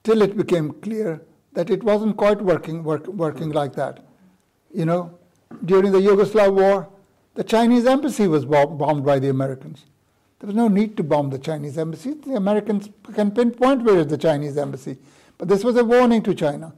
Till 0.04 0.22
it 0.22 0.36
became 0.36 0.74
clear 0.82 1.22
that 1.54 1.70
it 1.70 1.84
wasn't 1.84 2.18
quite 2.18 2.42
working, 2.42 2.84
work, 2.84 3.08
working 3.08 3.50
like 3.52 3.74
that. 3.76 4.04
You 4.74 4.86
know, 4.86 5.18
during 5.66 5.92
the 5.92 6.00
Yugoslav 6.00 6.54
war, 6.54 6.90
the 7.36 7.44
Chinese 7.44 7.86
embassy 7.86 8.28
was 8.28 8.46
bombed 8.46 9.06
by 9.06 9.20
the 9.20 9.30
Americans. 9.30 9.86
There 10.40 10.48
was 10.48 10.56
no 10.56 10.68
need 10.68 10.98
to 10.98 11.04
bomb 11.04 11.30
the 11.30 11.38
Chinese 11.38 11.78
embassy. 11.78 12.14
The 12.14 12.34
Americans 12.34 12.90
can 13.14 13.32
pinpoint 13.32 13.84
where 13.84 14.00
is 14.00 14.08
the 14.08 14.18
Chinese 14.18 14.58
embassy. 14.58 14.98
But 15.38 15.48
this 15.48 15.64
was 15.64 15.76
a 15.78 15.84
warning 15.84 16.24
to 16.24 16.34
China. 16.34 16.74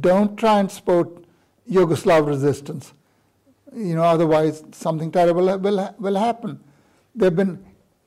Don't 0.00 0.36
try 0.36 0.60
and 0.60 0.68
transport 0.68 1.24
Yugoslav 1.70 2.26
resistance. 2.26 2.92
You 3.74 3.94
know, 3.94 4.02
otherwise 4.02 4.64
something 4.72 5.10
terrible 5.10 5.58
will, 5.58 5.94
will 5.98 6.16
happen. 6.16 6.60
There 7.14 7.28
have 7.28 7.36
been 7.36 7.64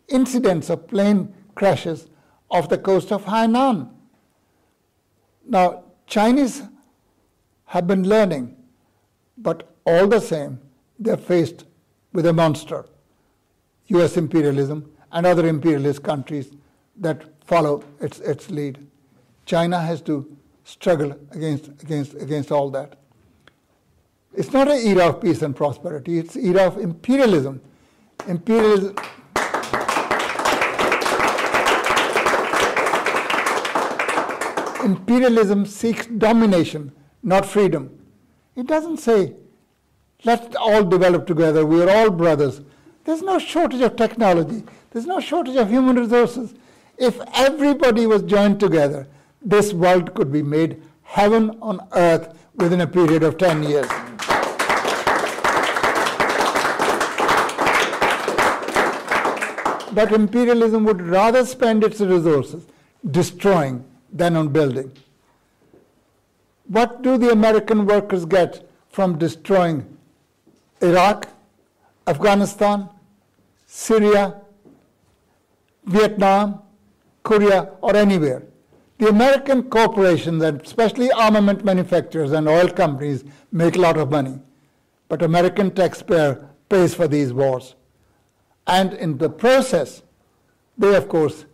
incidents 0.07 0.69
of 0.69 0.87
plane 0.87 1.33
crashes 1.59 2.07
off 2.49 2.69
the 2.69 2.77
coast 2.77 3.11
of 3.11 3.25
Hainan. 3.25 3.89
Now, 5.45 5.83
Chinese 6.07 6.63
have 7.65 7.85
been 7.85 8.07
learning, 8.07 8.55
but 9.37 9.75
all 9.85 10.07
the 10.07 10.21
same, 10.21 10.59
they're 10.97 11.17
faced 11.17 11.65
with 12.13 12.25
a 12.25 12.33
monster, 12.33 12.85
US 13.87 14.17
imperialism 14.17 14.89
and 15.11 15.25
other 15.25 15.45
imperialist 15.47 16.01
countries 16.01 16.51
that 16.97 17.23
follow 17.45 17.83
its, 17.99 18.19
its 18.19 18.49
lead. 18.49 18.79
China 19.45 19.81
has 19.81 20.01
to 20.01 20.15
struggle 20.63 21.11
against, 21.31 21.69
against, 21.83 22.13
against 22.15 22.51
all 22.51 22.69
that. 22.69 22.95
It's 24.33 24.53
not 24.53 24.67
an 24.69 24.77
era 24.77 25.09
of 25.09 25.21
peace 25.21 25.41
and 25.41 25.55
prosperity, 25.55 26.19
it's 26.19 26.35
an 26.35 26.45
era 26.45 26.67
of 26.67 26.77
imperialism. 26.77 27.61
Imperialism. 28.27 28.95
Imperialism 34.89 35.65
seeks 35.65 36.05
domination, 36.07 36.91
not 37.21 37.45
freedom. 37.45 37.83
It 38.55 38.67
doesn't 38.67 38.97
say, 38.97 39.33
let's 40.23 40.55
all 40.55 40.83
develop 40.83 41.27
together, 41.27 41.65
we're 41.65 41.89
all 41.89 42.09
brothers. 42.09 42.61
There's 43.05 43.21
no 43.21 43.39
shortage 43.39 43.81
of 43.81 43.95
technology, 43.95 44.63
there's 44.91 45.05
no 45.05 45.19
shortage 45.19 45.55
of 45.55 45.69
human 45.69 45.95
resources. 45.95 46.53
If 46.97 47.19
everybody 47.33 48.05
was 48.07 48.23
joined 48.23 48.59
together, 48.59 49.07
this 49.41 49.73
world 49.73 50.13
could 50.15 50.31
be 50.31 50.41
made 50.41 50.81
heaven 51.03 51.57
on 51.61 51.79
earth 51.93 52.37
within 52.55 52.81
a 52.81 52.87
period 52.87 53.23
of 53.23 53.37
10 53.37 53.63
years. 53.63 53.87
But 59.91 60.11
imperialism 60.11 60.83
would 60.85 61.01
rather 61.01 61.45
spend 61.45 61.83
its 61.83 61.99
resources 61.99 62.67
destroying 63.09 63.85
than 64.11 64.35
on 64.35 64.49
building. 64.49 64.91
What 66.67 67.01
do 67.01 67.17
the 67.17 67.31
American 67.31 67.85
workers 67.85 68.25
get 68.25 68.69
from 68.89 69.17
destroying 69.17 69.97
Iraq, 70.81 71.27
Afghanistan, 72.07 72.89
Syria, 73.65 74.35
Vietnam, 75.85 76.61
Korea, 77.23 77.71
or 77.81 77.95
anywhere? 77.95 78.43
The 78.99 79.07
American 79.07 79.63
corporations, 79.63 80.43
and 80.43 80.61
especially 80.61 81.11
armament 81.11 81.63
manufacturers 81.63 82.33
and 82.33 82.47
oil 82.47 82.67
companies, 82.67 83.23
make 83.51 83.75
a 83.75 83.79
lot 83.79 83.97
of 83.97 84.11
money. 84.11 84.39
But 85.07 85.21
American 85.21 85.71
taxpayer 85.71 86.47
pays 86.67 86.93
for 86.93 87.07
these 87.07 87.33
wars. 87.33 87.75
And 88.67 88.93
in 88.93 89.17
the 89.17 89.29
process, 89.29 90.03
they, 90.77 90.95
of 90.95 91.09
course, 91.09 91.45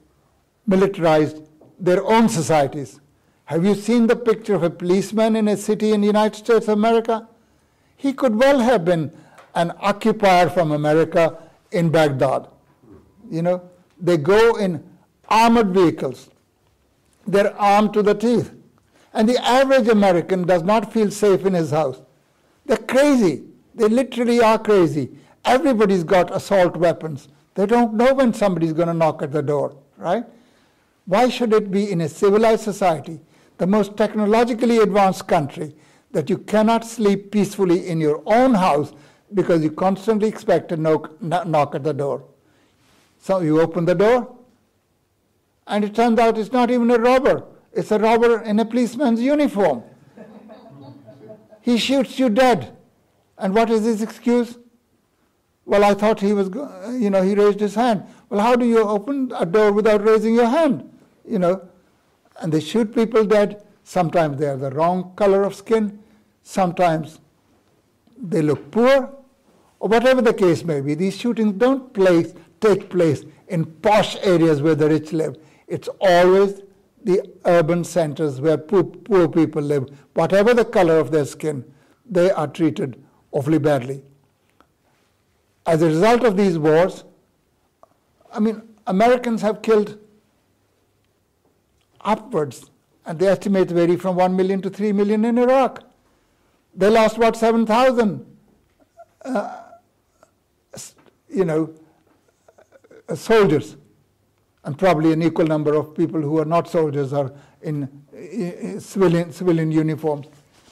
militarized 0.67 1.41
their 1.79 2.03
own 2.05 2.29
societies. 2.29 2.99
Have 3.45 3.65
you 3.65 3.75
seen 3.75 4.07
the 4.07 4.15
picture 4.15 4.55
of 4.55 4.63
a 4.63 4.69
policeman 4.69 5.35
in 5.35 5.47
a 5.47 5.57
city 5.57 5.91
in 5.91 6.01
the 6.01 6.07
United 6.07 6.37
States 6.37 6.67
of 6.67 6.77
America? 6.77 7.27
He 7.95 8.13
could 8.13 8.35
well 8.35 8.59
have 8.59 8.85
been 8.85 9.11
an 9.53 9.71
occupier 9.79 10.49
from 10.49 10.71
America 10.71 11.37
in 11.71 11.89
Baghdad. 11.89 12.47
You 13.29 13.41
know, 13.41 13.69
they 13.99 14.17
go 14.17 14.55
in 14.55 14.83
armored 15.29 15.69
vehicles. 15.69 16.29
They're 17.27 17.55
armed 17.59 17.93
to 17.93 18.03
the 18.03 18.13
teeth. 18.13 18.51
And 19.13 19.29
the 19.29 19.37
average 19.43 19.87
American 19.87 20.45
does 20.45 20.63
not 20.63 20.91
feel 20.91 21.09
safe 21.09 21.45
in 21.45 21.53
his 21.53 21.71
house. 21.71 22.01
They're 22.65 22.77
crazy. 22.77 23.43
They 23.73 23.87
literally 23.87 24.41
are 24.41 24.59
crazy. 24.59 25.11
Everybody's 25.45 26.03
got 26.03 26.35
assault 26.35 26.75
weapons. 26.75 27.27
They 27.53 27.65
don't 27.65 27.93
know 27.93 28.13
when 28.13 28.33
somebody's 28.33 28.73
going 28.73 28.87
to 28.87 28.93
knock 28.93 29.21
at 29.21 29.31
the 29.31 29.41
door, 29.41 29.77
right? 29.97 30.25
Why 31.05 31.29
should 31.29 31.53
it 31.53 31.69
be 31.69 31.91
in 31.91 32.01
a 32.01 32.09
civilized 32.09 32.63
society, 32.63 33.19
the 33.57 33.67
most 33.67 33.95
technologically 33.95 34.79
advanced 34.79 35.27
country, 35.27 35.75
that 36.11 36.29
you 36.29 36.37
cannot 36.37 36.85
sleep 36.85 37.31
peacefully 37.31 37.87
in 37.87 37.99
your 37.99 38.23
own 38.25 38.55
house 38.55 38.91
because 39.33 39.63
you 39.63 39.71
constantly 39.71 40.27
expect 40.27 40.71
a 40.71 40.77
knock, 40.77 41.21
knock 41.21 41.75
at 41.75 41.83
the 41.83 41.93
door? 41.93 42.25
So 43.19 43.39
you 43.39 43.61
open 43.61 43.85
the 43.85 43.95
door, 43.95 44.35
and 45.67 45.83
it 45.83 45.93
turns 45.95 46.19
out 46.19 46.37
it's 46.37 46.51
not 46.51 46.71
even 46.71 46.89
a 46.89 46.97
robber, 46.97 47.45
it's 47.71 47.91
a 47.91 47.99
robber 47.99 48.41
in 48.41 48.59
a 48.59 48.65
policeman's 48.65 49.21
uniform. 49.21 49.83
he 51.61 51.77
shoots 51.77 52.17
you 52.17 52.29
dead. 52.29 52.75
And 53.37 53.53
what 53.53 53.69
is 53.69 53.83
his 53.83 54.01
excuse? 54.01 54.57
Well, 55.65 55.83
I 55.83 55.93
thought 55.93 56.21
he 56.21 56.31
was, 56.31 56.49
you 56.99 57.09
know, 57.09 57.21
he 57.21 57.35
raised 57.35 57.59
his 57.59 57.75
hand. 57.75 58.03
Well, 58.29 58.39
how 58.39 58.55
do 58.55 58.65
you 58.65 58.79
open 58.79 59.31
a 59.37 59.45
door 59.45 59.71
without 59.71 60.03
raising 60.03 60.35
your 60.35 60.47
hand? 60.47 60.89
You 61.27 61.39
know, 61.39 61.67
and 62.39 62.51
they 62.51 62.59
shoot 62.59 62.93
people 62.93 63.25
dead. 63.25 63.63
Sometimes 63.83 64.39
they 64.39 64.47
are 64.47 64.57
the 64.57 64.71
wrong 64.71 65.13
color 65.15 65.43
of 65.43 65.55
skin. 65.55 65.99
Sometimes 66.43 67.19
they 68.17 68.41
look 68.41 68.71
poor, 68.71 69.13
or 69.79 69.89
whatever 69.89 70.21
the 70.21 70.33
case 70.33 70.63
may 70.63 70.81
be. 70.81 70.95
These 70.95 71.17
shootings 71.17 71.53
don't 71.53 71.93
place, 71.93 72.33
take 72.61 72.89
place 72.89 73.23
in 73.47 73.65
posh 73.65 74.17
areas 74.21 74.61
where 74.61 74.75
the 74.75 74.89
rich 74.89 75.11
live. 75.13 75.37
It's 75.67 75.89
always 75.99 76.61
the 77.03 77.21
urban 77.45 77.83
centers 77.83 78.41
where 78.41 78.57
poor, 78.57 78.83
poor 78.83 79.27
people 79.27 79.61
live. 79.61 79.89
Whatever 80.13 80.53
the 80.53 80.65
color 80.65 80.97
of 80.97 81.11
their 81.11 81.25
skin, 81.25 81.63
they 82.05 82.31
are 82.31 82.47
treated 82.47 83.03
awfully 83.31 83.59
badly. 83.59 84.03
As 85.65 85.81
a 85.81 85.87
result 85.87 86.23
of 86.23 86.37
these 86.37 86.57
wars, 86.57 87.03
I 88.31 88.39
mean, 88.39 88.61
Americans 88.87 89.41
have 89.41 89.61
killed 89.61 89.97
upwards, 92.05 92.69
and 93.05 93.19
the 93.19 93.27
estimates 93.27 93.71
vary 93.71 93.97
from 93.97 94.15
1 94.15 94.35
million 94.35 94.61
to 94.61 94.69
3 94.69 94.93
million 94.93 95.25
in 95.25 95.37
Iraq. 95.37 95.83
They 96.73 96.89
lost 96.89 97.17
about 97.17 97.35
7,000, 97.35 98.25
uh, 99.23 99.61
you 101.29 101.45
know, 101.45 101.73
uh, 103.09 103.15
soldiers, 103.15 103.75
and 104.63 104.77
probably 104.77 105.11
an 105.11 105.21
equal 105.21 105.45
number 105.45 105.75
of 105.75 105.95
people 105.95 106.21
who 106.21 106.39
are 106.39 106.45
not 106.45 106.69
soldiers 106.69 107.13
are 107.13 107.31
in, 107.61 107.89
in 108.13 108.79
civilian, 108.79 109.31
civilian 109.31 109.71
uniforms. 109.71 110.27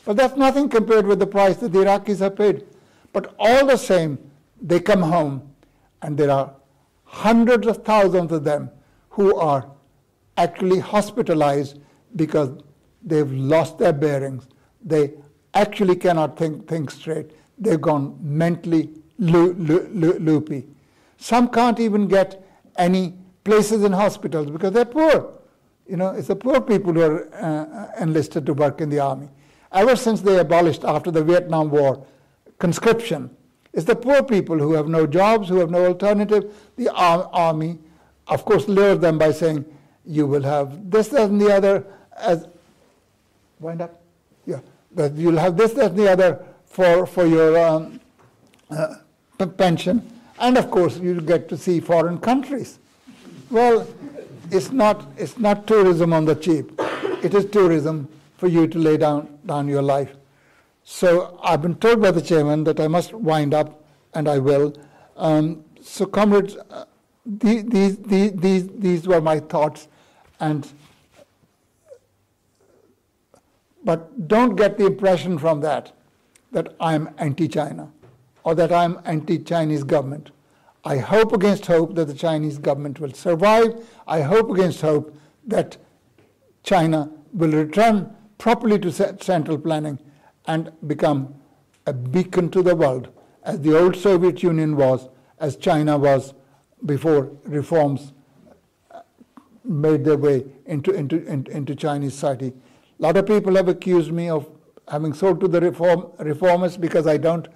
But 0.05 0.17
that's 0.17 0.35
nothing 0.35 0.69
compared 0.69 1.05
with 1.05 1.19
the 1.19 1.27
price 1.27 1.57
that 1.57 1.71
the 1.71 1.79
Iraqis 1.79 2.19
have 2.19 2.35
paid. 2.35 2.65
But 3.13 3.33
all 3.39 3.65
the 3.65 3.77
same, 3.77 4.17
they 4.61 4.79
come 4.79 5.01
home, 5.01 5.53
and 6.01 6.17
there 6.17 6.31
are 6.31 6.53
hundreds 7.03 7.67
of 7.67 7.83
thousands 7.83 8.31
of 8.31 8.43
them 8.43 8.69
who 9.09 9.35
are 9.35 9.69
actually 10.37 10.79
hospitalized 10.79 11.79
because 12.15 12.51
they've 13.03 13.31
lost 13.31 13.77
their 13.77 13.93
bearings. 13.93 14.47
They 14.83 15.13
actually 15.53 15.95
cannot 15.95 16.37
think, 16.37 16.67
think 16.67 16.91
straight. 16.91 17.31
They've 17.57 17.79
gone 17.81 18.17
mentally 18.21 18.89
lo- 19.19 19.53
lo- 19.57 19.87
lo- 19.91 20.17
loopy. 20.19 20.67
Some 21.17 21.49
can't 21.49 21.79
even 21.79 22.07
get 22.07 22.43
any 22.77 23.13
places 23.43 23.83
in 23.83 23.91
hospitals 23.91 24.49
because 24.49 24.73
they're 24.73 24.85
poor. 24.85 25.33
You 25.87 25.97
know, 25.97 26.09
it's 26.09 26.27
the 26.27 26.35
poor 26.35 26.61
people 26.61 26.93
who 26.93 27.01
are 27.01 27.33
uh, 27.35 27.91
enlisted 28.01 28.45
to 28.47 28.53
work 28.53 28.81
in 28.81 28.89
the 28.89 28.99
army. 28.99 29.29
Ever 29.71 29.95
since 29.95 30.21
they 30.21 30.39
abolished 30.39 30.83
after 30.83 31.11
the 31.11 31.23
Vietnam 31.23 31.69
War 31.69 32.05
conscription, 32.59 33.29
it's 33.73 33.85
the 33.85 33.95
poor 33.95 34.23
people 34.23 34.57
who 34.57 34.73
have 34.73 34.87
no 34.87 35.05
jobs, 35.07 35.49
who 35.49 35.57
have 35.57 35.71
no 35.71 35.85
alternative. 35.85 36.53
The 36.77 36.89
ar- 36.89 37.29
army, 37.33 37.79
of 38.27 38.45
course, 38.45 38.67
lures 38.67 38.99
them 38.99 39.17
by 39.17 39.31
saying, 39.31 39.65
you 40.05 40.27
will 40.27 40.43
have 40.43 40.89
this, 40.89 41.09
that, 41.09 41.29
and 41.29 41.39
the 41.39 41.53
other 41.53 41.85
as 42.17 42.47
wind 43.59 43.81
up. 43.81 44.01
Yeah, 44.45 44.59
that 44.95 45.13
you'll 45.13 45.37
have 45.37 45.57
this, 45.57 45.73
that, 45.73 45.91
and 45.91 45.99
the 45.99 46.11
other 46.11 46.43
for 46.65 47.05
for 47.05 47.25
your 47.25 47.57
um, 47.57 47.99
uh, 48.69 48.95
pension, 49.57 50.09
and 50.39 50.57
of 50.57 50.69
course 50.71 50.97
you 50.97 51.21
get 51.21 51.47
to 51.49 51.57
see 51.57 51.79
foreign 51.79 52.17
countries. 52.17 52.79
Well, 53.49 53.87
it's 54.51 54.71
not, 54.71 55.05
it's 55.17 55.37
not 55.37 55.67
tourism 55.67 56.13
on 56.13 56.25
the 56.25 56.35
cheap. 56.35 56.71
It 57.23 57.33
is 57.33 57.45
tourism 57.45 58.07
for 58.37 58.47
you 58.47 58.67
to 58.67 58.77
lay 58.77 58.97
down, 58.97 59.39
down 59.45 59.67
your 59.67 59.81
life. 59.81 60.11
So 60.83 61.39
I've 61.43 61.61
been 61.61 61.75
told 61.75 62.01
by 62.01 62.11
the 62.11 62.21
chairman 62.21 62.63
that 62.65 62.79
I 62.79 62.87
must 62.87 63.13
wind 63.13 63.53
up, 63.53 63.83
and 64.13 64.27
I 64.27 64.39
will. 64.39 64.75
Um, 65.15 65.63
so, 65.81 66.05
comrades, 66.05 66.57
uh, 66.69 66.85
these, 67.25 67.97
these, 67.97 68.33
these, 68.33 68.67
these 68.67 69.07
were 69.07 69.21
my 69.21 69.39
thoughts, 69.39 69.87
and 70.43 70.71
but 73.85 74.27
don't 74.27 74.55
get 74.55 74.77
the 74.77 74.85
impression 74.85 75.37
from 75.37 75.61
that 75.61 75.91
that 76.51 76.75
I'm 76.79 77.09
anti-China 77.17 77.91
or 78.43 78.55
that 78.55 78.71
I'm 78.71 78.99
anti-Chinese 79.05 79.83
government. 79.83 80.31
I 80.85 80.97
hope 80.97 81.33
against 81.33 81.65
hope 81.65 81.95
that 81.95 82.05
the 82.05 82.13
Chinese 82.13 82.57
government 82.57 82.99
will 82.99 83.13
survive. 83.13 83.85
I 84.05 84.21
hope 84.21 84.49
against 84.51 84.81
hope 84.81 85.15
that 85.47 85.77
China 86.61 87.09
will 87.33 87.51
return 87.51 88.13
properly 88.37 88.77
to 88.79 88.91
central 88.91 89.57
planning 89.57 89.97
and 90.45 90.71
become 90.87 91.33
a 91.87 91.93
beacon 91.93 92.49
to 92.51 92.61
the 92.61 92.75
world, 92.75 93.07
as 93.43 93.61
the 93.61 93.77
old 93.77 93.95
Soviet 93.95 94.43
Union 94.43 94.75
was, 94.75 95.07
as 95.39 95.55
China 95.55 95.97
was 95.97 96.33
before 96.85 97.31
reforms 97.45 98.13
made 99.63 100.03
their 100.03 100.17
way 100.17 100.45
into, 100.65 100.91
into, 100.91 101.25
into, 101.25 101.75
Chinese 101.75 102.13
society. 102.13 102.53
A 102.99 103.01
lot 103.01 103.17
of 103.17 103.25
people 103.25 103.55
have 103.55 103.67
accused 103.67 104.11
me 104.11 104.29
of 104.29 104.47
having 104.87 105.13
sold 105.13 105.39
to 105.39 105.47
the 105.47 105.61
reform, 105.61 106.07
reformers 106.19 106.77
because 106.77 107.07
I 107.07 107.17
don't 107.17 107.47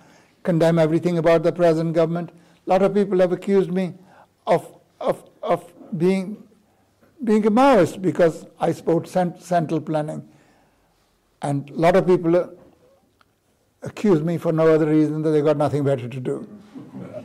condemn 0.43 0.79
everything 0.79 1.17
about 1.17 1.43
the 1.43 1.51
present 1.51 1.93
government. 1.93 2.31
A 2.65 2.69
lot 2.69 2.81
of 2.81 2.93
people 2.93 3.19
have 3.19 3.31
accused 3.31 3.71
me 3.71 3.93
of, 4.45 4.73
of, 5.01 5.29
of 5.43 5.71
being, 5.97 6.43
being 7.23 7.45
a 7.45 7.51
Maoist 7.51 8.01
because 8.01 8.45
I 8.59 8.71
support 8.71 9.07
cent- 9.07 9.41
central 9.41 9.81
planning. 9.81 10.27
And 11.41 11.69
a 11.69 11.73
lot 11.73 11.95
of 11.95 12.07
people 12.07 12.35
uh, 12.35 12.47
accuse 13.84 14.21
me 14.23 14.38
for 14.38 14.51
no 14.51 14.73
other 14.73 14.88
reason 14.88 15.21
than 15.21 15.34
they 15.34 15.41
got 15.41 15.57
nothing 15.57 15.84
better 15.84 16.07
to 16.07 16.19
do. 16.19 16.47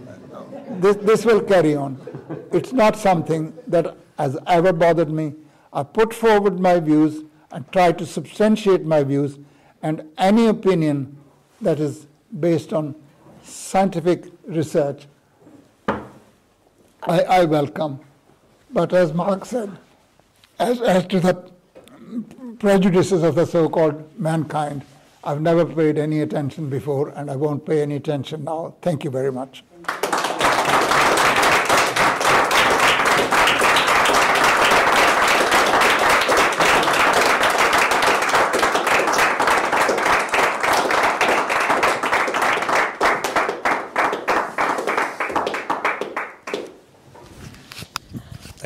this, 0.80 0.96
this 0.96 1.24
will 1.24 1.40
carry 1.40 1.74
on. 1.74 1.98
It's 2.52 2.72
not 2.72 2.96
something 2.96 3.54
that 3.68 3.96
has 4.22 4.38
ever 4.46 4.72
bothered 4.72 5.10
me. 5.10 5.34
I 5.72 5.82
put 5.82 6.14
forward 6.14 6.60
my 6.60 6.78
views 6.78 7.24
and 7.50 7.70
try 7.72 7.92
to 7.92 8.06
substantiate 8.06 8.84
my 8.84 9.02
views, 9.02 9.38
and 9.82 10.02
any 10.16 10.46
opinion 10.46 11.16
that 11.60 11.80
is 11.80 12.06
based 12.38 12.72
on 12.72 12.94
scientific 13.42 14.26
research, 14.46 15.06
I, 15.88 17.18
I 17.38 17.44
welcome. 17.44 17.98
But 18.70 18.92
as 18.92 19.12
Marx 19.12 19.48
said, 19.48 19.70
as, 20.58 20.80
as 20.80 21.04
to 21.06 21.18
the 21.20 21.34
prejudices 22.60 23.24
of 23.24 23.34
the 23.34 23.44
so 23.44 23.68
called 23.68 23.98
mankind, 24.18 24.82
I've 25.24 25.40
never 25.40 25.64
paid 25.66 25.98
any 25.98 26.20
attention 26.20 26.70
before, 26.70 27.08
and 27.10 27.30
I 27.30 27.36
won't 27.36 27.66
pay 27.66 27.82
any 27.82 27.96
attention 27.96 28.44
now. 28.44 28.74
Thank 28.82 29.04
you 29.04 29.10
very 29.10 29.32
much. 29.32 29.64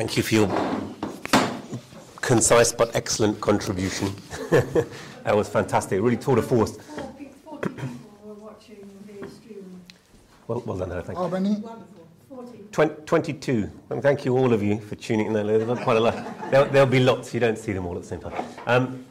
Thank 0.07 0.15
you 0.15 0.23
for 0.23 0.35
your 0.35 0.47
concise 2.21 2.71
but 2.71 2.95
excellent 2.95 3.41
contribution. 3.41 4.15
that 4.51 5.35
was 5.35 5.49
fantastic. 5.49 6.01
Really 6.01 6.15
tour 6.15 6.37
de 6.37 6.41
force. 6.41 6.77
Well, 10.47 10.63
well 10.65 10.77
done, 10.77 10.91
thank 11.03 11.09
you. 11.09 11.15
How 11.15 11.27
many? 11.27 11.61
22. 13.05 13.69
And 13.89 14.01
thank 14.01 14.23
you, 14.23 14.37
all 14.37 14.53
of 14.53 14.63
you, 14.63 14.79
for 14.79 14.95
tuning 14.95 15.25
in. 15.27 15.33
There's 15.33 15.79
quite 15.79 15.97
a 15.97 15.99
lot. 15.99 16.15
There'll, 16.51 16.69
there'll, 16.69 16.87
be 16.87 17.01
lots. 17.01 17.33
You 17.33 17.41
don't 17.41 17.57
see 17.57 17.73
them 17.73 17.85
all 17.85 17.97
at 17.97 18.03
the 18.03 18.07
same 18.07 18.21
time. 18.21 18.45
Um, 18.65 19.05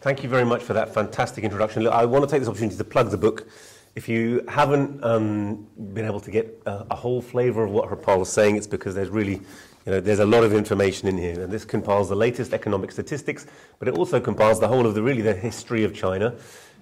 thank 0.00 0.24
you 0.24 0.28
very 0.28 0.44
much 0.44 0.64
for 0.64 0.72
that 0.72 0.92
fantastic 0.92 1.44
introduction. 1.44 1.84
Look, 1.84 1.94
I 1.94 2.04
want 2.04 2.24
to 2.24 2.28
take 2.28 2.40
this 2.40 2.48
opportunity 2.48 2.76
to 2.76 2.82
plug 2.84 3.12
the 3.12 3.16
book. 3.16 3.46
If 3.94 4.08
you 4.08 4.44
haven't 4.48 5.04
um, 5.04 5.68
been 5.94 6.04
able 6.04 6.20
to 6.20 6.32
get 6.32 6.60
a, 6.66 6.84
a 6.90 6.96
whole 6.96 7.22
flavour 7.22 7.62
of 7.62 7.70
what 7.70 7.88
Harpal 7.88 8.22
is 8.22 8.28
saying, 8.28 8.56
it's 8.56 8.66
because 8.66 8.96
there's 8.96 9.08
really 9.08 9.40
you 9.86 9.92
know, 9.92 10.00
there's 10.00 10.18
a 10.18 10.26
lot 10.26 10.42
of 10.42 10.52
information 10.52 11.06
in 11.06 11.16
here, 11.16 11.40
and 11.40 11.52
this 11.52 11.64
compiles 11.64 12.08
the 12.08 12.16
latest 12.16 12.52
economic 12.52 12.90
statistics, 12.90 13.46
but 13.78 13.86
it 13.86 13.94
also 13.94 14.18
compiles 14.18 14.58
the 14.58 14.66
whole 14.66 14.84
of 14.84 14.96
the 14.96 15.02
really 15.02 15.22
the 15.22 15.32
history 15.32 15.84
of 15.84 15.94
China 15.94 16.34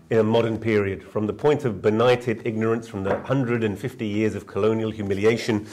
in 0.08 0.18
a 0.18 0.22
modern 0.22 0.58
period, 0.58 1.02
from 1.02 1.26
the 1.26 1.32
point 1.32 1.66
of 1.66 1.82
benighted 1.82 2.46
ignorance, 2.46 2.88
from 2.88 3.04
the 3.04 3.10
150 3.10 4.06
years 4.06 4.34
of 4.34 4.46
colonial 4.46 4.90
humiliation, 4.90 5.66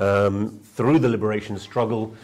um, 0.00 0.58
through 0.62 0.98
the 0.98 1.08
liberation 1.08 1.58
struggle, 1.58 2.14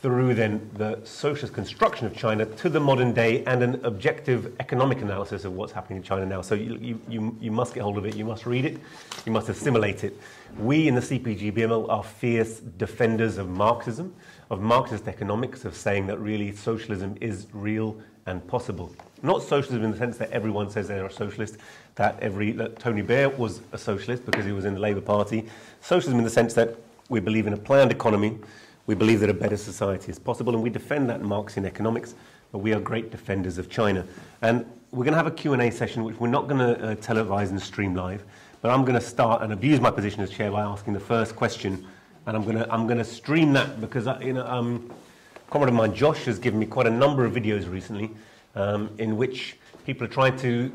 through 0.00 0.34
then 0.34 0.70
the 0.74 1.00
socialist 1.04 1.54
construction 1.54 2.06
of 2.06 2.14
China 2.14 2.44
to 2.44 2.68
the 2.68 2.80
modern 2.80 3.12
day 3.12 3.42
and 3.44 3.62
an 3.62 3.82
objective 3.86 4.54
economic 4.60 5.00
analysis 5.00 5.46
of 5.46 5.54
what's 5.54 5.72
happening 5.72 5.96
in 5.96 6.02
China 6.02 6.26
now. 6.26 6.42
So 6.42 6.54
you, 6.54 7.00
you, 7.08 7.36
you 7.40 7.50
must 7.50 7.72
get 7.74 7.82
hold 7.82 7.96
of 7.96 8.04
it, 8.04 8.14
you 8.14 8.26
must 8.26 8.44
read 8.44 8.66
it, 8.66 8.78
you 9.24 9.32
must 9.32 9.48
assimilate 9.48 10.04
it. 10.04 10.14
We 10.58 10.88
in 10.88 10.94
the 10.94 11.00
CPGB-ML 11.00 11.88
are 11.88 12.02
fierce 12.02 12.60
defenders 12.60 13.38
of 13.38 13.48
Marxism, 13.48 14.14
of 14.50 14.60
Marxist 14.60 15.08
economics, 15.08 15.64
of 15.64 15.74
saying 15.74 16.06
that 16.06 16.18
really 16.18 16.54
socialism 16.54 17.16
is 17.20 17.46
real 17.52 17.96
and 18.26 18.46
possible. 18.46 18.94
Not 19.22 19.42
socialism 19.42 19.84
in 19.84 19.90
the 19.90 19.96
sense 19.96 20.16
that 20.18 20.30
everyone 20.30 20.70
says 20.70 20.88
they're 20.88 21.06
a 21.06 21.12
socialist, 21.12 21.56
that 21.96 22.18
every 22.20 22.52
that 22.52 22.78
Tony 22.78 23.02
Blair 23.02 23.28
was 23.28 23.60
a 23.72 23.78
socialist 23.78 24.24
because 24.24 24.44
he 24.44 24.52
was 24.52 24.64
in 24.64 24.74
the 24.74 24.80
Labour 24.80 25.00
Party. 25.00 25.44
Socialism 25.80 26.18
in 26.18 26.24
the 26.24 26.30
sense 26.30 26.54
that 26.54 26.76
we 27.08 27.20
believe 27.20 27.46
in 27.46 27.52
a 27.52 27.58
planned 27.58 27.90
economy 27.90 28.38
we 28.86 28.94
believe 28.94 29.20
that 29.20 29.30
a 29.30 29.34
better 29.34 29.56
society 29.56 30.10
is 30.10 30.18
possible, 30.18 30.54
and 30.54 30.62
we 30.62 30.70
defend 30.70 31.08
that 31.08 31.22
Marxian 31.22 31.64
economics, 31.64 32.14
but 32.52 32.58
we 32.58 32.74
are 32.74 32.80
great 32.80 33.10
defenders 33.10 33.56
of 33.56 33.70
China. 33.70 34.06
And 34.42 34.66
we're 34.90 35.04
going 35.04 35.12
to 35.12 35.18
have 35.18 35.26
a 35.26 35.30
Q&A 35.30 35.70
session, 35.70 36.04
which 36.04 36.16
we're 36.20 36.28
not 36.28 36.48
going 36.48 36.58
to 36.58 36.90
uh, 36.90 36.94
televise 36.96 37.48
and 37.48 37.60
stream 37.60 37.94
live, 37.94 38.24
but 38.64 38.70
I'm 38.70 38.80
going 38.80 38.98
to 38.98 39.06
start 39.06 39.42
and 39.42 39.52
abuse 39.52 39.78
my 39.78 39.90
position 39.90 40.22
as 40.22 40.30
chair 40.30 40.50
by 40.50 40.62
asking 40.62 40.94
the 40.94 41.00
first 41.00 41.36
question, 41.36 41.86
and 42.24 42.34
I'm 42.34 42.44
going 42.44 42.56
to, 42.56 42.72
I'm 42.72 42.86
going 42.86 42.96
to 42.96 43.04
stream 43.04 43.52
that 43.52 43.78
because, 43.78 44.06
uh, 44.06 44.18
you 44.22 44.32
know, 44.32 44.46
um, 44.46 44.90
a 45.36 45.50
comrade 45.50 45.68
of 45.68 45.74
mine, 45.74 45.94
Josh, 45.94 46.24
has 46.24 46.38
given 46.38 46.58
me 46.58 46.64
quite 46.64 46.86
a 46.86 46.90
number 46.90 47.26
of 47.26 47.34
videos 47.34 47.70
recently 47.70 48.10
um, 48.54 48.88
in 48.96 49.18
which 49.18 49.58
people 49.84 50.06
are 50.06 50.10
trying 50.10 50.38
to 50.38 50.72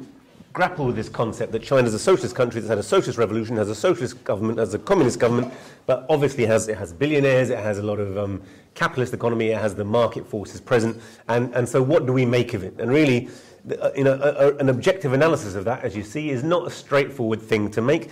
grapple 0.53 0.86
with 0.86 0.95
this 0.95 1.10
concept 1.10 1.52
that 1.52 1.64
China 1.64 1.88
is 1.88 1.95
a 1.95 1.98
socialist 1.98 2.36
country 2.36 2.61
that's 2.61 2.70
had 2.70 2.78
a 2.78 2.84
socialist 2.84 3.18
revolution, 3.18 3.57
has 3.57 3.70
a 3.70 3.76
socialist 3.76 4.24
government, 4.24 4.60
has 4.60 4.76
a 4.76 4.80
communist 4.80 5.18
government, 5.18 5.52
but 5.88 6.06
obviously 6.10 6.45
has, 6.45 6.68
it 6.68 6.78
has 6.78 6.94
billionaires, 6.94 7.49
it 7.49 7.57
has 7.57 7.80
a 7.80 7.84
lot 7.84 7.99
of 7.99 8.20
um, 8.20 8.40
capitalist 8.76 9.16
economy, 9.16 9.48
it 9.48 9.57
has 9.57 9.74
the 9.74 9.84
market 9.84 10.28
forces 10.28 10.61
present, 10.61 10.95
and, 11.28 11.52
and 11.56 11.68
so 11.68 11.82
what 11.82 12.06
do 12.06 12.14
we 12.14 12.24
make 12.24 12.53
of 12.53 12.64
it? 12.64 12.80
And 12.80 12.91
really, 12.91 13.30
you 13.95 14.03
know, 14.03 14.14
a, 14.22 14.48
a, 14.48 14.56
an 14.57 14.69
objective 14.69 15.14
analysis 15.14 15.56
of 15.56 15.65
that, 15.65 15.84
as 15.84 15.95
you 15.95 16.03
see, 16.03 16.30
is 16.30 16.44
not 16.44 16.68
a 16.68 16.69
straightforward 16.69 17.41
thing 17.41 17.69
to 17.72 17.81
make. 17.81 18.10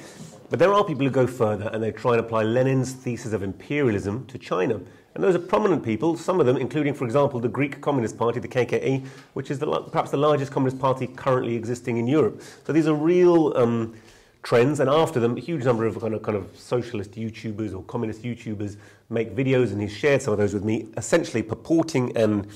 But 0.50 0.60
there 0.60 0.74
are 0.74 0.84
people 0.84 1.04
who 1.04 1.12
go 1.12 1.28
further 1.28 1.70
and 1.74 1.84
they 1.84 1.92
try 1.92 2.14
and 2.14 2.22
apply 2.22 2.44
Lenin's 2.44 2.94
thesis 2.94 3.34
of 3.34 3.44
imperialism 3.44 4.26
to 4.28 4.38
China. 4.38 4.80
And 5.14 5.24
those 5.24 5.36
are 5.36 5.40
prominent 5.40 5.84
people, 5.84 6.16
some 6.16 6.40
of 6.40 6.46
them, 6.46 6.58
including, 6.58 6.94
for 6.94 7.04
example, 7.04 7.40
the 7.40 7.50
Greek 7.50 7.82
Communist 7.82 8.18
Party, 8.18 8.40
the 8.40 8.48
KKE, 8.48 9.04
which 9.34 9.50
is 9.50 9.58
the, 9.58 9.66
perhaps 9.66 10.12
the 10.12 10.18
largest 10.18 10.52
communist 10.52 10.80
party 10.80 11.08
currently 11.08 11.56
existing 11.56 11.98
in 11.98 12.08
Europe. 12.08 12.42
So 12.66 12.72
these 12.72 12.88
are 12.88 12.94
real 12.94 13.52
um, 13.58 13.96
trends, 14.44 14.80
and 14.80 14.90
after 14.90 15.20
them, 15.20 15.36
a 15.36 15.40
huge 15.40 15.66
number 15.66 15.88
of 15.88 16.00
kind 16.00 16.14
of, 16.14 16.22
kind 16.22 16.38
of 16.38 16.56
socialist 16.56 17.14
YouTubers 17.14 17.76
or 17.76 17.82
communist 17.84 18.22
YouTubers 18.22 18.78
make 19.10 19.36
videos, 19.36 19.72
and 19.72 19.82
he's 19.82 19.92
shared 19.92 20.22
some 20.22 20.34
of 20.34 20.38
those 20.38 20.54
with 20.54 20.64
me, 20.64 20.88
essentially 20.98 21.42
purporting 21.42 22.16
and 22.16 22.48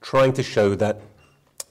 trying 0.00 0.32
to 0.32 0.42
show 0.42 0.74
that 0.76 1.02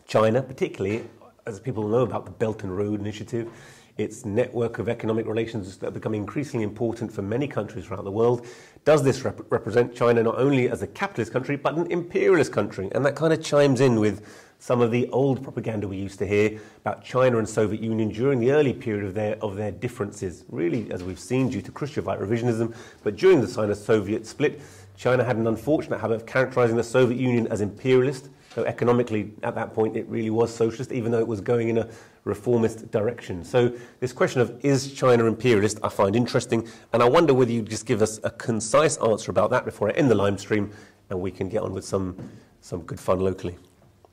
China, 0.08 0.42
particularly, 0.42 1.04
as 1.46 1.60
people 1.60 1.86
know 1.86 2.02
about 2.02 2.24
the 2.26 2.32
Belt 2.32 2.64
and 2.64 2.76
Road 2.76 3.02
Initiative, 3.02 3.52
its 3.98 4.26
network 4.26 4.80
of 4.80 4.88
economic 4.88 5.28
relations 5.28 5.78
that 5.78 5.88
are 5.88 5.92
becoming 5.92 6.22
increasingly 6.22 6.64
important 6.64 7.12
for 7.12 7.22
many 7.22 7.48
countries 7.48 7.86
throughout 7.86 8.06
the 8.06 8.12
world. 8.12 8.46
Does 8.86 9.04
this 9.04 9.26
rep- 9.26 9.52
represent 9.52 9.96
China 9.96 10.24
not 10.24 10.38
only 10.38 10.70
as 10.70 10.82
a 10.82 10.88
capitalist 10.88 11.34
country, 11.34 11.58
but 11.58 11.76
an 11.76 11.92
imperialist 11.92 12.54
country? 12.54 12.90
And 12.94 13.04
that 13.06 13.16
kind 13.16 13.34
of 13.34 13.44
chimes 13.44 13.82
in 13.82 14.00
with 14.00 14.26
some 14.60 14.82
of 14.82 14.92
the 14.92 15.10
old 15.10 15.44
propaganda 15.44 15.88
we 15.88 15.98
used 15.98 16.20
to 16.20 16.28
hear 16.28 16.60
about 16.86 17.04
China 17.04 17.38
and 17.38 17.50
Soviet 17.50 17.82
Union 17.82 18.10
during 18.10 18.40
the 18.40 18.52
early 18.52 18.74
period 18.74 19.04
of 19.04 19.14
their, 19.14 19.36
of 19.44 19.56
their 19.56 19.72
differences, 19.72 20.46
really, 20.50 20.90
as 20.92 21.04
we've 21.04 21.20
seen, 21.20 21.50
due 21.50 21.62
to 21.62 21.72
Khrushchevite 21.72 22.22
revisionism. 22.22 22.74
But 23.04 23.18
during 23.18 23.42
the 23.42 23.48
Sino-Soviet 23.48 24.26
split, 24.26 24.62
China 24.98 25.24
had 25.24 25.38
an 25.38 25.45
unfortunate 25.45 25.99
habit 25.99 26.15
of 26.15 26.26
characterizing 26.26 26.76
the 26.76 26.84
Soviet 26.84 27.19
Union 27.19 27.48
as 27.48 27.61
imperialist. 27.61 28.30
So 28.56 28.65
economically, 28.65 29.32
at 29.44 29.53
that 29.53 29.74
point, 29.74 29.95
it 29.95 30.07
really 30.07 30.32
was 30.32 30.53
socialist, 30.53 30.91
even 30.91 31.11
though 31.11 31.19
it 31.19 31.28
was 31.28 31.40
going 31.40 31.69
in 31.69 31.78
a 31.78 31.88
reformist 32.24 32.90
direction. 32.90 33.44
So, 33.44 33.72
this 33.99 34.11
question 34.11 34.41
of 34.41 34.60
is 34.65 34.94
China 34.94 35.26
imperialist, 35.26 35.80
I 35.84 35.90
find 35.90 36.15
interesting, 36.15 36.68
and 36.91 37.03
I 37.03 37.07
wonder 37.07 37.36
whether 37.36 37.52
you'd 37.52 37.69
just 37.69 37.86
give 37.86 38.02
us 38.02 38.19
a 38.24 38.32
concise 38.32 38.98
answer 38.98 39.30
about 39.30 39.52
that 39.52 39.64
before 39.64 39.90
I 39.90 39.91
end 39.91 40.10
the 40.10 40.15
live 40.15 40.40
stream 40.40 40.72
and 41.11 41.22
we 41.22 41.30
can 41.30 41.48
get 41.48 41.61
on 41.61 41.74
with 41.74 41.86
some, 41.86 42.18
some 42.61 42.82
good 42.82 42.99
fun 42.99 43.19
locally. 43.19 43.56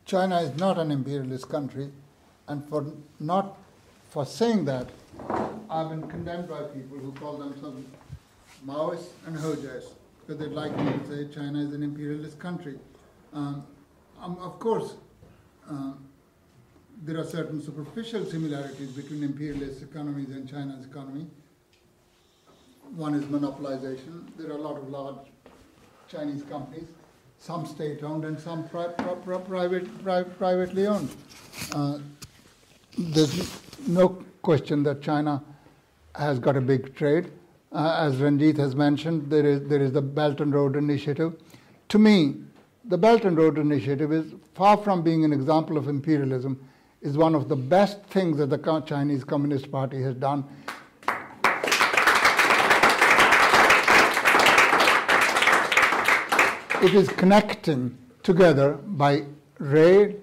China 0.04 0.42
is 0.42 0.54
not 0.58 0.78
an 0.78 0.90
imperialist 0.90 1.48
country, 1.48 1.90
and 2.46 2.62
for 2.68 2.92
not 3.18 3.56
for 4.10 4.26
saying 4.26 4.66
that, 4.66 4.90
I've 5.70 5.88
been 5.88 6.06
condemned 6.08 6.48
by 6.48 6.62
people 6.64 6.98
who 6.98 7.12
call 7.12 7.38
themselves 7.38 7.82
Maoists 8.66 9.08
and 9.26 9.36
Hojais 9.36 9.86
because 10.26 10.40
they'd 10.40 10.54
like 10.54 10.76
me 10.78 10.84
to 10.92 11.06
say 11.06 11.34
China 11.34 11.58
is 11.60 11.72
an 11.74 11.82
imperialist 11.82 12.38
country. 12.38 12.78
Um, 13.32 13.64
um, 14.20 14.38
of 14.40 14.58
course, 14.58 14.94
uh, 15.70 15.92
there 17.02 17.18
are 17.18 17.24
certain 17.24 17.60
superficial 17.62 18.24
similarities 18.24 18.90
between 18.90 19.22
imperialist 19.22 19.82
economies 19.82 20.30
and 20.30 20.48
China's 20.48 20.86
economy. 20.86 21.26
One 22.94 23.14
is 23.14 23.24
monopolization. 23.24 24.28
There 24.38 24.48
are 24.48 24.56
a 24.56 24.60
lot 24.60 24.78
of 24.78 24.88
large 24.88 25.16
Chinese 26.08 26.42
companies, 26.44 26.88
some 27.38 27.66
state-owned 27.66 28.24
and 28.24 28.38
some 28.38 28.68
pri- 28.68 28.92
pri- 28.96 29.14
pri- 29.16 29.38
private, 29.38 30.02
pri- 30.02 30.24
privately 30.24 30.86
owned. 30.86 31.10
Uh, 31.72 31.98
there's 32.96 33.60
no 33.86 34.24
question 34.42 34.82
that 34.84 35.02
China 35.02 35.42
has 36.14 36.38
got 36.38 36.56
a 36.56 36.60
big 36.60 36.94
trade. 36.94 37.30
Uh, 37.74 37.96
as 37.98 38.20
Ranjit 38.20 38.56
has 38.58 38.76
mentioned, 38.76 39.28
there 39.28 39.44
is, 39.44 39.68
there 39.68 39.82
is 39.82 39.90
the 39.90 40.00
Belt 40.00 40.40
and 40.40 40.54
Road 40.54 40.76
Initiative. 40.76 41.34
To 41.88 41.98
me, 41.98 42.36
the 42.84 42.96
Belt 42.96 43.24
and 43.24 43.36
Road 43.36 43.58
Initiative 43.58 44.12
is 44.12 44.32
far 44.54 44.76
from 44.76 45.02
being 45.02 45.24
an 45.24 45.32
example 45.32 45.76
of 45.76 45.88
imperialism, 45.88 46.64
is 47.02 47.18
one 47.18 47.34
of 47.34 47.48
the 47.48 47.56
best 47.56 48.00
things 48.04 48.38
that 48.38 48.48
the 48.48 48.82
Chinese 48.86 49.24
Communist 49.24 49.72
Party 49.72 50.00
has 50.02 50.14
done. 50.14 50.44
It 56.80 56.94
is 56.94 57.08
connecting 57.08 57.98
together 58.22 58.74
by 58.74 59.24
rail, 59.58 60.14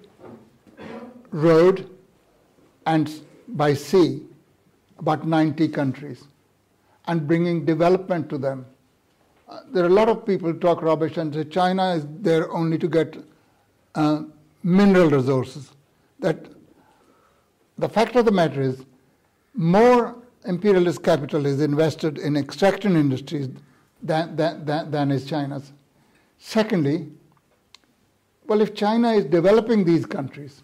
road, 1.31 1.89
and 2.85 3.11
by 3.49 3.73
sea 3.73 4.21
about 4.97 5.27
90 5.27 5.67
countries 5.67 6.23
and 7.07 7.27
bringing 7.27 7.65
development 7.65 8.29
to 8.29 8.37
them. 8.37 8.65
Uh, 9.49 9.59
there 9.73 9.83
are 9.83 9.87
a 9.87 9.97
lot 10.01 10.07
of 10.07 10.25
people 10.25 10.53
talk 10.53 10.81
rubbish 10.81 11.17
and 11.17 11.33
say 11.33 11.43
China 11.43 11.93
is 11.95 12.05
there 12.19 12.51
only 12.51 12.77
to 12.77 12.87
get 12.87 13.17
uh, 13.95 14.21
mineral 14.63 15.09
resources. 15.09 15.71
That 16.19 16.45
the 17.77 17.89
fact 17.89 18.15
of 18.15 18.25
the 18.25 18.31
matter 18.31 18.61
is, 18.61 18.85
more 19.53 20.15
imperialist 20.45 21.03
capital 21.03 21.45
is 21.45 21.61
invested 21.61 22.17
in 22.17 22.37
extraction 22.37 22.95
industries 22.95 23.49
than, 24.01 24.35
than, 24.35 24.65
than, 24.65 24.91
than 24.91 25.11
is 25.11 25.25
China's. 25.25 25.73
Secondly, 26.37 27.09
well, 28.47 28.61
if 28.61 28.73
China 28.73 29.11
is 29.11 29.25
developing 29.25 29.83
these 29.83 30.05
countries, 30.05 30.63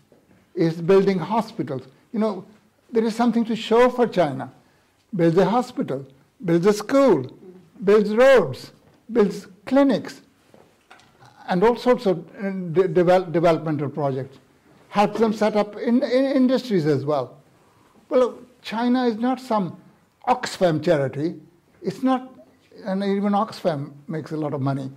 is 0.56 0.82
building 0.82 1.20
hospitals, 1.20 1.84
you 2.12 2.20
know, 2.20 2.46
there 2.92 3.04
is 3.04 3.16
something 3.16 3.46
to 3.46 3.56
show 3.56 3.90
for 3.90 4.08
China. 4.08 4.52
Builds 5.16 5.38
a 5.38 5.46
hospital, 5.46 6.06
builds 6.44 6.66
a 6.66 6.74
school, 6.74 7.32
builds 7.84 8.14
roads, 8.14 8.72
builds 9.12 9.48
clinics, 9.66 10.22
and 11.48 11.64
all 11.64 11.76
sorts 11.76 12.06
of 12.06 12.26
uh, 12.38 12.50
de- 12.50 12.88
develop, 12.88 13.32
developmental 13.32 13.90
projects. 13.90 14.38
Helps 14.90 15.20
them 15.20 15.34
set 15.34 15.56
up 15.56 15.76
in, 15.78 16.02
in 16.04 16.26
industries 16.26 16.86
as 16.86 17.06
well. 17.06 17.38
Well, 18.10 18.38
China 18.62 19.06
is 19.06 19.18
not 19.18 19.40
some 19.40 19.78
Oxfam 20.28 20.84
charity. 20.84 21.36
It's 21.82 22.04
not, 22.04 22.34
and 22.86 23.04
even 23.04 23.34
Oxfam 23.34 23.92
makes 24.08 24.32
a 24.32 24.38
lot 24.38 24.54
of 24.54 24.62
money, 24.62 24.92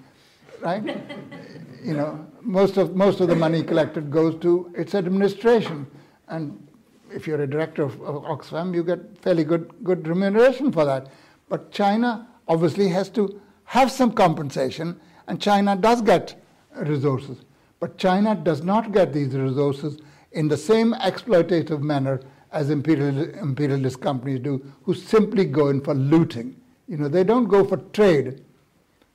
right? 0.60 0.82
you 1.82 1.94
know, 1.94 2.26
most 2.40 2.76
of 2.76 2.96
most 2.96 3.20
of 3.20 3.28
the 3.28 3.36
money 3.36 3.62
collected 3.62 4.10
goes 4.10 4.40
to 4.42 4.72
its 4.76 4.94
administration, 4.94 5.86
and 6.28 6.66
if 7.12 7.26
you're 7.26 7.42
a 7.42 7.46
director 7.46 7.82
of, 7.82 8.00
of 8.02 8.22
Oxfam, 8.22 8.74
you 8.74 8.82
get 8.82 9.00
fairly 9.18 9.44
good, 9.44 9.72
good 9.82 10.06
remuneration 10.06 10.72
for 10.72 10.84
that. 10.84 11.08
But 11.50 11.72
China 11.72 12.28
obviously 12.48 12.88
has 12.88 13.10
to 13.10 13.38
have 13.64 13.92
some 13.92 14.12
compensation, 14.12 14.98
and 15.26 15.38
China 15.40 15.76
does 15.76 16.00
get 16.00 16.40
resources. 16.74 17.42
But 17.80 17.98
China 17.98 18.34
does 18.34 18.62
not 18.62 18.92
get 18.92 19.12
these 19.12 19.34
resources 19.34 19.98
in 20.32 20.48
the 20.48 20.56
same 20.56 20.94
exploitative 20.94 21.82
manner 21.82 22.20
as 22.52 22.70
imperial, 22.70 23.18
imperialist 23.34 24.00
companies 24.00 24.40
do, 24.40 24.64
who 24.84 24.94
simply 24.94 25.44
go 25.44 25.68
in 25.68 25.80
for 25.80 25.94
looting. 25.94 26.56
You 26.88 26.96
know, 26.96 27.08
they 27.08 27.24
don't 27.24 27.46
go 27.46 27.64
for 27.64 27.78
trade; 27.98 28.42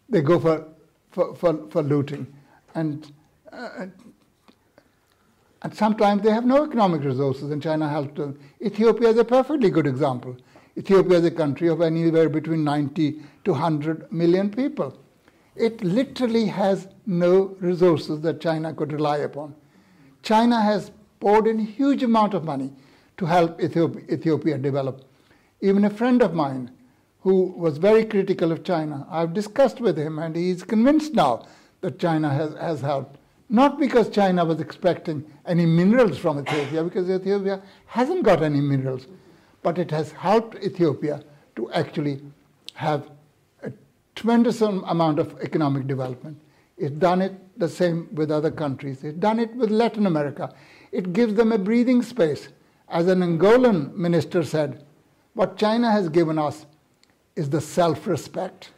they 0.10 0.22
go 0.22 0.40
for 0.40 0.68
for, 1.12 1.34
for, 1.36 1.68
for 1.70 1.82
looting, 1.82 2.28
and 2.76 3.12
uh, 3.52 3.88
and 5.62 5.74
sometimes 5.74 6.22
they 6.22 6.32
have 6.32 6.46
no 6.46 6.66
economic 6.66 7.04
resources, 7.04 7.52
and 7.52 7.64
China 7.64 7.88
helps 7.90 8.18
them. 8.18 8.38
Ethiopia 8.62 9.10
is 9.10 9.18
a 9.18 9.26
perfectly 9.26 9.70
good 9.70 9.88
example. 9.88 10.36
Ethiopia 10.78 11.20
is 11.20 11.26
a 11.26 11.32
country 11.32 11.70
of 11.70 11.82
anywhere 11.82 12.28
between 12.28 12.64
90 12.64 13.22
to 13.46 13.52
100 13.52 14.12
million 14.12 14.50
people. 14.50 14.98
It 15.56 15.82
literally 15.84 16.48
has 16.48 16.88
no 17.06 17.56
resources 17.62 18.20
that 18.22 18.42
China 18.42 18.74
could 18.74 18.92
rely 18.92 19.18
upon. 19.18 19.56
China 20.22 20.62
has 20.62 20.92
poured 21.20 21.48
in 21.48 21.60
huge 21.60 22.04
amount 22.04 22.34
of 22.34 22.44
money 22.44 22.74
to 23.18 23.26
help 23.26 23.62
Ethiopia, 23.62 24.58
develop. 24.58 25.04
Even 25.62 25.86
a 25.86 25.90
friend 25.90 26.22
of 26.22 26.34
mine 26.34 26.72
who 27.22 27.54
was 27.58 27.78
very 27.78 28.04
critical 28.04 28.52
of 28.52 28.64
China, 28.64 29.08
I've 29.10 29.34
discussed 29.34 29.80
with 29.80 29.98
him, 29.98 30.20
and 30.20 30.36
he's 30.36 30.64
convinced 30.64 31.14
now 31.14 31.48
that 31.82 32.00
China 32.00 32.30
has, 32.30 32.54
has 32.56 32.82
helped. 32.82 33.18
Not 33.48 33.80
because 33.80 34.10
China 34.10 34.44
was 34.44 34.60
expecting 34.60 35.24
any 35.46 35.66
minerals 35.66 36.18
from 36.18 36.40
Ethiopia, 36.40 36.84
because 36.84 37.10
Ethiopia 37.10 37.62
hasn't 37.86 38.24
got 38.24 38.44
any 38.44 38.60
minerals, 38.60 39.08
but 39.66 39.80
it 39.80 39.90
has 39.90 40.12
helped 40.12 40.56
Ethiopia 40.64 41.24
to 41.56 41.72
actually 41.72 42.22
have 42.76 43.10
a 43.64 43.72
tremendous 44.14 44.62
amount 44.62 45.18
of 45.18 45.36
economic 45.42 45.88
development. 45.88 46.38
It's 46.78 46.96
done 46.96 47.20
it 47.20 47.34
the 47.58 47.68
same 47.68 48.08
with 48.14 48.30
other 48.30 48.52
countries. 48.52 49.04
It's 49.04 49.18
done 49.18 49.40
it 49.40 49.56
with 49.56 49.72
Latin 49.72 50.06
America. 50.06 50.54
It 50.92 51.14
gives 51.14 51.34
them 51.34 51.52
a 51.52 51.58
breathing 51.58 52.04
space. 52.04 52.50
As 52.90 53.08
an 53.08 53.22
Angolan 53.22 53.96
minister 53.96 54.44
said, 54.44 54.86
what 55.34 55.58
China 55.58 55.90
has 55.92 56.10
given 56.10 56.38
us 56.38 56.68
is 57.36 57.50
the 57.50 57.60
self 57.60 58.06
respect. 58.06 58.70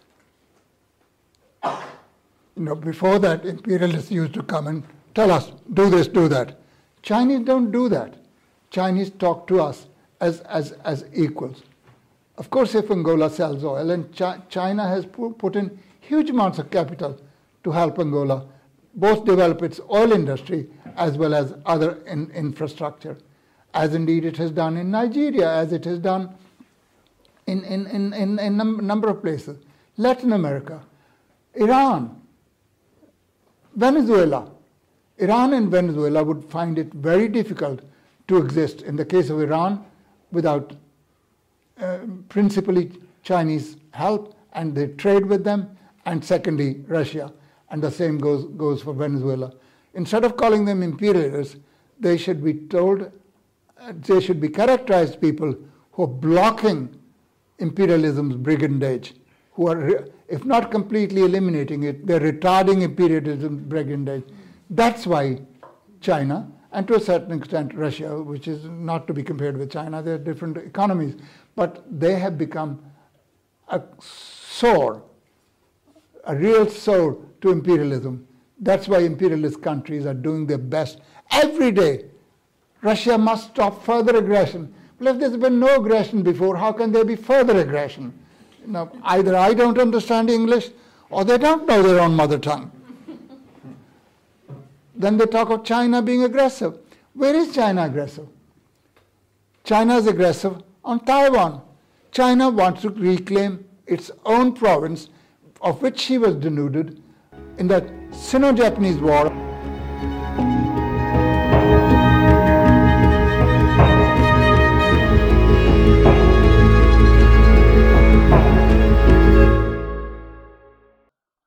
You 1.66 2.64
know, 2.64 2.76
before 2.76 3.20
that, 3.20 3.46
imperialists 3.46 4.10
used 4.10 4.34
to 4.36 4.42
come 4.42 4.68
and 4.68 4.84
tell 5.14 5.32
us, 5.32 5.52
do 5.74 5.90
this, 5.90 6.08
do 6.08 6.30
that. 6.30 6.58
Chinese 7.02 7.42
don't 7.42 7.72
do 7.72 7.90
that. 7.90 8.16
Chinese 8.72 9.10
talk 9.10 9.48
to 9.48 9.62
us 9.62 9.88
as, 10.20 10.42
as, 10.42 10.72
as 10.84 11.06
equals. 11.14 11.64
Of 12.38 12.50
course, 12.50 12.76
if 12.76 12.92
Angola 12.92 13.30
sells 13.30 13.64
oil, 13.64 13.90
and 13.90 14.14
Ch- 14.14 14.40
China 14.50 14.88
has 14.88 15.06
put 15.06 15.56
in 15.56 15.80
huge 16.00 16.30
amounts 16.30 16.60
of 16.60 16.70
capital 16.70 17.20
to 17.64 17.72
help 17.72 18.00
Angola 18.00 18.46
both 18.94 19.26
develop 19.26 19.62
its 19.62 19.80
oil 19.92 20.12
industry 20.12 20.68
as 20.96 21.18
well 21.18 21.34
as 21.34 21.54
other 21.66 22.00
in, 22.08 22.32
infrastructure, 22.32 23.18
as 23.74 23.94
indeed 23.94 24.26
it 24.26 24.38
has 24.38 24.52
done 24.52 24.78
in 24.78 24.90
Nigeria, 24.90 25.50
as 25.50 25.72
it 25.72 25.86
has 25.86 26.00
done 26.00 26.34
in, 27.46 27.64
in, 27.64 27.86
in, 27.88 28.14
in, 28.14 28.40
in 28.40 28.60
a 28.60 28.64
number 28.64 29.10
of 29.10 29.22
places. 29.22 29.58
Latin 29.98 30.34
America, 30.34 30.82
Iran, 31.56 32.22
Venezuela. 33.76 34.52
Iran 35.20 35.54
and 35.54 35.70
Venezuela 35.70 36.24
would 36.24 36.44
find 36.46 36.78
it 36.78 36.94
very 36.94 37.28
difficult 37.28 37.82
to 38.28 38.38
exist 38.38 38.82
in 38.82 38.96
the 38.96 39.06
case 39.06 39.30
of 39.30 39.40
Iran 39.40 39.86
without 40.32 40.76
uh, 41.80 42.00
principally 42.30 42.92
Chinese 43.24 43.78
help 43.92 44.36
and 44.54 44.76
they 44.76 44.88
trade 44.88 45.26
with 45.26 45.44
them, 45.44 45.78
and 46.06 46.24
secondly, 46.24 46.84
Russia. 46.88 47.32
And 47.70 47.82
the 47.82 47.92
same 47.92 48.18
goes, 48.18 48.46
goes 48.58 48.82
for 48.82 48.94
Venezuela. 48.94 49.54
Instead 49.94 50.24
of 50.24 50.38
calling 50.38 50.66
them 50.66 50.82
imperialists, 50.82 51.58
they 52.00 52.18
should 52.18 52.44
be 52.44 52.54
told, 52.54 53.12
uh, 53.80 53.94
they 53.96 54.20
should 54.20 54.40
be 54.40 54.50
characterized 54.50 55.20
people 55.22 55.56
who 55.92 56.04
are 56.04 56.08
blocking 56.08 56.98
imperialism's 57.60 58.36
brigandage, 58.36 59.16
who 59.54 59.68
are, 59.68 60.08
if 60.28 60.46
not 60.46 60.72
completely 60.72 61.24
eliminating 61.24 61.84
it, 61.84 62.06
they're 62.06 62.20
retarding 62.20 62.82
imperialism's 62.82 63.62
brigandage. 63.64 64.24
That's 64.70 65.06
why 65.08 65.42
China, 66.02 66.52
and 66.72 66.88
to 66.88 66.96
a 66.96 67.00
certain 67.00 67.32
extent 67.32 67.74
Russia, 67.74 68.22
which 68.22 68.48
is 68.48 68.66
not 68.66 69.08
to 69.08 69.14
be 69.14 69.24
compared 69.24 69.58
with 69.58 69.72
China, 69.72 70.02
they're 70.02 70.18
different 70.18 70.58
economies, 70.58 71.16
but 71.56 71.84
they 71.90 72.16
have 72.16 72.38
become 72.38 72.84
a 73.70 73.82
sore, 74.00 75.04
a 76.26 76.36
real 76.36 76.70
sore 76.70 77.18
to 77.42 77.52
imperialism. 77.52 78.28
That's 78.60 78.88
why 78.88 79.00
imperialist 79.00 79.62
countries 79.62 80.06
are 80.06 80.14
doing 80.14 80.48
their 80.48 80.58
best 80.58 81.00
every 81.32 81.72
day 81.72 82.06
Russia 82.82 83.18
must 83.18 83.50
stop 83.50 83.84
further 83.84 84.16
aggression. 84.18 84.74
Well, 85.00 85.14
if 85.14 85.20
there's 85.20 85.38
been 85.38 85.60
no 85.60 85.76
aggression 85.76 86.24
before, 86.24 86.56
how 86.58 86.72
can 86.72 86.92
there 86.92 87.06
be 87.06 87.16
further 87.16 87.60
aggression? 87.60 88.14
Now, 88.66 88.92
either 89.04 89.36
I 89.36 89.54
don't 89.54 89.80
understand 89.80 90.30
English 90.30 90.70
or 91.10 91.24
they 91.24 91.38
don't 91.38 91.68
know 91.68 91.82
their 91.82 92.00
own 92.00 92.16
mother 92.16 92.38
tongue. 92.38 92.72
Then 94.98 95.18
they 95.18 95.26
talk 95.26 95.50
of 95.50 95.64
China 95.64 96.02
being 96.02 96.24
aggressive. 96.24 96.78
Where 97.14 97.36
is 97.36 97.54
China 97.54 97.86
aggressive? 97.86 98.28
China 99.64 99.98
is 99.98 100.08
aggressive 100.08 100.64
on 100.84 101.00
Taiwan. 101.06 101.62
China 102.12 102.50
wants 102.50 102.82
to 102.82 102.90
reclaim 102.90 103.66
its 103.86 104.10
own 104.26 104.54
province, 104.54 105.10
of 105.62 105.82
which 105.82 106.00
she 106.00 106.18
was 106.18 106.36
denuded 106.36 107.02
in 107.58 107.68
the 107.68 107.88
Sino 108.12 108.52
Japanese 108.54 108.98
War. 108.98 109.32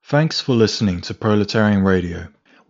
Thanks 0.05 0.41
for 0.41 0.55
listening 0.55 1.01
to 1.03 1.15
Proletarian 1.15 1.85
Radio. 1.85 2.29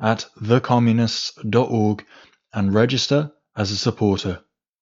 at 0.00 0.26
thecommunists.org 0.40 2.04
and 2.52 2.74
register 2.74 3.32
as 3.56 3.70
a 3.70 3.76
supporter. 3.76 4.40